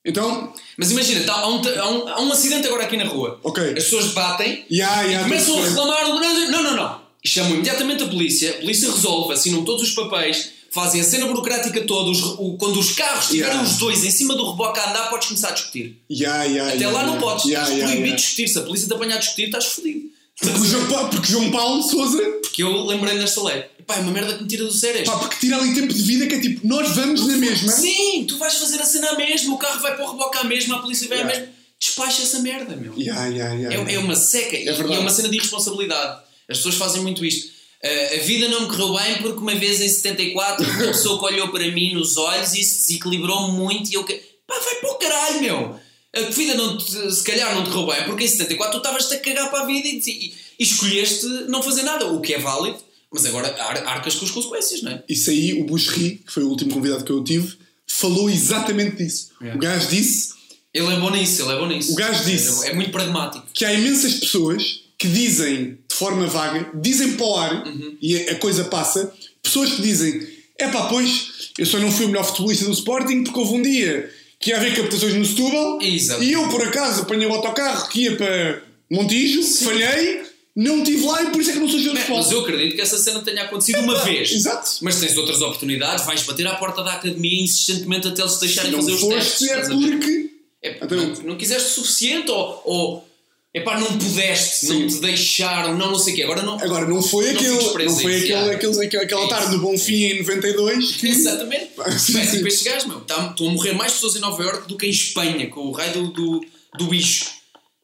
Então. 0.03 0.51
Mas 0.77 0.91
imagina, 0.91 1.23
tá, 1.25 1.33
há, 1.33 1.47
um, 1.47 1.61
há, 1.79 1.89
um, 1.89 2.07
há 2.07 2.21
um 2.21 2.31
acidente 2.31 2.67
agora 2.67 2.83
aqui 2.83 2.97
na 2.97 3.05
rua. 3.05 3.39
Ok. 3.43 3.63
As 3.63 3.83
pessoas 3.83 4.07
batem 4.13 4.65
Ya, 4.69 5.01
ya, 5.03 5.23
começam 5.23 5.59
a 5.61 5.67
reclamar. 5.67 6.07
Não, 6.07 6.63
não, 6.63 6.75
não. 6.75 7.01
E 7.23 7.27
chamam 7.29 7.53
imediatamente 7.53 8.03
a 8.03 8.07
polícia, 8.07 8.49
a 8.49 8.53
polícia 8.55 8.89
resolve, 8.91 9.33
assinam 9.33 9.63
todos 9.63 9.83
os 9.83 9.91
papéis, 9.93 10.53
fazem 10.71 11.01
a 11.01 11.03
cena 11.03 11.27
burocrática 11.27 11.81
toda. 11.81 12.09
os- 12.09 12.23
o- 12.39 12.57
quando 12.57 12.79
os 12.79 12.93
carros 12.93 13.25
estiverem 13.25 13.57
Yeah. 13.57 13.69
os 13.69 13.77
dois 13.77 14.03
em 14.03 14.09
cima 14.09 14.33
do 14.35 14.49
reboque 14.49 14.79
a 14.79 14.89
andar, 14.89 15.09
podes 15.11 15.27
começar 15.27 15.49
a 15.49 15.51
discutir. 15.51 16.01
Ya, 16.09 16.43
ya, 16.45 16.69
Até 16.69 16.87
lá 16.87 17.05
não 17.05 17.19
podes, 17.19 17.45
estás 17.45 17.69
proibido 17.69 18.03
de 18.07 18.15
discutir. 18.15 18.47
Se 18.47 18.57
a 18.57 18.61
polícia 18.63 18.87
te 18.87 18.93
apanhar 18.93 19.15
a 19.17 19.19
discutir, 19.19 19.43
estás 19.45 19.65
fodido. 19.65 20.09
Porque 20.41 20.59
o 20.59 20.65
João, 20.65 20.87
Pa- 20.87 21.05
porque 21.05 21.31
João 21.31 21.51
Paulo 21.51 21.83
Souza. 21.83 22.21
Porque 22.41 22.63
eu 22.63 22.85
lembrei 22.85 23.13
nesta 23.15 23.41
lei. 23.43 23.63
Pá, 23.85 23.95
é 23.97 23.99
uma 24.01 24.11
merda 24.11 24.35
que 24.35 24.43
me 24.43 24.49
tira 24.49 24.65
do 24.65 24.71
sério. 24.73 25.03
Pá, 25.05 25.17
porque 25.17 25.35
tira 25.39 25.57
ali 25.57 25.73
tempo 25.73 25.93
de 25.93 26.01
vida 26.01 26.27
que 26.27 26.35
é 26.35 26.39
tipo, 26.39 26.67
nós 26.67 26.89
vamos 26.95 27.25
na 27.27 27.37
mesma. 27.37 27.71
Sim, 27.71 28.25
tu 28.27 28.37
vais 28.37 28.53
fazer 28.55 28.81
a 28.81 28.85
cena 28.85 29.11
à 29.11 29.15
mesma, 29.15 29.53
o 29.53 29.57
carro 29.57 29.79
vai 29.81 29.95
para 29.95 30.05
o 30.05 30.11
reboque 30.11 30.37
à 30.37 30.43
mesma, 30.43 30.77
a 30.77 30.79
polícia 30.79 31.07
vai 31.07 31.19
à 31.19 31.21
Yeah. 31.21 31.39
mesma. 31.39 31.53
Despacha 31.79 32.21
essa 32.21 32.39
merda, 32.39 32.75
meu. 32.75 32.93
Ya, 32.97 33.25
ya, 33.27 33.53
ya. 33.53 33.71
É, 33.73 33.95
é 33.95 33.99
uma 33.99 34.15
seca 34.15 34.55
e- 34.55 34.61
e 34.61 34.65
verdade. 34.65 34.93
é 34.93 34.99
uma 34.99 35.09
cena 35.09 35.29
de 35.29 35.37
irresponsabilidade. 35.37 36.21
As 36.49 36.57
pessoas 36.57 36.75
fazem 36.75 37.01
muito 37.01 37.23
isto. 37.25 37.49
Ah, 37.83 38.15
a 38.15 38.19
vida 38.19 38.47
não 38.49 38.61
me 38.61 38.67
correu 38.67 38.93
bem 38.95 39.15
porque 39.21 39.39
uma 39.39 39.55
vez 39.55 39.81
em 39.81 39.89
74 39.89 40.63
uma 40.69 40.87
pessoa 40.87 41.17
que 41.19 41.25
olhou 41.33 41.47
para 41.49 41.67
mim 41.71 41.93
nos 41.95 42.17
olhos 42.17 42.53
e 42.53 42.63
se 42.63 42.87
desequilibrou 42.87 43.51
muito 43.51 43.89
e 43.89 43.95
eu. 43.95 44.03
Pá, 44.03 44.59
vai 44.63 44.75
para 44.75 44.91
o 44.91 44.95
caralho, 44.95 45.41
meu! 45.41 45.79
A 46.15 46.21
vida 46.29 46.55
não 46.55 46.77
te- 46.77 47.11
se 47.11 47.23
calhar 47.23 47.55
não 47.55 47.63
te 47.63 47.69
correu 47.69 47.87
bem, 47.95 48.05
porque 48.05 48.23
em 48.25 48.27
74 48.27 48.73
tu 48.73 48.77
estavas-te 48.77 49.13
a 49.13 49.19
cagar 49.19 49.49
para 49.49 49.61
a 49.61 49.65
vida 49.65 49.87
e, 49.87 49.99
e- 50.05 50.33
e 50.59 50.63
escolheste 50.63 51.25
não 51.47 51.61
fazer 51.63 51.83
nada, 51.83 52.05
o 52.07 52.19
que 52.21 52.33
é 52.33 52.39
válido, 52.39 52.77
mas 53.11 53.25
agora 53.25 53.47
ar- 53.61 53.85
arcas 53.87 54.15
com 54.15 54.25
as 54.25 54.31
consequências, 54.31 54.81
não 54.81 54.91
é? 54.91 55.03
Isso 55.07 55.29
aí, 55.29 55.53
o 55.61 55.63
Bushri, 55.65 56.21
que 56.25 56.31
foi 56.33 56.43
o 56.43 56.49
último 56.49 56.71
convidado 56.73 57.03
que 57.03 57.11
eu 57.11 57.23
tive, 57.23 57.55
falou 57.87 58.29
exatamente 58.29 58.97
disso. 58.97 59.29
O 59.53 59.57
gajo 59.57 59.87
disse 59.89 60.33
Ele 60.73 60.87
é 60.93 60.97
bom 60.97 61.09
nisso, 61.11 61.41
ele 61.41 61.51
é 61.51 61.57
bom 61.57 61.67
nisso. 61.67 61.91
O 61.91 61.95
gajo 61.95 62.23
disse- 62.23 62.65
É, 62.65 62.69
é 62.69 62.73
muito 62.73 62.91
pragmático. 62.91 63.45
que 63.53 63.65
há 63.65 63.73
imensas 63.73 64.13
pessoas 64.15 64.81
que 64.97 65.07
dizem 65.07 65.77
de 65.89 65.95
forma 65.95 66.25
vaga, 66.27 66.69
dizem 66.75 67.13
para 67.17 67.25
o 67.25 67.35
ar 67.35 67.67
Uhum. 67.67 67.97
e 68.01 68.17
a, 68.17 68.31
a 68.31 68.35
coisa 68.35 68.63
passa, 68.65 69.13
pessoas 69.43 69.71
que 69.73 69.81
dizem: 69.81 70.25
é 70.57 70.67
pá, 70.69 70.87
pois 70.87 71.51
eu 71.57 71.65
só 71.65 71.77
não 71.79 71.91
fui 71.91 72.05
o 72.05 72.09
melhor 72.09 72.23
futebolista 72.23 72.63
do 72.65 72.71
Sporting 72.71 73.23
porque 73.23 73.37
houve 73.39 73.53
um 73.55 73.61
dia 73.61 74.09
que 74.41 74.49
ia 74.49 74.57
haver 74.57 74.75
captações 74.75 75.13
no 75.13 75.23
Setúbal 75.25 75.79
Exato. 75.81 76.23
e 76.23 76.31
eu 76.33 76.47
por 76.49 76.61
acaso 76.63 77.03
apanhei 77.03 77.27
o 77.27 77.33
autocarro 77.33 77.87
que 77.89 78.01
ia 78.03 78.15
para 78.17 78.63
Montijo, 78.89 79.41
falhei, 79.63 80.23
não 80.55 80.79
estive 80.79 81.05
lá 81.05 81.23
e 81.23 81.27
por 81.27 81.39
isso 81.39 81.51
é 81.51 81.53
que 81.53 81.59
não 81.59 81.69
sou 81.69 81.79
jogador 81.79 81.93
de 81.97 81.99
É, 82.01 82.05
futebol. 82.07 82.23
mas 82.23 82.31
eu 82.31 82.41
acredito 82.41 82.75
que 82.75 82.81
essa 82.81 82.97
cena 82.97 83.21
tenha 83.21 83.43
acontecido 83.43 83.79
uma 83.79 84.03
vez. 84.03 84.31
Exato. 84.31 84.69
Mas 84.81 84.99
tens 84.99 85.15
outras 85.15 85.41
oportunidades, 85.41 86.05
vais 86.05 86.23
bater 86.23 86.45
à 86.47 86.55
porta 86.55 86.83
da 86.83 86.93
academia 86.93 87.41
insistentemente 87.43 88.07
até 88.09 88.21
eles 88.21 88.33
Se 88.33 88.39
deixarem 88.41 88.71
não 88.71 88.79
fazer 88.79 88.91
os 88.93 88.99
foste 89.01 89.15
testes. 89.15 89.41
é 89.41 89.45
estás 89.61 89.69
a 89.71 89.75
ver? 89.75 89.89
porque. 89.91 90.31
É, 90.63 90.77
não, 90.95 91.13
não 91.23 91.37
quiseste 91.37 91.69
o 91.69 91.71
suficiente 91.83 92.29
ou, 92.31 92.61
ou 92.65 93.10
epá, 93.53 93.79
não 93.79 93.97
pudeste, 93.97 94.67
não 94.67 94.87
te 94.87 94.99
deixaram, 94.99 95.77
não, 95.77 95.91
não 95.91 95.99
sei 95.99 96.13
o 96.13 96.15
quê. 96.15 96.23
Agora 96.23 96.41
não. 96.43 96.59
Agora, 96.59 96.85
não 96.87 97.01
foi 97.01 97.33
preso 97.33 97.55
Não 97.95 97.99
foi 97.99 98.15
aquele, 98.17 98.33
aquele, 98.55 98.85
aquele- 98.85 99.03
aquela 99.03 99.25
É 99.25 99.27
tarde 99.29 99.51
do 99.51 99.59
Bonfim 99.61 100.03
em 100.03 100.19
92 100.19 100.91
que. 100.93 101.07
Exatamente. 101.07 101.69
Sim, 101.99 102.23
sim. 102.23 102.31
tipo, 102.37 102.47
estes 102.47 102.63
gajos, 102.63 102.87
meu, 102.87 103.01
tá- 103.01 103.29
estão 103.31 103.47
a 103.47 103.51
morrer 103.51 103.73
mais 103.73 103.93
pessoas 103.93 104.15
em 104.15 104.19
Nova 104.19 104.41
Iorque 104.43 104.67
do 104.67 104.77
que 104.77 104.85
em 104.85 104.89
Espanha, 104.89 105.47
com 105.49 105.61
o 105.61 105.71
raio 105.71 105.93
do, 105.93 106.07
do, 106.11 106.45
do 106.77 106.85
bicho. 106.87 107.25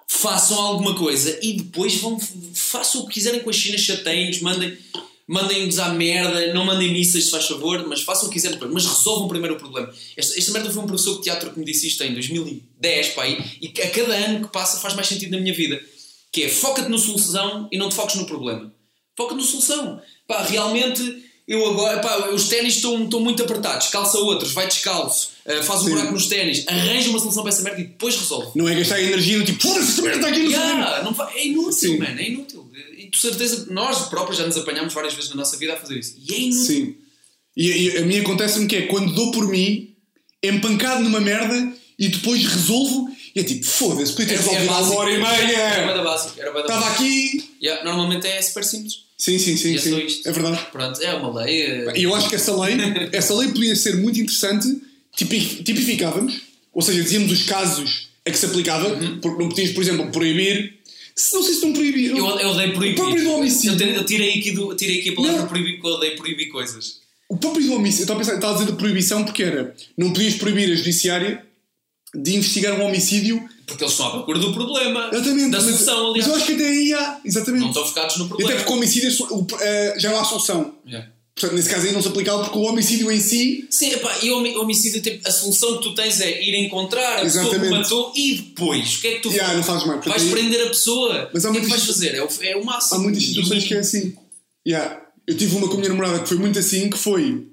Façam 0.09 0.57
alguma 0.57 0.95
coisa 0.95 1.37
e 1.41 1.53
depois 1.57 1.95
vão, 1.95 2.17
façam 2.53 3.01
o 3.01 3.07
que 3.07 3.15
quiserem 3.15 3.41
com 3.41 3.49
a 3.49 3.53
China, 3.53 3.77
chateiem-nos, 3.77 4.39
mandem, 4.41 4.77
mandem-nos 5.27 5.77
à 5.77 5.89
merda, 5.89 6.53
não 6.53 6.65
mandem 6.65 6.93
missas, 6.93 7.25
se 7.25 7.31
faz 7.31 7.45
favor, 7.45 7.85
mas 7.87 8.01
façam 8.01 8.25
o 8.25 8.27
que 8.29 8.35
quiserem 8.35 8.57
depois, 8.57 8.73
mas 8.73 8.85
resolvam 8.85 9.27
primeiro 9.27 9.55
o 9.55 9.59
problema. 9.59 9.93
Esta, 10.15 10.37
esta 10.37 10.51
merda 10.53 10.71
foi 10.71 10.81
um 10.81 10.87
professor 10.87 11.17
de 11.17 11.23
teatro 11.23 11.51
que 11.51 11.59
me 11.59 11.65
disse 11.65 11.87
isto 11.87 12.01
em 12.03 12.13
2010, 12.13 13.09
pá, 13.09 13.27
e, 13.27 13.59
e 13.61 13.81
a 13.81 13.89
cada 13.89 14.15
ano 14.15 14.45
que 14.45 14.53
passa 14.53 14.79
faz 14.79 14.93
mais 14.93 15.07
sentido 15.07 15.31
na 15.31 15.39
minha 15.39 15.53
vida. 15.53 15.79
Que 16.31 16.43
é, 16.43 16.49
foca-te 16.49 16.89
na 16.89 16.97
solução 16.97 17.67
e 17.71 17.77
não 17.77 17.89
te 17.89 17.95
foques 17.95 18.15
no 18.15 18.25
problema. 18.25 18.73
Foca-te 19.15 19.37
na 19.37 19.43
solução. 19.43 20.01
Pá, 20.27 20.43
realmente, 20.43 21.23
eu 21.47 21.65
agora, 21.65 21.99
pá, 21.99 22.29
os 22.29 22.47
ténis 22.47 22.75
estão, 22.75 23.03
estão 23.03 23.19
muito 23.19 23.43
apertados, 23.43 23.87
calça 23.87 24.17
outros, 24.19 24.51
vai 24.51 24.67
descalço, 24.67 25.31
ah, 25.45 25.63
faz 25.63 25.81
um 25.81 25.85
Sim. 25.85 25.89
buraco 25.91 26.11
nos 26.11 26.27
ténis, 26.27 26.65
arranja 26.67 27.09
uma 27.09 27.19
solução 27.19 27.43
para 27.43 27.51
essa 27.51 27.63
merda 27.63 27.81
e 27.81 27.85
depois 27.85 28.15
resolve. 28.15 28.51
Não 28.55 28.67
é 28.67 28.75
gastar 28.75 29.01
energia 29.01 29.37
no 29.37 29.45
tipo, 29.45 29.61
foda-se, 29.61 29.89
esta 29.89 30.01
merda 30.01 30.17
está 30.17 30.29
aqui 30.29 30.39
no 30.39 30.51
Yeah, 30.51 31.03
não 31.03 31.27
é 31.29 31.47
inútil, 31.47 31.71
Sim. 31.73 31.97
mano, 31.97 32.19
é 32.19 32.23
inútil. 32.23 32.66
E 33.07 33.09
de 33.09 33.17
certeza 33.17 33.65
que 33.65 33.73
nós 33.73 34.09
próprios 34.09 34.37
já 34.37 34.45
nos 34.45 34.57
apanhámos 34.57 34.93
várias 34.93 35.13
vezes 35.13 35.29
na 35.29 35.37
nossa 35.37 35.55
vida 35.57 35.73
a 35.73 35.77
fazer 35.77 35.97
isso. 35.97 36.15
E 36.17 36.33
é 36.33 36.39
inútil. 36.39 36.65
Sim. 36.65 36.95
E, 37.55 37.69
e 37.71 37.97
a 37.97 38.01
mim 38.05 38.19
acontece-me 38.19 38.67
que 38.67 38.75
é 38.75 38.81
quando 38.83 39.13
dou 39.13 39.31
por 39.31 39.47
mim, 39.47 39.95
empancado 40.43 41.03
numa 41.03 41.19
merda 41.19 41.73
e 41.97 42.07
depois 42.09 42.43
resolvo 42.45 43.09
e 43.35 43.39
é 43.39 43.43
tipo, 43.43 43.65
foda-se, 43.65 44.11
podia 44.13 44.27
ter 44.27 44.33
Era- 44.35 44.43
resolvido 44.43 44.63
era 44.63 44.73
há 44.73 44.81
uma 44.81 44.95
hora 44.95 45.11
e 45.11 45.19
básico. 45.19 45.43
Era 45.51 45.85
meia. 45.85 45.93
da 45.97 46.03
básico, 46.03 46.39
era 46.41 46.59
Estava 46.59 46.87
aqui. 46.91 47.49
Yeah, 47.61 47.83
normalmente 47.83 48.27
é 48.27 48.41
super 48.41 48.63
simples. 48.63 48.93
Sim, 49.17 49.39
sim, 49.39 49.57
sim. 49.57 49.71
E 49.73 49.75
é 49.75 49.79
só 49.79 49.83
sim. 49.89 50.05
isto. 50.05 50.29
É 50.29 50.31
verdade. 50.31 50.65
Pronto, 50.71 51.01
é 51.01 51.13
uma 51.15 51.43
lei. 51.43 51.61
eh, 51.61 51.93
E 51.95 52.03
eu 52.03 52.13
acho 52.13 52.29
que 52.29 52.35
essa 52.35 52.55
lei, 52.55 52.75
essa 53.11 53.33
lei 53.35 53.47
podia 53.49 53.75
ser 53.75 53.95
muito 53.97 54.19
interessante, 54.19 54.67
tipi- 55.15 55.63
tipificávamos, 55.63 56.41
ou 56.73 56.81
seja, 56.83 57.01
dizíamos 57.01 57.31
os 57.31 57.43
casos 57.43 58.09
a 58.25 58.29
que 58.31 58.37
se 58.37 58.45
aplicava, 58.45 58.89
Uhum. 58.89 59.19
porque 59.19 59.41
não 59.41 59.49
podias, 59.49 59.71
por 59.71 59.81
exemplo, 59.81 60.11
proibir. 60.11 60.76
Se 61.17 61.33
não 61.35 61.41
sei 61.43 61.53
se 61.55 61.65
não 61.65 61.73
proibir. 61.73 62.11
Eu, 62.11 62.17
eu 62.17 62.49
odeio 62.49 62.73
proibir. 62.73 62.93
O 62.93 63.03
próprio 63.03 63.23
do 63.23 63.31
homicídio. 63.31 63.81
Eu, 63.87 63.93
eu 63.95 64.05
tirei, 64.05 64.37
aqui 64.39 64.51
do, 64.51 64.75
tirei 64.75 64.99
aqui 64.99 65.09
a 65.09 65.15
palavra 65.15 65.39
Não. 65.39 65.47
proibir 65.47 65.73
porque 65.73 65.87
eu 65.87 65.91
odeio 65.93 66.15
proibir 66.15 66.49
coisas. 66.49 66.99
O 67.27 67.35
próprio 67.37 67.65
do 67.65 67.73
homicídio, 67.73 68.01
eu 68.01 68.03
estava 68.03 68.19
a 68.19 68.23
pensar, 68.23 68.35
estava 68.35 68.53
a 68.53 68.57
dizer 68.59 68.71
de 68.71 68.77
proibição 68.77 69.23
porque 69.25 69.43
era, 69.43 69.75
não 69.97 70.13
podias 70.13 70.35
proibir 70.35 70.71
a 70.71 70.75
judiciária 70.75 71.43
de 72.15 72.35
investigar 72.35 72.79
um 72.79 72.85
homicídio. 72.85 73.43
Porque 73.65 73.83
eles 73.83 73.91
estão 73.93 74.07
à 74.07 74.11
procura 74.11 74.39
do 74.39 74.53
problema. 74.53 75.09
Exatamente. 75.11 75.49
Da 75.51 75.57
mas, 75.57 75.63
solução, 75.65 76.03
mas 76.03 76.09
aliás. 76.11 76.27
eu 76.27 76.35
acho 76.35 76.45
que 76.45 76.53
até 76.53 76.67
aí 76.69 76.93
há, 76.93 77.19
exatamente. 77.25 77.61
Não 77.61 77.67
estão 77.69 77.85
focados 77.85 78.17
no 78.17 78.25
E 78.25 78.27
problema. 78.27 78.51
até 78.51 78.59
porque 78.61 78.73
o 78.73 78.77
homicídio 78.77 79.09
é 79.09 79.33
o- 79.33 79.47
eh, 79.59 79.95
já 79.97 80.11
não 80.11 80.19
há 80.19 80.23
solução. 80.23 80.75
Yeah. 80.87 81.09
Portanto, 81.39 81.53
nesse 81.55 81.69
caso 81.69 81.85
aí 81.85 81.93
não 81.93 82.01
se 82.01 82.07
aplicava 82.07 82.43
porque 82.43 82.57
o 82.57 82.63
homicídio 82.63 83.11
em 83.11 83.19
si. 83.19 83.67
Sim, 83.69 83.91
epá, 83.91 84.17
e 84.23 84.31
o 84.31 84.37
homi- 84.39 84.55
homicídio, 84.57 85.01
tipo, 85.03 85.27
a 85.27 85.31
solução 85.31 85.77
que 85.77 85.83
tu 85.83 85.93
tens 85.93 86.19
é 86.19 86.41
ir 86.43 86.55
encontrar 86.65 87.19
a 87.19 87.21
pessoa 87.21 87.43
que 87.43 87.49
Exatamente. 87.51 87.71
matou 87.79 88.11
e 88.15 88.33
depois, 88.37 88.95
o 88.95 89.01
que 89.01 89.07
é 89.07 89.11
que 89.15 89.19
tu 89.21 89.29
Yeah, 89.29 89.47
fazes? 89.53 89.57
não 89.57 89.73
fazes 89.73 89.87
mais. 89.87 90.05
Vais 90.05 90.23
aí- 90.23 90.29
prender 90.31 90.63
a 90.65 90.69
pessoa. 90.69 91.29
Mas 91.31 91.45
há 91.45 91.49
o 91.49 91.51
que 91.53 91.59
é 91.59 91.61
que 91.61 91.67
vais 91.69 91.85
fazer? 91.85 92.15
É 92.15 92.23
o, 92.23 92.27
é 92.41 92.55
o 92.57 92.65
máximo. 92.65 92.99
Há 92.99 93.03
muitas 93.03 93.23
situações 93.23 93.63
que 93.65 93.73
é 93.75 93.79
assim. 93.79 94.15
Yeah. 94.67 94.99
Eu 95.27 95.37
tive 95.37 95.55
uma 95.57 95.67
com 95.67 95.75
a 95.75 95.77
minha 95.77 95.89
namorada 95.89 96.19
que 96.21 96.27
foi 96.27 96.37
muito 96.37 96.57
assim, 96.57 96.89
que 96.89 96.97
foi. 96.97 97.45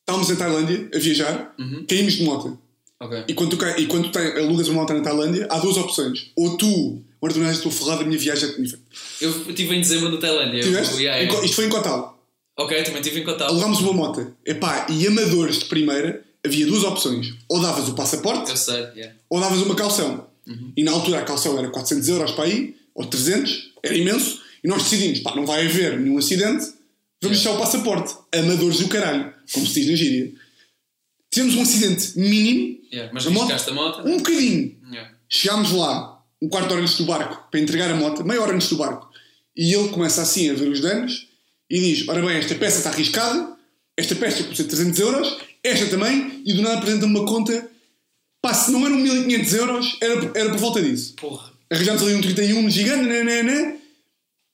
Estávamos 0.00 0.30
em 0.30 0.36
Tailândia 0.36 0.88
a 0.94 0.98
viajar, 0.98 1.54
Uhum. 1.58 1.84
caímos 1.88 2.12
de 2.14 2.22
moto. 2.24 2.58
Ok. 3.00 3.24
E 3.26 3.34
quando 3.34 3.50
tu, 3.50 3.56
cai- 3.56 3.80
e 3.80 3.86
quando 3.86 4.04
tu 4.10 4.12
tem- 4.12 4.32
alugas 4.44 4.68
uma 4.68 4.82
moto 4.82 4.92
na 4.94 5.00
Tailândia, 5.00 5.46
há 5.50 5.58
duas 5.58 5.76
opções. 5.76 6.30
Ou 6.36 6.56
tu, 6.56 7.02
és, 7.24 7.36
estou 7.56 7.72
ferrado 7.72 8.00
da 8.00 8.06
minha 8.06 8.18
viagem. 8.18 8.48
Eu 9.20 9.30
estive 9.48 9.74
em 9.74 9.80
dezembro 9.80 10.10
na 10.10 10.18
Tailândia. 10.18 10.60
Eu- 10.60 10.70
yeah, 11.00 11.16
yeah. 11.18 11.44
Isto 11.44 11.56
foi 11.56 11.66
em 11.66 11.68
Cotal. 11.68 12.21
Ok, 12.64 12.82
também 12.84 13.00
estive 13.00 13.20
em 13.20 13.24
Cotal. 13.24 13.48
Alugámos 13.48 13.80
uma 13.80 13.92
moto. 13.92 14.34
Epá, 14.44 14.86
e 14.88 15.06
amadores 15.06 15.58
de 15.60 15.64
primeira, 15.66 16.22
havia 16.44 16.66
duas 16.66 16.84
opções. 16.84 17.34
Ou 17.48 17.60
davas 17.60 17.88
o 17.88 17.94
passaporte, 17.94 18.50
Eu 18.50 18.56
sei, 18.56 18.80
yeah. 18.96 19.14
ou 19.28 19.40
davas 19.40 19.60
uma 19.62 19.74
calção. 19.74 20.26
E 20.76 20.82
na 20.82 20.90
altura 20.92 21.20
a 21.20 21.22
calção 21.22 21.58
era 21.58 21.68
400 21.70 22.08
euros 22.08 22.30
para 22.32 22.44
aí, 22.44 22.74
ou 22.94 23.06
300, 23.06 23.72
era 23.82 23.96
imenso. 23.96 24.40
E 24.62 24.68
nós 24.68 24.82
decidimos, 24.82 25.20
pá, 25.20 25.34
não 25.36 25.46
vai 25.46 25.66
haver 25.66 25.98
nenhum 26.00 26.18
acidente, 26.18 26.64
vamos 27.20 27.38
deixar 27.38 27.52
o 27.52 27.58
passaporte. 27.58 28.14
Amadores 28.34 28.78
do 28.80 28.88
caralho, 28.88 29.32
como 29.52 29.66
se 29.66 29.74
diz 29.80 29.88
na 29.90 29.96
gíria. 29.96 30.32
Tivemos 31.30 31.54
um 31.56 31.62
acidente 31.62 32.18
mínimo, 32.18 32.72
Yeah. 32.92 33.10
Mas 33.14 33.26
A 33.26 33.30
moto? 33.30 33.50
a 33.50 33.72
moto? 33.72 34.06
um 34.06 34.18
bocadinho. 34.18 34.76
Yeah. 34.90 35.10
Chegámos 35.26 35.72
lá, 35.72 36.22
um 36.42 36.48
quarto 36.50 36.68
de 36.68 36.74
hora 36.74 36.82
antes 36.82 36.98
do 36.98 37.06
barco, 37.06 37.48
para 37.50 37.58
entregar 37.58 37.90
a 37.90 37.94
moto, 37.94 38.22
meia 38.22 38.42
hora 38.42 38.54
antes 38.54 38.68
do 38.68 38.76
barco. 38.76 39.08
E 39.56 39.72
ele 39.72 39.88
começa 39.88 40.20
assim 40.20 40.50
a 40.50 40.52
ver 40.52 40.68
os 40.68 40.80
danos 40.80 41.26
e 41.72 41.80
diz: 41.80 42.08
Ora 42.08 42.20
bem, 42.24 42.36
esta 42.36 42.54
peça 42.54 42.78
está 42.78 42.90
arriscada, 42.90 43.56
esta 43.96 44.14
peça 44.14 44.44
custa 44.44 44.64
300 44.64 45.00
euros, 45.00 45.38
esta 45.64 45.86
também, 45.86 46.42
e 46.46 46.52
do 46.54 46.62
nada 46.62 46.76
apresenta-me 46.78 47.16
uma 47.18 47.26
conta. 47.26 47.68
Pá, 48.42 48.52
se 48.54 48.70
não 48.72 48.84
eram 48.86 48.96
1500 48.96 49.54
euros, 49.54 49.96
era, 50.00 50.30
era 50.34 50.50
por 50.50 50.58
volta 50.58 50.82
disso. 50.82 51.14
Porra. 51.14 51.50
Arranjámos 51.70 52.02
ali 52.02 52.14
um 52.14 52.20
31 52.20 52.68
gigante, 52.70 53.04
né, 53.04 53.22
né, 53.24 53.42
né, 53.42 53.76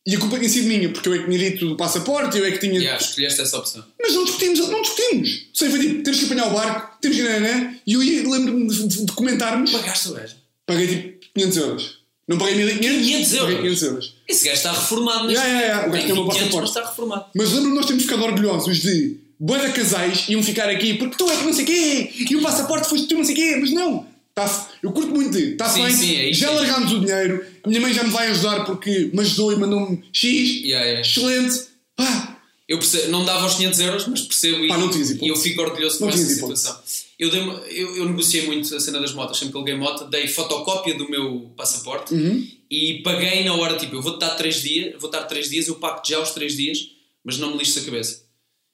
e 0.06 0.14
a 0.14 0.18
culpa 0.20 0.36
tinha 0.38 0.48
sido 0.48 0.68
minha, 0.68 0.88
porque 0.90 1.08
eu 1.08 1.14
é 1.14 1.18
que 1.18 1.24
tinha 1.24 1.38
dito 1.38 1.68
do 1.68 1.76
passaporte, 1.76 2.38
eu 2.38 2.44
é 2.44 2.50
que 2.52 2.58
tinha. 2.58 2.78
Yeah, 2.78 3.02
escolheste 3.02 3.40
essa 3.40 3.58
opção. 3.58 3.84
Mas 4.00 4.14
não 4.14 4.24
discutimos, 4.24 4.58
não 4.68 4.80
discutimos. 4.82 5.48
Sei, 5.52 5.68
foi 5.70 5.80
tipo, 5.80 6.02
temos 6.02 6.18
que 6.20 6.24
apanhar 6.26 6.46
o 6.48 6.54
barco, 6.54 6.98
temos 7.00 7.16
que 7.16 7.22
ir, 7.22 7.26
né, 7.28 7.40
né, 7.40 7.78
e 7.86 7.92
eu 7.94 8.02
ia- 8.02 8.28
lembro-me 8.28 8.68
de, 8.68 8.86
de, 8.88 9.04
de 9.06 9.12
comentarmos. 9.12 9.70
Pagaste 9.72 10.08
o 10.08 10.12
gajo. 10.12 10.36
Paguei 10.64 10.86
tipo 10.86 11.26
500 11.34 11.56
euros. 11.58 11.97
Não 12.28 12.36
paguei 12.38 12.56
1500. 12.56 13.06
500 13.06 13.32
euros? 13.32 13.46
Paguei 13.46 13.62
500 13.62 13.82
euros. 13.82 14.14
Esse 14.28 14.44
gajo 14.44 14.56
está 14.56 14.72
reformado. 14.72 15.26
neste 15.26 15.42
Yeah, 15.42 15.60
yeah, 15.60 15.66
yeah. 15.66 15.88
O 15.88 15.92
gajo 15.92 16.06
tem 16.06 16.12
o 16.12 16.16
20 16.16 16.38
anos, 16.38 16.38
passaporte. 16.38 16.74
mas 16.74 16.88
reformado. 16.88 17.24
Mas 17.34 17.52
lembro-me 17.52 17.76
nós 17.76 17.86
temos 17.86 18.02
ficado 18.02 18.22
orgulhosos 18.24 18.78
de 18.78 19.16
boa 19.40 19.58
de 19.58 19.72
casais 19.72 20.28
iam 20.28 20.42
ficar 20.42 20.68
aqui 20.68 20.94
porque 20.94 21.16
tu 21.16 21.30
é 21.30 21.36
que 21.36 21.44
não 21.44 21.52
sei 21.52 21.64
quê 21.64 22.10
e 22.28 22.36
o 22.36 22.42
passaporte 22.42 22.88
foste 22.88 23.06
tu 23.06 23.14
não 23.14 23.24
sei 23.24 23.34
quê, 23.34 23.56
mas 23.60 23.70
não. 23.72 24.06
Tá 24.34 24.68
eu 24.82 24.92
curto 24.92 25.10
muito 25.10 25.32
de. 25.36 25.52
Está 25.52 25.68
Sim, 25.68 25.82
bem, 25.82 25.92
sim, 25.92 26.16
é 26.16 26.32
já 26.32 26.50
largámos 26.50 26.92
o 26.92 27.00
dinheiro, 27.00 27.44
a 27.64 27.68
minha 27.68 27.80
mãe 27.80 27.92
já 27.92 28.04
me 28.04 28.10
vai 28.10 28.28
ajudar 28.28 28.64
porque 28.64 29.10
me 29.12 29.20
ajudou 29.20 29.52
e 29.52 29.56
mandou-me 29.56 30.04
X. 30.12 30.60
Yeah, 30.62 30.84
yeah. 30.84 31.00
Excelente. 31.00 31.66
Pá, 31.96 32.37
Eu 32.68 32.78
percebo, 32.78 33.08
não 33.10 33.24
dava 33.24 33.46
os 33.46 33.54
500 33.54 33.80
euros, 33.80 34.06
mas 34.06 34.20
percebo 34.22 34.62
e, 34.64 34.68
Pá, 34.68 34.78
hipótese. 34.78 35.18
e 35.22 35.28
eu 35.28 35.36
fico 35.36 35.62
orgulhoso 35.62 35.98
com 36.00 36.08
essa 36.08 36.24
situação. 36.26 36.78
Eu, 37.18 37.30
dei 37.30 37.40
eu, 37.40 37.96
eu 37.96 38.04
negociei 38.04 38.44
muito 38.46 38.74
a 38.74 38.78
cena 38.78 39.00
das 39.00 39.12
motas, 39.14 39.38
sempre 39.38 39.52
que 39.52 39.56
aluguei 39.56 39.74
moto, 39.74 40.04
dei 40.10 40.28
fotocópia 40.28 40.94
do 40.94 41.08
meu 41.10 41.50
passaporte 41.56 42.12
Uhum. 42.14 42.46
e 42.70 43.00
paguei 43.02 43.42
na 43.44 43.54
hora, 43.54 43.76
tipo, 43.78 43.96
eu 43.96 44.02
vou-te 44.02 44.20
dar 44.20 44.30
3 44.36 44.62
dias, 44.62 45.00
vou 45.00 45.10
dar 45.10 45.22
3 45.24 45.48
dias, 45.48 45.66
eu 45.66 45.76
pago 45.76 46.02
já 46.06 46.20
os 46.20 46.30
3 46.30 46.54
dias, 46.56 46.78
mas 47.24 47.38
não 47.38 47.52
me 47.52 47.58
lixes 47.58 47.78
a 47.78 47.86
cabeça. 47.86 48.22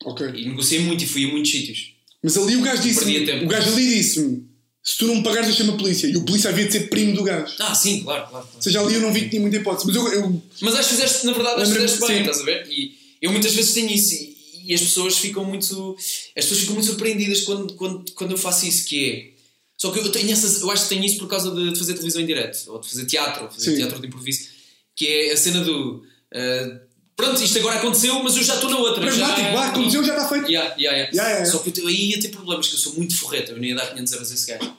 ok. 0.04 0.26
E 0.34 0.48
negociei 0.48 0.80
muito 0.80 1.04
e 1.04 1.06
fui 1.06 1.24
a 1.26 1.28
muitos 1.28 1.50
sítios. 1.52 1.92
Mas 2.22 2.36
ali 2.36 2.56
o 2.56 2.62
gajo 2.62 2.82
disse-me, 2.82 3.44
o 3.44 3.48
gajo 3.48 3.70
ali 3.72 3.86
disse-me, 3.96 4.44
se 4.82 4.98
tu 4.98 5.06
não 5.06 5.16
me 5.16 5.22
pagares 5.22 5.54
chamo 5.54 5.72
a 5.72 5.76
polícia. 5.76 6.06
E 6.08 6.16
o 6.16 6.24
polícia 6.24 6.50
havia 6.50 6.66
de 6.66 6.72
ser 6.72 6.88
primo 6.90 7.14
do 7.14 7.22
gajo. 7.22 7.54
Ah, 7.60 7.74
sim, 7.74 8.02
claro, 8.02 8.22
claro. 8.28 8.30
claro. 8.44 8.48
Ou 8.56 8.62
seja, 8.62 8.80
ali 8.80 8.94
eu 8.94 9.00
não 9.00 9.12
vi 9.12 9.20
que 9.22 9.28
tinha 9.30 9.40
muita 9.40 9.56
hipótese. 9.56 9.86
Mas 9.86 9.96
eu, 9.96 10.08
eu 10.12 10.42
Mas 10.60 10.74
acho 10.74 10.88
que 10.90 10.94
fizeste, 10.96 11.24
na 11.26 11.32
verdade, 11.32 11.62
acho 11.62 11.72
que 11.72 11.78
fizeste 11.80 12.00
bem, 12.00 12.08
sim. 12.16 12.20
estás 12.20 12.40
a 12.40 12.44
ver? 12.44 12.66
E 12.70 13.03
eu 13.24 13.32
muitas 13.32 13.54
vezes 13.54 13.72
tenho 13.74 13.90
isso 13.90 14.14
e, 14.14 14.34
e 14.66 14.74
as 14.74 14.80
pessoas 14.80 15.18
ficam 15.18 15.44
muito. 15.44 15.96
As 16.36 16.44
pessoas 16.44 16.60
ficam 16.60 16.74
muito 16.74 16.86
surpreendidas 16.86 17.40
quando, 17.42 17.74
quando, 17.74 18.12
quando 18.12 18.30
eu 18.32 18.38
faço 18.38 18.66
isso, 18.66 18.84
que 18.86 19.10
é. 19.10 19.34
Só 19.76 19.90
que 19.90 19.98
eu 19.98 20.10
tenho 20.12 20.30
essas, 20.30 20.60
eu 20.60 20.70
acho 20.70 20.84
que 20.84 20.88
tenho 20.90 21.04
isso 21.04 21.18
por 21.18 21.28
causa 21.28 21.50
de, 21.50 21.72
de 21.72 21.78
fazer 21.78 21.94
televisão 21.94 22.22
em 22.22 22.26
direto, 22.26 22.64
ou 22.72 22.78
de 22.80 22.88
fazer 22.88 23.04
teatro, 23.06 23.44
ou 23.44 23.50
fazer 23.50 23.70
Sim. 23.72 23.76
teatro 23.76 24.00
de 24.00 24.06
improviso, 24.06 24.48
que 24.96 25.06
é 25.06 25.32
a 25.32 25.36
cena 25.36 25.60
do. 25.64 26.02
ah, 26.32 26.80
pronto, 27.16 27.42
isto 27.42 27.58
agora 27.58 27.78
aconteceu, 27.78 28.22
mas 28.22 28.36
eu 28.36 28.42
já 28.44 28.54
estou 28.54 28.70
na 28.70 28.78
outra. 28.78 29.00
pragmático, 29.02 29.40
já, 29.40 29.52
vá, 29.52 29.66
aconteceu, 29.68 30.04
já 30.04 30.16
está 30.16 30.28
feito. 30.28 30.50
Yeah, 30.50 30.74
yeah, 30.78 31.10
yeah. 31.12 31.44
Só 31.44 31.58
que 31.58 31.78
eu, 31.80 31.86
aí 31.88 32.10
ia 32.10 32.20
ter 32.20 32.28
problemas, 32.28 32.68
que 32.68 32.74
eu 32.74 32.78
sou 32.78 32.94
muito 32.94 33.16
forreta, 33.16 33.52
eu 33.52 33.56
não 33.56 33.64
ia 33.64 33.74
dar 33.74 33.86
500 33.92 34.12
euros 34.12 34.30
a 34.30 34.34
esse 34.34 34.46
gajo. 34.46 34.76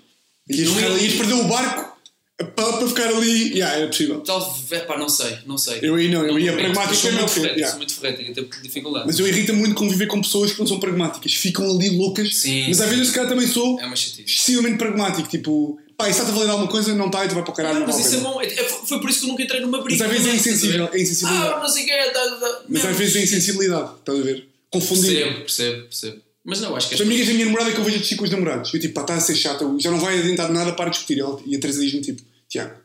Ias, 0.49 0.69
ia- 0.69 0.89
ias 1.03 1.13
perder 1.15 1.33
o 1.33 1.43
barco 1.45 1.94
para, 2.37 2.73
para 2.77 2.87
ficar 2.87 3.07
ali. 3.07 3.53
Yeah, 3.53 3.77
era 3.77 3.87
possível. 3.87 4.19
Talvez, 4.21 4.83
pá, 4.83 4.97
não 4.97 5.07
sei, 5.07 5.37
não 5.45 5.57
sei. 5.57 5.79
Eu 5.81 5.95
aí 5.95 6.09
não, 6.09 6.25
eu 6.25 6.37
ia 6.37 6.51
Eu 6.51 6.57
pragmático 6.57 6.95
sou 6.95 7.09
é 7.09 7.13
muito 7.13 7.23
meu, 7.25 7.33
ferreta, 7.33 7.53
yeah. 7.55 7.69
sou 7.69 7.77
muito 7.77 7.93
ferreta, 7.95 8.21
ia 8.21 8.33
ter 8.33 8.49
dificuldade. 8.61 9.05
Mas 9.07 9.19
eu 9.19 9.27
irrita 9.27 9.53
muito 9.53 9.73
conviver 9.75 10.07
com 10.07 10.21
pessoas 10.21 10.51
que 10.51 10.59
não 10.59 10.67
são 10.67 10.79
pragmáticas. 10.79 11.33
Ficam 11.33 11.69
ali 11.69 11.89
loucas. 11.97 12.35
Sim, 12.37 12.65
mas 12.67 12.81
às 12.81 12.89
vezes, 12.89 13.07
se 13.07 13.13
calhar, 13.13 13.29
também 13.29 13.47
sou 13.47 13.79
É 13.79 13.93
excessivamente 13.93 14.77
pragmático. 14.77 15.29
Tipo, 15.29 15.79
pá, 15.97 16.09
isso 16.09 16.19
está-te 16.19 16.35
a 16.35 16.37
valer 16.39 16.49
alguma 16.51 16.69
coisa? 16.69 16.93
Não 16.93 17.05
está, 17.05 17.23
e 17.23 17.29
tu 17.29 17.35
vai 17.35 17.43
para 17.43 17.51
o 17.53 17.55
caralho. 17.55 17.79
Não, 17.79 17.87
mas 17.87 17.99
isso 17.99 18.15
é 18.15 18.19
bom. 18.19 18.41
É- 18.41 18.45
é- 18.47 18.69
Foi 18.85 18.99
por 18.99 19.09
isso 19.09 19.19
que 19.21 19.25
eu 19.25 19.29
nunca 19.29 19.43
entrei 19.43 19.61
numa 19.61 19.77
Mas 19.77 19.85
briga. 19.85 20.05
às 20.05 20.11
vezes 20.11 20.27
é 20.27 20.35
insensível. 20.35 20.89
É 20.91 21.01
insensibilidade. 21.01 21.53
Ah, 21.53 21.59
não 21.59 21.69
sei 21.69 21.83
o 21.83 21.85
quê. 21.85 22.11
Tá, 22.13 22.19
tá. 22.37 22.61
Mas 22.67 22.83
Não, 22.83 22.89
às 22.91 22.97
vezes 22.97 23.15
é 23.15 23.23
insensibilidade. 23.23 23.91
Estás 23.99 24.19
a 24.19 24.21
ver? 24.23 24.47
Confundir. 24.69 25.09
Percebo, 25.15 25.39
percebo, 25.39 25.81
percebo. 25.83 26.24
Mas 26.47 26.61
não, 26.61 26.75
acho 26.75 26.89
que 26.89 26.95
As 26.95 27.01
amigas 27.01 27.25
da 27.27 27.33
minha 27.33 27.45
namorada 27.47 27.71
que 27.71 27.77
eu 27.79 27.83
vejo 27.83 27.97
a 27.97 27.99
discutir 27.99 28.17
com 28.19 28.23
os 28.25 28.29
namorados. 28.29 28.71
Eu 28.73 28.79
tipo, 28.79 28.93
pá, 28.93 29.01
está 29.01 29.15
a 29.15 29.19
ser 29.19 29.35
chata, 29.35 29.65
já 29.79 29.89
não 29.89 29.99
vai 29.99 30.19
adiantar 30.19 30.51
nada 30.53 30.73
para 30.73 30.91
discutir. 30.91 31.17
E 31.45 31.55
a 31.55 31.59
Teresa 31.59 31.81
diz-me 31.81 32.01
tipo, 32.01 32.21
Tiago, 32.47 32.75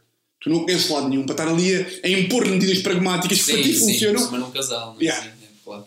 tu 0.41 0.49
não 0.49 0.65
conheces 0.65 0.89
lado 0.89 1.09
nenhum 1.09 1.25
para 1.27 1.35
estar 1.35 1.49
ali 1.49 1.77
a, 2.03 2.09
impor 2.09 2.49
medidas 2.49 2.79
pragmáticas 2.79 3.43
que 3.43 3.53
para 3.53 3.63
ti 3.63 3.75
Sim, 3.75 3.79
sim, 3.79 3.93
funcionam. 3.93 4.31
mas 4.31 4.41
num 4.41 4.51
casal, 4.51 4.95
não 4.95 5.01
é? 5.01 5.05
Yeah. 5.05 5.27
É, 5.27 5.33
claro. 5.63 5.85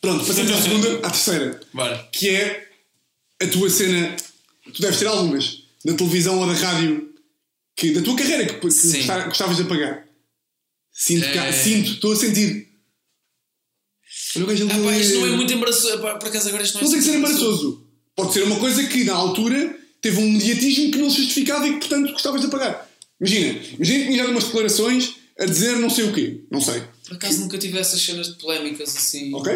Pronto, 0.00 0.26
passamos 0.26 0.50
à 0.50 0.60
segunda, 0.60 0.94
à 1.06 1.10
terceira. 1.10 1.60
Bora. 1.72 2.08
Que 2.10 2.28
é 2.30 2.68
a 3.40 3.46
tua 3.46 3.70
cena. 3.70 4.16
Tu 4.74 4.82
deves 4.82 4.98
ter 4.98 5.06
algumas. 5.06 5.62
Da 5.84 5.94
televisão 5.94 6.40
ou 6.40 6.46
da 6.46 6.54
rádio. 6.54 7.08
Que, 7.76 7.92
da 7.92 8.02
tua 8.02 8.16
carreira 8.16 8.46
que, 8.46 8.54
que 8.54 8.66
gostavas 9.28 9.56
de 9.56 9.62
apagar. 9.62 10.06
Sinto, 10.92 11.24
É. 11.24 11.52
sinto, 11.52 11.92
estou 11.92 12.12
a 12.12 12.16
sentir. 12.16 12.68
Olha 14.36 14.44
o 14.44 14.48
gajo 14.48 14.64
ali 14.64 14.72
Ah, 14.72 14.84
pá, 14.84 14.98
isto 14.98 15.14
não 15.18 15.26
é 15.26 15.30
muito 15.30 15.52
embaraçoso. 15.52 15.98
Pá, 16.00 16.14
Por 16.14 16.28
acaso 16.28 16.48
agora 16.48 16.62
isto 16.62 16.74
não 16.74 16.80
é 16.80 16.84
Não 16.84 16.90
tem 16.90 17.00
que 17.00 17.06
ser 17.06 17.16
embaraçoso. 17.16 17.86
Pode 18.14 18.32
ser 18.32 18.42
uma 18.42 18.58
coisa 18.58 18.84
que 18.84 19.04
na 19.04 19.14
altura 19.14 19.78
teve 20.00 20.18
um 20.20 20.30
mediatismo 20.30 20.90
que 20.90 20.98
não 20.98 21.10
se 21.10 21.18
justificava 21.18 21.66
e 21.66 21.72
que 21.74 21.78
portanto 21.78 22.12
gostavas 22.12 22.40
de 22.40 22.46
apagar. 22.46 22.88
Imagina, 23.20 23.60
imagina 23.76 23.98
que 23.98 24.04
tinha 24.06 24.24
já 24.24 24.30
umas 24.30 24.44
declarações 24.44 25.14
a 25.38 25.44
dizer 25.46 25.76
não 25.76 25.88
sei 25.90 26.04
o 26.04 26.12
quê. 26.12 26.40
Não 26.50 26.60
sei. 26.60 26.82
Por 27.06 27.14
acaso 27.14 27.40
nunca 27.40 27.58
tive 27.58 27.78
essas 27.78 28.00
cenas 28.00 28.28
de 28.28 28.34
polémicas 28.34 28.96
assim. 28.96 29.34
Ok? 29.34 29.52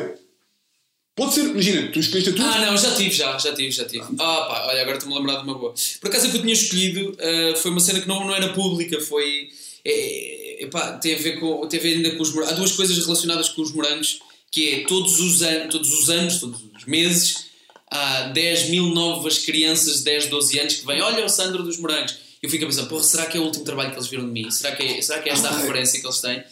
Pode 1.17 1.33
ser, 1.33 1.47
imagina, 1.47 1.91
tu 1.91 1.99
escolheste 1.99 2.31
a 2.31 2.33
tua. 2.35 2.45
Ah, 2.45 2.67
não, 2.67 2.77
já 2.77 2.95
tive, 2.95 3.11
já, 3.11 3.39
já 3.39 3.55
tive, 3.55 3.71
já 3.71 3.87
tive. 3.87 4.05
Ah, 4.19 4.45
pá, 4.49 4.67
olha, 4.69 4.83
agora 4.83 4.99
estou-me 4.99 5.17
a 5.17 5.19
lembrar 5.19 5.37
de 5.37 5.45
uma 5.45 5.59
boa. 5.59 5.75
Por 5.99 6.09
acaso 6.09 6.27
a 6.27 6.31
que 6.31 6.37
eu 6.37 6.43
tinha 6.43 6.53
escolhido 6.53 7.17
ah, 7.19 7.57
foi 7.57 7.71
uma 7.71 7.81
cena 7.81 8.01
que 8.01 8.07
não, 8.09 8.27
não 8.27 8.35
era 8.35 8.53
pública, 8.53 9.01
foi. 9.01 9.49
É, 9.83 10.65
é, 10.65 10.67
pá, 10.67 10.93
tem 10.99 11.15
a 11.15 11.19
ver 11.19 11.41
com. 11.41 11.67
Tem 11.67 11.81
a 11.81 11.83
ver 11.83 11.95
ainda 11.97 12.11
com 12.17 12.23
os 12.23 12.35
morangos. 12.35 12.53
Há 12.53 12.57
duas 12.57 12.73
coisas 12.73 12.99
relacionadas 12.99 13.49
com 13.49 13.63
os 13.63 13.73
morangos, 13.73 14.21
que 14.57 14.73
é 14.73 14.81
todos 14.85 15.21
os, 15.21 15.43
an 15.43 15.69
todos 15.69 15.93
os 15.93 16.09
anos, 16.09 16.41
todos 16.41 16.63
os 16.75 16.87
meses, 16.87 17.49
há 17.91 18.29
10 18.29 18.71
mil 18.71 18.87
novas 18.87 19.41
crianças 19.41 19.99
de 19.99 20.05
10, 20.05 20.29
12 20.29 20.59
anos 20.59 20.75
que 20.77 20.87
vêm, 20.87 21.03
olha 21.03 21.27
o 21.27 21.29
Sandro 21.29 21.63
dos 21.63 21.77
morangos. 21.79 22.15
Eu 22.43 22.49
fico 22.49 22.65
a 22.65 22.67
pensar, 22.67 22.87
porra, 22.87 23.03
será 23.03 23.27
que 23.27 23.37
é 23.37 23.41
o 23.41 23.45
último 23.45 23.67
trabalho 23.67 23.91
que 23.91 23.97
eles 23.99 24.09
viram 24.09 24.25
de 24.25 24.33
mim? 24.33 24.51
Será 24.51 24.75
que 24.75 24.83
é, 24.83 25.03
será 25.03 25.21
que 25.21 25.29
é 25.29 25.33
esta 25.35 25.49
a 25.49 25.51
Ah, 25.55 25.59
é. 25.59 25.61
referência 25.61 26.01
que 26.01 26.07
eles 26.07 26.21
têm? 26.23 26.43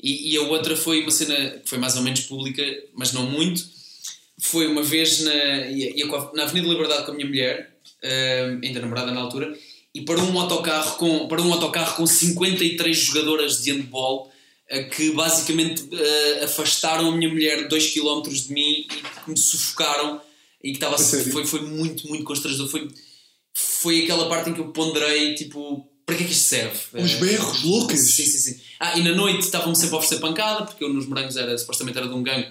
E, 0.00 0.32
e 0.32 0.36
a 0.36 0.42
outra 0.42 0.76
foi 0.76 1.02
uma 1.02 1.10
cena 1.10 1.34
que 1.58 1.68
foi 1.68 1.78
mais 1.78 1.96
ou 1.96 2.02
menos 2.02 2.20
pública, 2.20 2.62
mas 2.94 3.12
não 3.12 3.28
muito 3.28 3.66
foi 4.38 4.68
uma 4.68 4.84
vez 4.84 5.18
na, 5.22 5.34
na 6.34 6.44
Avenida 6.44 6.68
Liberdade 6.68 7.06
com 7.06 7.10
a 7.10 7.14
minha 7.14 7.26
mulher, 7.26 7.74
eh, 8.00 8.56
ainda 8.62 8.78
namorada 8.80 9.10
na 9.10 9.20
altura, 9.20 9.52
e 9.92 10.02
para 10.02 10.20
um 10.20 10.38
autocarro 10.38 10.96
com, 10.96 11.26
para 11.26 11.42
um 11.42 11.52
autocarro 11.52 11.96
com 11.96 12.06
53 12.06 12.96
jogadoras 12.96 13.64
de 13.64 13.72
handball 13.72 14.30
que 14.90 15.10
basicamente 15.12 15.88
eh, 15.92 16.44
afastaram 16.44 17.08
a 17.08 17.16
minha 17.16 17.30
mulher 17.30 17.68
2 17.68 17.86
km 17.94 18.22
de 18.28 18.52
mim 18.52 18.70
e 18.80 18.84
que 18.84 19.30
me 19.30 19.36
sufocaram 19.36 20.20
e 20.62 20.70
que 20.70 20.76
estava 20.76 20.98
foi, 20.98 21.46
foi 21.46 21.60
muito, 21.62 22.06
muito 22.08 22.24
constrangedor. 22.24 22.68
Foi, 22.68 22.88
foi 23.54 24.04
aquela 24.04 24.28
parte 24.28 24.50
em 24.50 24.54
que 24.54 24.60
eu 24.60 24.68
ponderei, 24.72 25.34
tipo, 25.34 25.88
para 26.04 26.16
que 26.16 26.22
é 26.24 26.26
que 26.26 26.32
isto 26.32 26.44
serve? 26.48 26.78
Os 26.94 27.12
Eh, 27.12 27.16
berros 27.16 27.62
loucos. 27.62 27.98
Sim, 27.98 28.24
sim, 28.26 28.38
sim. 28.38 28.60
Ah, 28.80 28.96
e 28.98 29.02
na 29.02 29.12
noite 29.12 29.40
estavam-me 29.40 29.74
sempre 29.76 29.94
a 29.94 29.98
oferecer 29.98 30.20
pancada, 30.20 30.64
porque 30.64 30.82
eu 30.84 30.88
nos 30.92 31.06
morangos 31.06 31.36
era, 31.36 31.56
supostamente 31.58 31.98
era 31.98 32.06
de 32.08 32.14
um 32.14 32.22
gangue. 32.22 32.48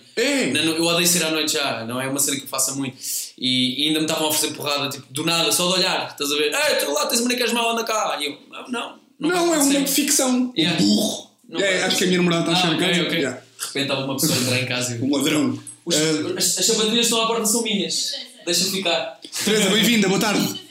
No- 0.53 0.59
Eu 0.75 0.83
odeio 0.85 1.07
ser 1.07 1.23
à 1.23 1.31
noite 1.31 1.53
já, 1.53 1.85
não 1.85 2.01
é 2.01 2.07
uma 2.07 2.19
cena 2.19 2.35
que 2.37 2.43
eu 2.43 2.47
faça 2.47 2.73
muito. 2.75 2.97
E, 3.37 3.83
e 3.83 3.87
ainda 3.87 3.99
me 3.99 4.05
estavam 4.05 4.25
a 4.27 4.29
oferecer 4.29 4.55
porrada, 4.55 4.89
tipo, 4.89 5.05
do 5.11 5.23
nada, 5.23 5.51
só 5.51 5.67
de 5.67 5.73
olhar, 5.79 6.09
estás 6.11 6.31
a 6.31 6.35
ver? 6.35 6.51
Ei, 6.53 6.75
tu 6.83 6.91
lá 6.91 7.05
tens 7.07 7.21
bonecas 7.21 7.51
mal, 7.53 7.71
anda 7.71 7.83
cá. 7.83 8.17
E 8.21 8.25
eu, 8.25 8.37
não, 8.49 8.67
não. 8.69 8.99
Não, 9.19 9.49
vai 9.49 9.75
é 9.75 9.79
uma 9.79 9.87
ficção. 9.87 10.53
Yeah. 10.57 10.79
Burro. 10.79 11.26
Não 11.49 11.59
É, 11.59 11.83
acho 11.83 11.97
que 11.97 12.03
a 12.03 12.07
minha 12.07 12.17
namorada 12.19 12.51
está 12.51 12.51
a 12.51 12.55
Ah, 12.55 12.59
achar 12.59 12.75
ok, 12.75 12.85
em 12.87 12.89
casa. 12.91 13.03
ok. 13.07 13.17
Yeah. 13.19 13.39
De 13.57 13.65
repente 13.67 13.81
estava 13.83 14.05
uma 14.05 14.15
pessoa 14.17 14.37
a 14.37 14.41
entrar 14.41 14.61
em 14.61 14.65
casa 14.65 14.95
e 14.95 15.01
Um 15.01 15.15
ladrão. 15.15 15.63
Os- 15.85 15.95
Ah, 15.95 15.99
as, 16.37 16.57
as 16.59 16.65
sapatilhas 16.65 17.05
estão 17.05 17.21
à 17.21 17.27
porta, 17.27 17.45
são 17.45 17.63
minhas. 17.63 18.11
Deixa 18.45 18.65
ficar. 18.65 19.19
Teresa, 19.45 19.69
bem-vinda, 19.69 20.07
boa 20.07 20.19
tarde. 20.19 20.61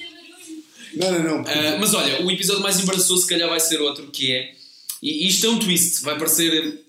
Não, 0.94 1.12
não, 1.12 1.22
não. 1.22 1.40
Uh, 1.42 1.78
mas 1.80 1.92
olha, 1.94 2.22
o 2.24 2.30
episódio 2.30 2.62
mais 2.62 2.78
embaraçoso 2.80 3.22
se 3.22 3.28
calhar 3.28 3.48
vai 3.48 3.60
ser 3.60 3.80
outro, 3.80 4.06
que 4.10 4.32
é. 4.32 4.52
E 5.02 5.26
isto 5.28 5.46
é 5.46 5.50
um 5.50 5.58
twist, 5.58 6.02
vai 6.02 6.16
parecer 6.18 6.80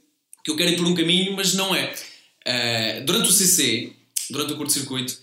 que 0.44 0.52
eu 0.52 0.56
quero 0.56 0.72
ir 0.72 0.78
por 0.78 0.86
um 0.86 0.96
caminho, 0.96 1.34
mas 1.36 1.54
não 1.54 1.76
é. 1.76 1.94
Uh, 2.48 3.06
durante 3.06 3.30
o 3.30 3.34
CC, 3.34 3.92
durante 4.30 4.54
o 4.54 4.58
curto-circuito, 4.58 5.18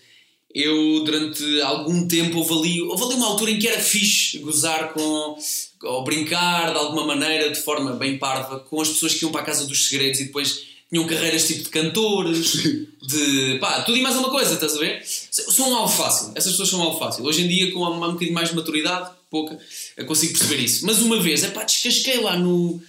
eu 0.55 1.03
durante 1.03 1.61
algum 1.63 2.07
tempo 2.07 2.39
houve 2.39 2.53
ali, 2.55 2.83
houve 2.83 3.03
ali 3.05 3.15
uma 3.15 3.27
altura 3.27 3.51
em 3.51 3.59
que 3.59 3.67
era 3.67 3.81
fixe 3.81 4.39
gozar 4.39 4.93
com. 4.93 5.37
ou 5.83 6.05
brincar 6.05 6.73
de 6.73 6.79
alguma 6.79 7.05
maneira, 7.05 7.51
de 7.51 7.61
forma 7.61 7.93
bem 7.95 8.19
parva, 8.19 8.61
com 8.61 8.81
as 8.81 8.89
pessoas 8.89 9.15
que 9.15 9.25
iam 9.25 9.33
para 9.33 9.41
a 9.41 9.45
Casa 9.45 9.67
dos 9.67 9.89
Segredos 9.89 10.21
e 10.21 10.25
depois 10.27 10.63
tinham 10.89 11.07
carreiras 11.09 11.49
tipo 11.49 11.65
de 11.65 11.71
cantores, 11.71 12.53
de 13.03 13.59
pá, 13.59 13.83
tudo 13.83 13.99
e 13.99 14.03
mais 14.03 14.17
uma 14.17 14.31
coisa, 14.31 14.55
estás 14.55 14.77
a 14.77 14.79
ver? 14.79 15.03
São 15.05 15.71
um 15.71 15.75
alvo 15.75 15.97
fácil, 15.97 16.31
essas 16.37 16.53
pessoas 16.53 16.69
são 16.69 16.79
um 16.79 16.85
alvo 16.85 17.01
fácil. 17.01 17.25
Hoje 17.25 17.43
em 17.43 17.49
dia, 17.49 17.73
com 17.73 17.81
uma, 17.81 18.09
um 18.09 18.13
bocadinho 18.13 18.35
mais 18.35 18.51
de 18.51 18.55
maturidade, 18.55 19.11
pouca, 19.29 19.59
consigo 20.07 20.39
perceber 20.39 20.63
isso. 20.63 20.87
Mas 20.87 21.01
uma 21.01 21.21
vez, 21.21 21.43
é 21.43 21.49
pá, 21.49 21.65
descasquei 21.65 22.21
lá 22.21 22.39
no, 22.39 22.81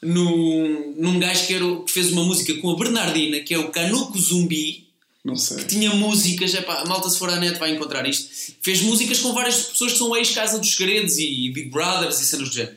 no, 0.00 0.94
num 0.96 1.18
gajo 1.18 1.46
que, 1.46 1.52
era, 1.52 1.76
que 1.82 1.92
fez 1.92 2.10
uma 2.10 2.24
música 2.24 2.54
com 2.54 2.70
a 2.70 2.76
Bernardina, 2.76 3.40
que 3.40 3.52
é 3.52 3.58
o 3.58 3.70
Canuco 3.70 4.18
Zumbi, 4.18 4.89
Não 5.24 5.36
sei. 5.36 5.64
tinha 5.64 5.90
músicas, 5.94 6.54
é 6.54 6.62
pá, 6.62 6.80
a 6.80 6.86
malta 6.86 7.10
se 7.10 7.18
for 7.18 7.28
à 7.28 7.36
net 7.36 7.58
vai 7.58 7.72
encontrar 7.72 8.08
isto. 8.08 8.54
Fez 8.62 8.80
músicas 8.80 9.18
com 9.18 9.34
várias 9.34 9.62
pessoas 9.64 9.92
que 9.92 9.98
são 9.98 10.16
ex-Casa 10.16 10.58
dos 10.58 10.74
Segredos 10.74 11.18
e 11.18 11.50
Big 11.50 11.68
Brothers 11.68 12.20
e 12.20 12.26
cenas 12.26 12.48
do 12.48 12.54
género. 12.54 12.76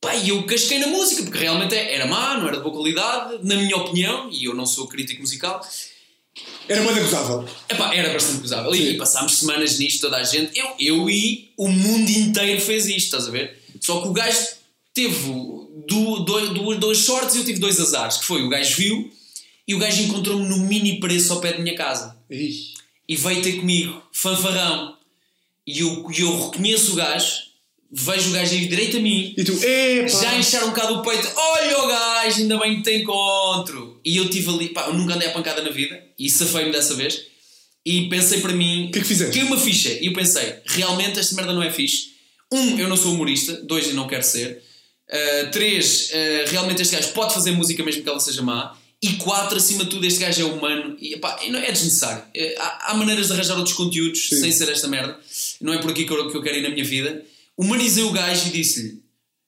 Pá, 0.00 0.14
e 0.14 0.28
eu 0.28 0.44
casquei 0.44 0.78
na 0.78 0.88
música, 0.88 1.22
porque 1.22 1.38
realmente 1.38 1.74
era 1.74 2.06
má, 2.06 2.36
não 2.36 2.46
era 2.46 2.58
de 2.58 2.62
boa 2.62 2.74
qualidade, 2.74 3.38
na 3.42 3.56
minha 3.56 3.76
opinião, 3.76 4.28
e 4.30 4.44
eu 4.44 4.54
não 4.54 4.66
sou 4.66 4.86
crítico 4.86 5.22
musical, 5.22 5.66
Era 6.68 6.82
muito 6.82 6.98
acusável. 7.00 7.48
Epá, 7.68 7.94
era 7.94 8.12
bastante. 8.12 8.46
Sim. 8.46 8.72
E, 8.74 8.90
e 8.90 8.96
passámos 8.98 9.38
semanas 9.38 9.78
nisto, 9.78 10.02
toda 10.02 10.18
a 10.18 10.22
gente. 10.22 10.58
Eu, 10.58 10.74
eu 10.78 11.10
e 11.10 11.52
o 11.56 11.68
mundo 11.68 12.10
inteiro 12.10 12.60
fez 12.60 12.86
isto, 12.86 13.06
estás 13.06 13.26
a 13.26 13.30
ver? 13.30 13.62
Só 13.80 14.02
que 14.02 14.08
o 14.08 14.12
gajo 14.12 14.46
teve 14.92 15.16
du, 15.86 16.20
dois, 16.24 16.50
duas, 16.50 16.78
duas 16.78 16.98
sortes 16.98 17.36
e 17.36 17.38
eu 17.38 17.44
tive 17.44 17.58
dois 17.58 17.80
azares. 17.80 18.18
Que 18.18 18.24
foi, 18.24 18.42
o 18.42 18.48
gajo 18.48 18.76
viu 18.76 19.12
e 19.66 19.74
o 19.74 19.78
gajo 19.78 20.02
encontrou-me 20.02 20.46
no 20.48 20.58
mini 20.58 21.00
preço 21.00 21.32
ao 21.32 21.40
pé 21.40 21.52
da 21.52 21.58
minha 21.58 21.74
casa. 21.74 22.16
Ih. 22.30 22.72
E 23.08 23.16
veio 23.16 23.42
ter 23.42 23.52
comigo, 23.54 24.02
fanfarrão. 24.12 24.96
E 25.66 25.80
eu, 25.80 26.06
eu 26.18 26.44
reconheço 26.46 26.92
o 26.92 26.96
gajo, 26.96 27.42
vejo 27.90 28.30
o 28.30 28.32
gajo 28.32 28.52
aí 28.54 28.66
direito 28.66 28.96
a 28.98 29.00
mim, 29.00 29.34
E 29.36 29.44
tu, 29.44 29.52
epá. 29.62 30.08
já 30.08 30.36
incharam 30.38 30.66
um 30.66 30.70
bocado 30.70 30.94
o 30.94 31.02
peito, 31.02 31.30
olha 31.34 31.78
o 31.84 31.88
gajo, 31.88 32.40
ainda 32.40 32.58
bem 32.58 32.76
que 32.76 32.82
te 32.82 32.96
encontro. 32.98 34.00
E 34.04 34.16
eu 34.16 34.28
tive 34.28 34.50
ali, 34.50 34.68
pá, 34.70 34.86
eu 34.86 34.94
nunca 34.94 35.14
andei 35.14 35.28
a 35.28 35.32
pancada 35.32 35.62
na 35.62 35.70
vida, 35.70 36.02
e 36.18 36.28
safei-me 36.28 36.70
dessa 36.72 36.94
vez. 36.94 37.22
E 37.86 38.08
pensei 38.08 38.40
para 38.40 38.52
mim, 38.52 38.88
O 38.88 38.92
que 38.92 38.98
é 38.98 39.02
que 39.02 39.08
fizeste? 39.08 39.34
Caiu 39.34 39.46
uma 39.46 39.58
ficha, 39.58 39.90
e 39.92 40.06
eu 40.06 40.12
pensei, 40.12 40.56
realmente 40.66 41.18
esta 41.18 41.34
merda 41.36 41.52
não 41.52 41.62
é 41.62 41.70
fixe. 41.70 42.14
Um, 42.52 42.78
eu 42.78 42.88
não 42.88 42.96
sou 42.96 43.12
humorista, 43.12 43.52
dois, 43.62 43.88
eu 43.88 43.94
não 43.94 44.06
quero 44.06 44.22
ser. 44.22 44.62
Uh, 45.08 45.50
três, 45.50 46.10
uh, 46.10 46.50
realmente 46.50 46.80
este 46.82 46.94
gajo 46.94 47.08
pode 47.12 47.34
fazer 47.34 47.50
música 47.52 47.82
mesmo 47.84 48.02
que 48.02 48.08
ela 48.08 48.20
seja 48.20 48.42
má. 48.42 48.76
E 49.04 49.16
quatro, 49.16 49.58
acima 49.58 49.84
de 49.84 49.90
tudo, 49.90 50.06
este 50.06 50.18
gajo 50.18 50.40
é 50.40 50.44
humano 50.46 50.96
e 50.98 51.12
epá, 51.12 51.38
é 51.42 51.70
desnecessário. 51.70 52.22
Uh, 52.34 52.54
há, 52.58 52.90
há 52.90 52.94
maneiras 52.94 53.26
de 53.26 53.34
arranjar 53.34 53.58
outros 53.58 53.76
conteúdos 53.76 54.30
Sim. 54.30 54.40
sem 54.40 54.50
ser 54.50 54.66
esta 54.70 54.88
merda. 54.88 55.20
Não 55.60 55.74
é 55.74 55.78
por 55.78 55.90
aqui 55.90 56.06
que 56.06 56.10
eu, 56.10 56.30
que 56.30 56.34
eu 56.34 56.42
quero 56.42 56.56
ir 56.56 56.62
na 56.62 56.70
minha 56.70 56.84
vida. 56.86 57.22
Humanizei 57.54 58.02
o 58.02 58.12
gajo 58.12 58.48
e 58.48 58.50
disse-lhe: 58.50 59.02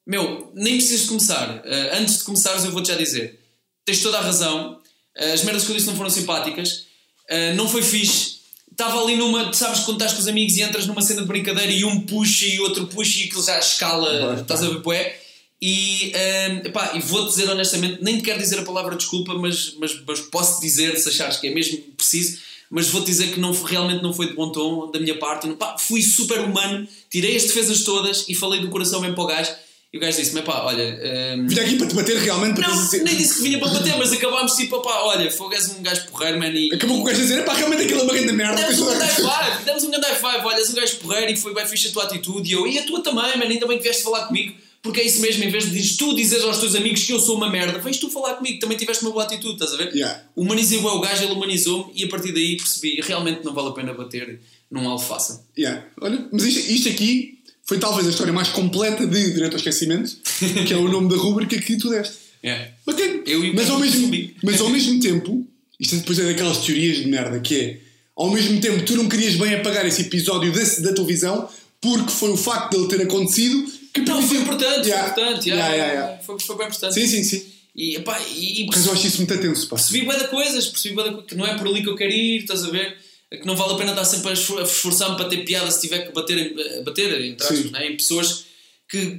Meu, 0.07 0.53
nem 0.55 0.75
precisas 0.75 1.05
de 1.05 1.09
começar. 1.09 1.57
Uh, 1.65 1.99
antes 1.99 2.19
de 2.19 2.25
começares, 2.25 2.65
eu 2.67 2.71
vou-te 2.71 2.89
já 2.89 2.97
dizer: 2.97 3.41
Tens 3.87 4.03
toda 4.03 4.19
a 4.19 4.21
razão. 4.21 4.79
Uh, 5.19 5.33
as 5.33 5.43
merdas 5.43 5.65
que 5.65 5.71
eu 5.71 5.75
disse 5.75 5.87
não 5.87 5.97
foram 5.97 6.11
simpáticas. 6.11 6.85
Uh, 7.31 7.55
não 7.57 7.67
foi 7.67 7.81
fixe. 7.81 8.37
Estava 8.71 9.03
ali 9.03 9.17
numa. 9.17 9.55
Sabes 9.55 9.81
quando 9.85 9.97
estás 9.97 10.13
com 10.13 10.19
os 10.19 10.29
amigos 10.29 10.55
e 10.59 10.61
entras 10.61 10.87
numa 10.87 11.01
cena 11.01 11.23
de 11.23 11.29
brincadeira 11.29 11.73
e 11.73 11.83
um 11.83 12.03
puxa 12.03 12.45
e 12.45 12.61
outro 12.61 12.89
puxa 12.89 13.21
e 13.21 13.25
aquilo 13.25 13.43
já 13.43 13.59
escala. 13.59 14.39
Estás 14.39 14.63
a 14.63 14.69
ver, 14.69 14.83
poé? 14.83 15.19
E, 15.61 16.13
um, 16.15 16.67
epá, 16.67 16.93
e 16.95 17.01
vou-te 17.01 17.31
dizer 17.31 17.49
honestamente, 17.51 17.99
nem 18.03 18.19
te 18.19 18.23
quero 18.23 18.39
dizer 18.39 18.59
a 18.59 18.63
palavra 18.63 18.95
desculpa, 18.95 19.35
mas, 19.35 19.75
mas, 19.79 19.99
mas 20.07 20.21
posso 20.21 20.61
dizer, 20.61 20.97
se 20.99 21.09
achares 21.09 21.39
que 21.39 21.47
é 21.49 21.55
mesmo 21.55 21.79
preciso, 21.97 22.39
mas 22.71 22.89
vou-te 22.89 23.07
dizer 23.07 23.33
que 23.33 23.41
não, 23.41 23.53
realmente 23.53 24.03
não 24.03 24.13
foi 24.13 24.27
de 24.29 24.35
bom 24.35 24.51
tom 24.53 24.91
da 24.91 24.99
minha 25.01 25.19
parte. 25.19 25.49
Pá, 25.55 25.77
fui 25.79 26.03
super 26.03 26.41
humano, 26.41 26.87
tirei 27.11 27.37
as 27.37 27.45
defesas 27.45 27.85
todas 27.85 28.29
e 28.29 28.35
falei 28.35 28.61
do 28.61 28.69
coração 28.69 29.01
bem 29.01 29.15
para 29.15 29.25
o 29.25 29.27
gajo. 29.27 29.51
E 29.93 29.99
o 29.99 30.01
gajo 30.01 30.19
disse-me, 30.19 30.43
pá, 30.43 30.63
olha. 30.65 31.01
hum, 31.39 31.47
Vinha 31.47 31.63
aqui 31.63 31.77
para 31.77 31.87
te 31.87 31.95
bater 31.95 32.19
realmente 32.19 32.57
para 32.61 32.69
não, 32.69 32.77
dizer- 32.77 33.03
nem 33.05 33.17
disse 33.17 33.37
que 33.37 33.43
vinha 33.45 33.59
para 33.59 33.69
bater, 33.69 33.97
mas 33.97 34.13
acabámos 34.13 34.53
tipo, 34.55 34.83
pá, 34.83 35.01
olha, 35.05 35.31
foi 35.31 35.47
um 35.47 35.83
gajo 35.83 36.07
porreiro, 36.09 36.39
man, 36.39 36.49
e. 36.51 36.75
Acabou 36.75 36.97
com 36.97 37.03
o 37.03 37.07
gajo 37.07 37.21
a 37.21 37.23
dizer, 37.23 37.45
pá, 37.47 37.55
realmente 37.55 37.85
aquilo 37.85 38.01
é 38.01 38.03
uma 38.03 38.13
grande 38.13 38.33
merda. 38.33 38.61
Demos 38.61 38.81
um 38.81 38.87
grande 38.87 39.15
five, 39.15 39.65
demos 39.65 39.85
um 39.85 39.91
grande 39.91 40.07
five, 40.07 40.45
olha, 40.45 40.57
és 40.59 40.71
um 40.71 40.75
gajo 40.75 40.97
porreiro 40.97 41.33
e 41.33 41.37
foi 41.37 41.55
bem 41.55 41.67
fixe 41.67 41.89
a 41.89 41.93
tua 41.93 42.03
atitude. 42.05 42.51
E 42.51 42.53
eu, 42.53 42.67
e 42.67 42.79
a 42.79 42.83
tua 42.85 43.01
também, 43.01 43.39
man, 43.39 43.45
ainda 43.47 43.67
bem 43.67 43.79
que 43.79 43.85
vieste 43.85 44.03
falar 44.03 44.27
comigo, 44.27 44.55
porque 44.87 45.01
é 45.01 45.05
isso 45.05 45.21
mesmo, 45.21 45.43
em 45.43 45.51
vez 45.51 45.65
de 45.65 45.71
dizes 45.71 45.97
tu 45.97 46.15
dizeres 46.15 46.45
aos 46.45 46.59
teus 46.59 46.77
amigos 46.77 47.03
que 47.03 47.13
eu 47.13 47.19
sou 47.19 47.37
uma 47.37 47.51
merda, 47.51 47.81
vens 47.81 47.99
tu 47.99 48.09
falar 48.09 48.35
comigo, 48.35 48.61
também 48.61 48.79
tiveste 48.79 49.05
uma 49.05 49.11
boa 49.11 49.25
atitude, 49.25 49.55
estás 49.55 49.75
a 49.75 49.77
ver? 49.77 49.93
Yeah. 49.93 50.23
Humanizei 50.37 50.79
o 50.79 51.01
gajo, 51.01 51.25
ele 51.25 51.33
humanizou-me 51.33 51.93
e 51.93 52.05
a 52.05 52.09
partir 52.09 52.33
daí 52.33 52.57
percebi, 52.57 53.01
realmente 53.03 53.45
não 53.45 53.53
vale 53.53 53.71
a 53.71 53.73
pena 53.73 53.93
bater 53.93 54.41
num 54.71 54.89
alfaça. 54.89 55.45
Yeah. 55.59 55.85
Olha, 56.01 56.29
mas 56.31 56.45
isto, 56.45 56.71
isto 56.71 56.89
aqui 56.89 57.41
foi 57.65 57.79
talvez 57.79 58.07
a 58.07 58.11
história 58.11 58.33
mais 58.33 58.49
completa 58.49 59.05
de 59.05 59.33
Direito 59.33 59.55
ao 59.55 59.59
Esquecimento, 59.59 60.17
que 60.65 60.73
é 60.73 60.77
o 60.77 60.89
nome 60.89 61.09
da 61.09 61.17
rúbrica 61.17 61.61
que 61.61 61.77
tu 61.77 61.91
deste. 61.91 62.15
É. 62.45 62.71
Bacana. 62.87 63.23
Eu 63.27 63.45
e 63.45 63.53
mas, 63.53 63.69
ao 63.69 63.81
mesmo, 63.81 64.31
mas 64.45 64.61
ao 64.61 64.71
mesmo 64.71 65.01
tempo, 65.01 65.45
isto 65.81 65.97
depois 65.97 66.17
é 66.21 66.27
daquelas 66.27 66.59
teorias 66.59 66.99
de 66.99 67.09
merda, 67.09 67.41
que 67.41 67.57
é 67.57 67.81
ao 68.15 68.31
mesmo 68.31 68.61
tempo 68.61 68.85
tu 68.85 68.97
não 68.97 69.09
querias 69.09 69.35
bem 69.35 69.53
apagar 69.57 69.85
esse 69.85 70.03
episódio 70.03 70.53
da, 70.53 70.63
da 70.63 70.95
televisão 70.95 71.49
porque 71.81 72.11
foi 72.11 72.31
o 72.31 72.37
facto 72.37 72.71
dele 72.71 72.89
ter 72.89 73.03
acontecido 73.03 73.76
que 74.05 74.11
Não, 74.11 74.23
foi 74.23 74.37
importante, 74.39 74.89
Yeah. 74.89 75.13
foi 75.15 75.23
importante, 75.23 75.49
Yeah, 75.51 75.75
yeah. 75.75 76.19
Foi, 76.23 76.39
foi 76.41 76.57
bem 76.57 76.67
importante. 76.67 76.95
Sim, 76.95 77.07
sim, 77.07 77.25
sim. 77.25 77.47
E, 77.75 77.97
epá, 77.97 78.19
e, 78.35 78.63
e 78.63 78.67
Mas 78.67 78.87
eu 78.87 78.93
acho 78.93 79.07
isso 79.07 79.19
muito 79.19 79.39
tenso, 79.39 79.69
pá. 79.69 79.77
percebi 79.77 80.05
bué 80.07 80.17
de 80.19 80.29
coisas, 80.29 80.67
percebi 80.69 80.95
bué 80.95 81.05
de 81.09 81.15
co- 81.17 81.23
que 81.25 81.35
não 81.35 81.47
é 81.47 81.57
por 81.59 81.67
ali 81.69 81.83
que 81.83 81.89
eu 81.89 81.97
quero 81.97 82.13
ir, 82.13 82.41
estás 82.41 82.65
a 82.65 82.71
ver? 82.71 82.97
Que 83.31 83.45
não 83.47 83.55
vale 83.57 83.75
a 83.75 83.77
pena 83.77 83.91
estar 83.91 84.05
sempre 84.05 84.31
a 84.31 84.33
esfor- 84.33 84.61
a 84.61 84.63
esforçar-me 84.63 85.17
para 85.17 85.29
ter 85.29 85.45
piada 85.45 85.71
se 85.71 85.81
tiver 85.83 86.07
que 86.07 86.13
bater, 86.13 86.39
em- 86.39 86.83
bater 86.85 87.21
entre 87.21 87.45
aspas, 87.47 87.71
né? 87.73 87.87
em 87.89 87.97
pessoas 87.97 88.45
que, 88.89 89.19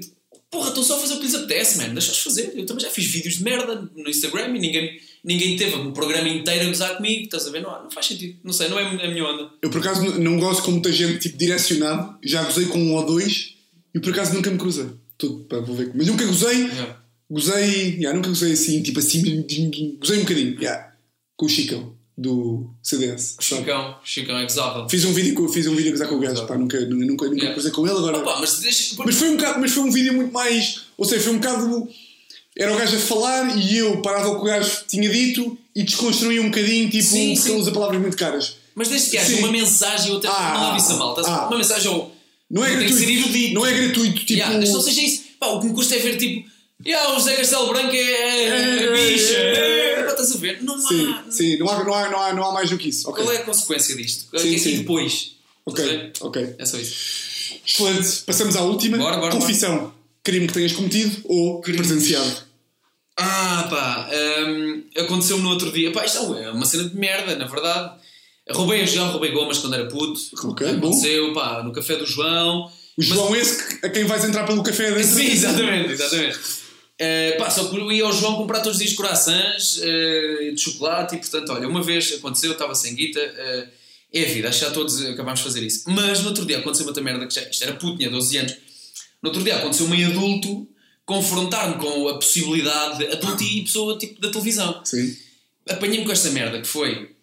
porra, 0.49 0.69
estão 0.69 0.81
só 0.81 0.95
a 0.95 0.99
fazer 0.99 1.13
o 1.15 1.17
que 1.17 1.25
lhes 1.25 1.35
apetece, 1.35 1.77
man, 1.77 1.89
deixa-os 1.93 2.17
fazer. 2.19 2.51
Eu 2.55 2.65
também 2.65 2.83
já 2.83 2.89
fiz 2.89 3.05
vídeos 3.05 3.35
de 3.37 3.43
merda 3.43 3.87
no 3.95 4.09
Instagram 4.09 4.55
e 4.55 4.59
ninguém, 4.59 4.99
ninguém 5.23 5.55
teve 5.57 5.75
um 5.75 5.91
programa 5.91 6.27
inteiro 6.29 6.63
a 6.65 6.67
gozar 6.69 6.95
comigo, 6.97 7.25
estás 7.25 7.45
a 7.45 7.51
ver? 7.51 7.61
Não, 7.61 7.83
não 7.83 7.91
faz 7.91 8.07
sentido, 8.07 8.39
não 8.43 8.53
sei, 8.53 8.69
não 8.69 8.79
é 8.79 8.83
a 9.05 9.07
minha 9.09 9.23
onda. 9.25 9.51
Eu 9.61 9.69
por 9.69 9.81
acaso 9.81 10.01
não 10.19 10.39
gosto 10.39 10.63
com 10.63 10.71
muita 10.71 10.91
gente 10.91 11.19
tipo 11.19 11.37
direcionado, 11.37 12.17
já 12.23 12.43
gozei 12.43 12.65
com 12.65 12.79
um 12.79 12.95
ou 12.95 13.05
dois 13.05 13.55
e 13.97 13.99
por 13.99 14.13
acaso 14.13 14.33
nunca 14.33 14.49
me 14.49 14.57
cruzei. 14.57 14.85
Tudo, 15.17 15.43
pá, 15.45 15.57
vou 15.59 15.75
ver. 15.75 15.91
Mas 15.95 16.07
nunca 16.07 16.25
gozei, 16.25 16.65
Yeah. 16.67 16.95
gozei, 17.29 17.95
yeah, 17.95 18.13
nunca 18.13 18.29
gozei 18.29 18.53
assim, 18.53 18.81
tipo 18.83 18.99
assim, 18.99 19.21
gozei 19.99 20.17
um 20.17 20.21
bocadinho, 20.21 20.59
yeah, 20.61 20.91
com 21.35 21.45
o 21.45 21.49
Chicão 21.49 21.93
do 22.17 22.69
CDS. 22.81 23.35
Chicão, 23.39 23.95
Chicão 24.03 24.37
é 24.37 24.43
gozável. 24.43 24.87
Fiz 24.89 25.05
um 25.05 25.13
vídeo, 25.13 25.33
com- 25.35 25.47
fiz 25.49 25.67
um 25.67 25.75
vídeo 25.75 25.89
a 25.89 25.91
gozar 25.93 26.07
com 26.07 26.15
o 26.15 26.19
gajo, 26.19 26.45
pá, 26.47 26.57
nunca, 26.57 26.79
nunca, 26.81 27.05
nunca, 27.05 27.25
Yeah. 27.25 27.53
cruzei 27.53 27.71
com 27.71 27.85
ele 27.87 27.97
agora. 27.97 28.17
Opa, 28.19 28.37
mas 28.39 28.59
deixa. 28.59 28.95
Mas 29.03 29.15
foi, 29.15 29.29
um 29.29 29.37
bocado, 29.37 29.59
mas 29.59 29.71
foi 29.71 29.83
um 29.83 29.91
vídeo 29.91 30.13
muito 30.13 30.31
mais. 30.33 30.81
Ou 30.97 31.05
seja, 31.05 31.23
foi 31.23 31.33
um 31.33 31.37
bocado. 31.39 31.87
Era 32.59 32.73
o 32.73 32.77
gajo 32.77 32.95
a 32.95 32.99
falar 32.99 33.55
e 33.57 33.77
eu 33.77 34.01
parava 34.01 34.29
o 34.29 34.35
que 34.37 34.41
o 34.41 34.45
gajo 34.45 34.83
tinha 34.87 35.07
dito 35.09 35.55
e 35.75 35.83
desconstruía 35.83 36.41
um 36.41 36.45
bocadinho, 36.49 36.89
tipo, 36.89 37.03
Sim, 37.03 37.27
porque 37.35 37.41
sim. 37.41 37.51
ele 37.51 37.59
usa 37.61 37.71
palavras 37.71 38.01
muito 38.01 38.17
caras. 38.17 38.55
Mas 38.73 38.89
desde 38.89 39.11
que 39.11 39.17
haja 39.19 39.35
uma 39.37 39.51
mensagem, 39.51 40.11
eu 40.11 40.17
até 40.17 40.27
Ah, 40.27 40.53
não 40.55 40.65
levo 40.65 40.77
isso 40.77 40.91
a 40.93 40.95
mal, 40.97 41.15
ah. 41.23 41.47
Uma 41.49 41.57
mensagem 41.57 41.91
ou. 41.91 42.16
Não 42.49 42.63
é 42.63 42.77
tem 42.77 42.87
que 42.87 42.93
ser 42.93 43.05
gratuito. 43.05 43.53
Não 43.53 43.65
é 43.65 43.73
gratuito, 43.73 44.19
tipo. 44.19 44.33
Yeah, 44.33 44.57
mas 44.57 44.71
não 44.71 44.81
seja 44.81 45.01
isso. 45.01 45.23
Pá, 45.39 45.47
o 45.47 45.59
que 45.59 45.67
me 45.67 45.73
custa 45.73 45.95
é 45.95 45.99
ver 45.99 46.17
tipo. 46.17 46.49
Yeah, 46.85 47.11
o 47.11 47.15
José 47.15 47.35
Castelo 47.35 47.67
Branco 47.67 47.93
é, 47.93 47.99
é, 47.99 48.83
é 48.83 48.91
bicha. 48.93 49.33
É, 49.37 50.03
pá, 50.03 50.11
estás 50.11 50.31
a 50.31 50.37
ver? 50.37 50.63
Não 50.63 50.79
Sim, 50.79 51.11
há. 51.11 51.31
sim, 51.31 51.57
não 51.57 51.69
há, 51.69 51.83
não, 51.83 51.93
há, 51.93 52.09
não, 52.09 52.21
há, 52.21 52.33
não 52.33 52.43
há 52.45 52.53
mais 52.53 52.69
do 52.69 52.77
que 52.77 52.89
isso. 52.89 53.09
Ok, 53.09 53.23
Qual 53.23 53.33
é 53.35 53.37
a 53.39 53.43
consequência 53.43 53.95
disto? 53.95 54.29
Sim, 54.39 54.53
e 54.53 54.59
sim. 54.59 54.77
depois? 54.77 55.35
ok, 55.65 56.11
ok. 56.21 56.55
É 56.57 56.65
só 56.65 56.77
isso. 56.77 56.95
Excelente. 57.65 58.23
Passamos 58.25 58.55
à 58.55 58.61
última. 58.61 58.97
Bora, 58.97 59.17
bora, 59.17 59.31
Confissão. 59.31 59.93
Crime 60.23 60.47
que 60.47 60.53
tenhas 60.53 60.71
cometido 60.73 61.21
ou 61.25 61.61
Crimes. 61.61 61.87
presenciado. 61.87 62.47
Ah, 63.17 63.65
pá, 63.69 64.09
hum, 64.47 64.83
aconteceu-me 64.95 65.41
no 65.43 65.49
outro 65.49 65.71
dia. 65.71 65.91
Pá, 65.91 66.05
isto 66.05 66.35
é 66.35 66.51
uma 66.51 66.65
cena 66.65 66.87
de 66.87 66.95
merda, 66.95 67.35
na 67.35 67.47
verdade. 67.47 67.95
Roubei 68.51 68.81
a 68.81 68.85
João, 68.85 69.11
roubei 69.11 69.31
gomas 69.31 69.57
quando 69.57 69.73
era 69.75 69.85
puto. 69.87 70.19
Ok, 70.43 70.67
aconteceu, 70.67 71.33
pá, 71.33 71.61
no 71.63 71.71
café 71.71 71.95
do 71.97 72.05
João. 72.05 72.65
O 72.65 72.71
Mas- 72.97 73.07
João 73.07 73.35
esse 73.35 73.85
a 73.85 73.89
quem 73.89 74.05
vais 74.05 74.23
entrar 74.23 74.45
pelo 74.45 74.63
café 74.63 74.91
dentro. 74.91 75.15
Sim, 75.15 75.31
exatamente, 75.31 75.91
exatamente. 75.91 76.39
Eh, 76.99 77.33
pá, 77.37 77.49
só 77.49 77.65
que 77.65 77.75
eu 77.77 77.91
ia 77.91 78.03
ao 78.05 78.11
João 78.13 78.35
comprar 78.37 78.61
todos 78.61 78.79
os 78.79 78.83
dias 78.83 78.95
coraçãs 78.95 79.79
eh, 79.83 80.51
de 80.53 80.59
chocolate 80.59 81.15
e 81.15 81.19
portanto, 81.19 81.51
olha, 81.51 81.67
uma 81.67 81.83
vez 81.83 82.11
aconteceu, 82.13 82.49
eu 82.49 82.53
estava 82.53 82.73
sem 82.73 82.95
guita, 82.95 83.19
eh, 83.19 83.67
é 84.13 84.23
a 84.23 84.27
vida, 84.29 84.49
acho 84.49 84.59
que 84.59 84.65
já 84.65 84.71
todos 84.71 85.05
acabámos 85.05 85.41
de 85.41 85.45
fazer 85.45 85.61
isso. 85.63 85.83
Mas 85.87 86.21
no 86.21 86.29
outro 86.29 86.43
dia 86.45 86.57
aconteceu 86.57 86.87
outra 86.87 87.03
merda 87.03 87.27
que 87.27 87.35
já, 87.35 87.41
isto 87.47 87.61
era 87.63 87.73
puto, 87.73 87.97
tinha 87.97 88.09
12 88.09 88.37
anos. 88.37 88.53
No 89.21 89.29
outro 89.29 89.43
dia 89.43 89.57
aconteceu 89.57 89.87
meio 89.87 90.07
adulto 90.07 90.67
confrontar-me 91.05 91.75
com 91.75 92.07
a 92.09 92.15
possibilidade 92.15 92.97
de 92.99 93.07
adulto 93.07 93.43
e 93.43 93.61
pessoa 93.63 93.97
tipo 93.97 94.19
da 94.19 94.29
televisão. 94.29 94.81
Sim. 94.83 95.15
Apanhei-me 95.69 96.05
com 96.05 96.11
esta 96.11 96.29
merda 96.31 96.59
que 96.61 96.67
foi. 96.67 97.15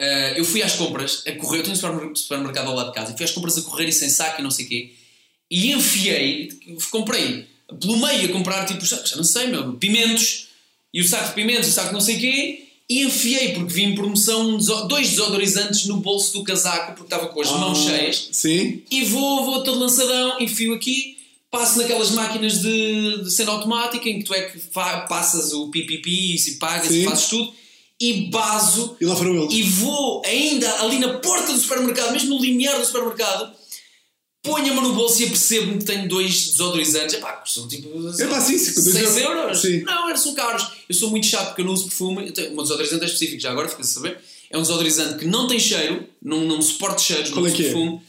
Eh, 0.00 0.34
eu 0.36 0.44
fui 0.44 0.62
às 0.62 0.72
compras 0.74 1.22
a 1.26 1.32
correr, 1.32 1.58
eu 1.58 1.62
tenho 1.62 1.74
um 1.74 1.78
supermer- 1.78 2.16
supermercado 2.16 2.66
ao 2.68 2.74
lado 2.74 2.88
de 2.88 2.94
casa, 2.94 3.12
e 3.12 3.16
fui 3.16 3.24
às 3.24 3.30
compras 3.30 3.56
a 3.58 3.62
correr 3.62 3.86
e 3.88 3.92
sem 3.92 4.08
saco 4.08 4.40
e 4.40 4.42
não 4.42 4.50
sei 4.50 4.64
o 4.64 4.68
quê, 4.68 4.90
e 5.50 5.70
enfiei, 5.72 6.48
comprei 6.90 7.46
pelo 7.80 7.96
meio 7.98 8.24
a 8.28 8.32
comprar 8.32 8.64
tipo, 8.64 8.84
já, 8.84 8.96
já 9.04 9.16
não 9.16 9.24
sei, 9.24 9.46
meu, 9.46 9.74
pimentos, 9.74 10.48
e 10.92 11.00
o 11.00 11.06
saco 11.06 11.28
de 11.28 11.34
pimentos, 11.34 11.68
o 11.68 11.72
saco 11.72 11.88
de 11.88 11.94
não 11.94 12.00
sei 12.00 12.16
o 12.16 12.20
quê, 12.20 12.64
e 12.88 13.02
enfiei 13.04 13.52
porque 13.52 13.72
vi 13.72 13.84
em 13.84 13.94
promoção 13.94 14.56
dois 14.88 15.10
desodorizantes 15.10 15.86
no 15.86 15.98
bolso 15.98 16.32
do 16.32 16.42
casaco, 16.42 16.94
porque 16.94 17.04
estava 17.04 17.28
com 17.28 17.40
as 17.40 17.50
mãos 17.52 17.78
Ah, 17.78 17.90
cheias, 17.90 18.28
Sim. 18.32 18.82
e 18.90 19.04
vou, 19.04 19.44
vou 19.44 19.62
todo 19.62 19.78
lançadão, 19.78 20.40
enfio 20.40 20.74
aqui, 20.74 21.16
passo 21.50 21.78
naquelas 21.78 22.10
máquinas 22.10 22.60
de, 22.60 23.22
de 23.22 23.30
cena 23.30 23.52
automática 23.52 24.08
em 24.08 24.18
que 24.18 24.24
tu 24.24 24.34
é 24.34 24.42
que 24.42 24.58
passas 25.08 25.52
o 25.52 25.68
pipipi 25.68 26.34
e 26.34 26.50
pagas 26.56 26.88
Sim. 26.88 27.02
e 27.02 27.04
fazes 27.04 27.26
tudo, 27.26 27.52
e 28.00 28.28
baso 28.30 28.96
E 29.00 29.04
lá 29.04 29.14
foram 29.14 29.34
eles. 29.42 29.52
e 29.52 29.62
vou 29.62 30.22
ainda 30.24 30.72
ali 30.82 30.98
na 30.98 31.18
porta 31.18 31.52
do 31.52 31.58
supermercado, 31.58 32.12
mesmo 32.12 32.30
no 32.36 32.40
limiar 32.42 32.78
do 32.78 32.84
supermercado, 32.86 33.52
ponho-me 34.42 34.80
no 34.80 34.94
bolso 34.94 35.20
e 35.22 35.26
apercebo-me 35.26 35.78
que 35.78 35.84
tenho 35.84 36.08
dois 36.08 36.50
desodorizantes. 36.50 37.14
Epá, 37.16 37.32
custam 37.32 37.68
tipo 37.68 37.88
É 38.18 38.26
pá, 38.26 38.40
sim, 38.40 38.56
6 38.58 38.74
52 38.76 39.16
euros. 39.18 39.60
Sim. 39.60 39.82
Não, 39.82 40.08
eram 40.08 40.18
são 40.18 40.34
caros. 40.34 40.66
Eu 40.88 40.94
sou 40.94 41.10
muito 41.10 41.26
chato 41.26 41.48
porque 41.48 41.60
eu 41.62 41.66
não 41.66 41.74
uso 41.74 41.84
perfume. 41.84 42.26
Eu 42.28 42.32
tenho- 42.32 42.52
meu 42.54 42.62
desodorizante 42.62 43.02
é 43.02 43.06
específico, 43.06 43.40
já 43.40 43.50
agora, 43.50 43.68
fica 43.68 43.82
a 43.82 43.84
saber. 43.84 44.18
É 44.50 44.56
um 44.58 44.62
desodorizante 44.62 45.18
que 45.18 45.26
não 45.26 45.46
tem 45.46 45.60
cheiro, 45.60 46.06
não, 46.22 46.40
não 46.46 46.60
suporta 46.62 46.98
cheiros, 47.02 47.30
Qual 47.30 47.40
não 47.42 47.46
é 47.46 47.48
uso 47.48 47.56
que 47.56 47.62
é? 47.62 47.64
perfume. 47.66 48.00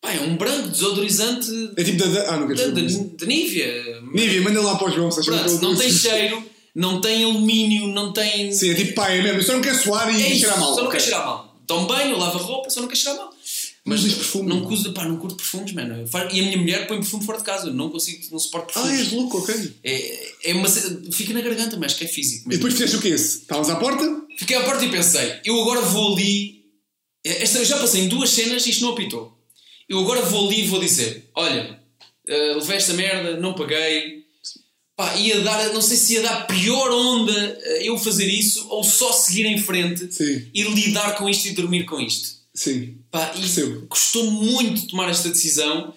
Pá, 0.00 0.12
é 0.12 0.20
um 0.20 0.36
branco 0.36 0.68
desodorizante 0.68 1.48
É 1.76 1.84
tipo 1.84 1.96
da. 1.98 2.06
da- 2.06 2.34
Ah, 2.34 2.36
não 2.36 2.48
da, 2.48 2.54
quero 2.54 2.72
da, 2.72 2.88
saber. 2.90 3.04
da 3.16 3.26
Nivea. 3.26 4.00
Nívia, 4.12 4.42
manda 4.42 4.60
lá 4.60 4.76
para 4.76 4.88
o 4.88 4.94
João, 4.94 5.10
se 5.10 5.24
Pronto, 5.24 5.62
não 5.62 5.74
tem 5.76 5.90
cheiro, 5.90 6.44
não 6.74 7.00
tem 7.00 7.24
alumínio, 7.24 7.88
não 7.88 8.12
tem. 8.12 8.52
Sim, 8.52 8.70
é 8.70 8.74
tipo 8.74 8.94
pá, 8.94 9.10
é 9.10 9.22
mesmo. 9.22 9.42
Só 9.42 9.52
não 9.54 9.60
quero 9.60 9.76
suar 9.82 10.12
e 10.12 10.22
É 10.22 10.28
isso, 10.28 10.40
cheirar 10.40 10.58
mal. 10.60 10.74
só 10.74 10.82
não 10.84 10.90
quer 10.90 11.00
cheirar 11.00 11.24
mal. 11.26 11.60
Tomo 11.66 11.86
banho, 11.86 12.18
lavo 12.18 12.38
a 12.38 12.42
roupa, 12.42 12.70
só 12.70 12.80
não 12.80 12.88
quer 12.88 12.96
cheirar 12.96 13.16
mal. 13.18 13.32
Mas 13.84 14.00
diz 14.00 14.14
perfume. 14.14 14.48
Não, 14.48 14.64
curto, 14.64 14.92
pá, 14.92 15.04
não 15.04 15.16
curto 15.16 15.36
perfumes, 15.36 15.72
mano. 15.72 16.04
E 16.32 16.40
a 16.40 16.42
minha 16.44 16.56
mulher 16.56 16.86
põe 16.86 16.98
perfume 16.98 17.24
fora 17.24 17.38
de 17.38 17.44
casa. 17.44 17.66
Eu 17.68 17.74
não 17.74 17.90
consigo, 17.90 18.22
não 18.30 18.38
suporto 18.38 18.70
Ah, 18.70 18.82
perfumes. 18.82 19.00
és 19.00 19.12
louco, 19.12 19.38
ok. 19.38 19.72
é, 19.82 20.32
é 20.50 20.54
uma, 20.54 20.68
fica 20.68 21.32
na 21.32 21.40
garganta, 21.40 21.76
mas 21.76 21.94
que 21.94 22.04
é 22.04 22.08
físico. 22.08 22.44
E 22.44 22.48
mesmo. 22.48 22.60
depois 22.62 22.74
fizeste 22.74 22.96
o 22.96 23.00
que 23.00 23.08
esse? 23.08 23.38
Estavas 23.38 23.68
à 23.70 23.76
porta? 23.76 24.22
Fiquei 24.38 24.56
à 24.56 24.62
porta 24.62 24.84
e 24.84 24.90
pensei, 24.90 25.40
eu 25.44 25.60
agora 25.62 25.80
vou 25.80 26.14
ali. 26.14 26.62
Esta, 27.24 27.58
eu 27.58 27.64
já 27.64 27.76
passei 27.78 28.02
em 28.02 28.08
duas 28.08 28.30
cenas 28.30 28.66
e 28.66 28.70
isto 28.70 28.82
não 28.84 28.92
apitou. 28.92 29.36
Eu 29.88 29.98
agora 30.00 30.22
vou 30.22 30.46
ali 30.48 30.60
e 30.62 30.66
vou 30.66 30.78
dizer: 30.80 31.28
olha, 31.34 31.78
eh, 32.28 32.52
levei 32.54 32.76
esta 32.76 32.92
merda, 32.94 33.36
não 33.36 33.52
paguei. 33.54 34.21
Pá, 34.96 35.14
ia 35.16 35.40
dar, 35.40 35.72
não 35.72 35.80
sei 35.80 35.96
se 35.96 36.14
ia 36.14 36.22
dar 36.22 36.46
pior 36.46 36.90
onda 36.92 37.32
eh, 37.62 37.88
eu 37.88 37.96
fazer 37.98 38.26
isso 38.28 38.66
ou 38.68 38.84
só 38.84 39.10
seguir 39.12 39.46
em 39.46 39.56
frente 39.58 40.12
Sim. 40.12 40.46
e 40.54 40.62
lidar 40.64 41.16
com 41.16 41.28
isto 41.28 41.46
e 41.48 41.52
dormir 41.52 41.84
com 41.86 41.98
isto. 41.98 42.28
Sim. 42.54 42.98
Pá, 43.10 43.32
e 43.36 43.86
custou 43.86 44.30
muito 44.30 44.86
tomar 44.88 45.08
esta 45.08 45.30
decisão, 45.30 45.94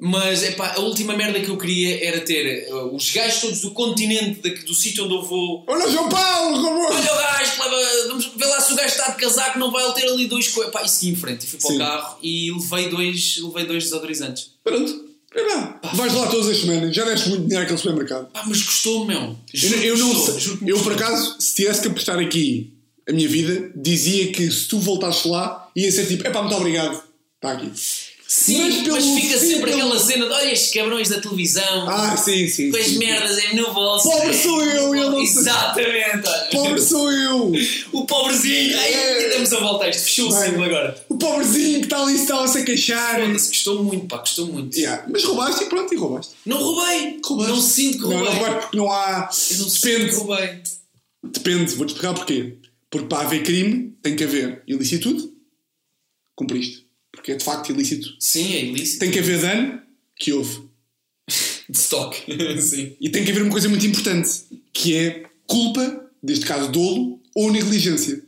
mas 0.00 0.42
epá, 0.42 0.74
a 0.74 0.80
última 0.80 1.16
merda 1.16 1.38
que 1.40 1.48
eu 1.48 1.56
queria 1.56 2.04
era 2.04 2.20
ter 2.22 2.44
eh, 2.66 2.74
os 2.92 3.08
gajos 3.12 3.40
todos 3.40 3.60
do 3.60 3.70
continente, 3.70 4.40
da- 4.40 4.62
do 4.64 4.74
sítio 4.74 5.04
onde 5.04 5.14
eu 5.14 5.22
vou. 5.22 5.64
Olha 5.68 5.86
o 5.86 5.92
João 5.92 6.08
Paulo, 6.08 6.60
robô! 6.60 6.86
Olha 6.92 7.12
o 7.12 7.16
gajo, 7.16 7.62
leva, 7.62 8.08
vamos 8.08 8.26
ver 8.36 8.46
lá 8.46 8.60
se 8.60 8.72
o 8.72 8.76
gajo 8.76 8.88
está 8.88 9.10
de 9.10 9.16
casaco, 9.18 9.58
não 9.60 9.70
vai 9.70 9.92
ter 9.94 10.04
ali 10.08 10.26
dois 10.26 10.48
coisas. 10.48 10.72
Pá, 10.72 10.82
e 10.82 10.88
segui 10.88 11.12
em 11.12 11.16
frente, 11.16 11.44
e 11.44 11.48
fui 11.48 11.60
para 11.60 11.68
Sim. 11.70 11.76
o 11.76 11.78
carro 11.78 12.18
e 12.20 12.50
levei 12.52 12.88
dois, 12.88 13.36
levei 13.40 13.64
dois 13.66 13.84
desodorizantes. 13.84 14.50
Pronto. 14.64 15.11
É 15.34 15.40
lá. 15.42 15.80
Vais 15.94 16.14
lá 16.14 16.26
todas 16.28 16.48
as 16.48 16.58
semanas, 16.58 16.94
já 16.94 17.04
deste 17.04 17.28
muito 17.28 17.42
dinheiro 17.44 17.64
àquele 17.64 17.78
supermercado. 17.78 18.30
Pá, 18.30 18.44
mas 18.46 18.62
custou-me, 18.62 19.14
meu. 19.14 19.20
Eu, 19.20 19.36
Juro 19.54 19.80
que 19.80 19.86
eu 19.86 19.98
não 19.98 20.14
sei. 20.14 20.58
Eu, 20.66 20.78
por 20.82 20.92
acaso, 20.92 21.36
se 21.40 21.54
tivesse 21.54 21.80
que 21.82 21.88
apostar 21.88 22.18
aqui 22.18 22.72
a 23.08 23.12
minha 23.12 23.28
vida, 23.28 23.70
dizia 23.74 24.30
que 24.32 24.50
se 24.50 24.68
tu 24.68 24.78
voltasses 24.78 25.24
lá, 25.24 25.70
ia 25.74 25.90
ser 25.90 26.06
tipo, 26.06 26.26
epá, 26.26 26.42
muito 26.42 26.56
obrigado. 26.56 27.02
Está 27.36 27.52
aqui. 27.52 27.72
Sim, 28.34 28.82
Mas 28.86 28.88
mas, 28.88 29.04
fica 29.20 29.38
sempre 29.38 29.72
pelo- 29.72 29.74
aquela 29.92 29.98
cena 29.98 30.26
de 30.26 30.32
olha 30.32 30.52
estes 30.52 30.72
cabrões 30.72 31.10
da 31.10 31.20
televisão, 31.20 31.86
Ah, 31.86 32.16
sim, 32.16 32.48
sim. 32.48 32.70
com 32.70 32.78
as 32.78 32.86
sim. 32.86 32.96
merdas 32.98 33.36
é 33.36 33.54
no 33.54 33.74
bolso. 33.74 34.08
Pobre 34.08 34.32
sou 34.34 34.64
eu, 34.64 34.94
eu 34.96 35.10
não 35.10 35.26
sei. 35.26 35.38
Exatamente, 35.42 36.26
olha. 36.26 36.48
Pobre 36.50 36.80
sou 36.80 37.12
eu! 37.12 37.52
O 37.92 38.06
pobrezinho. 38.06 38.74
Ai, 38.78 38.94
É. 38.94 39.28
damos 39.34 39.52
a 39.52 39.60
volta 39.60 39.84
a 39.84 39.90
isto. 39.90 40.04
Fechou 40.04 40.28
o 40.28 40.32
ciclo 40.32 40.62
agora. 40.64 41.04
O 41.10 41.18
pobrezinho 41.18 41.80
que 41.80 41.84
está 41.86 42.00
ali 42.02 42.14
estava-se 42.14 42.56
a 42.58 42.64
queixar. 42.64 43.20
Foda-se, 43.20 43.48
custou 43.50 43.84
muito, 43.84 44.06
pá, 44.06 44.18
custou 44.20 44.46
muito. 44.46 44.78
Yeah, 44.78 45.04
Mas 45.10 45.24
roubaste 45.24 45.64
e 45.64 45.66
pronto, 45.66 45.92
e 45.92 45.96
roubaste. 45.98 46.32
Não 46.46 46.56
roubei. 46.56 47.20
Roubaste. 47.22 47.52
Não 47.52 47.60
sinto 47.60 47.98
que 47.98 48.02
Não, 48.04 48.10
roubei. 48.12 48.24
não 48.24 48.32
roubaste 48.34 48.60
porque 48.62 48.76
não 48.78 48.90
há. 48.90 49.30
Eu 49.50 49.58
não 49.58 49.68
sinto 49.68 49.80
que 49.82 49.88
Depende. 49.98 50.16
roubei. 50.16 50.62
Depende, 51.22 51.74
vou-te 51.74 51.90
explicar 51.90 52.14
porquê. 52.14 52.56
Porque 52.90 53.06
para 53.08 53.26
haver 53.26 53.42
crime 53.42 53.94
tem 54.02 54.16
que 54.16 54.24
haver 54.24 54.62
ilicitude, 54.66 55.28
cumpriste. 56.34 56.86
Porque 57.22 57.32
é 57.32 57.36
de 57.36 57.44
facto 57.44 57.70
ilícito. 57.70 58.08
Sim, 58.18 58.52
é 58.52 58.64
ilícito. 58.64 58.98
Tem 58.98 59.12
que 59.12 59.20
haver 59.20 59.40
dano, 59.40 59.80
que 60.18 60.32
houve. 60.32 60.62
De 61.68 61.78
stock. 61.78 62.16
Sim. 62.60 62.96
E 63.00 63.08
tem 63.10 63.24
que 63.24 63.30
haver 63.30 63.44
uma 63.44 63.52
coisa 63.52 63.68
muito 63.68 63.86
importante, 63.86 64.28
que 64.74 64.96
é 64.96 65.22
culpa, 65.46 66.04
neste 66.20 66.44
caso 66.44 66.68
dolo, 66.72 67.20
ou 67.32 67.52
negligência. 67.52 68.20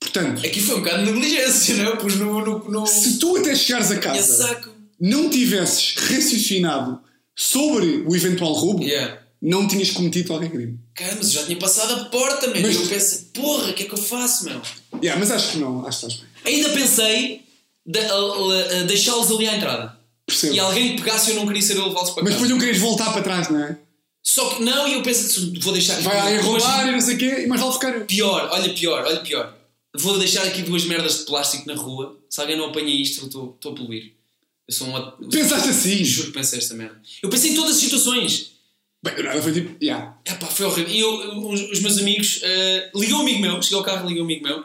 Portanto, 0.00 0.44
Aqui 0.44 0.60
foi 0.60 0.74
um 0.74 0.80
bocado 0.80 1.04
de 1.04 1.12
negligência, 1.12 1.76
não 1.76 1.92
é? 1.92 1.96
Pus 1.96 2.16
no. 2.16 2.44
no, 2.44 2.68
no... 2.68 2.84
se 2.86 3.20
tu 3.20 3.36
até 3.36 3.54
chegares 3.54 3.92
a 3.92 3.98
casa 3.98 4.36
saco. 4.48 4.70
não 5.00 5.30
tivesses 5.30 5.94
raciocinado 5.96 7.00
sobre 7.36 8.02
o 8.08 8.16
eventual 8.16 8.52
roubo, 8.54 8.82
Yeah. 8.82 9.22
não 9.40 9.68
tinhas 9.68 9.92
cometido 9.92 10.26
qualquer 10.26 10.50
crime. 10.50 10.80
Cara, 10.96 11.14
mas 11.14 11.26
eu 11.28 11.40
já 11.40 11.46
tinha 11.46 11.56
passado 11.58 11.94
a 11.94 12.04
porta, 12.06 12.48
man. 12.48 12.60
Mas- 12.60 12.74
E 12.74 12.78
eu 12.82 12.86
pensei, 12.88 13.18
porra, 13.32 13.70
o 13.70 13.74
que 13.74 13.84
é 13.84 13.86
que 13.86 13.94
eu 13.94 13.98
faço, 14.02 14.44
meu? 14.46 14.60
Yeah, 15.00 15.18
mas 15.20 15.30
acho 15.30 15.52
que 15.52 15.58
não, 15.58 15.86
acho 15.86 16.00
que 16.00 16.06
estás 16.06 16.28
bem. 16.44 16.54
Ainda 16.54 16.68
pensei 16.70 17.42
de, 17.84 17.98
a 17.98 18.82
deixá-los 18.84 19.30
ali 19.30 19.48
à 19.48 19.56
entrada. 19.56 19.98
Percebo. 20.26 20.54
E 20.54 20.60
alguém 20.60 20.96
que 20.96 21.02
pegasse 21.02 21.30
eu 21.30 21.36
não 21.36 21.46
queria 21.46 21.62
ser 21.62 21.76
eu 21.76 21.88
levá-los 21.88 22.10
para 22.10 22.22
Mas 22.22 22.32
casa. 22.32 22.44
depois 22.44 22.50
não 22.50 22.58
querias 22.58 22.78
voltar 22.78 23.12
para 23.12 23.22
trás, 23.22 23.48
não 23.48 23.60
é? 23.62 23.78
Só 24.22 24.50
que 24.50 24.62
não, 24.62 24.86
e 24.86 24.94
eu 24.94 25.02
pensei, 25.02 25.52
vou 25.60 25.72
deixar 25.72 25.94
aqui 25.94 26.04
Vai 26.04 26.38
roubar 26.38 26.88
e 26.88 26.92
não 26.92 27.00
sei 27.00 27.16
o 27.16 27.18
quê, 27.18 27.42
e 27.42 27.46
mais 27.48 27.60
vale 27.60 27.72
ficar. 27.72 28.00
Pior, 28.04 28.48
olha 28.52 28.72
pior, 28.72 29.04
olha 29.04 29.20
pior. 29.20 29.52
Vou 29.98 30.18
deixar 30.18 30.44
aqui 30.44 30.62
duas 30.62 30.84
merdas 30.84 31.18
de 31.18 31.24
plástico 31.24 31.66
na 31.66 31.74
rua. 31.74 32.18
Se 32.30 32.40
alguém 32.40 32.56
não 32.56 32.66
apanha 32.66 32.88
isto, 32.88 33.22
eu 33.22 33.26
estou 33.26 33.72
a 33.72 33.74
poluir. 33.74 34.14
Eu 34.66 34.74
sou 34.74 34.86
uma. 34.86 35.12
Pensaste 35.30 35.68
assim? 35.68 36.04
Juro 36.04 36.28
que 36.28 36.34
pensei 36.34 36.58
esta 36.58 36.74
merda. 36.74 37.00
Eu 37.22 37.28
pensei 37.28 37.50
em 37.50 37.54
todas 37.54 37.76
as 37.76 37.82
situações. 37.82 38.52
Bem, 39.04 39.16
do 39.16 39.22
nada 39.24 39.42
foi 39.42 39.52
tipo, 39.52 39.84
yeah. 39.84 40.16
Epá, 40.24 40.46
foi 40.46 40.64
horrível. 40.66 40.94
E 40.94 41.00
eu, 41.00 41.48
os, 41.50 41.60
os 41.72 41.80
meus 41.80 41.98
amigos, 41.98 42.38
eh, 42.42 42.90
ligou 42.94 43.18
um 43.18 43.22
amigo 43.22 43.40
meu, 43.40 43.60
cheguei 43.60 43.76
ao 43.76 43.84
carro, 43.84 44.08
ligou 44.08 44.22
um 44.22 44.26
amigo 44.26 44.44
meu. 44.44 44.64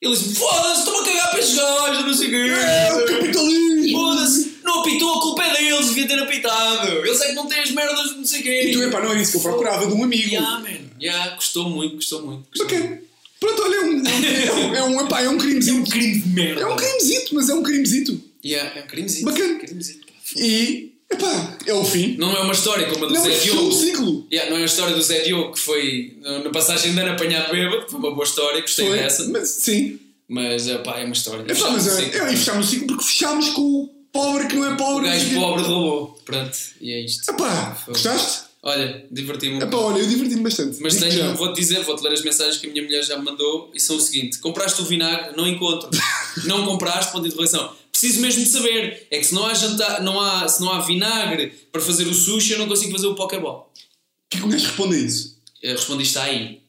Ele 0.00 0.16
disse: 0.16 0.34
Foda-se, 0.34 0.80
estou-me 0.80 1.00
a 1.00 1.04
cagar 1.12 1.30
para 1.30 1.38
estes 1.40 1.56
gajos, 1.56 2.04
não 2.04 2.14
sei 2.14 2.26
o 2.26 2.30
quê. 2.30 2.36
É, 2.36 2.94
o 2.94 3.06
capitalismo! 3.06 3.98
Foda-se, 3.98 4.58
não 4.62 4.80
apitou, 4.80 5.14
a 5.14 5.20
culpa 5.20 5.44
é 5.44 5.56
deles, 5.56 5.88
devia 5.88 6.06
ter 6.06 6.18
apitado. 6.20 6.88
Eles 6.88 7.20
é 7.20 7.26
que 7.28 7.32
não 7.32 7.46
têm 7.46 7.60
as 7.60 7.70
merdas, 7.70 8.16
não 8.16 8.24
sei 8.24 8.40
o 8.40 8.42
quê. 8.42 8.62
E 8.68 8.72
tu, 8.72 8.82
epá, 8.82 9.00
não 9.00 9.10
era 9.10 9.20
isso 9.20 9.32
que 9.32 9.38
eu 9.38 9.42
procurava 9.42 9.86
de 9.86 9.92
um 9.92 10.04
amigo. 10.04 10.28
Yeah, 10.28 10.60
man. 10.60 10.88
Yeah, 11.00 11.36
custou 11.36 11.68
muito, 11.68 11.96
custou 11.96 12.24
muito. 12.24 12.48
Custou 12.48 12.68
muito. 12.68 12.82
Bacana. 12.82 13.08
Pronto, 13.40 13.62
olha, 13.62 13.76
é 13.76 13.80
um, 13.80 14.06
é 14.06 14.52
um, 14.52 14.74
é 14.74 14.84
um, 14.84 15.00
epá, 15.06 15.20
é 15.22 15.28
um 15.28 15.38
crimezito. 15.38 15.82
crime 15.90 16.20
de 16.20 16.28
merda. 16.28 16.60
É 16.60 16.66
um 16.66 16.76
crimezito, 16.76 17.34
mas 17.34 17.48
é 17.48 17.54
um 17.54 17.62
crimezito. 17.62 18.20
Yeah, 18.44 18.78
é 18.78 18.84
um 18.84 18.86
crimezito. 18.86 19.24
Bacana. 19.24 19.58
Crimezito. 19.58 20.06
E, 20.36 20.92
epá, 21.10 21.56
é 21.66 21.72
o 21.74 21.84
fim. 21.84 22.16
Não 22.18 22.34
é 22.36 22.40
uma 22.40 22.52
história 22.52 22.86
como 22.88 23.04
a 23.04 23.08
do 23.08 23.14
Não, 23.14 23.22
Zé 23.22 23.28
mas 23.30 23.38
fechou 23.38 23.56
o 23.56 23.60
Diogo. 23.70 23.74
ciclo. 23.84 24.26
Yeah, 24.32 24.50
não 24.50 24.58
é 24.58 24.62
a 24.62 24.66
história 24.66 24.94
do 24.94 25.02
Zé 25.02 25.20
Diogo 25.22 25.52
que 25.52 25.60
foi 25.60 26.16
na 26.22 26.50
passagem 26.50 26.92
de 26.94 27.00
ano 27.00 27.12
apanhado 27.12 27.50
bêbado, 27.50 27.86
foi 27.90 27.98
uma 27.98 28.10
boa 28.12 28.24
história, 28.24 28.60
gostei 28.60 28.86
Foi, 28.86 28.96
dessa. 28.98 29.28
mas, 29.28 29.48
sim. 29.48 29.98
Mas 30.28 30.68
epá, 30.68 30.98
é 31.00 31.04
uma 31.04 31.14
história. 31.14 31.42
Epá, 31.50 31.70
mas 31.70 31.84
Sim. 31.84 32.02
é, 32.02 32.16
é, 32.18 32.36
fechámos 32.36 32.66
o 32.66 32.70
ciclo 32.70 32.86
porque 32.88 33.04
fechámos 33.04 33.48
com 33.50 33.62
o 33.62 33.88
pobre 34.12 34.46
que 34.46 34.56
não 34.56 34.66
é 34.66 34.74
O 34.74 34.76
pobre. 34.76 35.08
gajo 35.08 35.34
pobre 35.40 35.62
roubou. 35.62 36.18
Pronto, 36.24 36.58
e 36.82 36.92
é 36.92 37.00
isto. 37.00 37.30
Epá, 37.30 37.74
Foi. 37.84 37.94
gostaste? 37.94 38.48
Olha, 38.62 39.06
diverti-me. 39.10 39.54
um 39.54 39.62
Epá, 39.62 39.76
olha, 39.78 40.00
eu 40.00 40.06
diverti-me 40.06 40.42
bastante. 40.42 40.78
Mas 40.82 40.96
tenho, 40.96 41.34
vou-te 41.36 41.58
dizer, 41.60 41.80
vou-te 41.84 42.02
ler 42.02 42.12
as 42.12 42.22
mensagens 42.22 42.58
que 42.58 42.66
a 42.66 42.70
minha 42.70 42.82
mulher 42.82 43.02
já 43.04 43.16
me 43.16 43.24
mandou 43.24 43.70
e 43.72 43.80
são 43.80 43.96
o 43.96 44.00
seguinte: 44.00 44.38
compraste 44.40 44.82
o 44.82 44.84
vinagre, 44.84 45.34
não 45.34 45.46
encontro. 45.46 45.88
não 46.44 46.66
compraste, 46.66 47.10
ponto 47.12 47.22
de 47.22 47.28
interrogação. 47.28 47.72
Preciso 47.98 48.20
mesmo 48.20 48.44
de 48.44 48.48
saber. 48.50 49.08
É 49.10 49.18
que 49.18 49.24
se 49.24 49.34
não 49.34 49.44
há 49.44 49.54
jantar, 49.54 50.00
não 50.02 50.20
há, 50.20 50.46
se 50.48 50.60
não 50.60 50.70
há 50.72 50.80
vinagre 50.80 51.52
para 51.72 51.80
fazer 51.80 52.06
o 52.06 52.14
sushi, 52.14 52.52
eu 52.52 52.58
não 52.60 52.68
consigo 52.68 52.92
fazer 52.92 53.08
o 53.08 53.14
pokeball. 53.16 53.72
O 53.74 54.30
que 54.30 54.36
é 54.36 54.40
que 54.40 54.46
o 54.46 54.48
gajo 54.48 54.66
responde 54.66 54.94
a 54.96 54.98
isso? 55.00 55.36
Eu 55.60 55.72
respondi, 55.72 56.02
está 56.04 56.22
aí. 56.22 56.60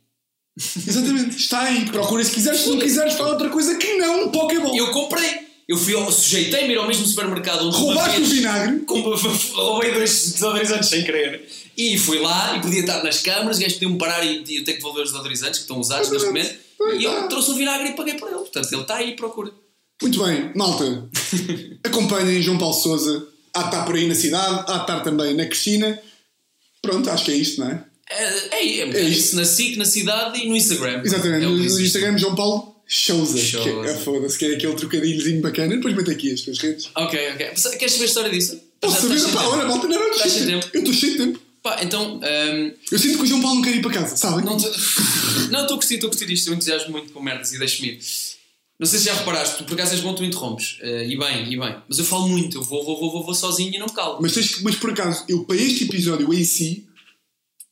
Exatamente, 0.57 1.37
está 1.37 1.61
aí. 1.61 1.85
Procura 1.85 2.23
se 2.23 2.31
quiseres, 2.31 2.61
se 2.61 2.69
não 2.69 2.79
quiseres, 2.79 3.13
faz 3.13 3.29
outra 3.29 3.49
coisa 3.49 3.75
que 3.77 3.93
não 3.97 4.25
um 4.25 4.31
Pokéball. 4.31 4.75
Eu 4.75 4.91
comprei. 4.91 5.47
Eu 5.67 5.77
fui 5.77 5.93
ao, 5.93 6.11
sujeitei-me 6.11 6.75
ao 6.75 6.87
mesmo 6.87 7.05
supermercado 7.05 7.67
onde 7.67 7.77
Roubaste 7.77 8.21
o 8.21 8.25
vinagre. 8.25 8.79
Com- 8.79 9.01
roubei 9.53 9.91
dois 9.93 10.31
desodorizantes 10.31 10.89
sem 10.89 11.03
querer. 11.03 11.47
E 11.77 11.95
fui 11.97 12.17
lá 12.17 12.57
e 12.57 12.61
podia 12.61 12.79
estar 12.79 13.03
nas 13.03 13.19
câmaras, 13.21 13.57
o 13.57 13.61
gajo 13.61 13.75
podia-me 13.75 13.97
parar 13.99 14.25
e, 14.25 14.37
e 14.47 14.55
eu 14.57 14.63
tenho 14.63 14.63
que 14.65 14.73
devolver 14.77 15.03
os 15.03 15.11
desodorizantes 15.11 15.59
que 15.59 15.63
estão 15.65 15.79
usados 15.79 16.09
neste 16.09 16.27
momento. 16.27 16.55
E 16.97 17.03
eu 17.03 17.27
trouxe 17.29 17.51
um 17.51 17.55
vinagre 17.55 17.89
e 17.89 17.93
paguei 17.93 18.15
por 18.15 18.27
ele. 18.29 18.39
Portanto, 18.39 18.73
ele 18.73 18.81
está 18.81 18.95
aí, 18.95 19.15
procura. 19.15 19.51
Muito 20.01 20.23
bem, 20.23 20.51
malta. 20.55 21.09
Acompanhem 21.83 22.41
João 22.41 22.57
Paulo 22.57 22.73
Souza. 22.73 23.27
Há 23.53 23.63
de 23.63 23.65
estar 23.67 23.85
por 23.85 23.95
aí 23.95 24.07
na 24.07 24.15
cidade, 24.15 24.63
há 24.67 24.75
de 24.75 24.81
estar 24.81 24.99
também 25.01 25.33
na 25.35 25.45
Cristina. 25.45 25.99
Pronto, 26.81 27.09
acho 27.09 27.25
que 27.25 27.31
é 27.31 27.35
isto, 27.35 27.59
não 27.61 27.69
é? 27.71 27.83
É, 28.09 28.23
é, 28.23 28.77
é, 28.79 28.79
É 28.79 28.97
é 28.97 29.01
isso. 29.03 29.19
isso, 29.19 29.35
na 29.35 29.45
SIC, 29.45 29.75
na 29.77 29.85
cidade 29.85 30.39
e 30.39 30.47
no 30.47 30.55
Instagram. 30.55 31.01
Exatamente, 31.03 31.43
É 31.45 31.47
no. 31.47 31.81
Instagram 31.81 32.17
João 32.17 32.35
Paulo 32.35 32.75
Souza. 32.87 33.37
É, 33.39 33.95
foda-se, 33.97 34.37
que 34.37 34.45
é 34.45 34.55
aquele 34.55 34.73
trocadilhozinho 34.75 35.41
bacana. 35.41 35.75
Depois 35.75 35.95
mete 35.95 36.09
aqui 36.11 36.33
as 36.33 36.41
tuas 36.41 36.57
redes. 36.59 36.89
Ok, 36.95 37.19
ok. 37.33 37.47
Queres 37.77 37.93
saber 37.93 38.03
a 38.03 38.07
história 38.07 38.29
disso? 38.31 38.59
Posso 38.79 39.09
Já 39.09 39.19
saber? 39.19 39.33
Pá, 39.33 39.43
olha, 39.47 39.65
malta, 39.65 39.87
não, 39.87 39.99
não, 39.99 40.17
cheio 40.17 40.45
tempo. 40.45 40.69
Eu 40.73 40.79
estou 40.79 40.93
cheio 40.93 41.11
de 41.11 41.17
tempo. 41.19 41.39
Pá, 41.61 41.79
então. 41.83 42.15
hum, 42.23 42.71
Eu 42.91 42.97
sinto 42.97 43.17
que 43.17 43.23
o 43.23 43.27
João 43.27 43.41
Paulo 43.41 43.55
não 43.57 43.61
quer 43.63 43.75
ir 43.75 43.81
para 43.81 43.91
casa, 43.91 44.15
sabem? 44.15 44.45
Não 44.45 44.55
estou 44.57 44.71
a 45.61 45.67
curtir, 45.67 45.95
estou 45.95 46.07
a 46.07 46.11
curtir 46.11 46.25
disto, 46.25 46.47
eu 46.47 46.53
entusiasmo 46.55 46.91
muito 46.91 47.11
com 47.11 47.21
merdas 47.21 47.51
e 47.53 47.59
deixa-me 47.59 47.89
ir. 47.89 47.99
Não 48.79 48.87
sei 48.87 48.99
se 48.99 49.05
já 49.05 49.13
reparaste, 49.13 49.57
tu 49.57 49.65
por 49.65 49.73
acaso 49.73 49.91
és 49.93 49.99
bom, 50.01 50.13
tu 50.15 50.23
interrompes. 50.23 50.77
eh, 50.81 51.05
e 51.09 51.17
bem, 51.17 51.51
e 51.51 51.59
bem. 51.59 51.75
Mas 51.89 51.97
eu 51.99 52.05
falo 52.05 52.29
muito, 52.29 52.57
eu 52.57 52.63
vou, 52.63 52.83
vou, 52.85 52.97
vou, 52.97 53.11
vou, 53.11 53.25
vou 53.25 53.35
sozinho 53.35 53.73
e 53.75 53.77
não 53.77 53.87
me 53.87 53.93
calo. 53.93 54.19
Mas, 54.21 54.31
tens 54.33 54.55
que- 54.55 54.63
mas 54.63 54.75
por 54.75 54.91
acaso, 54.91 55.25
eu 55.27 55.43
para 55.43 55.57
este 55.57 55.83
episódio 55.83 56.33
em 56.33 56.43
si, 56.45 56.87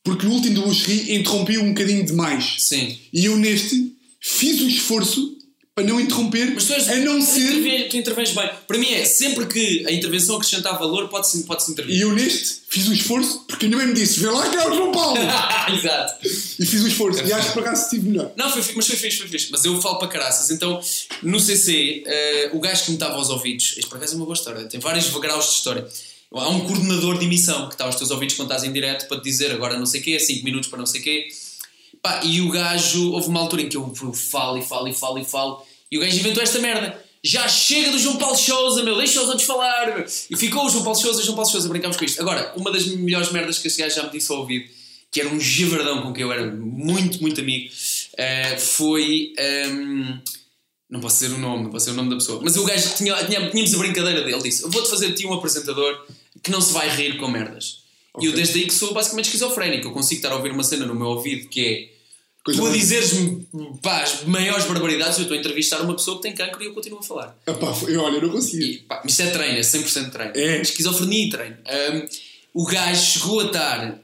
porque 0.04 0.26
no 0.26 0.32
último 0.34 0.56
do 0.56 0.62
Buxerri 0.62 1.14
interrompi 1.16 1.56
um 1.58 1.68
bocadinho 1.72 2.04
demais. 2.04 2.56
Sim. 2.58 2.98
E 3.12 3.24
eu 3.24 3.36
neste 3.38 3.94
fiz 4.20 4.60
o 4.60 4.68
esforço 4.68 5.37
para 5.78 5.86
não 5.86 6.00
interromper, 6.00 6.52
Mas 6.54 6.64
tu 6.64 6.72
és. 6.72 6.88
a 6.88 6.96
não 6.96 7.20
tu 7.20 7.26
ser. 7.26 7.40
intervens- 7.52 7.88
Tu 7.90 7.96
intervens 7.96 8.30
bem. 8.32 8.50
Para 8.66 8.78
mim 8.78 8.92
é 8.94 9.04
sempre 9.04 9.46
que 9.46 9.84
a 9.86 9.92
intervenção 9.92 10.36
acrescentar 10.36 10.76
valor, 10.78 11.08
pode-se 11.08 11.42
pode 11.44 11.70
intervir. 11.70 11.96
E 11.96 12.00
eu 12.00 12.12
neste 12.12 12.62
fiz 12.68 12.88
o 12.88 12.92
esforço, 12.92 13.44
porque 13.46 13.66
a 13.66 13.68
minha 13.68 13.78
mãe 13.78 13.86
me 13.86 13.94
disse: 13.94 14.18
vê 14.20 14.28
lá 14.28 14.48
que 14.50 14.56
é 14.56 14.68
o 14.68 14.74
João 14.74 14.90
Paulo! 14.92 15.18
Exato. 15.72 16.26
e 16.26 16.66
fiz 16.66 16.82
o 16.82 16.88
esforço. 16.88 17.22
E 17.24 17.32
acho 17.32 17.48
que 17.48 17.54
por 17.54 17.62
acaso 17.62 17.84
estive 17.84 18.08
melhor. 18.08 18.32
Não, 18.36 18.50
foi, 18.50 18.62
mas 18.74 18.86
foi 18.86 18.96
fixe, 18.96 19.18
foi 19.18 19.28
fixe. 19.28 19.48
Mas 19.50 19.64
eu 19.64 19.80
falo 19.80 19.98
para 19.98 20.08
caraças. 20.08 20.50
Então, 20.50 20.80
no 21.22 21.38
CC, 21.38 22.02
eh, 22.06 22.50
o 22.52 22.58
gajo 22.60 22.82
que 22.84 22.90
me 22.90 22.96
estava 22.96 23.14
aos 23.14 23.30
ouvidos, 23.30 23.74
isto 23.76 23.88
por 23.88 23.96
acaso 23.98 24.14
é 24.14 24.16
uma 24.16 24.24
boa 24.24 24.34
história, 24.34 24.64
tem 24.64 24.80
vários 24.80 25.08
graus 25.10 25.46
de 25.46 25.52
história. 25.54 25.86
Há 26.32 26.48
um 26.50 26.60
coordenador 26.60 27.18
de 27.18 27.24
emissão 27.24 27.68
que 27.68 27.74
está 27.74 27.84
aos 27.84 27.94
teus 27.96 28.10
ouvidos 28.10 28.34
quando 28.36 28.50
estás 28.50 28.62
em 28.68 28.72
direto 28.72 29.06
para 29.08 29.18
te 29.18 29.24
dizer 29.24 29.50
agora 29.52 29.78
não 29.78 29.86
sei 29.86 30.00
o 30.00 30.04
quê, 30.04 30.18
5 30.20 30.44
minutos 30.44 30.68
para 30.68 30.78
não 30.78 30.86
sei 30.86 31.00
o 31.00 31.04
quê. 31.04 31.28
Pá, 32.02 32.20
e 32.24 32.40
o 32.40 32.50
gajo, 32.50 33.12
houve 33.12 33.28
uma 33.28 33.40
altura 33.40 33.62
em 33.62 33.68
que 33.68 33.76
eu 33.76 33.92
falo 34.14 34.58
e 34.58 34.62
falo 34.62 34.88
e 34.88 34.94
falo 34.94 35.18
e 35.18 35.24
falo, 35.24 35.62
e 35.90 35.98
o 35.98 36.00
gajo 36.00 36.16
inventou 36.16 36.42
esta 36.42 36.58
merda. 36.58 37.04
Já 37.22 37.48
chega 37.48 37.90
do 37.90 37.98
João 37.98 38.16
Paulo 38.16 38.36
Souza, 38.36 38.82
meu, 38.82 38.96
deixa 38.96 39.20
os 39.20 39.28
outros 39.28 39.46
falar. 39.46 40.04
E 40.30 40.36
ficou 40.36 40.66
o 40.66 40.70
João 40.70 40.84
Paulo 40.84 40.98
Souza, 40.98 41.22
João 41.22 41.34
Paulo 41.34 41.50
Souza, 41.50 41.68
brincámos 41.68 41.96
com 41.96 42.04
isto. 42.04 42.20
Agora, 42.20 42.52
uma 42.56 42.70
das 42.70 42.86
melhores 42.86 43.32
merdas 43.32 43.58
que 43.58 43.66
esse 43.66 43.78
gajo 43.78 43.94
já 43.96 44.04
me 44.04 44.10
disse 44.10 44.30
ao 44.30 44.38
ouvido, 44.38 44.70
que 45.10 45.20
era 45.20 45.28
um 45.28 45.40
javardão 45.40 46.02
com 46.02 46.12
quem 46.12 46.22
eu 46.22 46.32
era 46.32 46.46
muito, 46.46 47.20
muito 47.20 47.40
amigo, 47.40 47.70
eh, 48.16 48.56
foi. 48.58 49.32
ehm, 49.38 50.20
não 50.88 51.00
posso 51.00 51.20
dizer 51.20 51.34
o 51.34 51.38
nome, 51.38 51.64
não 51.64 51.70
posso 51.70 51.86
dizer 51.86 51.98
o 51.98 52.02
nome 52.02 52.10
da 52.10 52.16
pessoa, 52.16 52.40
mas 52.42 52.56
o 52.56 52.64
gajo 52.64 52.94
tinha, 52.94 53.14
tinha, 53.26 53.50
tínhamos 53.50 53.74
a 53.74 53.78
brincadeira 53.78 54.22
dele, 54.22 54.42
disse: 54.42 54.62
Eu 54.62 54.70
vou-te 54.70 54.88
fazer 54.88 55.08
de 55.08 55.14
ti 55.14 55.26
um 55.26 55.34
apresentador 55.34 56.06
que 56.42 56.50
não 56.50 56.60
se 56.60 56.72
vai 56.72 56.88
rir 56.88 57.18
com 57.18 57.28
merdas. 57.28 57.82
E 58.20 58.26
eu 58.26 58.32
desde 58.32 58.58
aí 58.58 58.66
que 58.66 58.72
sou 58.74 58.92
basicamente 58.94 59.26
esquizofrénico. 59.26 59.88
Eu 59.88 59.92
consigo 59.92 60.18
estar 60.18 60.32
a 60.32 60.36
ouvir 60.36 60.50
uma 60.52 60.62
cena 60.64 60.86
no 60.86 60.94
meu 60.94 61.08
ouvido 61.08 61.48
que 61.48 61.60
é. 61.94 61.98
Coisa 62.44 62.60
tu 62.62 62.66
a 62.66 62.70
dizeres-me 62.70 63.46
pá, 63.82 64.02
as 64.02 64.24
maiores 64.24 64.64
barbaridades, 64.64 65.18
eu 65.18 65.22
estou 65.22 65.36
a 65.36 65.40
entrevistar 65.40 65.80
uma 65.82 65.94
pessoa 65.94 66.16
que 66.16 66.22
tem 66.22 66.34
cancro 66.34 66.62
e 66.62 66.66
eu 66.66 66.72
continuo 66.72 67.00
a 67.00 67.02
falar. 67.02 67.36
Epá, 67.46 67.74
foi- 67.74 67.96
olha, 67.96 68.16
eu 68.16 68.22
não 68.22 68.30
consegui. 68.30 68.64
E, 68.72 68.78
pá, 68.78 69.02
isto 69.04 69.20
é 69.22 69.30
treino, 69.30 69.58
é 69.58 69.62
100% 69.62 70.10
treino. 70.10 70.32
É. 70.34 70.60
Esquizofrenia 70.62 71.26
e 71.26 71.28
treino. 71.28 71.56
Ahm, 71.66 72.06
o 72.54 72.64
gajo 72.64 73.04
chegou 73.04 73.40
a 73.40 73.46
estar 73.46 74.00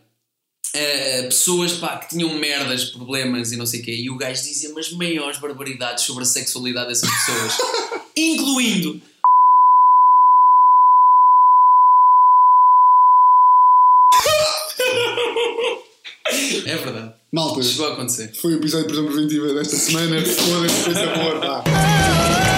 ah, 0.75 1.23
pessoas 1.29 1.73
pá, 1.75 1.97
que 1.99 2.09
tinham 2.11 2.35
merdas, 2.35 2.87
problemas 2.87 3.53
e 3.53 3.57
não 3.57 3.65
sei 3.65 3.81
o 3.81 3.85
quê, 3.85 3.95
e 3.95 4.11
o 4.11 4.17
gajo 4.17 4.43
dizia 4.43 4.71
umas 4.71 4.91
maiores 4.93 5.39
barbaridades 5.39 6.05
sobre 6.05 6.25
a 6.25 6.27
sexualidade 6.27 6.89
dessas 6.89 7.09
pessoas, 7.09 7.55
incluindo. 8.17 9.01
É 16.65 16.77
verdade. 16.77 17.13
Malta, 17.33 17.63
Chegou 17.63 17.89
a 17.89 17.93
acontecer. 17.95 18.33
foi 18.35 18.55
o 18.55 18.57
episódio 18.57 18.87
de 18.87 18.93
prisão 18.95 19.07
preventiva 19.13 19.55
desta 19.55 19.77
semana. 19.77 20.21
Foda-se, 20.25 20.85
coisa 20.85 21.07
boa, 21.09 21.41
pá. 21.41 22.54